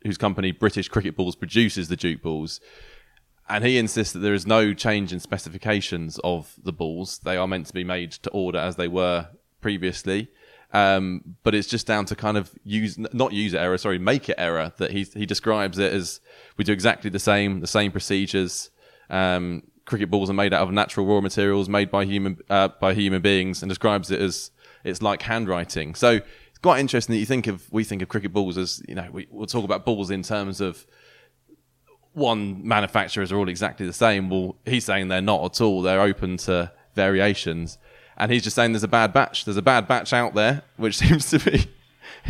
whose 0.05 0.19
company 0.19 0.53
British 0.53 0.89
Cricket 0.89 1.17
Balls 1.17 1.37
produces 1.37 1.89
the 1.89 1.97
Duke 1.97 2.23
balls. 2.23 2.61
And 3.49 3.65
he 3.65 3.79
insists 3.79 4.13
that 4.13 4.19
there 4.19 4.35
is 4.35 4.47
no 4.47 4.75
change 4.75 5.13
in 5.13 5.21
specifications 5.21 6.21
of 6.23 6.55
the 6.63 6.73
balls. 6.73 7.19
They 7.21 7.37
are 7.37 7.49
meant 7.49 7.67
to 7.67 7.73
be 7.73 7.85
made 7.85 8.13
to 8.13 8.31
order 8.31 8.59
as 8.59 8.77
they 8.77 8.89
were 8.89 9.29
previously. 9.63 10.29
Um, 10.73 11.37
but 11.45 11.55
it's 11.55 11.67
just 11.67 11.87
down 11.87 12.05
to 12.07 12.15
kind 12.15 12.37
of 12.37 12.51
use, 12.63 12.99
not 12.99 13.33
user 13.33 13.57
error, 13.57 13.79
sorry, 13.79 13.99
make 13.99 14.29
it 14.29 14.35
error 14.37 14.73
that 14.77 14.91
he, 14.91 15.05
he 15.05 15.25
describes 15.25 15.79
it 15.79 15.95
as 15.95 16.21
we 16.59 16.65
do 16.65 16.73
exactly 16.73 17.09
the 17.09 17.19
same, 17.19 17.61
the 17.61 17.67
same 17.67 17.91
procedures. 17.91 18.69
Um, 19.11 19.63
cricket 19.85 20.11
balls 20.11 20.29
are 20.29 20.35
made 20.35 20.53
out 20.53 20.63
of 20.63 20.73
natural 20.73 21.07
raw 21.07 21.21
materials 21.21 21.69
made 21.69 21.91
by 21.91 22.05
human, 22.05 22.39
uh, 22.51 22.69
by 22.81 22.95
human 22.95 23.23
beings 23.23 23.63
and 23.63 23.69
describes 23.69 24.11
it 24.11 24.21
as 24.21 24.51
it's 24.85 25.03
like 25.03 25.23
handwriting. 25.23 25.95
So 25.95 26.11
it's 26.11 26.59
quite 26.63 26.81
interesting 26.81 27.15
that 27.15 27.19
you 27.19 27.27
think 27.27 27.47
of, 27.47 27.71
we 27.73 27.85
think 27.85 28.03
of 28.03 28.09
cricket 28.09 28.33
balls 28.33 28.59
as, 28.59 28.83
you 28.87 28.95
know, 28.95 29.09
we, 29.11 29.27
we'll 29.31 29.47
talk 29.47 29.65
about 29.65 29.85
balls 29.85 30.11
in 30.11 30.23
terms 30.23 30.61
of 30.61 30.87
one 32.13 32.67
manufacturers 32.67 33.33
are 33.33 33.37
all 33.37 33.49
exactly 33.49 33.87
the 33.87 33.93
same. 33.93 34.29
Well, 34.29 34.57
he's 34.65 34.85
saying 34.85 35.09
they're 35.09 35.21
not 35.21 35.45
at 35.45 35.61
all. 35.61 35.83
They're 35.83 36.01
open 36.01 36.37
to 36.39 36.73
variations. 36.95 37.79
And 38.17 38.33
he's 38.33 38.43
just 38.43 38.57
saying 38.57 38.73
there's 38.73 38.83
a 38.83 38.89
bad 38.89 39.13
batch. 39.13 39.45
There's 39.45 39.57
a 39.57 39.63
bad 39.63 39.87
batch 39.87 40.13
out 40.13 40.35
there, 40.35 40.63
which 40.77 40.99
seems 40.99 41.31
to 41.31 41.39
be 41.39 41.67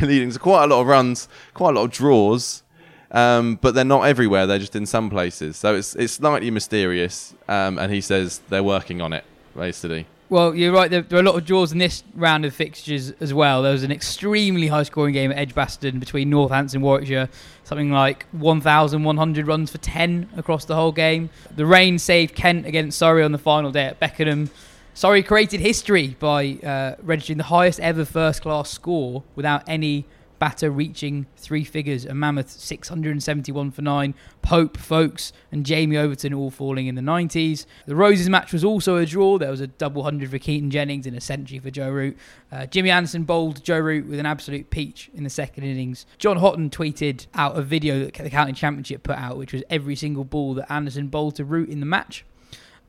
leading 0.01 0.31
to 0.31 0.39
quite 0.39 0.65
a 0.65 0.67
lot 0.67 0.83
of 0.83 0.87
runs, 0.87 1.29
quite 1.55 1.71
a 1.71 1.73
lot 1.79 1.85
of 1.85 1.91
draws. 1.91 2.63
Um, 3.11 3.59
but 3.61 3.75
they're 3.75 3.85
not 3.85 4.03
everywhere. 4.03 4.47
They're 4.47 4.59
just 4.59 4.77
in 4.77 4.87
some 4.87 5.09
places. 5.11 5.57
So 5.57 5.75
it's 5.75 5.95
it's 5.97 6.15
slightly 6.15 6.51
mysterious. 6.51 7.35
Um, 7.49 7.79
and 7.79 7.93
he 7.93 8.01
says 8.01 8.41
they're 8.49 8.63
working 8.63 9.01
on 9.01 9.13
it, 9.13 9.25
basically. 9.57 10.07
Well, 10.31 10.55
you're 10.55 10.73
right. 10.73 10.91
There, 10.91 11.01
there 11.01 11.19
are 11.19 11.23
a 11.23 11.25
lot 11.25 11.37
of 11.37 11.47
draws 11.47 11.73
in 11.73 11.79
this 11.79 12.05
round 12.15 12.45
of 12.45 12.55
fixtures 12.55 13.13
as 13.13 13.33
well. 13.33 13.63
There 13.63 13.73
was 13.73 13.83
an 13.83 13.91
extremely 13.91 14.67
high 14.67 14.83
scoring 14.83 15.15
game 15.15 15.31
at 15.31 15.39
Edgbaston 15.39 15.99
between 15.99 16.29
Northampton 16.29 16.77
and 16.77 16.85
Warwickshire. 16.85 17.31
Something 17.65 17.91
like 17.91 18.27
1,100 18.33 19.47
runs 19.47 19.71
for 19.71 19.79
10 19.79 20.29
across 20.37 20.67
the 20.67 20.75
whole 20.75 20.93
game. 20.93 21.31
The 21.57 21.65
rain 21.65 21.99
saved 21.99 22.35
Kent 22.35 22.67
against 22.67 22.99
Surrey 22.99 23.25
on 23.25 23.33
the 23.33 23.39
final 23.39 23.73
day 23.73 23.87
at 23.87 23.99
Beckenham. 23.99 24.51
Surrey 24.93 25.23
created 25.23 25.61
history 25.61 26.09
by 26.19 26.59
uh, 26.63 26.97
registering 27.03 27.39
the 27.39 27.45
highest 27.45 27.81
ever 27.81 28.05
first 28.05 28.43
class 28.43 28.69
score 28.69 29.23
without 29.35 29.63
any 29.67 30.05
batter 30.39 30.71
reaching 30.71 31.27
three 31.37 31.65
figures. 31.65 32.05
A 32.05 32.15
mammoth 32.15 32.51
671 32.51 33.71
for 33.71 33.83
nine. 33.83 34.15
Pope, 34.43 34.77
Foakes, 34.77 35.33
and 35.53 35.65
Jamie 35.67 35.97
Overton 35.97 36.33
all 36.33 36.51
falling 36.51 36.87
in 36.87 36.95
the 36.95 37.03
90s. 37.03 37.67
The 37.87 37.97
Roses 37.97 38.29
match 38.29 38.53
was 38.53 38.65
also 38.65 38.97
a 38.97 39.07
draw. 39.07 39.39
There 39.39 39.51
was 39.51 39.61
a 39.61 39.67
double 39.67 40.03
hundred 40.03 40.31
for 40.31 40.39
Keaton 40.39 40.71
Jennings 40.71 41.07
and 41.07 41.17
a 41.17 41.21
century 41.21 41.59
for 41.59 41.71
Joe 41.71 41.91
Root. 41.91 42.17
Uh, 42.51 42.67
Jimmy 42.67 42.91
Anderson 42.91 43.25
bowled 43.25 43.63
Joe 43.63 43.79
Root 43.79 44.07
with 44.07 44.19
an 44.19 44.27
absolute 44.27 44.71
peach 44.71 45.11
in 45.15 45.25
the 45.25 45.31
second 45.31 45.65
innings. 45.65 46.07
John 46.19 46.39
Houghton 46.39 46.71
tweeted 46.71 47.27
out 47.35 47.57
a 47.57 47.63
video 47.63 48.05
that 48.05 48.15
the 48.15 48.31
County 48.31 48.53
Championship 48.53 49.03
put 49.03 49.17
out, 49.17 49.37
which 49.37 49.53
was 49.53 49.63
every 49.71 49.97
single 49.97 50.25
ball 50.25 50.55
that 50.55 50.71
Anderson 50.73 51.09
bowled 51.09 51.37
to 51.37 51.45
Root 51.45 51.69
in 51.69 51.81
the 51.81 51.87
match. 51.87 52.25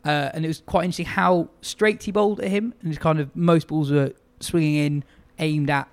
Uh, 0.05 0.29
and 0.33 0.45
it 0.45 0.47
was 0.47 0.61
quite 0.65 0.85
interesting 0.85 1.05
how 1.05 1.49
straight 1.61 2.03
he 2.03 2.11
bowled 2.11 2.39
at 2.39 2.49
him, 2.49 2.73
and 2.81 2.97
kind 2.99 3.19
of 3.19 3.35
most 3.35 3.67
balls 3.67 3.91
were 3.91 4.13
swinging 4.39 4.75
in, 4.75 5.03
aimed 5.39 5.69
at 5.69 5.89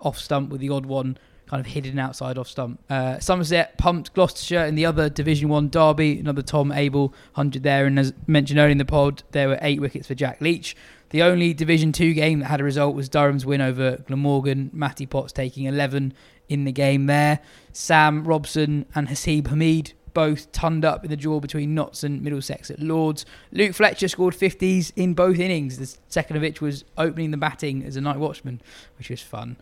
off 0.00 0.18
stump 0.18 0.50
with 0.50 0.60
the 0.60 0.70
odd 0.70 0.86
one 0.86 1.18
kind 1.50 1.60
of 1.60 1.66
hidden 1.66 1.98
outside 1.98 2.38
off 2.38 2.46
stump. 2.46 2.80
Uh, 2.88 3.18
Somerset 3.18 3.76
pumped 3.76 4.14
Gloucestershire 4.14 4.64
in 4.66 4.76
the 4.76 4.86
other 4.86 5.10
Division 5.10 5.48
One 5.48 5.68
derby. 5.68 6.20
Another 6.20 6.42
Tom 6.42 6.70
Abell 6.70 7.12
hundred 7.32 7.64
there, 7.64 7.86
and 7.86 7.98
as 7.98 8.14
mentioned 8.28 8.60
earlier 8.60 8.70
in 8.70 8.78
the 8.78 8.84
pod, 8.84 9.24
there 9.32 9.48
were 9.48 9.58
eight 9.60 9.80
wickets 9.80 10.06
for 10.06 10.14
Jack 10.14 10.40
Leach. 10.40 10.76
The 11.10 11.22
only 11.22 11.52
Division 11.52 11.90
Two 11.90 12.14
game 12.14 12.38
that 12.38 12.46
had 12.46 12.60
a 12.60 12.64
result 12.64 12.94
was 12.94 13.08
Durham's 13.08 13.44
win 13.44 13.60
over 13.60 13.96
Glamorgan. 14.06 14.70
Matty 14.72 15.06
Potts 15.06 15.32
taking 15.32 15.64
eleven 15.64 16.14
in 16.48 16.64
the 16.64 16.72
game 16.72 17.06
there. 17.06 17.40
Sam 17.72 18.24
Robson 18.24 18.86
and 18.94 19.08
Haseeb 19.08 19.44
Hameed 19.44 19.92
both 20.14 20.52
turned 20.52 20.84
up 20.84 21.04
in 21.04 21.10
the 21.10 21.16
draw 21.16 21.40
between 21.40 21.74
Notts 21.74 22.04
and 22.04 22.22
Middlesex 22.22 22.70
at 22.70 22.80
Lords. 22.80 23.24
Luke 23.52 23.74
Fletcher 23.74 24.08
scored 24.08 24.34
50s 24.34 24.92
in 24.96 25.14
both 25.14 25.38
innings. 25.38 25.78
The 25.78 25.96
second 26.08 26.36
of 26.36 26.42
which 26.42 26.60
was 26.60 26.84
opening 26.98 27.30
the 27.30 27.36
batting 27.36 27.84
as 27.84 27.94
a 27.94 28.00
night 28.00 28.18
watchman, 28.18 28.60
which 28.98 29.08
was 29.08 29.22
fun. 29.22 29.56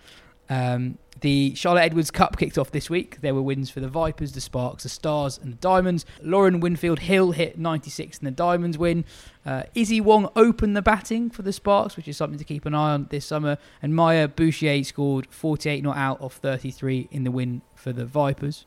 Um, 0.51 0.99
the 1.20 1.55
Charlotte 1.57 1.82
Edwards 1.82 2.11
Cup 2.12 2.36
kicked 2.38 2.57
off 2.57 2.70
this 2.70 2.88
week. 2.88 3.20
There 3.22 3.34
were 3.34 3.42
wins 3.42 3.70
for 3.70 3.80
the 3.80 3.88
Vipers, 3.88 4.32
the 4.32 4.40
Sparks, 4.40 4.84
the 4.84 4.88
Stars, 4.88 5.38
and 5.42 5.53
the 5.53 5.57
Diamonds. 5.57 6.07
Lauren 6.22 6.61
Winfield 6.61 7.01
Hill 7.01 7.32
hit 7.32 7.59
96 7.59 8.18
in 8.18 8.24
the 8.24 8.30
Diamonds 8.30 8.78
win. 8.78 9.05
Uh, 9.44 9.64
Issy 9.74 10.01
Wong 10.01 10.30
opened 10.36 10.76
the 10.76 10.82
batting 10.82 11.28
for 11.28 11.42
the 11.42 11.53
Sparks, 11.53 11.96
which 11.96 12.07
is 12.07 12.16
something 12.16 12.38
to 12.38 12.44
keep 12.44 12.66
an 12.66 12.74
eye 12.74 12.92
on 12.92 13.09
this 13.11 13.26
summer. 13.26 13.59
And 13.82 13.96
Maya 13.96 14.28
Bouchier 14.28 14.84
scored 14.86 15.26
48 15.30 15.82
not 15.82 15.96
out 15.96 16.20
of 16.20 16.34
33 16.34 17.09
in 17.11 17.24
the 17.24 17.32
win 17.32 17.62
for 17.74 17.92
the 17.92 18.07
Vipers. 18.07 18.64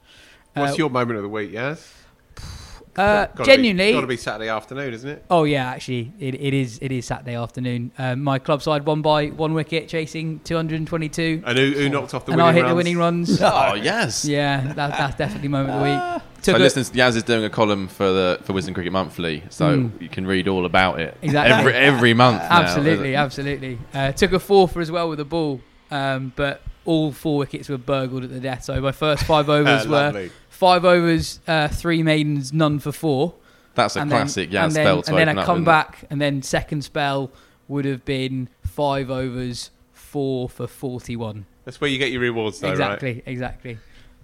What's 0.54 0.74
Uh, 0.74 0.76
your 0.78 0.90
moment 0.90 1.18
of 1.18 1.24
the 1.24 1.30
week, 1.30 1.52
Yas? 1.54 1.94
uh, 2.98 3.26
Gotta 3.28 3.44
genuinely, 3.44 3.94
got 3.94 4.02
to 4.02 4.08
be 4.08 4.18
Saturday 4.18 4.50
afternoon, 4.50 4.94
isn't 4.94 5.10
it? 5.10 5.26
Oh 5.30 5.44
yeah, 5.46 5.70
actually, 5.70 6.12
it, 6.20 6.36
it 6.36 6.54
is. 6.54 6.78
It 6.82 6.92
is 6.92 7.06
Saturday 7.06 7.36
afternoon. 7.36 7.92
Um, 7.98 8.22
my 8.24 8.38
club 8.40 8.62
side 8.62 8.86
won 8.86 9.02
by 9.02 9.28
one 9.28 9.54
wicket, 9.54 9.88
chasing 9.88 10.40
222. 10.42 11.44
And 11.46 11.58
who, 11.58 11.72
who 11.72 11.90
knocked 11.90 12.14
off 12.14 12.26
the 12.26 12.34
and 12.34 12.42
winning 12.42 12.50
I 12.50 12.54
hit 12.54 12.62
runs? 12.64 12.72
the 12.72 12.76
winning 12.76 12.98
runs. 12.98 13.42
Oh, 13.72 13.74
yes. 13.76 14.26
Yeah, 14.26 14.74
that, 14.74 14.92
that's 14.98 15.16
definitely 15.16 15.48
moment 15.48 15.72
of 15.74 15.80
the 15.80 15.86
week. 15.90 16.22
So 16.44 16.52
Took 16.54 16.60
a- 16.60 16.64
listeners, 16.64 16.92
Yas 16.96 17.16
is 17.16 17.24
doing 17.24 17.44
a 17.44 17.50
column 17.50 17.88
for 17.88 18.06
the 18.12 18.40
for 18.44 18.54
Wisden 18.54 18.74
Cricket 18.74 18.92
Monthly, 18.92 19.44
so 19.50 19.78
Mm. 19.78 20.02
you 20.02 20.10
can 20.10 20.26
read 20.26 20.48
all 20.48 20.66
about 20.66 21.00
it 21.00 21.16
Exactly. 21.22 21.54
every 21.54 21.74
every 21.74 22.14
month. 22.16 22.42
now. 22.42 22.62
absolutely, 22.62 23.16
absolutely. 23.16 23.78
Uh, 23.94 24.12
took 24.12 24.34
a 24.34 24.40
four 24.40 24.68
for 24.68 24.82
as 24.82 24.90
well 24.92 25.08
with 25.08 25.20
the 25.20 25.26
ball, 25.26 25.62
um, 25.92 26.34
but 26.36 26.62
all 26.84 27.12
four 27.12 27.38
wickets 27.38 27.70
were 27.70 27.78
burgled 27.78 28.24
at 28.24 28.32
the 28.32 28.40
death. 28.40 28.64
So 28.64 28.82
my 28.82 28.92
first 28.92 29.24
five 29.26 29.50
overs 29.58 29.86
were 29.86 29.92
Lovely. 29.92 30.32
Five 30.62 30.86
overs, 30.86 31.40
uh, 31.48 31.70
three 31.70 32.04
maidens, 32.04 32.54
none 32.54 32.78
for 32.78 32.92
four. 32.92 33.34
That's 33.74 33.96
a 33.96 34.02
And 34.02 34.12
then- 34.12 34.20
classic 34.20 34.52
Yas 34.54 34.66
and 34.66 34.76
then, 34.76 34.86
spell 34.86 35.02
to 35.02 35.10
And 35.10 35.18
then 35.18 35.30
open 35.30 35.38
a 35.40 35.42
up 35.42 35.46
comeback, 35.48 36.06
and 36.12 36.22
then 36.22 36.44
second 36.44 36.84
spell 36.84 37.32
would 37.68 37.84
have 37.86 38.06
been 38.06 38.48
five 38.64 39.10
overs, 39.10 39.72
four 39.92 40.48
for 40.48 40.68
forty-one. 40.68 41.48
That's 41.66 41.82
where 41.82 41.90
you 41.90 41.98
get 41.98 42.12
your 42.12 42.22
rewards, 42.22 42.60
though, 42.60 42.70
exactly, 42.70 43.14
right? 43.14 43.24
exactly. 43.26 43.80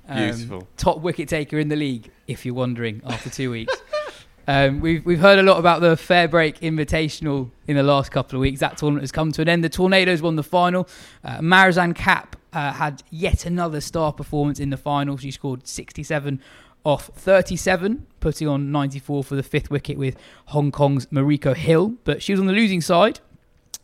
Um, 0.07 0.17
Beautiful. 0.29 0.67
top 0.77 0.99
wicket 1.01 1.27
taker 1.27 1.57
in 1.57 1.69
the 1.69 1.75
league, 1.75 2.11
if 2.27 2.45
you're 2.45 2.53
wondering, 2.53 3.01
after 3.03 3.31
two 3.31 3.49
weeks. 3.49 3.73
Um, 4.49 4.79
we've 4.79 5.05
we've 5.05 5.19
heard 5.19 5.39
a 5.39 5.43
lot 5.43 5.59
about 5.59 5.81
the 5.81 5.97
Fair 5.97 6.29
Break 6.29 6.61
Invitational 6.61 7.51
in 7.67 7.75
the 7.75 7.83
last 7.83 8.11
couple 8.11 8.37
of 8.37 8.41
weeks. 8.41 8.61
That 8.61 8.77
tournament 8.77 9.01
has 9.03 9.11
come 9.11 9.33
to 9.33 9.41
an 9.41 9.49
end. 9.49 9.61
The 9.61 9.67
Tornadoes 9.67 10.21
won 10.21 10.37
the 10.37 10.43
final. 10.43 10.87
Uh, 11.21 11.39
Marizanne 11.39 11.93
Kapp 11.93 12.37
uh, 12.57 12.73
had 12.73 13.03
yet 13.11 13.45
another 13.45 13.79
star 13.79 14.11
performance 14.11 14.59
in 14.59 14.71
the 14.71 14.77
final. 14.77 15.15
She 15.15 15.29
scored 15.29 15.67
67 15.67 16.41
off 16.83 17.11
37, 17.13 18.07
putting 18.19 18.47
on 18.47 18.71
94 18.71 19.23
for 19.23 19.35
the 19.35 19.43
fifth 19.43 19.69
wicket 19.69 19.95
with 19.95 20.15
Hong 20.47 20.71
Kong's 20.71 21.05
Mariko 21.07 21.55
Hill. 21.55 21.93
But 22.03 22.23
she 22.23 22.33
was 22.33 22.39
on 22.39 22.47
the 22.47 22.53
losing 22.53 22.81
side. 22.81 23.19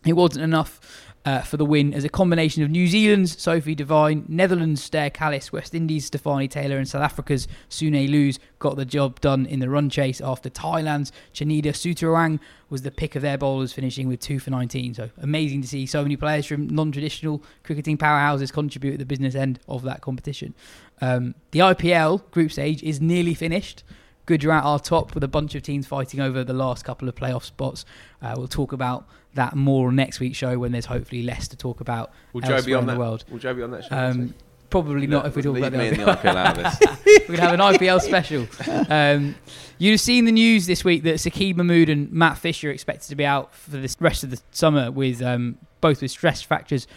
It 0.07 0.13
wasn't 0.13 0.45
enough 0.45 1.12
uh, 1.25 1.41
for 1.41 1.57
the 1.57 1.65
win 1.65 1.93
as 1.93 2.03
a 2.03 2.09
combination 2.09 2.63
of 2.63 2.69
New 2.69 2.87
Zealand's 2.87 3.41
Sophie 3.41 3.75
Devine, 3.75 4.25
Netherlands' 4.27 4.83
Sterre 4.83 5.09
Kalis, 5.09 5.51
West 5.51 5.73
Indies' 5.73 6.09
Stafanie 6.09 6.49
Taylor, 6.49 6.77
and 6.77 6.87
South 6.87 7.01
Africa's 7.01 7.47
Sune 7.69 8.07
Luus 8.07 8.39
got 8.59 8.75
the 8.75 8.85
job 8.85 9.21
done 9.21 9.45
in 9.45 9.59
the 9.59 9.69
run 9.69 9.89
chase 9.89 10.19
after 10.19 10.49
Thailand's 10.49 11.11
Chanida 11.33 11.67
Sutthiruang 11.67 12.39
was 12.69 12.81
the 12.81 12.91
pick 12.91 13.15
of 13.15 13.21
their 13.21 13.37
bowlers, 13.37 13.71
finishing 13.71 14.07
with 14.07 14.19
two 14.19 14.39
for 14.39 14.49
19. 14.49 14.95
So 14.95 15.09
amazing 15.21 15.61
to 15.61 15.67
see 15.67 15.85
so 15.85 16.01
many 16.01 16.17
players 16.17 16.45
from 16.45 16.67
non 16.67 16.91
traditional 16.91 17.43
cricketing 17.63 17.97
powerhouses 17.97 18.51
contribute 18.51 18.93
at 18.93 18.99
the 18.99 19.05
business 19.05 19.35
end 19.35 19.59
of 19.67 19.83
that 19.83 20.01
competition. 20.01 20.53
Um, 21.01 21.35
the 21.51 21.59
IPL 21.59 22.29
group 22.31 22.51
stage 22.51 22.83
is 22.83 22.99
nearly 22.99 23.33
finished. 23.33 23.83
Gujarat 24.25 24.63
are 24.63 24.79
top 24.79 25.13
with 25.13 25.23
a 25.23 25.27
bunch 25.27 25.53
of 25.53 25.63
teams 25.63 25.85
fighting 25.85 26.21
over 26.21 26.43
the 26.43 26.53
last 26.53 26.85
couple 26.85 27.09
of 27.09 27.15
playoff 27.15 27.43
spots. 27.43 27.83
Uh, 28.21 28.33
we'll 28.37 28.47
talk 28.47 28.71
about 28.71 29.05
that 29.35 29.55
more 29.55 29.91
next 29.91 30.19
week's 30.19 30.37
show 30.37 30.57
when 30.59 30.71
there's 30.71 30.85
hopefully 30.85 31.23
less 31.23 31.47
to 31.49 31.57
talk 31.57 31.81
about 31.81 32.11
will 32.33 32.41
Jo 32.41 32.61
be 32.61 32.73
on 32.73 32.85
that? 32.85 32.93
the 32.93 32.99
world. 32.99 33.25
Will 33.29 33.39
Jo 33.39 33.53
be 33.53 33.63
on 33.63 33.71
that 33.71 33.85
show 33.85 33.95
Um, 33.95 34.33
probably 34.69 35.07
No, 35.07 35.17
not 35.17 35.27
if 35.27 35.35
we 35.35 35.41
talk 35.41 35.57
about 35.57 35.71
the 35.71 35.83
in 35.85 35.97
the 35.97 36.05
IPL 36.05 36.35
out 36.35 36.57
of 36.57 36.63
this. 36.63 37.27
We're 37.29 37.37
gonna 37.37 37.49
have 37.49 37.53
an 37.53 37.59
IPL 37.75 37.99
special. 38.01 38.47
Um, 38.89 39.35
you've 39.77 39.99
seen 39.99 40.25
the 40.25 40.31
news 40.31 40.65
this 40.65 40.83
week 40.83 41.03
that 41.03 41.15
Saqib 41.15 41.55
Mahmood 41.57 41.89
and 41.89 42.11
Matt 42.11 42.37
Fisher 42.37 42.69
are 42.69 42.71
expected 42.71 43.09
to 43.09 43.15
be 43.15 43.25
out 43.25 43.53
for 43.55 43.71
the 43.71 43.95
rest 43.99 44.23
of 44.23 44.29
the 44.29 44.39
summer 44.51 44.91
with 44.91 45.21
um, 45.21 45.57
both 45.81 46.01
with 46.01 46.11
stress 46.11 46.41
fractures 46.41 46.87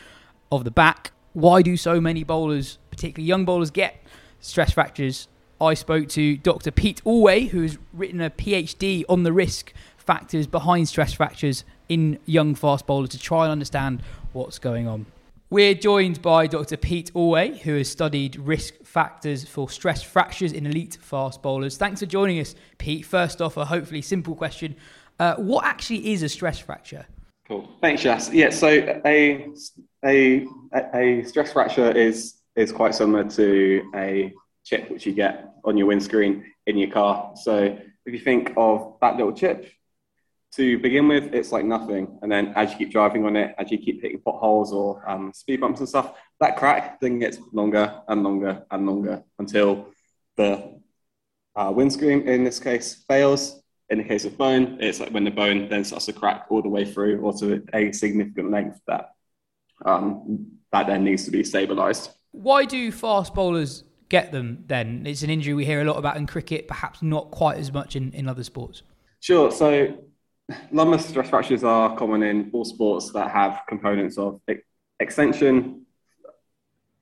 of 0.52 0.64
the 0.64 0.70
back. 0.70 1.12
Why 1.32 1.60
do 1.62 1.76
so 1.76 2.00
many 2.00 2.24
bowlers, 2.24 2.78
particularly 2.90 3.26
young 3.28 3.44
bowlers, 3.44 3.70
get 3.70 4.02
stress 4.40 4.72
fractures? 4.72 5.28
I 5.60 5.74
spoke 5.74 6.08
to 6.10 6.36
Dr. 6.36 6.70
Pete 6.70 7.00
Alway, 7.04 7.46
who 7.48 7.62
has 7.62 7.78
written 7.92 8.20
a 8.20 8.30
PhD 8.30 9.04
on 9.08 9.22
the 9.22 9.32
risk 9.32 9.72
factors 9.96 10.46
behind 10.46 10.88
stress 10.88 11.12
fractures 11.12 11.64
in 11.88 12.18
young 12.26 12.54
fast 12.54 12.86
bowlers 12.86 13.10
to 13.10 13.18
try 13.18 13.44
and 13.44 13.52
understand 13.52 14.02
what's 14.32 14.58
going 14.58 14.86
on. 14.86 15.06
We're 15.48 15.74
joined 15.74 16.22
by 16.22 16.48
Dr. 16.48 16.76
Pete 16.76 17.12
Alway, 17.14 17.58
who 17.58 17.76
has 17.76 17.88
studied 17.88 18.34
risk 18.36 18.74
factors 18.82 19.44
for 19.44 19.70
stress 19.70 20.02
fractures 20.02 20.52
in 20.52 20.66
elite 20.66 20.98
fast 21.00 21.40
bowlers. 21.40 21.76
Thanks 21.76 22.00
for 22.00 22.06
joining 22.06 22.40
us, 22.40 22.56
Pete. 22.78 23.06
First 23.06 23.40
off, 23.40 23.56
a 23.56 23.64
hopefully 23.64 24.02
simple 24.02 24.34
question. 24.34 24.74
Uh, 25.20 25.36
what 25.36 25.64
actually 25.64 26.12
is 26.12 26.24
a 26.24 26.28
stress 26.28 26.58
fracture? 26.58 27.06
Cool. 27.46 27.68
Thanks, 27.80 28.02
Yas. 28.02 28.32
Yeah, 28.32 28.50
so 28.50 28.68
a, 29.06 29.46
a, 30.04 30.46
a 30.92 31.22
stress 31.22 31.52
fracture 31.52 31.92
is, 31.92 32.34
is 32.56 32.72
quite 32.72 32.96
similar 32.96 33.22
to 33.30 33.88
a 33.94 34.32
chip 34.64 34.90
which 34.90 35.06
you 35.06 35.12
get 35.12 35.54
on 35.64 35.76
your 35.76 35.86
windscreen 35.86 36.44
in 36.66 36.76
your 36.76 36.90
car. 36.90 37.34
So 37.36 37.78
if 38.04 38.12
you 38.12 38.18
think 38.18 38.52
of 38.56 38.96
that 39.00 39.16
little 39.16 39.32
chip, 39.32 39.70
to 40.52 40.78
begin 40.78 41.08
with, 41.08 41.34
it's 41.34 41.52
like 41.52 41.64
nothing. 41.64 42.18
And 42.22 42.30
then 42.30 42.52
as 42.56 42.72
you 42.72 42.78
keep 42.78 42.92
driving 42.92 43.24
on 43.26 43.36
it, 43.36 43.54
as 43.58 43.70
you 43.70 43.78
keep 43.78 44.00
hitting 44.00 44.20
potholes 44.20 44.72
or 44.72 45.08
um, 45.08 45.32
speed 45.34 45.60
bumps 45.60 45.80
and 45.80 45.88
stuff, 45.88 46.14
that 46.40 46.56
crack 46.56 47.00
then 47.00 47.18
gets 47.18 47.38
longer 47.52 48.00
and 48.08 48.22
longer 48.22 48.64
and 48.70 48.86
longer 48.86 49.22
until 49.38 49.88
the 50.36 50.80
uh, 51.54 51.72
windscreen, 51.74 52.28
in 52.28 52.44
this 52.44 52.58
case, 52.58 53.04
fails. 53.08 53.60
In 53.88 53.98
the 53.98 54.04
case 54.04 54.24
of 54.24 54.36
bone, 54.36 54.78
it's 54.80 54.98
like 54.98 55.10
when 55.10 55.22
the 55.22 55.30
bone 55.30 55.68
then 55.68 55.84
starts 55.84 56.06
to 56.06 56.12
crack 56.12 56.46
all 56.50 56.60
the 56.60 56.68
way 56.68 56.84
through 56.84 57.20
or 57.20 57.32
to 57.34 57.64
a 57.72 57.92
significant 57.92 58.50
length 58.50 58.80
that 58.88 59.10
um, 59.84 60.48
that 60.72 60.88
then 60.88 61.04
needs 61.04 61.24
to 61.26 61.30
be 61.30 61.44
stabilized. 61.44 62.10
Why 62.32 62.64
do 62.64 62.90
fast 62.90 63.32
bowlers 63.32 63.84
get 64.08 64.32
them 64.32 64.64
then? 64.66 65.04
It's 65.06 65.22
an 65.22 65.30
injury 65.30 65.54
we 65.54 65.64
hear 65.64 65.80
a 65.82 65.84
lot 65.84 65.98
about 65.98 66.16
in 66.16 66.26
cricket, 66.26 66.66
perhaps 66.66 67.00
not 67.00 67.30
quite 67.30 67.58
as 67.58 67.72
much 67.72 67.94
in, 67.94 68.10
in 68.12 68.28
other 68.28 68.42
sports. 68.42 68.82
Sure. 69.20 69.52
So 69.52 69.96
lumbar 70.70 70.98
stress 70.98 71.28
fractures 71.28 71.64
are 71.64 71.96
common 71.96 72.22
in 72.22 72.50
all 72.52 72.64
sports 72.64 73.10
that 73.12 73.30
have 73.30 73.62
components 73.68 74.18
of 74.18 74.40
extension, 75.00 75.86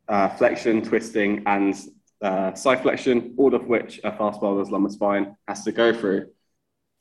uh, 0.09 0.29
flexion, 0.31 0.83
twisting, 0.83 1.43
and 1.47 1.75
uh, 2.23 2.55
side 2.55 2.81
flexion, 2.81 3.35
all 3.37 3.55
of 3.55 3.67
which 3.67 4.01
a 4.05 4.13
fast 4.17 4.41
bowler's 4.41 4.71
lumbar 4.71 4.91
spine 4.91 5.37
has 5.47 5.63
to 5.65 5.73
go 5.73 5.93
through. 5.93 6.27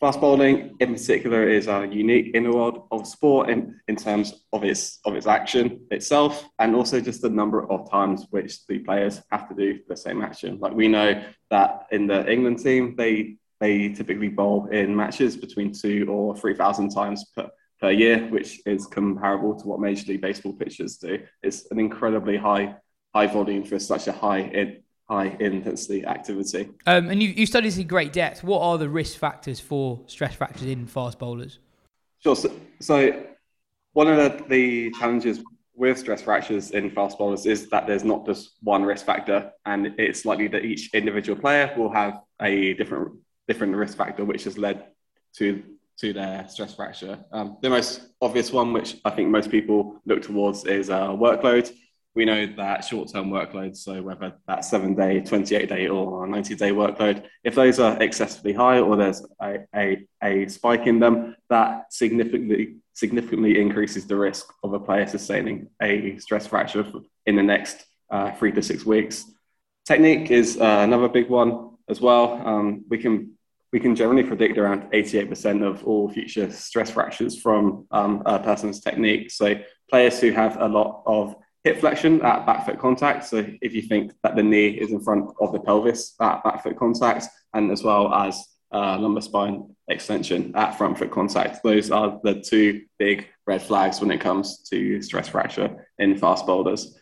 Fast 0.01 0.19
bowling, 0.19 0.75
in 0.81 0.93
particular, 0.93 1.47
is 1.47 1.67
a 1.67 1.87
unique 1.89 2.35
in 2.35 2.43
the 2.43 2.51
world 2.51 2.87
of 2.91 3.07
sport 3.07 3.49
in, 3.49 3.79
in 3.87 3.95
terms 3.95 4.43
of 4.51 4.65
its 4.65 4.99
of 5.05 5.15
its 5.15 5.27
action 5.27 5.79
itself, 5.91 6.45
and 6.59 6.75
also 6.75 6.99
just 6.99 7.21
the 7.21 7.29
number 7.29 7.71
of 7.71 7.89
times 7.89 8.25
which 8.29 8.65
the 8.67 8.79
players 8.79 9.21
have 9.31 9.47
to 9.47 9.55
do 9.55 9.79
the 9.87 9.95
same 9.95 10.21
action. 10.21 10.59
Like 10.59 10.73
we 10.73 10.89
know 10.89 11.23
that 11.51 11.87
in 11.91 12.07
the 12.07 12.29
England 12.29 12.59
team, 12.59 12.95
they 12.97 13.37
they 13.63 13.89
typically 13.89 14.27
bowl 14.27 14.67
in 14.67 14.93
matches 14.93 15.37
between 15.37 15.71
two 15.71 16.05
or 16.09 16.35
three 16.35 16.55
thousand 16.61 16.89
times 16.89 17.19
per, 17.35 17.49
per 17.79 17.91
year, 17.91 18.17
which 18.27 18.61
is 18.65 18.85
comparable 18.85 19.57
to 19.59 19.67
what 19.67 19.79
Major 19.79 20.05
League 20.09 20.21
Baseball 20.21 20.53
pitchers 20.53 20.97
do. 20.97 21.13
It's 21.41 21.59
an 21.71 21.79
incredibly 21.79 22.35
high 22.35 22.75
high 23.15 23.27
volume 23.27 23.63
for 23.63 23.79
such 23.79 24.07
a 24.07 24.11
high 24.11 24.39
in, 24.39 24.83
high 25.09 25.29
intensity 25.39 26.05
activity. 26.05 26.69
Um, 26.85 27.09
and 27.09 27.23
you, 27.23 27.29
you 27.29 27.45
studied 27.45 27.69
this 27.69 27.77
in 27.77 27.87
great 27.87 28.11
depth. 28.11 28.43
What 28.43 28.61
are 28.61 28.77
the 28.77 28.89
risk 28.89 29.17
factors 29.17 29.59
for 29.59 30.01
stress 30.07 30.35
fractures 30.35 30.67
in 30.67 30.85
fast 30.87 31.17
bowlers? 31.19 31.59
Sure. 32.19 32.35
So, 32.35 32.51
so 32.81 33.23
one 33.93 34.07
of 34.07 34.17
the, 34.17 34.43
the 34.49 34.91
challenges 34.99 35.41
with 35.75 35.97
stress 35.99 36.21
fractures 36.21 36.71
in 36.71 36.89
fast 36.91 37.17
bowlers 37.17 37.45
is 37.45 37.69
that 37.69 37.87
there's 37.87 38.03
not 38.03 38.25
just 38.25 38.55
one 38.61 38.83
risk 38.83 39.05
factor, 39.05 39.51
and 39.65 39.93
it's 39.97 40.25
likely 40.25 40.47
that 40.49 40.65
each 40.65 40.93
individual 40.93 41.39
player 41.39 41.73
will 41.77 41.91
have 41.91 42.19
a 42.41 42.73
different 42.73 43.13
different 43.47 43.75
risk 43.75 43.97
factor, 43.97 44.25
which 44.25 44.43
has 44.45 44.57
led 44.57 44.87
to 45.37 45.63
to 45.99 46.11
their 46.11 46.47
stress 46.47 46.73
fracture. 46.73 47.23
Um, 47.31 47.57
the 47.61 47.69
most 47.69 48.01
obvious 48.19 48.51
one, 48.51 48.73
which 48.73 48.97
I 49.05 49.11
think 49.11 49.29
most 49.29 49.51
people 49.51 50.01
look 50.05 50.23
towards, 50.23 50.65
is 50.65 50.89
uh, 50.89 51.09
workload. 51.09 51.71
We 52.15 52.25
know 52.25 52.45
that 52.57 52.83
short-term 52.83 53.29
workloads, 53.29 53.77
so 53.77 54.01
whether 54.01 54.33
that's 54.47 54.69
seven-day, 54.69 55.21
28-day, 55.21 55.87
or 55.87 56.27
90-day 56.27 56.69
workload, 56.71 57.25
if 57.43 57.55
those 57.55 57.79
are 57.79 58.01
excessively 58.01 58.53
high 58.53 58.79
or 58.79 58.95
there's 58.95 59.25
a, 59.41 59.59
a, 59.75 60.07
a 60.23 60.47
spike 60.47 60.85
in 60.85 60.99
them, 60.99 61.35
that 61.49 61.91
significantly 61.91 62.77
significantly 62.95 63.59
increases 63.59 64.05
the 64.05 64.15
risk 64.15 64.53
of 64.63 64.73
a 64.73 64.79
player 64.79 65.07
sustaining 65.07 65.67
a 65.81 66.15
stress 66.19 66.45
fracture 66.45 66.85
in 67.25 67.35
the 67.35 67.41
next 67.41 67.83
uh, 68.11 68.31
three 68.33 68.51
to 68.51 68.61
six 68.61 68.85
weeks. 68.85 69.25
Technique 69.85 70.29
is 70.29 70.57
uh, 70.57 70.81
another 70.83 71.09
big 71.09 71.27
one. 71.27 71.71
As 71.89 72.01
well. 72.01 72.41
Um, 72.45 72.85
we 72.89 72.97
can 72.97 73.37
we 73.73 73.79
can 73.79 73.95
generally 73.95 74.23
predict 74.23 74.59
around 74.59 74.83
88% 74.91 75.65
of 75.67 75.83
all 75.83 76.07
future 76.07 76.51
stress 76.51 76.91
fractures 76.91 77.41
from 77.41 77.87
um, 77.89 78.21
a 78.27 78.37
person's 78.37 78.79
technique. 78.79 79.31
So 79.31 79.55
players 79.89 80.21
who 80.21 80.31
have 80.31 80.61
a 80.61 80.67
lot 80.67 81.01
of 81.07 81.35
hip 81.63 81.79
flexion 81.79 82.21
at 82.21 82.45
back 82.45 82.67
foot 82.67 82.77
contact. 82.77 83.25
So 83.25 83.43
if 83.61 83.73
you 83.73 83.81
think 83.81 84.13
that 84.21 84.35
the 84.35 84.43
knee 84.43 84.67
is 84.67 84.91
in 84.91 84.99
front 84.99 85.31
of 85.41 85.51
the 85.51 85.59
pelvis 85.59 86.13
at 86.21 86.43
back 86.43 86.61
foot 86.61 86.77
contact, 86.77 87.27
and 87.55 87.71
as 87.71 87.83
well 87.83 88.13
as 88.13 88.45
uh, 88.71 88.97
lumbar 88.99 89.21
spine 89.21 89.75
extension 89.87 90.51
at 90.55 90.77
front 90.77 90.99
foot 90.99 91.09
contact, 91.09 91.63
those 91.63 91.89
are 91.89 92.19
the 92.23 92.41
two 92.41 92.83
big 92.99 93.27
red 93.47 93.61
flags 93.61 93.99
when 93.99 94.11
it 94.11 94.21
comes 94.21 94.59
to 94.69 95.01
stress 95.01 95.29
fracture 95.29 95.87
in 95.97 96.15
fast 96.15 96.45
boulders. 96.45 96.95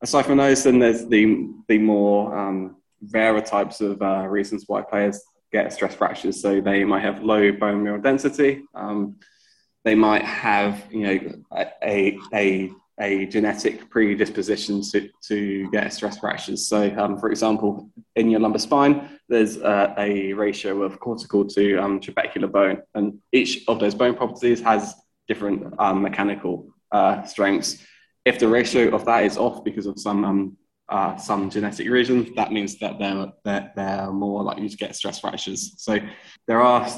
Aside 0.00 0.26
from 0.26 0.38
those, 0.38 0.62
then 0.62 0.78
there's 0.78 1.06
the 1.06 1.48
the 1.68 1.78
more 1.78 2.36
um, 2.36 2.76
rarer 3.12 3.40
types 3.40 3.80
of 3.80 4.00
uh, 4.02 4.26
reasons 4.28 4.64
why 4.66 4.82
players 4.82 5.20
get 5.52 5.72
stress 5.72 5.94
fractures. 5.94 6.40
So 6.40 6.60
they 6.60 6.84
might 6.84 7.02
have 7.02 7.22
low 7.22 7.52
bone 7.52 7.82
mineral 7.84 8.02
density. 8.02 8.64
Um, 8.74 9.16
they 9.84 9.94
might 9.94 10.22
have, 10.22 10.82
you 10.90 11.06
know, 11.06 11.66
a, 11.82 12.18
a, 12.32 12.70
a 12.98 13.26
genetic 13.26 13.90
predisposition 13.90 14.82
to, 14.90 15.08
to 15.28 15.70
get 15.70 15.92
stress 15.92 16.18
fractures. 16.18 16.66
So, 16.66 16.92
um, 16.96 17.18
for 17.18 17.30
example, 17.30 17.90
in 18.16 18.30
your 18.30 18.40
lumbar 18.40 18.58
spine, 18.58 19.10
there's 19.28 19.58
uh, 19.58 19.94
a 19.98 20.32
ratio 20.32 20.82
of 20.82 20.98
cortical 21.00 21.44
to 21.48 21.76
um, 21.76 22.00
trabecular 22.00 22.50
bone, 22.50 22.82
and 22.94 23.18
each 23.32 23.64
of 23.68 23.78
those 23.78 23.94
bone 23.94 24.14
properties 24.14 24.60
has 24.60 24.94
different 25.28 25.74
um, 25.78 26.02
mechanical 26.02 26.74
uh, 26.92 27.22
strengths. 27.24 27.82
If 28.24 28.38
the 28.38 28.48
ratio 28.48 28.94
of 28.94 29.04
that 29.04 29.24
is 29.24 29.36
off 29.36 29.64
because 29.64 29.86
of 29.86 29.98
some 29.98 30.24
um, 30.24 30.56
uh, 30.88 31.16
some 31.16 31.50
genetic 31.50 31.88
reasons, 31.88 32.34
that 32.36 32.52
means 32.52 32.78
that 32.78 32.98
they're, 32.98 33.32
they're, 33.44 33.72
they're 33.74 34.12
more 34.12 34.42
likely 34.42 34.68
to 34.68 34.76
get 34.76 34.94
stress 34.94 35.18
fractures. 35.20 35.74
So 35.78 35.98
there 36.46 36.60
are 36.60 36.88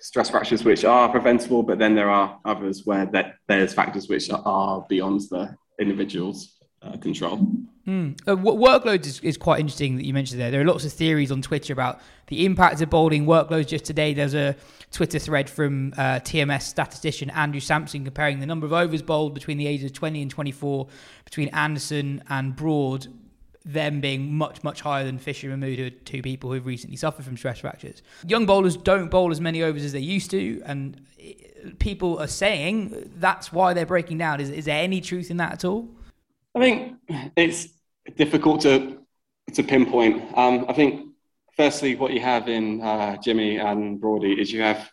stress 0.00 0.30
fractures 0.30 0.64
which 0.64 0.84
are 0.84 1.08
preventable, 1.08 1.62
but 1.62 1.78
then 1.78 1.94
there 1.94 2.10
are 2.10 2.40
others 2.44 2.82
where 2.84 3.08
there's 3.48 3.74
factors 3.74 4.08
which 4.08 4.28
are 4.30 4.84
beyond 4.88 5.20
the 5.30 5.54
individual's 5.80 6.58
uh, 6.82 6.96
control. 6.96 7.48
Mm. 7.86 8.16
Uh, 8.28 8.36
workload 8.36 9.04
is, 9.04 9.18
is, 9.20 9.36
quite 9.36 9.58
interesting 9.58 9.96
that 9.96 10.04
you 10.04 10.14
mentioned 10.14 10.40
there. 10.40 10.52
There 10.52 10.60
are 10.60 10.64
lots 10.64 10.84
of 10.84 10.92
theories 10.92 11.32
on 11.32 11.42
Twitter 11.42 11.72
about 11.72 12.00
the 12.28 12.44
impact 12.46 12.80
of 12.80 12.90
bowling 12.90 13.26
workloads. 13.26 13.66
Just 13.66 13.84
today, 13.84 14.14
there's 14.14 14.34
a 14.34 14.54
Twitter 14.92 15.18
thread 15.18 15.50
from 15.50 15.92
uh, 15.96 16.20
TMS 16.20 16.62
statistician 16.62 17.28
Andrew 17.30 17.60
Samson 17.60 18.04
comparing 18.04 18.38
the 18.38 18.46
number 18.46 18.66
of 18.66 18.72
overs 18.72 19.02
bowled 19.02 19.34
between 19.34 19.58
the 19.58 19.66
ages 19.66 19.86
of 19.86 19.92
20 19.94 20.22
and 20.22 20.30
24 20.30 20.86
between 21.24 21.48
Anderson 21.48 22.22
and 22.28 22.54
Broad, 22.54 23.08
them 23.64 24.00
being 24.00 24.32
much, 24.32 24.62
much 24.62 24.80
higher 24.80 25.04
than 25.04 25.18
Fisher 25.18 25.50
and 25.50 25.60
Mahmood, 25.60 25.78
who 25.78 25.86
are 25.86 25.90
two 25.90 26.22
people 26.22 26.52
who've 26.52 26.66
recently 26.66 26.96
suffered 26.96 27.24
from 27.24 27.36
stress 27.36 27.58
fractures. 27.58 28.02
Young 28.28 28.46
bowlers 28.46 28.76
don't 28.76 29.10
bowl 29.10 29.32
as 29.32 29.40
many 29.40 29.60
overs 29.60 29.84
as 29.84 29.92
they 29.92 30.00
used 30.00 30.30
to, 30.30 30.62
and 30.66 31.00
people 31.80 32.18
are 32.20 32.28
saying 32.28 33.10
that's 33.16 33.52
why 33.52 33.74
they're 33.74 33.86
breaking 33.86 34.18
down. 34.18 34.40
Is, 34.40 34.50
is 34.50 34.66
there 34.66 34.82
any 34.82 35.00
truth 35.00 35.32
in 35.32 35.38
that 35.38 35.52
at 35.52 35.64
all? 35.64 35.88
I 36.54 36.58
think 36.58 36.96
it's 37.36 37.68
difficult 38.16 38.62
to 38.62 38.98
to 39.54 39.62
pinpoint. 39.62 40.22
Um, 40.36 40.66
I 40.68 40.72
think 40.72 41.12
firstly, 41.56 41.96
what 41.96 42.12
you 42.12 42.20
have 42.20 42.48
in 42.48 42.80
uh, 42.80 43.16
Jimmy 43.16 43.58
and 43.58 44.00
Broady 44.00 44.40
is 44.40 44.52
you 44.52 44.62
have 44.62 44.90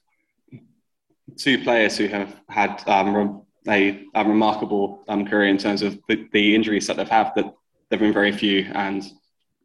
two 1.38 1.64
players 1.64 1.98
who 1.98 2.08
have 2.08 2.36
had 2.50 2.84
um, 2.88 3.44
a, 3.68 4.04
a, 4.16 4.26
remarkable 4.26 5.04
um, 5.08 5.26
career 5.26 5.48
in 5.48 5.58
terms 5.58 5.82
of 5.82 6.00
the, 6.08 6.28
the, 6.34 6.56
injuries 6.56 6.88
that 6.88 6.98
they've 6.98 7.08
had. 7.08 7.32
That 7.36 7.54
they've 7.90 8.00
been 8.00 8.14
very 8.14 8.32
few 8.32 8.70
and 8.74 9.04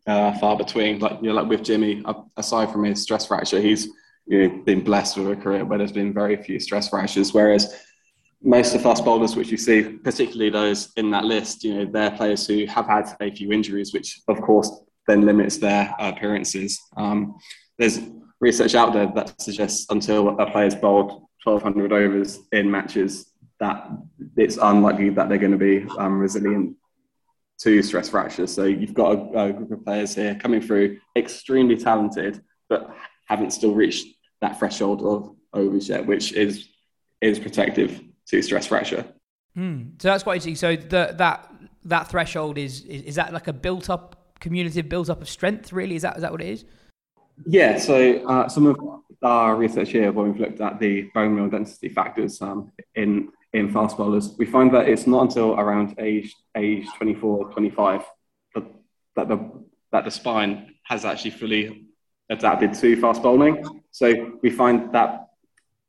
uh, 0.06 0.38
far 0.38 0.56
between. 0.56 0.98
Like 0.98 1.20
you 1.22 1.28
know, 1.28 1.34
like 1.34 1.48
with 1.48 1.64
Jimmy, 1.64 2.04
aside 2.36 2.70
from 2.70 2.84
his 2.84 3.02
stress 3.02 3.26
fracture, 3.26 3.60
he's 3.60 3.88
you 4.26 4.48
know, 4.48 4.62
been 4.64 4.84
blessed 4.84 5.16
with 5.16 5.30
a 5.30 5.36
career 5.36 5.64
where 5.64 5.78
there's 5.78 5.92
been 5.92 6.12
very 6.12 6.36
few 6.36 6.60
stress 6.60 6.88
fractures. 6.88 7.34
Whereas 7.34 7.74
most 8.44 8.74
of 8.74 8.82
fast 8.82 9.04
bowlers, 9.04 9.34
which 9.34 9.50
you 9.50 9.56
see, 9.56 9.82
particularly 9.82 10.50
those 10.50 10.92
in 10.96 11.10
that 11.10 11.24
list, 11.24 11.64
you 11.64 11.74
know, 11.74 11.84
they're 11.86 12.10
players 12.10 12.46
who 12.46 12.66
have 12.66 12.86
had 12.86 13.06
a 13.20 13.30
few 13.30 13.50
injuries, 13.50 13.94
which 13.94 14.20
of 14.28 14.40
course 14.42 14.70
then 15.08 15.24
limits 15.24 15.56
their 15.56 15.94
appearances. 15.98 16.80
Um, 16.96 17.36
there's 17.78 18.00
research 18.40 18.74
out 18.74 18.92
there 18.92 19.10
that 19.14 19.40
suggests 19.40 19.86
until 19.88 20.38
a 20.38 20.50
player's 20.50 20.74
bowled 20.74 21.26
1,200 21.44 21.92
overs 21.92 22.40
in 22.52 22.70
matches, 22.70 23.32
that 23.60 23.88
it's 24.36 24.58
unlikely 24.58 25.10
that 25.10 25.28
they're 25.28 25.38
going 25.38 25.52
to 25.52 25.58
be 25.58 25.86
um, 25.98 26.18
resilient 26.18 26.76
to 27.60 27.82
stress 27.82 28.10
fractures. 28.10 28.52
So 28.52 28.64
you've 28.64 28.94
got 28.94 29.16
a, 29.16 29.44
a, 29.44 29.52
group 29.52 29.70
of 29.70 29.84
players 29.84 30.14
here 30.14 30.34
coming 30.34 30.60
through, 30.60 30.98
extremely 31.16 31.76
talented, 31.76 32.42
but 32.68 32.94
haven't 33.26 33.52
still 33.52 33.74
reached 33.74 34.06
that 34.42 34.58
threshold 34.58 35.02
of 35.02 35.34
overs 35.54 35.88
yet, 35.88 36.04
which 36.04 36.32
is 36.32 36.68
is 37.20 37.38
protective 37.38 38.02
to 38.28 38.42
stress 38.42 38.66
fracture. 38.66 39.04
Mm. 39.56 40.00
So 40.00 40.08
that's 40.08 40.22
quite 40.22 40.36
interesting. 40.36 40.56
So 40.56 40.76
the, 40.76 41.14
that 41.16 41.50
that 41.84 42.08
threshold 42.08 42.58
is, 42.58 42.84
is 42.84 43.02
is 43.02 43.14
that 43.16 43.32
like 43.32 43.46
a 43.48 43.52
built 43.52 43.90
up 43.90 44.24
cumulative 44.40 44.88
build 44.88 45.08
up 45.10 45.22
of 45.22 45.28
strength, 45.28 45.72
really? 45.72 45.96
Is 45.96 46.02
that, 46.02 46.16
is 46.16 46.22
that 46.22 46.30
what 46.30 46.42
it 46.42 46.48
is? 46.48 46.64
Yeah, 47.46 47.78
so 47.78 48.24
uh, 48.26 48.48
some 48.48 48.66
of 48.66 48.76
our 49.22 49.56
research 49.56 49.90
here, 49.90 50.12
when 50.12 50.32
we've 50.32 50.40
looked 50.40 50.60
at 50.60 50.78
the 50.78 51.10
bone 51.14 51.30
mineral 51.30 51.50
density 51.50 51.88
factors 51.88 52.40
um, 52.42 52.70
in, 52.94 53.30
in 53.52 53.72
fast 53.72 53.96
bowlers, 53.96 54.34
we 54.38 54.46
find 54.46 54.72
that 54.74 54.88
it's 54.88 55.06
not 55.06 55.22
until 55.22 55.54
around 55.54 55.94
age, 55.98 56.34
age 56.56 56.86
24, 56.96 57.52
25 57.52 58.04
that, 58.54 58.64
that, 59.16 59.28
the, 59.28 59.64
that 59.92 60.04
the 60.04 60.10
spine 60.10 60.74
has 60.84 61.04
actually 61.04 61.30
fully 61.30 61.86
adapted 62.30 62.74
to 62.74 63.00
fast 63.00 63.22
bowling. 63.22 63.64
So 63.90 64.38
we 64.42 64.50
find 64.50 64.92
that 64.92 65.28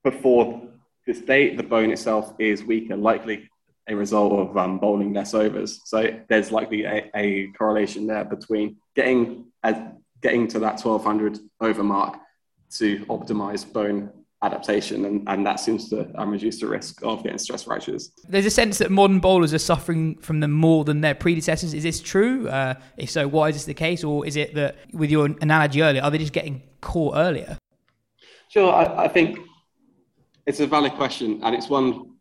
before 0.04 0.65
this 1.06 1.20
date, 1.22 1.58
the 1.58 1.64
bone 1.64 1.92
itself 1.92 2.34
is 2.40 2.64
weaker, 2.64 2.96
likely 2.96 3.50
a 3.88 3.96
result 3.96 4.34
of 4.34 4.58
um, 4.58 4.80
bowling 4.80 5.14
less 5.14 5.34
overs. 5.34 5.82
So 5.86 6.20
there's 6.28 6.52
likely 6.52 6.86
a, 6.86 7.10
a 7.16 7.48
correlation 7.58 8.08
there 8.08 8.26
between 8.26 8.78
getting 8.96 9.46
as, 9.64 9.76
getting 10.22 10.48
to 10.50 10.60
that 10.60 10.84
1200 10.84 11.40
over 11.62 11.84
mark 11.84 12.18
to 12.78 13.06
optimize 13.06 13.72
bone 13.72 14.12
adaptation, 14.42 15.06
and, 15.06 15.28
and 15.28 15.46
that 15.46 15.60
seems 15.60 15.90
to 15.90 16.10
um, 16.20 16.32
reduce 16.32 16.60
the 16.60 16.68
risk 16.68 17.04
of 17.04 17.24
getting 17.24 17.38
stress 17.38 17.64
fractures. 17.64 18.12
There's 18.28 18.46
a 18.46 18.52
sense 18.52 18.78
that 18.80 18.92
modern 18.92 19.20
bowlers 19.20 19.54
are 19.54 19.60
suffering 19.60 20.16
from 20.16 20.40
them 20.40 20.52
more 20.52 20.84
than 20.84 21.02
their 21.02 21.16
predecessors. 21.16 21.74
Is 21.74 21.84
this 21.84 22.02
true? 22.02 22.48
Uh, 22.48 22.76
if 22.98 23.10
so, 23.10 23.28
why 23.28 23.50
is 23.50 23.56
this 23.56 23.66
the 23.66 23.74
case? 23.74 24.04
Or 24.04 24.26
is 24.26 24.36
it 24.36 24.54
that, 24.56 24.78
with 24.94 25.10
your 25.10 25.26
analogy 25.42 25.82
earlier, 25.82 26.02
are 26.02 26.12
they 26.12 26.18
just 26.18 26.34
getting 26.34 26.62
caught 26.82 27.16
earlier? 27.16 27.58
Sure, 28.50 28.72
I, 28.72 29.06
I 29.06 29.08
think 29.08 29.40
it's 30.46 30.60
a 30.60 30.68
valid 30.68 30.94
question, 30.94 31.40
and 31.44 31.56
it's 31.56 31.70
one 31.70 32.16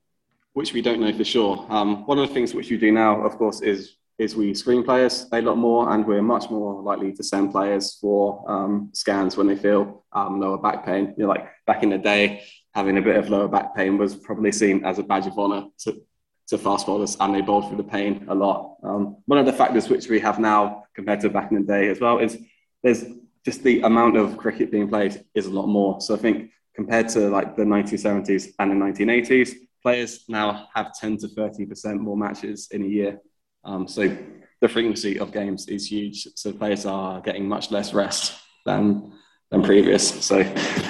which 0.55 0.73
we 0.73 0.81
don't 0.81 1.01
know 1.01 1.13
for 1.13 1.25
sure. 1.25 1.67
Um, 1.69 2.07
one 2.07 2.19
of 2.19 2.29
the 2.29 2.35
things 2.35 2.55
which 2.55 2.71
we 2.71 2.79
do 2.79 2.93
now, 2.93 3.23
of 3.25 3.37
course, 3.37 3.61
is 3.61 3.97
is 4.17 4.37
we 4.37 4.55
screen 4.55 4.85
players 4.85 5.27
a 5.33 5.43
lot 5.43 5.57
more, 5.57 5.91
and 5.93 6.07
we're 6.07 6.23
much 6.23 6.49
more 6.49 6.81
likely 6.83 7.13
to 7.13 7.23
send 7.23 7.51
players 7.51 7.99
for 8.01 8.45
um, 8.49 8.91
scans 8.93 9.37
when 9.37 9.49
they 9.49 9.57
feel 9.57 10.05
um, 10.13 10.41
lower 10.41 10.59
back 10.59 10.85
pain. 10.85 11.13
You 11.17 11.25
know, 11.25 11.29
like 11.29 11.49
back 11.67 11.83
in 11.83 11.91
the 11.91 11.99
day, 11.99 12.45
having 12.75 12.97
a 12.97 13.03
bit 13.03 13.17
of 13.17 13.29
lower 13.29 13.49
back 13.49 13.75
pain 13.75 13.99
was 13.99 14.15
probably 14.15 14.53
seen 14.53 14.85
as 14.85 14.99
a 14.99 15.03
badge 15.03 15.27
of 15.27 15.37
honour 15.37 15.67
to, 15.81 16.01
to 16.47 16.59
fast 16.59 16.87
bowlers, 16.87 17.17
and 17.19 17.35
they 17.35 17.41
bowled 17.41 17.69
through 17.69 17.77
the 17.77 17.85
pain 17.85 18.25
a 18.29 18.35
lot. 18.35 18.77
Um, 18.85 19.17
one 19.27 19.41
of 19.41 19.47
the 19.47 19.53
factors 19.53 19.89
which 19.89 20.09
we 20.09 20.21
have 20.21 20.39
now 20.39 20.85
compared 20.95 21.21
to 21.21 21.29
back 21.29 21.51
in 21.51 21.61
the 21.61 21.67
day 21.67 21.89
as 21.89 21.99
well 21.99 22.19
is 22.19 22.39
there's 22.85 23.05
just 23.45 23.65
the 23.65 23.81
amount 23.81 24.17
of 24.17 24.37
cricket 24.37 24.71
being 24.71 24.89
played 24.89 25.25
is 25.35 25.47
a 25.47 25.51
lot 25.51 25.67
more. 25.67 26.01
So 26.01 26.15
I 26.15 26.19
think 26.19 26.53
compared 26.75 27.09
to 27.11 27.29
like 27.29 27.57
the 27.57 27.63
1970s 27.63 28.53
and 28.59 28.71
the 28.71 28.75
1980s, 28.75 29.55
players 29.83 30.25
now 30.29 30.69
have 30.75 30.93
10 30.95 31.19
to 31.19 31.29
30% 31.29 31.99
more 31.99 32.17
matches 32.17 32.69
in 32.71 32.83
a 32.83 32.87
year. 32.87 33.21
Um, 33.65 33.87
so 33.87 34.17
the 34.61 34.69
frequency 34.69 35.19
of 35.19 35.33
games 35.33 35.69
is 35.69 35.91
huge. 35.91 36.27
So 36.37 36.53
players 36.53 36.87
are 36.87 37.21
getting 37.21 37.49
much 37.49 37.71
less 37.71 37.95
rest 37.95 38.35
than 38.65 39.13
than 39.51 39.63
previous. 39.63 40.25
So 40.25 40.41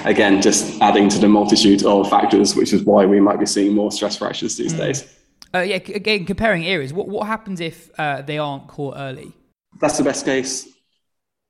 again, 0.05 0.41
just 0.41 0.81
adding 0.81 1.09
to 1.09 1.19
the 1.19 1.27
multitude 1.27 1.83
of 1.83 2.09
factors, 2.09 2.55
which 2.55 2.73
is 2.73 2.83
why 2.83 3.05
we 3.05 3.19
might 3.19 3.39
be 3.39 3.45
seeing 3.45 3.75
more 3.75 3.91
stress 3.91 4.17
fractures 4.17 4.55
these 4.57 4.73
mm. 4.73 4.77
days. 4.77 5.17
Uh, 5.53 5.59
yeah, 5.59 5.75
again, 5.75 6.25
comparing 6.25 6.65
areas, 6.65 6.91
what, 6.91 7.07
what 7.07 7.27
happens 7.27 7.59
if 7.59 7.89
uh, 7.99 8.21
they 8.21 8.37
aren't 8.37 8.67
caught 8.67 8.95
early? 8.97 9.33
That's 9.79 9.97
the 9.97 10.03
best 10.03 10.25
case 10.25 10.67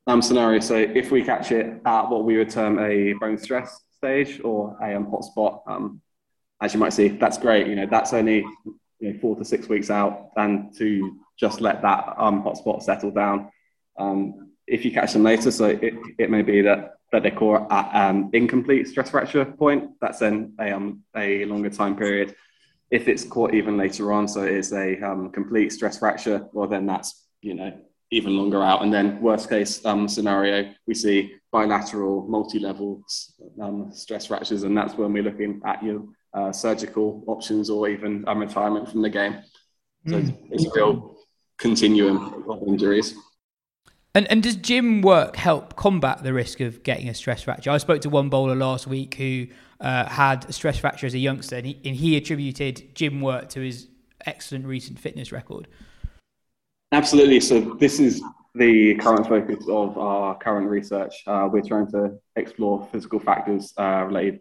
um, 0.07 0.21
scenario. 0.21 0.59
So 0.59 0.75
if 0.75 1.11
we 1.11 1.23
catch 1.23 1.51
it 1.51 1.81
at 1.85 2.09
what 2.09 2.25
we 2.25 2.37
would 2.37 2.49
term 2.49 2.79
a 2.79 3.13
bone 3.13 3.37
stress 3.37 3.79
stage 4.05 4.41
or 4.43 4.77
a 4.81 4.95
um, 4.95 5.07
hotspot, 5.07 5.61
um, 5.67 6.01
as 6.61 6.73
you 6.73 6.79
might 6.79 6.93
see, 6.93 7.09
that's 7.09 7.37
great. 7.37 7.67
You 7.67 7.75
know, 7.75 7.87
that's 7.89 8.13
only 8.13 8.45
you 8.99 9.13
know, 9.13 9.19
four 9.19 9.35
to 9.35 9.43
six 9.43 9.67
weeks 9.67 9.89
out, 9.89 10.29
and 10.37 10.75
to 10.77 11.19
just 11.37 11.59
let 11.59 11.81
that 11.81 12.13
um, 12.17 12.43
hotspot 12.43 12.81
settle 12.83 13.11
down. 13.11 13.51
Um, 13.97 14.51
if 14.67 14.85
you 14.85 14.91
catch 14.91 15.13
them 15.13 15.23
later, 15.23 15.51
so 15.51 15.65
it, 15.65 15.93
it 16.17 16.29
may 16.29 16.41
be 16.41 16.61
that 16.61 16.93
that 17.11 17.23
they 17.23 17.31
call 17.31 17.67
um, 17.71 18.29
incomplete 18.33 18.87
stress 18.87 19.09
fracture 19.09 19.45
point. 19.45 19.91
That's 20.01 20.19
then 20.19 20.53
a, 20.59 20.71
um, 20.71 21.03
a 21.15 21.45
longer 21.45 21.69
time 21.69 21.95
period. 21.95 22.35
If 22.91 23.07
it's 23.07 23.23
caught 23.23 23.53
even 23.53 23.77
later 23.77 24.11
on, 24.13 24.27
so 24.27 24.43
it's 24.43 24.71
a 24.71 24.99
um, 25.01 25.31
complete 25.31 25.71
stress 25.71 25.99
fracture, 25.99 26.47
well 26.53 26.67
then 26.67 26.85
that's 26.85 27.25
you 27.41 27.55
know 27.55 27.71
even 28.11 28.37
longer 28.37 28.61
out. 28.63 28.81
And 28.83 28.93
then 28.93 29.19
worst 29.19 29.49
case 29.49 29.81
scenario, 29.81 30.73
we 30.87 30.93
see 30.93 31.33
bilateral, 31.55 32.27
multi-level 32.27 33.01
um, 33.61 33.89
stress 33.93 34.25
fractures, 34.25 34.63
and 34.63 34.77
that's 34.77 34.95
when 34.95 35.13
we're 35.13 35.23
looking 35.23 35.61
at 35.65 35.81
your 35.81 35.99
uh, 36.33 36.51
surgical 36.51 37.23
options 37.27 37.69
or 37.69 37.87
even 37.87 38.11
um, 38.27 38.39
retirement 38.39 38.89
from 38.91 39.01
the 39.01 39.09
game. 39.09 39.35
So 40.07 40.15
Mm. 40.21 40.37
it's 40.51 40.65
a 40.65 40.71
real 40.75 41.15
continuum 41.57 42.17
of 42.49 42.59
injuries. 42.67 43.15
And, 44.13 44.29
and 44.31 44.43
does 44.43 44.57
gym 44.57 45.01
work 45.01 45.35
help 45.37 45.75
combat 45.75 46.23
the 46.23 46.33
risk 46.33 46.59
of 46.59 46.83
getting 46.83 47.07
a 47.09 47.13
stress 47.13 47.41
fracture? 47.43 47.71
I 47.71 47.79
spoke 47.79 48.01
to 48.01 48.09
one 48.09 48.29
bowler 48.29 48.55
last 48.55 48.85
week 48.85 49.15
who 49.15 49.47
uh, 49.79 50.05
had 50.07 50.45
a 50.49 50.53
stress 50.53 50.77
fracture 50.77 51.07
as 51.07 51.13
a 51.13 51.19
youngster, 51.29 51.55
and 51.55 51.65
he, 51.65 51.79
and 51.85 51.95
he 51.95 52.17
attributed 52.17 52.93
gym 52.93 53.21
work 53.21 53.49
to 53.49 53.61
his 53.61 53.87
excellent 54.25 54.65
recent 54.65 54.99
fitness 54.99 55.31
record. 55.31 55.67
Absolutely. 56.91 57.39
So 57.39 57.59
this 57.79 57.99
is 57.99 58.21
the 58.55 58.95
current 58.95 59.27
focus 59.27 59.65
of 59.69 59.97
our 59.97 60.37
current 60.37 60.67
research. 60.67 61.23
Uh, 61.27 61.47
we're 61.51 61.61
trying 61.61 61.91
to 61.91 62.17
explore 62.35 62.87
physical 62.91 63.19
factors 63.19 63.73
uh, 63.77 64.03
related 64.05 64.39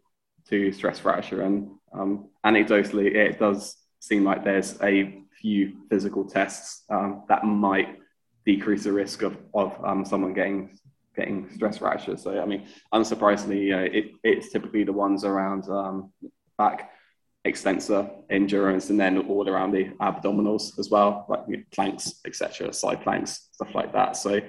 to 0.49 0.73
stress 0.73 0.99
fracture, 0.99 1.43
and 1.43 1.69
um, 1.93 2.29
anecdotally, 2.47 3.15
it 3.15 3.39
does 3.39 3.77
seem 4.01 4.25
like 4.25 4.45
there's 4.45 4.81
a 4.83 5.23
few 5.41 5.77
physical 5.91 6.25
tests 6.25 6.85
um, 6.91 7.25
that 7.29 7.45
might 7.45 7.99
decrease 8.45 8.85
the 8.85 8.93
risk 8.93 9.23
of, 9.23 9.37
of 9.55 9.83
um, 9.85 10.05
someone 10.05 10.33
getting 10.35 10.79
getting 11.17 11.49
stress 11.51 11.79
fracture. 11.79 12.17
So, 12.17 12.41
I 12.41 12.45
mean, 12.45 12.67
unsurprisingly, 12.93 13.73
uh, 13.73 13.89
it, 13.93 14.13
it's 14.25 14.51
typically 14.51 14.85
the 14.85 14.93
ones 14.93 15.25
around 15.25 15.69
um, 15.69 16.13
back 16.59 16.91
extensor 17.45 18.09
endurance 18.31 18.91
and 18.91 18.99
then 18.99 19.19
all 19.29 19.49
around 19.49 19.73
the 19.73 19.91
abdominals 20.01 20.79
as 20.79 20.91
well, 20.91 21.27
like 21.29 21.41
you 21.49 21.59
know, 21.59 21.63
planks, 21.73 22.21
etc., 22.27 22.73
side 22.73 23.03
planks, 23.03 23.49
stuff 23.53 23.75
like 23.75 23.93
that. 23.93 24.17
So, 24.17 24.41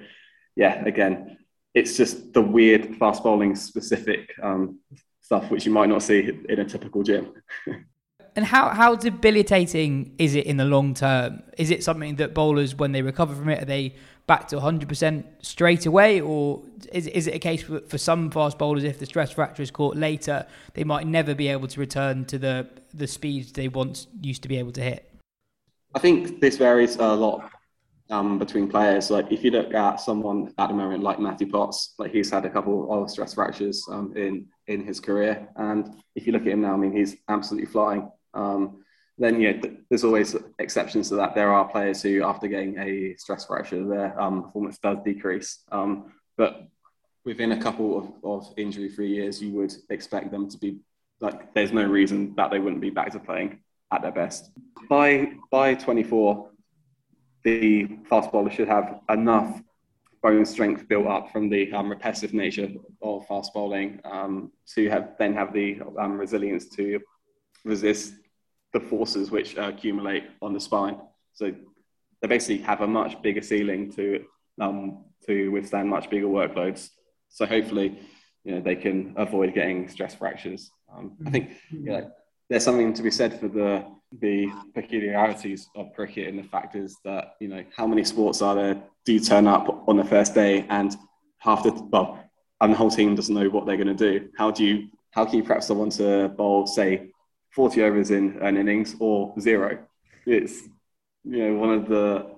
yeah, 0.56 0.84
again, 0.86 1.38
it's 1.74 1.98
just 1.98 2.34
the 2.34 2.42
weird 2.42 2.96
fast 2.96 3.24
bowling 3.24 3.56
specific 3.56 4.34
um, 4.42 4.80
stuff 5.22 5.50
which 5.52 5.66
you 5.66 5.72
might 5.72 5.90
not 5.90 6.04
see 6.04 6.32
in 6.48 6.60
a 6.60 6.66
typical 6.66 7.04
gym. 7.04 7.34
And 8.36 8.46
how, 8.46 8.70
how 8.70 8.96
debilitating 8.96 10.14
is 10.18 10.36
it 10.36 10.46
in 10.46 10.58
the 10.58 10.66
long 10.66 10.94
term? 10.94 11.42
Is 11.58 11.72
it 11.72 11.84
something 11.84 12.16
that 12.18 12.34
bowlers, 12.34 12.76
when 12.76 12.92
they 12.92 13.02
recover 13.02 13.34
from 13.34 13.50
it, 13.50 13.62
are 13.62 13.66
they 13.66 13.96
back 14.28 14.48
to 14.50 14.58
100% 14.58 15.24
straight 15.40 15.86
away? 15.86 16.20
Or 16.20 16.62
is, 16.92 17.08
is 17.08 17.28
it 17.28 17.36
a 17.36 17.40
case 17.40 17.64
for, 17.64 17.80
for 17.82 17.98
some 17.98 18.30
fast 18.30 18.58
bowlers, 18.58 18.84
if 18.84 19.00
the 19.00 19.06
stress 19.06 19.32
fracture 19.32 19.64
is 19.64 19.72
caught 19.72 19.96
later, 19.96 20.46
they 20.74 20.84
might 20.84 21.08
never 21.08 21.34
be 21.34 21.48
able 21.48 21.68
to 21.70 21.80
return 21.80 22.26
to 22.26 22.38
the, 22.38 22.68
the 22.94 23.08
speeds 23.08 23.54
they 23.54 23.70
once 23.70 24.08
used 24.22 24.42
to 24.42 24.50
be 24.50 24.58
able 24.58 24.74
to 24.74 24.82
hit? 24.82 25.10
I 25.94 26.00
think 26.00 26.42
this 26.42 26.58
varies 26.58 26.98
a 26.98 27.16
lot 27.16 27.50
um, 28.10 28.38
between 28.38 28.68
players. 28.70 29.10
Like 29.10 29.32
if 29.32 29.44
you 29.44 29.52
look 29.52 29.74
at 29.74 30.02
someone 30.02 30.54
at 30.58 30.68
the 30.68 30.74
moment 30.74 31.04
like 31.04 31.20
Matthew 31.20 31.50
Potts, 31.50 31.96
like 31.98 32.12
he's 32.12 32.30
had 32.30 32.46
a 32.46 32.50
couple 32.50 32.92
of 32.92 33.10
stress 33.10 33.34
fractures 33.34 33.88
um, 33.90 34.14
in 34.16 34.48
in 34.68 34.84
his 34.84 35.00
career, 35.00 35.48
and 35.58 36.02
if 36.16 36.26
you 36.26 36.34
look 36.34 36.42
at 36.42 36.50
him 36.50 36.62
now, 36.62 36.74
I 36.74 36.78
mean 36.78 36.92
he's 36.92 37.16
absolutely 37.30 37.68
flying. 37.68 38.12
Um, 38.36 38.84
then 39.18 39.40
yeah, 39.40 39.54
th- 39.54 39.74
there's 39.90 40.04
always 40.04 40.36
exceptions 40.60 41.10
to 41.10 41.16
that. 41.16 41.36
There 41.36 41.52
are 41.52 41.68
players 41.68 42.02
who, 42.02 42.24
after 42.24 42.48
getting 42.48 42.78
a 42.78 43.16
stress 43.16 43.46
fracture, 43.46 43.86
their 43.88 44.20
um, 44.20 44.44
performance 44.44 44.78
does 44.78 44.98
decrease. 45.06 45.60
Um, 45.72 46.14
but 46.38 46.68
within 47.24 47.54
a 47.54 47.62
couple 47.62 47.98
of, 47.98 48.14
of 48.24 48.54
injury-free 48.58 49.08
years, 49.08 49.42
you 49.42 49.52
would 49.54 49.74
expect 49.90 50.32
them 50.32 50.50
to 50.50 50.58
be 50.58 50.80
like. 51.22 51.54
There's 51.54 51.72
no 51.72 51.86
reason 51.86 52.36
that 52.36 52.52
they 52.52 52.60
wouldn't 52.60 52.82
be 52.82 52.90
back 52.90 53.12
to 53.14 53.20
playing 53.20 53.60
at 53.92 54.02
their 54.02 54.12
best. 54.12 54.52
By 54.90 55.34
by 55.50 55.76
24, 55.76 56.50
the 57.44 57.88
fast 58.10 58.32
bowler 58.32 58.52
should 58.52 58.68
have 58.68 59.00
enough 59.10 59.62
bone 60.22 60.44
strength 60.46 60.88
built 60.88 61.06
up 61.06 61.32
from 61.32 61.50
the 61.50 61.72
um, 61.72 61.88
repetitive 61.88 62.34
nature 62.34 62.68
of 63.02 63.26
fast 63.28 63.54
bowling 63.54 64.02
um, 64.04 64.52
to 64.74 64.90
have 64.90 65.12
then 65.20 65.34
have 65.34 65.54
the 65.54 65.80
um, 66.00 66.18
resilience 66.18 66.68
to 66.68 67.00
resist 67.64 68.16
the 68.76 68.80
forces 68.82 69.32
which 69.32 69.56
accumulate 69.56 70.26
on 70.42 70.52
the 70.54 70.60
spine. 70.60 70.98
So 71.34 71.54
they 72.22 72.28
basically 72.28 72.58
have 72.66 72.82
a 72.82 72.88
much 72.88 73.22
bigger 73.22 73.42
ceiling 73.42 73.90
to 73.94 74.26
um, 74.60 75.06
to 75.28 75.50
withstand 75.50 75.90
much 75.90 76.10
bigger 76.10 76.28
workloads. 76.28 76.90
So 77.30 77.46
hopefully, 77.46 77.98
you 78.44 78.52
know, 78.52 78.62
they 78.62 78.76
can 78.76 79.14
avoid 79.16 79.54
getting 79.54 79.88
stress 79.88 80.14
fractures. 80.14 80.72
Um, 80.94 81.14
I 81.26 81.30
think 81.30 81.52
you 81.72 81.92
know, 81.92 82.12
there's 82.50 82.66
something 82.66 82.94
to 82.94 83.02
be 83.02 83.12
said 83.12 83.40
for 83.40 83.48
the 83.48 83.86
the 84.20 84.48
peculiarities 84.74 85.70
of 85.76 85.94
cricket 85.94 86.28
and 86.28 86.38
the 86.38 86.48
fact 86.56 86.76
is 86.76 86.98
that 87.04 87.36
you 87.42 87.48
know 87.48 87.64
how 87.76 87.88
many 87.88 88.04
sports 88.04 88.42
are 88.42 88.56
there 88.56 88.82
do 89.04 89.20
turn 89.20 89.46
up 89.48 89.84
on 89.90 89.98
the 89.98 90.06
first 90.06 90.34
day 90.34 90.66
and 90.70 90.96
half 91.40 91.64
the 91.64 91.72
well 91.92 92.20
and 92.62 92.74
the 92.74 92.78
whole 92.78 92.92
team 92.92 93.16
doesn't 93.16 93.36
know 93.36 93.50
what 93.50 93.66
they're 93.66 93.84
going 93.84 93.98
to 93.98 94.12
do. 94.12 94.30
How 94.38 94.52
do 94.52 94.66
you 94.66 94.90
how 95.12 95.24
can 95.26 95.36
you 95.38 95.44
prep 95.44 95.64
someone 95.64 95.92
to 95.92 96.28
bowl 96.30 96.68
say 96.68 97.10
40 97.56 97.84
overs 97.84 98.12
in 98.12 98.38
an 98.42 98.58
innings 98.58 98.96
or 99.00 99.34
zero? 99.40 99.80
It's 100.26 100.62
you 101.24 101.48
know 101.48 101.56
one 101.56 101.72
of 101.72 101.88
the 101.88 102.36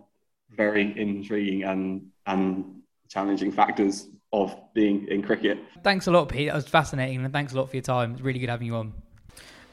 very 0.56 0.94
intriguing 0.98 1.64
and 1.64 2.08
and 2.28 2.82
challenging 3.10 3.52
factors 3.52 4.08
of 4.32 4.56
being 4.74 5.08
in 5.08 5.24
cricket. 5.24 5.58
Thanks 5.84 6.06
a 6.08 6.12
lot, 6.12 6.30
Pete. 6.30 6.50
That 6.50 6.56
was 6.56 6.68
fascinating, 6.68 7.24
and 7.24 7.34
thanks 7.34 7.54
a 7.54 7.58
lot 7.58 7.70
for 7.70 7.76
your 7.76 7.84
time. 7.84 8.14
It's 8.14 8.22
really 8.22 8.40
good 8.40 8.50
having 8.50 8.68
you 8.68 8.76
on. 8.76 8.94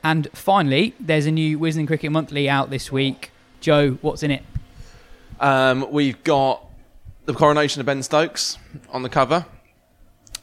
And 0.02 0.28
finally, 0.32 0.94
there's 0.98 1.26
a 1.26 1.30
new 1.30 1.58
Wisden 1.58 1.86
Cricket 1.86 2.10
Monthly 2.10 2.48
out 2.48 2.70
this 2.70 2.90
week. 2.90 3.30
Jo, 3.60 3.98
what's 4.00 4.22
in 4.22 4.30
it? 4.30 4.42
Um, 5.40 5.90
we've 5.90 6.22
got 6.24 6.64
the 7.24 7.34
coronation 7.34 7.80
of 7.80 7.86
Ben 7.86 8.02
Stokes 8.02 8.58
on 8.90 9.02
the 9.02 9.08
cover. 9.08 9.44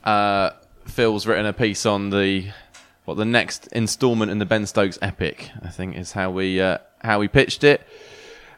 Uh, 0.04 0.52
Phil's 0.86 1.26
written 1.26 1.46
a 1.46 1.54
piece 1.54 1.86
on 1.86 2.10
the 2.10 2.50
what 3.06 3.18
the 3.18 3.26
next 3.26 3.68
instalment 3.68 4.32
in 4.32 4.40
the 4.40 4.46
Ben 4.46 4.66
Stokes 4.66 5.00
epic. 5.02 5.50
I 5.62 5.70
think 5.70 5.98
is 5.98 6.14
how 6.14 6.32
we 6.32 6.62
uh, 6.62 6.80
how 7.02 7.20
we 7.20 7.28
pitched 7.28 7.64
it. 7.64 7.82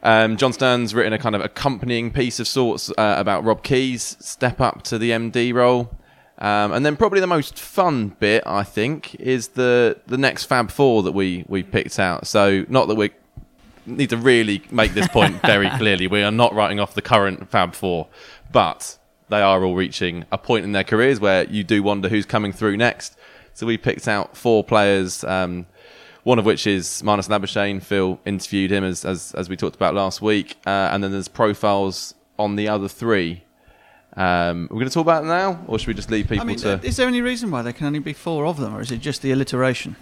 Um, 0.02 0.36
John 0.36 0.52
Stern's 0.52 0.94
written 0.94 1.14
a 1.14 1.18
kind 1.18 1.34
of 1.34 1.40
accompanying 1.40 2.10
piece 2.10 2.38
of 2.38 2.46
sorts 2.46 2.90
uh, 2.90 3.16
about 3.18 3.42
Rob 3.42 3.62
Key's 3.62 4.18
step 4.20 4.60
up 4.60 4.82
to 4.82 4.98
the 4.98 5.10
MD 5.10 5.54
role. 5.54 5.90
Um, 6.38 6.72
and 6.72 6.84
then 6.84 6.96
probably 6.96 7.20
the 7.20 7.26
most 7.26 7.58
fun 7.58 8.08
bit, 8.20 8.42
I 8.46 8.64
think, 8.64 9.14
is 9.14 9.48
the 9.48 9.98
the 10.06 10.18
next 10.18 10.44
Fab 10.44 10.70
Four 10.70 11.02
that 11.04 11.12
we 11.12 11.44
we 11.48 11.62
picked 11.62 11.98
out. 11.98 12.26
So 12.26 12.66
not 12.68 12.88
that 12.88 12.96
we 12.96 13.10
need 13.86 14.10
to 14.10 14.16
really 14.16 14.62
make 14.70 14.94
this 14.94 15.08
point 15.08 15.40
very 15.42 15.70
clearly. 15.70 16.06
We 16.06 16.22
are 16.22 16.32
not 16.32 16.54
writing 16.54 16.80
off 16.80 16.94
the 16.94 17.02
current 17.02 17.50
Fab 17.50 17.74
Four, 17.74 18.08
but 18.52 18.98
they 19.28 19.40
are 19.40 19.64
all 19.64 19.74
reaching 19.74 20.24
a 20.30 20.38
point 20.38 20.64
in 20.64 20.72
their 20.72 20.84
careers 20.84 21.18
where 21.20 21.44
you 21.44 21.64
do 21.64 21.82
wonder 21.82 22.08
who's 22.08 22.26
coming 22.26 22.52
through 22.52 22.76
next. 22.76 23.16
So 23.54 23.66
we 23.66 23.78
picked 23.78 24.08
out 24.08 24.36
four 24.36 24.62
players. 24.64 25.24
Um, 25.24 25.66
one 26.24 26.38
of 26.38 26.44
which 26.46 26.66
is 26.66 27.02
Marnus 27.04 27.28
Labuschagne. 27.28 27.82
Phil 27.82 28.18
interviewed 28.24 28.70
him 28.70 28.82
as, 28.82 29.04
as 29.04 29.34
as 29.34 29.48
we 29.48 29.56
talked 29.56 29.76
about 29.76 29.94
last 29.94 30.22
week, 30.22 30.56
uh, 30.66 30.88
and 30.90 31.04
then 31.04 31.12
there's 31.12 31.28
profiles 31.28 32.14
on 32.38 32.56
the 32.56 32.68
other 32.68 32.88
three. 32.88 33.44
Um, 34.16 34.68
we're 34.70 34.76
going 34.76 34.88
to 34.88 34.94
talk 34.94 35.02
about 35.02 35.24
it 35.24 35.26
now, 35.26 35.64
or 35.66 35.78
should 35.78 35.88
we 35.88 35.94
just 35.94 36.10
leave 36.10 36.28
people 36.28 36.42
I 36.42 36.46
mean, 36.46 36.56
to 36.58 36.74
uh, 36.74 36.78
is 36.82 36.96
there 36.96 37.08
any 37.08 37.20
reason 37.20 37.50
why 37.50 37.62
there 37.62 37.72
can 37.72 37.86
only 37.86 37.98
be 37.98 38.12
four 38.12 38.46
of 38.46 38.58
them, 38.58 38.74
or 38.74 38.80
is 38.80 38.90
it 38.90 38.98
just 38.98 39.22
the 39.22 39.32
alliteration? 39.32 39.96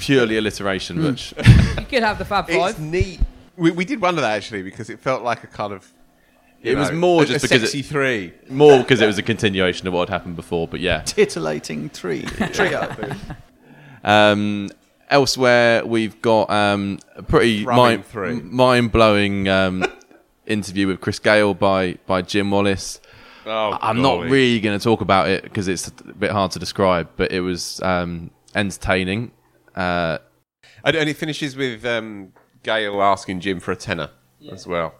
purely 0.00 0.36
alliteration? 0.36 1.02
Which 1.02 1.34
You 1.78 1.86
could 1.86 2.02
have 2.02 2.18
the 2.18 2.24
Fab 2.24 2.48
Five. 2.48 2.70
It's 2.70 2.78
neat. 2.78 3.20
We, 3.56 3.70
we 3.70 3.84
did 3.84 4.00
wonder 4.00 4.20
that 4.20 4.36
actually 4.36 4.62
because 4.62 4.90
it 4.90 5.00
felt 5.00 5.22
like 5.22 5.44
a 5.44 5.46
kind 5.46 5.72
of. 5.72 5.92
You 6.66 6.72
it 6.72 6.78
was 6.78 6.92
more 6.92 7.22
a- 7.22 7.26
just 7.26 7.44
a 7.44 7.48
because 7.48 7.62
sexy 7.62 7.80
it, 7.80 7.86
three. 7.86 8.32
more 8.50 8.78
because 8.78 9.00
it 9.00 9.06
was 9.06 9.18
a 9.18 9.22
continuation 9.22 9.86
of 9.86 9.92
what 9.94 10.08
had 10.08 10.14
happened 10.18 10.36
before. 10.36 10.66
But 10.68 10.80
yeah, 10.80 11.02
Titillating 11.02 11.90
tree 11.90 12.22
trio. 12.52 12.94
Um, 14.04 14.70
elsewhere, 15.10 15.84
we've 15.84 16.20
got 16.22 16.50
um, 16.50 16.98
a 17.14 17.22
pretty 17.22 17.64
Thrumming 17.64 17.76
mind, 17.76 18.06
three. 18.06 18.40
mind 18.40 18.92
blowing 18.92 19.48
um, 19.48 19.84
interview 20.46 20.86
with 20.86 21.00
Chris 21.00 21.18
Gayle 21.18 21.54
by 21.54 21.94
by 22.06 22.22
Jim 22.22 22.50
Wallace. 22.50 23.00
Oh, 23.48 23.78
I'm 23.80 24.02
not 24.02 24.22
really 24.22 24.58
going 24.60 24.76
to 24.76 24.82
talk 24.82 25.00
about 25.02 25.28
it 25.28 25.44
because 25.44 25.68
it's 25.68 25.86
a 25.86 25.92
bit 25.92 26.32
hard 26.32 26.50
to 26.52 26.58
describe, 26.58 27.08
but 27.16 27.30
it 27.30 27.40
was 27.40 27.80
um, 27.82 28.32
entertaining. 28.56 29.30
Uh, 29.76 30.18
And, 30.84 30.96
and 30.96 31.08
it 31.08 31.16
finishes 31.16 31.54
with 31.56 31.84
um, 31.86 32.32
Gayle 32.64 33.00
asking 33.00 33.38
Jim 33.40 33.60
for 33.60 33.70
a 33.70 33.76
tenner 33.76 34.10
as 34.50 34.66
well, 34.66 34.94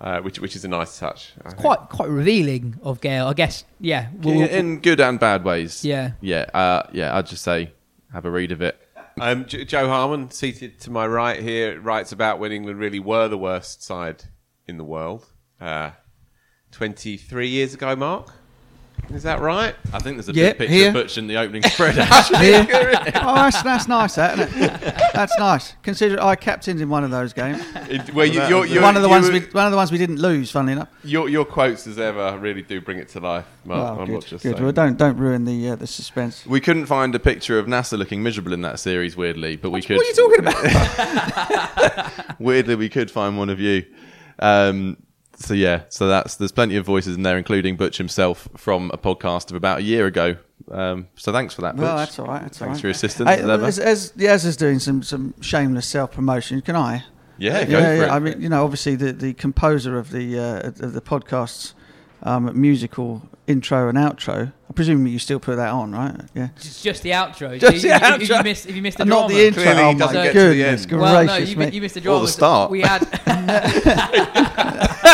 uh, 0.00 0.20
which 0.20 0.38
which 0.40 0.56
is 0.56 0.64
a 0.64 0.68
nice 0.68 0.98
touch. 0.98 1.32
I 1.44 1.50
think. 1.50 1.60
Quite 1.60 1.78
quite 1.90 2.08
revealing 2.08 2.78
of 2.82 3.00
Gayle, 3.00 3.26
I 3.26 3.32
guess. 3.34 3.64
Yeah. 3.80 4.08
we'll- 4.20 4.36
we'll- 4.36 4.48
in 4.48 4.80
good 4.80 5.00
and 5.00 5.18
bad 5.20 5.44
ways. 5.44 5.84
Yeah. 5.84 6.12
yeah, 6.20 6.46
uh, 6.54 6.82
yeah. 6.92 7.16
I'd 7.16 7.26
just 7.26 7.42
say 7.42 7.72
have 8.12 8.24
a 8.24 8.30
read 8.30 8.52
of 8.52 8.60
it. 8.62 8.78
Um, 9.20 9.44
J- 9.46 9.64
Jo 9.64 9.86
Harman, 9.88 10.30
seated 10.32 10.80
to 10.80 10.90
my 10.90 11.06
right 11.06 11.40
here, 11.40 11.80
writes 11.80 12.10
about 12.12 12.38
when 12.40 12.50
England 12.50 12.80
really 12.80 12.98
were 12.98 13.28
the 13.28 13.38
worst 13.38 13.82
side 13.82 14.24
in 14.66 14.76
the 14.76 14.84
world. 14.84 15.26
Uh, 15.60 15.90
23 16.72 17.48
years 17.48 17.74
ago, 17.74 17.94
Mark? 17.94 18.32
Is 19.12 19.22
that 19.24 19.40
right? 19.40 19.74
I 19.92 19.98
think 19.98 20.16
there's 20.16 20.28
a 20.28 20.32
Yeah, 20.32 20.50
big 20.50 20.58
picture 20.58 20.74
here. 20.74 20.88
of 20.88 20.94
Butch 20.94 21.18
in 21.18 21.26
the 21.26 21.36
opening 21.36 21.62
spread. 21.70 21.98
actually. 21.98 22.38
Here. 22.38 22.66
oh, 23.16 23.34
that's, 23.34 23.62
that's 23.62 23.86
nice, 23.88 24.14
that, 24.16 24.38
isn't 24.38 24.62
it? 24.62 24.94
That's 25.12 25.38
nice. 25.38 25.74
Consider 25.82 26.20
I 26.22 26.34
captained 26.36 26.80
in 26.80 26.88
one 26.88 27.04
of 27.04 27.10
those 27.10 27.32
games. 27.32 27.62
It- 27.88 28.12
well, 28.14 28.26
you, 28.26 28.42
you're, 28.46 28.66
you're, 28.66 28.82
one 28.82 28.96
of 28.96 29.02
the 29.02 29.08
ones 29.08 29.26
were- 29.26 29.32
we, 29.34 29.40
one 29.40 29.66
of 29.66 29.70
the 29.70 29.76
ones 29.76 29.92
we 29.92 29.98
didn't 29.98 30.16
lose. 30.20 30.50
Funnily 30.50 30.72
enough. 30.74 30.88
Your, 31.04 31.28
your 31.28 31.44
quotes 31.44 31.86
as 31.86 31.98
ever 31.98 32.38
really 32.38 32.62
do 32.62 32.80
bring 32.80 32.98
it 32.98 33.08
to 33.10 33.20
life. 33.20 33.46
Mark. 33.64 33.80
Oh, 33.98 34.00
I'm 34.00 34.06
good. 34.06 34.12
not 34.14 34.26
just 34.26 34.42
good. 34.42 34.52
saying. 34.56 34.62
Well, 34.62 34.72
don't 34.72 34.96
don't 34.98 35.16
ruin 35.16 35.44
the 35.44 35.70
uh, 35.70 35.76
the 35.76 35.86
suspense. 35.86 36.44
We 36.46 36.60
couldn't 36.60 36.86
find 36.86 37.14
a 37.14 37.18
picture 37.18 37.58
of 37.58 37.66
Nasser 37.68 37.96
looking 37.96 38.22
miserable 38.22 38.52
in 38.52 38.62
that 38.62 38.78
series, 38.78 39.16
weirdly, 39.16 39.56
but 39.56 39.70
we 39.70 39.80
could. 39.82 39.96
What 39.96 40.04
are 40.04 40.08
you 40.08 40.14
talking 40.14 40.40
about? 40.40 42.38
weirdly, 42.38 42.74
we 42.74 42.88
could 42.88 43.10
find 43.10 43.38
one 43.38 43.48
of 43.48 43.60
you. 43.60 43.84
Um, 44.38 44.96
so 45.44 45.54
yeah, 45.54 45.82
so 45.88 46.08
that's 46.08 46.36
there's 46.36 46.52
plenty 46.52 46.76
of 46.76 46.84
voices 46.86 47.16
in 47.16 47.22
there, 47.22 47.36
including 47.38 47.76
Butch 47.76 47.98
himself 47.98 48.48
from 48.56 48.90
a 48.92 48.98
podcast 48.98 49.50
of 49.50 49.56
about 49.56 49.78
a 49.78 49.82
year 49.82 50.06
ago. 50.06 50.36
Um, 50.70 51.08
so 51.16 51.32
thanks 51.32 51.54
for 51.54 51.62
that, 51.62 51.76
Butch. 51.76 51.82
Well, 51.82 51.96
that's 51.96 52.18
all 52.18 52.26
right. 52.26 52.42
That's 52.42 52.60
all 52.60 52.66
thanks 52.68 52.78
right. 52.78 52.80
for 52.80 52.86
your 52.88 52.92
assistance. 52.92 53.28
Hey, 53.28 53.36
as 53.40 53.48
ever. 53.48 53.64
as, 53.64 53.78
as 53.78 54.44
is 54.44 54.56
doing 54.56 54.78
some 54.78 55.02
some 55.02 55.34
shameless 55.40 55.86
self 55.86 56.12
promotion, 56.12 56.60
can 56.62 56.76
I? 56.76 57.04
Yeah, 57.38 57.64
go 57.64 57.78
yeah, 57.78 57.84
for 57.86 57.94
yeah. 57.96 58.04
it. 58.04 58.10
I 58.10 58.18
mean, 58.20 58.40
you 58.40 58.48
know, 58.48 58.64
obviously 58.64 58.94
the, 58.94 59.12
the 59.12 59.34
composer 59.34 59.98
of 59.98 60.10
the 60.10 60.38
uh, 60.38 60.68
of 60.68 60.92
the 60.92 61.00
podcast's 61.00 61.74
um, 62.22 62.50
musical 62.58 63.28
intro 63.46 63.88
and 63.88 63.98
outro. 63.98 64.52
I 64.70 64.72
presume 64.72 65.06
you 65.06 65.18
still 65.18 65.38
put 65.40 65.56
that 65.56 65.68
on, 65.70 65.92
right? 65.92 66.18
Yeah. 66.34 66.48
It's 66.56 66.82
just 66.82 67.02
the 67.02 67.10
outro. 67.10 67.58
Just 67.60 67.76
if, 67.76 67.82
the 67.82 67.88
you- 67.88 67.94
if- 67.94 68.22
if 68.22 68.28
you 68.28 68.34
outro. 68.34 68.44
missed, 68.44 68.66
if 68.66 68.74
you 68.76 68.82
missed 68.82 68.96
the 68.98 69.02
And 69.02 69.10
drama, 69.10 69.22
not 69.24 69.30
the 69.30 69.46
intro. 69.46 69.62
Clearly 69.62 69.78
he 69.82 69.84
oh 69.88 69.92
my 69.92 69.98
doesn't 69.98 70.24
the 70.26 70.32
goodness 70.32 70.86
gracious 70.86 71.02
Well, 71.02 71.24
no, 71.26 71.36
you, 71.36 71.56
me. 71.56 71.68
you 71.70 71.80
missed 71.82 71.94
the 71.94 72.00
Or 72.00 72.02
drama. 72.04 72.20
the 72.20 72.28
start. 72.28 72.70
We 72.70 72.80
had. 72.80 73.00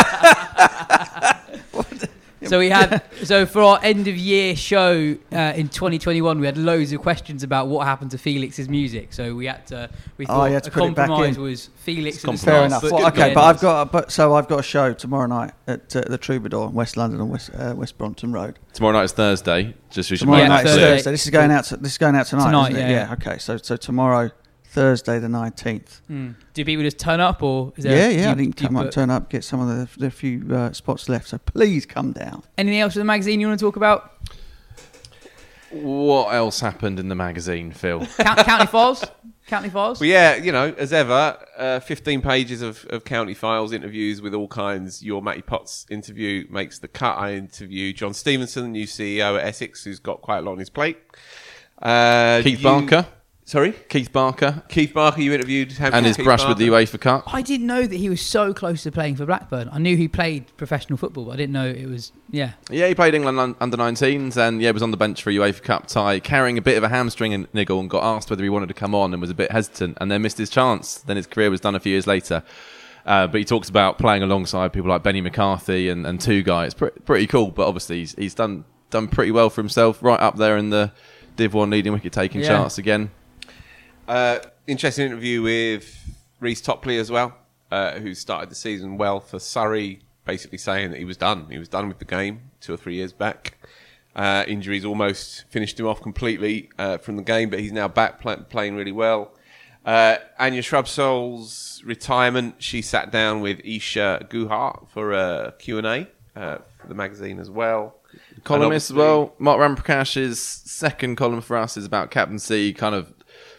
so 2.45 2.59
we 2.59 2.69
had. 2.69 3.01
So 3.23 3.45
for 3.45 3.61
our 3.61 3.79
end 3.83 4.07
of 4.07 4.15
year 4.17 4.55
show 4.55 5.15
uh, 5.31 5.37
in 5.55 5.69
2021, 5.69 6.39
we 6.39 6.45
had 6.47 6.57
loads 6.57 6.91
of 6.91 7.01
questions 7.01 7.43
about 7.43 7.67
what 7.67 7.85
happened 7.85 8.09
to 8.11 8.17
Felix's 8.17 8.67
music. 8.67 9.13
So 9.13 9.35
we 9.35 9.45
had 9.45 9.67
to. 9.67 9.89
We 10.17 10.25
Oh, 10.25 10.29
thought 10.29 10.45
you 10.47 10.53
had 10.55 10.63
to 10.63 10.71
put 10.71 10.83
it 10.89 10.95
back 10.95 11.07
compromise 11.07 11.37
in. 11.37 11.43
was 11.43 11.69
Felix. 11.75 12.17
at 12.17 12.21
the 12.21 12.25
compromise. 12.27 12.43
Fair 12.43 12.53
start, 12.53 12.65
enough. 12.67 12.81
but 12.81 12.91
Well, 12.91 13.07
okay, 13.09 13.33
but 13.35 13.43
I've 13.43 13.55
was- 13.55 13.61
got 13.61 13.91
but 13.91 14.11
so 14.11 14.33
I've 14.33 14.47
got 14.47 14.59
a 14.59 14.63
show 14.63 14.93
tomorrow 14.93 15.27
night 15.27 15.51
at 15.67 15.95
uh, 15.95 16.01
the 16.07 16.17
Troubadour 16.17 16.67
in 16.69 16.73
West 16.73 16.97
London 16.97 17.21
on 17.21 17.29
West 17.29 17.51
uh, 17.53 17.73
West 17.77 17.97
Brompton 17.99 18.33
Road. 18.33 18.57
Tomorrow 18.73 18.93
night 18.93 19.03
is 19.03 19.11
Thursday. 19.11 19.75
Just 19.91 20.09
so 20.09 20.13
we 20.13 20.17
should 20.17 20.25
Tomorrow 20.25 20.41
make 20.43 20.49
Yeah, 20.49 20.55
that 20.57 20.63
night 20.63 20.65
is. 20.65 20.71
Thursday. 20.75 20.95
Thursday. 20.95 21.11
This 21.11 21.23
is 21.25 21.29
going 21.31 21.51
out. 21.51 21.63
To, 21.65 21.77
this 21.77 21.91
is 21.91 21.97
going 21.99 22.15
out 22.15 22.25
tonight. 22.25 22.45
Tonight, 22.45 22.71
isn't 22.71 22.85
it? 22.87 22.89
yeah, 22.91 23.07
yeah. 23.07 23.13
Okay. 23.13 23.37
So 23.37 23.57
so 23.57 23.75
tomorrow, 23.77 24.31
Thursday 24.71 25.19
the 25.19 25.27
nineteenth. 25.27 26.01
Hmm. 26.07 26.31
Do 26.53 26.63
people 26.63 26.83
just 26.83 26.97
turn 26.97 27.19
up, 27.19 27.43
or 27.43 27.73
is 27.75 27.83
there? 27.83 27.95
Yeah, 27.95 28.09
do 28.09 28.15
yeah. 28.15 28.25
I 28.25 28.29
you- 28.29 28.35
didn't 28.35 28.55
do 28.55 28.63
you 28.63 28.67
come 28.69 28.77
up, 28.77 28.91
turn 28.91 29.09
up, 29.09 29.29
get 29.29 29.43
some 29.43 29.59
of 29.59 29.67
the, 29.67 29.99
the 29.99 30.09
few 30.09 30.45
uh, 30.55 30.71
spots 30.71 31.09
left. 31.09 31.27
So 31.27 31.37
please 31.39 31.85
come 31.85 32.13
down. 32.13 32.43
Anything 32.57 32.79
else 32.79 32.95
with 32.95 33.01
the 33.01 33.05
magazine 33.05 33.39
you 33.41 33.47
want 33.47 33.59
to 33.59 33.65
talk 33.65 33.75
about? 33.75 34.13
What 35.71 36.33
else 36.33 36.59
happened 36.59 36.99
in 36.99 37.07
the 37.07 37.15
magazine, 37.15 37.71
Phil? 37.71 38.05
Count, 38.17 38.39
County 38.39 38.65
Files. 38.65 39.05
County 39.47 39.69
Files. 39.69 39.99
Well, 39.99 40.09
yeah, 40.09 40.35
you 40.35 40.51
know, 40.51 40.73
as 40.77 40.91
ever, 40.93 41.37
uh, 41.57 41.79
15 41.79 42.21
pages 42.21 42.61
of, 42.61 42.85
of 42.89 43.03
county 43.05 43.33
files, 43.33 43.71
interviews 43.73 44.21
with 44.21 44.33
all 44.33 44.47
kinds. 44.47 45.01
Your 45.03 45.21
Matty 45.21 45.41
Potts 45.41 45.85
interview 45.89 46.45
makes 46.49 46.79
the 46.79 46.87
cut. 46.87 47.17
I 47.17 47.33
interview 47.35 47.91
John 47.93 48.13
Stephenson, 48.13 48.63
the 48.63 48.69
new 48.69 48.85
CEO 48.85 49.37
at 49.39 49.45
Essex, 49.45 49.83
who's 49.83 49.99
got 49.99 50.21
quite 50.21 50.39
a 50.39 50.41
lot 50.41 50.53
on 50.53 50.59
his 50.59 50.69
plate. 50.69 50.97
Uh, 51.81 52.41
Keith 52.43 52.59
you- 52.59 52.63
Barker. 52.63 53.07
Sorry? 53.51 53.73
Keith 53.89 54.13
Barker 54.13 54.63
Keith 54.69 54.93
Barker, 54.93 55.19
you 55.19 55.33
interviewed. 55.33 55.73
have 55.73 55.93
and 55.93 56.05
his 56.05 56.15
Keith 56.15 56.23
brush 56.23 56.47
with 56.47 56.57
the 56.57 56.69
Barker? 56.69 56.85
UEFA 56.85 57.01
Cup. 57.01 57.33
I 57.33 57.41
didn't 57.41 57.67
know 57.67 57.85
that 57.85 57.95
he 57.97 58.07
was 58.07 58.21
so 58.21 58.53
close 58.53 58.83
to 58.83 58.93
playing 58.93 59.17
for 59.17 59.25
Blackburn. 59.25 59.67
I 59.73 59.77
knew 59.77 59.97
he 59.97 60.07
played 60.07 60.55
professional 60.55 60.95
football, 60.95 61.25
but 61.25 61.31
I 61.31 61.35
didn't 61.35 61.51
know 61.51 61.67
it 61.67 61.85
was. 61.89 62.13
Yeah. 62.29 62.53
Yeah, 62.69 62.87
he 62.87 62.95
played 62.95 63.13
England 63.13 63.37
un- 63.41 63.57
under 63.59 63.75
19s 63.75 64.37
and 64.37 64.61
yeah, 64.61 64.71
was 64.71 64.81
on 64.81 64.91
the 64.91 64.95
bench 64.95 65.21
for 65.21 65.31
a 65.31 65.33
UEFA 65.33 65.61
Cup 65.63 65.87
tie, 65.87 66.21
carrying 66.21 66.57
a 66.57 66.61
bit 66.61 66.77
of 66.77 66.83
a 66.83 66.87
hamstring 66.87 67.33
and 67.33 67.45
niggle, 67.53 67.81
and 67.81 67.89
got 67.89 68.03
asked 68.05 68.29
whether 68.29 68.41
he 68.41 68.49
wanted 68.49 68.67
to 68.69 68.73
come 68.73 68.95
on 68.95 69.11
and 69.11 69.19
was 69.19 69.29
a 69.29 69.33
bit 69.33 69.51
hesitant, 69.51 69.97
and 69.99 70.09
then 70.09 70.21
missed 70.21 70.37
his 70.37 70.49
chance. 70.49 70.99
Then 70.99 71.17
his 71.17 71.27
career 71.27 71.49
was 71.49 71.59
done 71.59 71.75
a 71.75 71.79
few 71.81 71.91
years 71.91 72.07
later. 72.07 72.43
Uh, 73.05 73.27
but 73.27 73.37
he 73.39 73.43
talks 73.43 73.67
about 73.67 73.97
playing 73.97 74.23
alongside 74.23 74.71
people 74.71 74.89
like 74.89 75.03
Benni 75.03 75.21
McCarthy 75.21 75.89
and, 75.89 76.07
and 76.07 76.21
two 76.21 76.41
guys. 76.41 76.73
It's 76.73 76.91
pretty 77.03 77.27
cool, 77.27 77.51
but 77.51 77.67
obviously 77.67 77.97
he's, 77.99 78.15
he's 78.15 78.33
done 78.33 78.63
done 78.91 79.09
pretty 79.09 79.31
well 79.31 79.49
for 79.49 79.59
himself, 79.59 80.01
right 80.01 80.19
up 80.21 80.37
there 80.37 80.55
in 80.55 80.69
the 80.69 80.93
Div 81.35 81.53
1 81.53 81.69
leading 81.69 81.91
wicket 81.91 82.13
taking 82.13 82.39
Yeah. 82.41 82.47
charts 82.47 82.77
again. 82.77 83.11
Uh, 84.07 84.39
interesting 84.67 85.05
interview 85.05 85.41
with 85.41 86.23
Reece 86.39 86.61
Topley 86.61 86.97
as 86.97 87.11
well, 87.11 87.35
uh, 87.71 87.99
who 87.99 88.13
started 88.13 88.49
the 88.49 88.55
season 88.55 88.97
well 88.97 89.19
for 89.19 89.39
Surrey, 89.39 90.01
basically 90.25 90.57
saying 90.57 90.91
that 90.91 90.97
he 90.99 91.05
was 91.05 91.17
done. 91.17 91.47
He 91.49 91.57
was 91.57 91.69
done 91.69 91.87
with 91.87 91.99
the 91.99 92.05
game 92.05 92.51
two 92.59 92.73
or 92.73 92.77
three 92.77 92.95
years 92.95 93.13
back. 93.13 93.57
Uh, 94.15 94.43
injuries 94.47 94.83
almost 94.83 95.45
finished 95.49 95.79
him 95.79 95.87
off 95.87 96.01
completely 96.01 96.69
uh, 96.77 96.97
from 96.97 97.15
the 97.15 97.23
game, 97.23 97.49
but 97.49 97.59
he's 97.59 97.71
now 97.71 97.87
back 97.87 98.19
play- 98.19 98.43
playing 98.49 98.75
really 98.75 98.91
well. 98.91 99.31
Uh, 99.85 100.17
Anya 100.37 100.61
Shrubsole's 100.61 101.81
retirement, 101.85 102.55
she 102.59 102.81
sat 102.81 103.11
down 103.11 103.41
with 103.41 103.59
Isa 103.63 104.27
Guha 104.29 104.87
for 104.89 105.13
a 105.13 105.53
Q&A 105.57 106.07
uh, 106.35 106.57
for 106.79 106.87
the 106.87 106.93
magazine 106.93 107.39
as 107.39 107.49
well. 107.49 107.95
columnist 108.43 108.91
as 108.91 108.95
well. 108.95 109.33
Mark 109.39 109.59
Ramprakash's 109.59 110.39
second 110.39 111.15
column 111.15 111.41
for 111.41 111.57
us 111.57 111.77
is 111.77 111.85
about 111.85 112.11
captaincy, 112.11 112.73
kind 112.73 112.93
of 112.93 113.11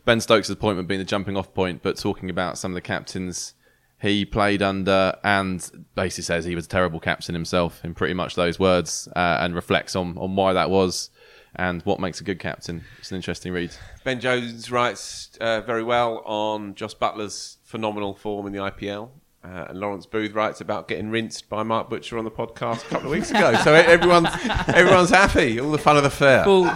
Ben 0.05 0.21
Stokes' 0.21 0.51
appointment 0.51 0.89
being 0.89 0.99
the 0.99 1.05
jumping 1.05 1.37
off 1.37 1.55
point, 1.55 1.83
but 1.83 1.97
talking 1.97 2.29
about 2.29 2.59
some 2.59 2.73
of 2.73 2.75
the 2.75 2.81
captains 2.81 3.55
he 4.01 4.25
played 4.25 4.63
under 4.63 5.17
and 5.23 5.71
basically 5.95 6.25
says 6.25 6.45
he 6.45 6.57
was 6.57 6.67
a 6.67 6.69
terrible 6.69 6.99
captain 6.99 7.35
himself 7.35 7.85
in 7.85 7.95
pretty 7.95 8.15
much 8.15 8.35
those 8.35 8.59
words 8.59 9.09
uh, 9.15 9.39
and 9.41 9.55
reflects 9.55 9.95
on, 9.95 10.19
on 10.19 10.35
why 10.35 10.53
that 10.53 10.69
was 10.71 11.11
and 11.55 11.83
what 11.83 12.01
makes 12.01 12.21
a 12.21 12.25
good 12.25 12.41
captain. 12.41 12.83
It's 12.99 13.13
an 13.13 13.17
interesting 13.17 13.53
read. 13.53 13.71
Ben 14.03 14.19
Jones 14.19 14.73
writes 14.73 15.31
uh, 15.41 15.61
very 15.61 15.85
well 15.85 16.19
on 16.25 16.75
Jos 16.75 16.95
Buttler's 16.95 17.59
phenomenal 17.63 18.15
form 18.15 18.47
in 18.47 18.53
the 18.53 18.59
IPL. 18.59 19.11
Uh, 19.45 19.67
and 19.71 19.81
Lawrence 19.81 20.07
Booth 20.07 20.33
writes 20.35 20.61
about 20.61 20.87
getting 20.87 21.11
rinsed 21.11 21.49
by 21.49 21.65
Mark 21.65 21.91
Butcher 21.91 22.17
on 22.17 22.25
the 22.25 22.31
podcast 22.31 22.85
a 22.87 22.89
couple 22.89 23.07
of 23.07 23.13
weeks 23.13 23.31
ago. 23.31 23.55
So 23.65 23.75
everyone's 23.75 24.29
everyone's 24.69 25.11
happy. 25.11 25.59
All 25.59 25.73
the 25.73 25.79
fun 25.79 25.97
of 25.97 26.05
the 26.05 26.11
fair. 26.11 26.45
Full, 26.45 26.69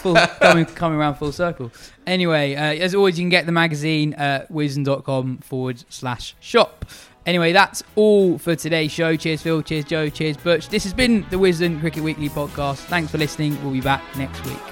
full 0.00 0.16
coming, 0.40 0.64
coming 0.66 0.98
around 0.98 1.14
full 1.14 1.30
circle. 1.30 1.70
Anyway, 2.04 2.56
uh, 2.56 2.74
as 2.74 2.94
always, 2.96 3.18
you 3.18 3.22
can 3.22 3.28
get 3.30 3.46
the 3.46 3.52
magazine 3.52 4.14
at 4.14 4.50
wisden.com 4.50 5.38
forward 5.38 5.84
slash 5.90 6.34
shop. 6.40 6.86
Anyway, 7.24 7.52
that's 7.52 7.84
all 7.94 8.36
for 8.36 8.56
today's 8.56 8.90
show. 8.90 9.14
Cheers, 9.14 9.42
Phil. 9.42 9.62
Cheers, 9.62 9.84
Jo. 9.84 10.08
Cheers, 10.08 10.36
Butch. 10.38 10.68
This 10.70 10.82
has 10.82 10.92
been 10.92 11.24
the 11.30 11.36
Wisden 11.36 11.78
Cricket 11.78 12.02
Weekly 12.02 12.28
podcast. 12.28 12.78
Thanks 12.86 13.12
for 13.12 13.18
listening. 13.18 13.62
We'll 13.62 13.72
be 13.72 13.80
back 13.80 14.02
next 14.16 14.44
week. 14.44 14.71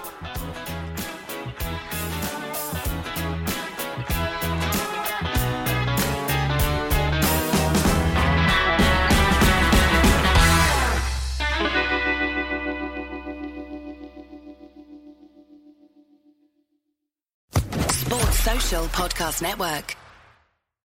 Podcast 18.88 19.42
Network. 19.42 19.99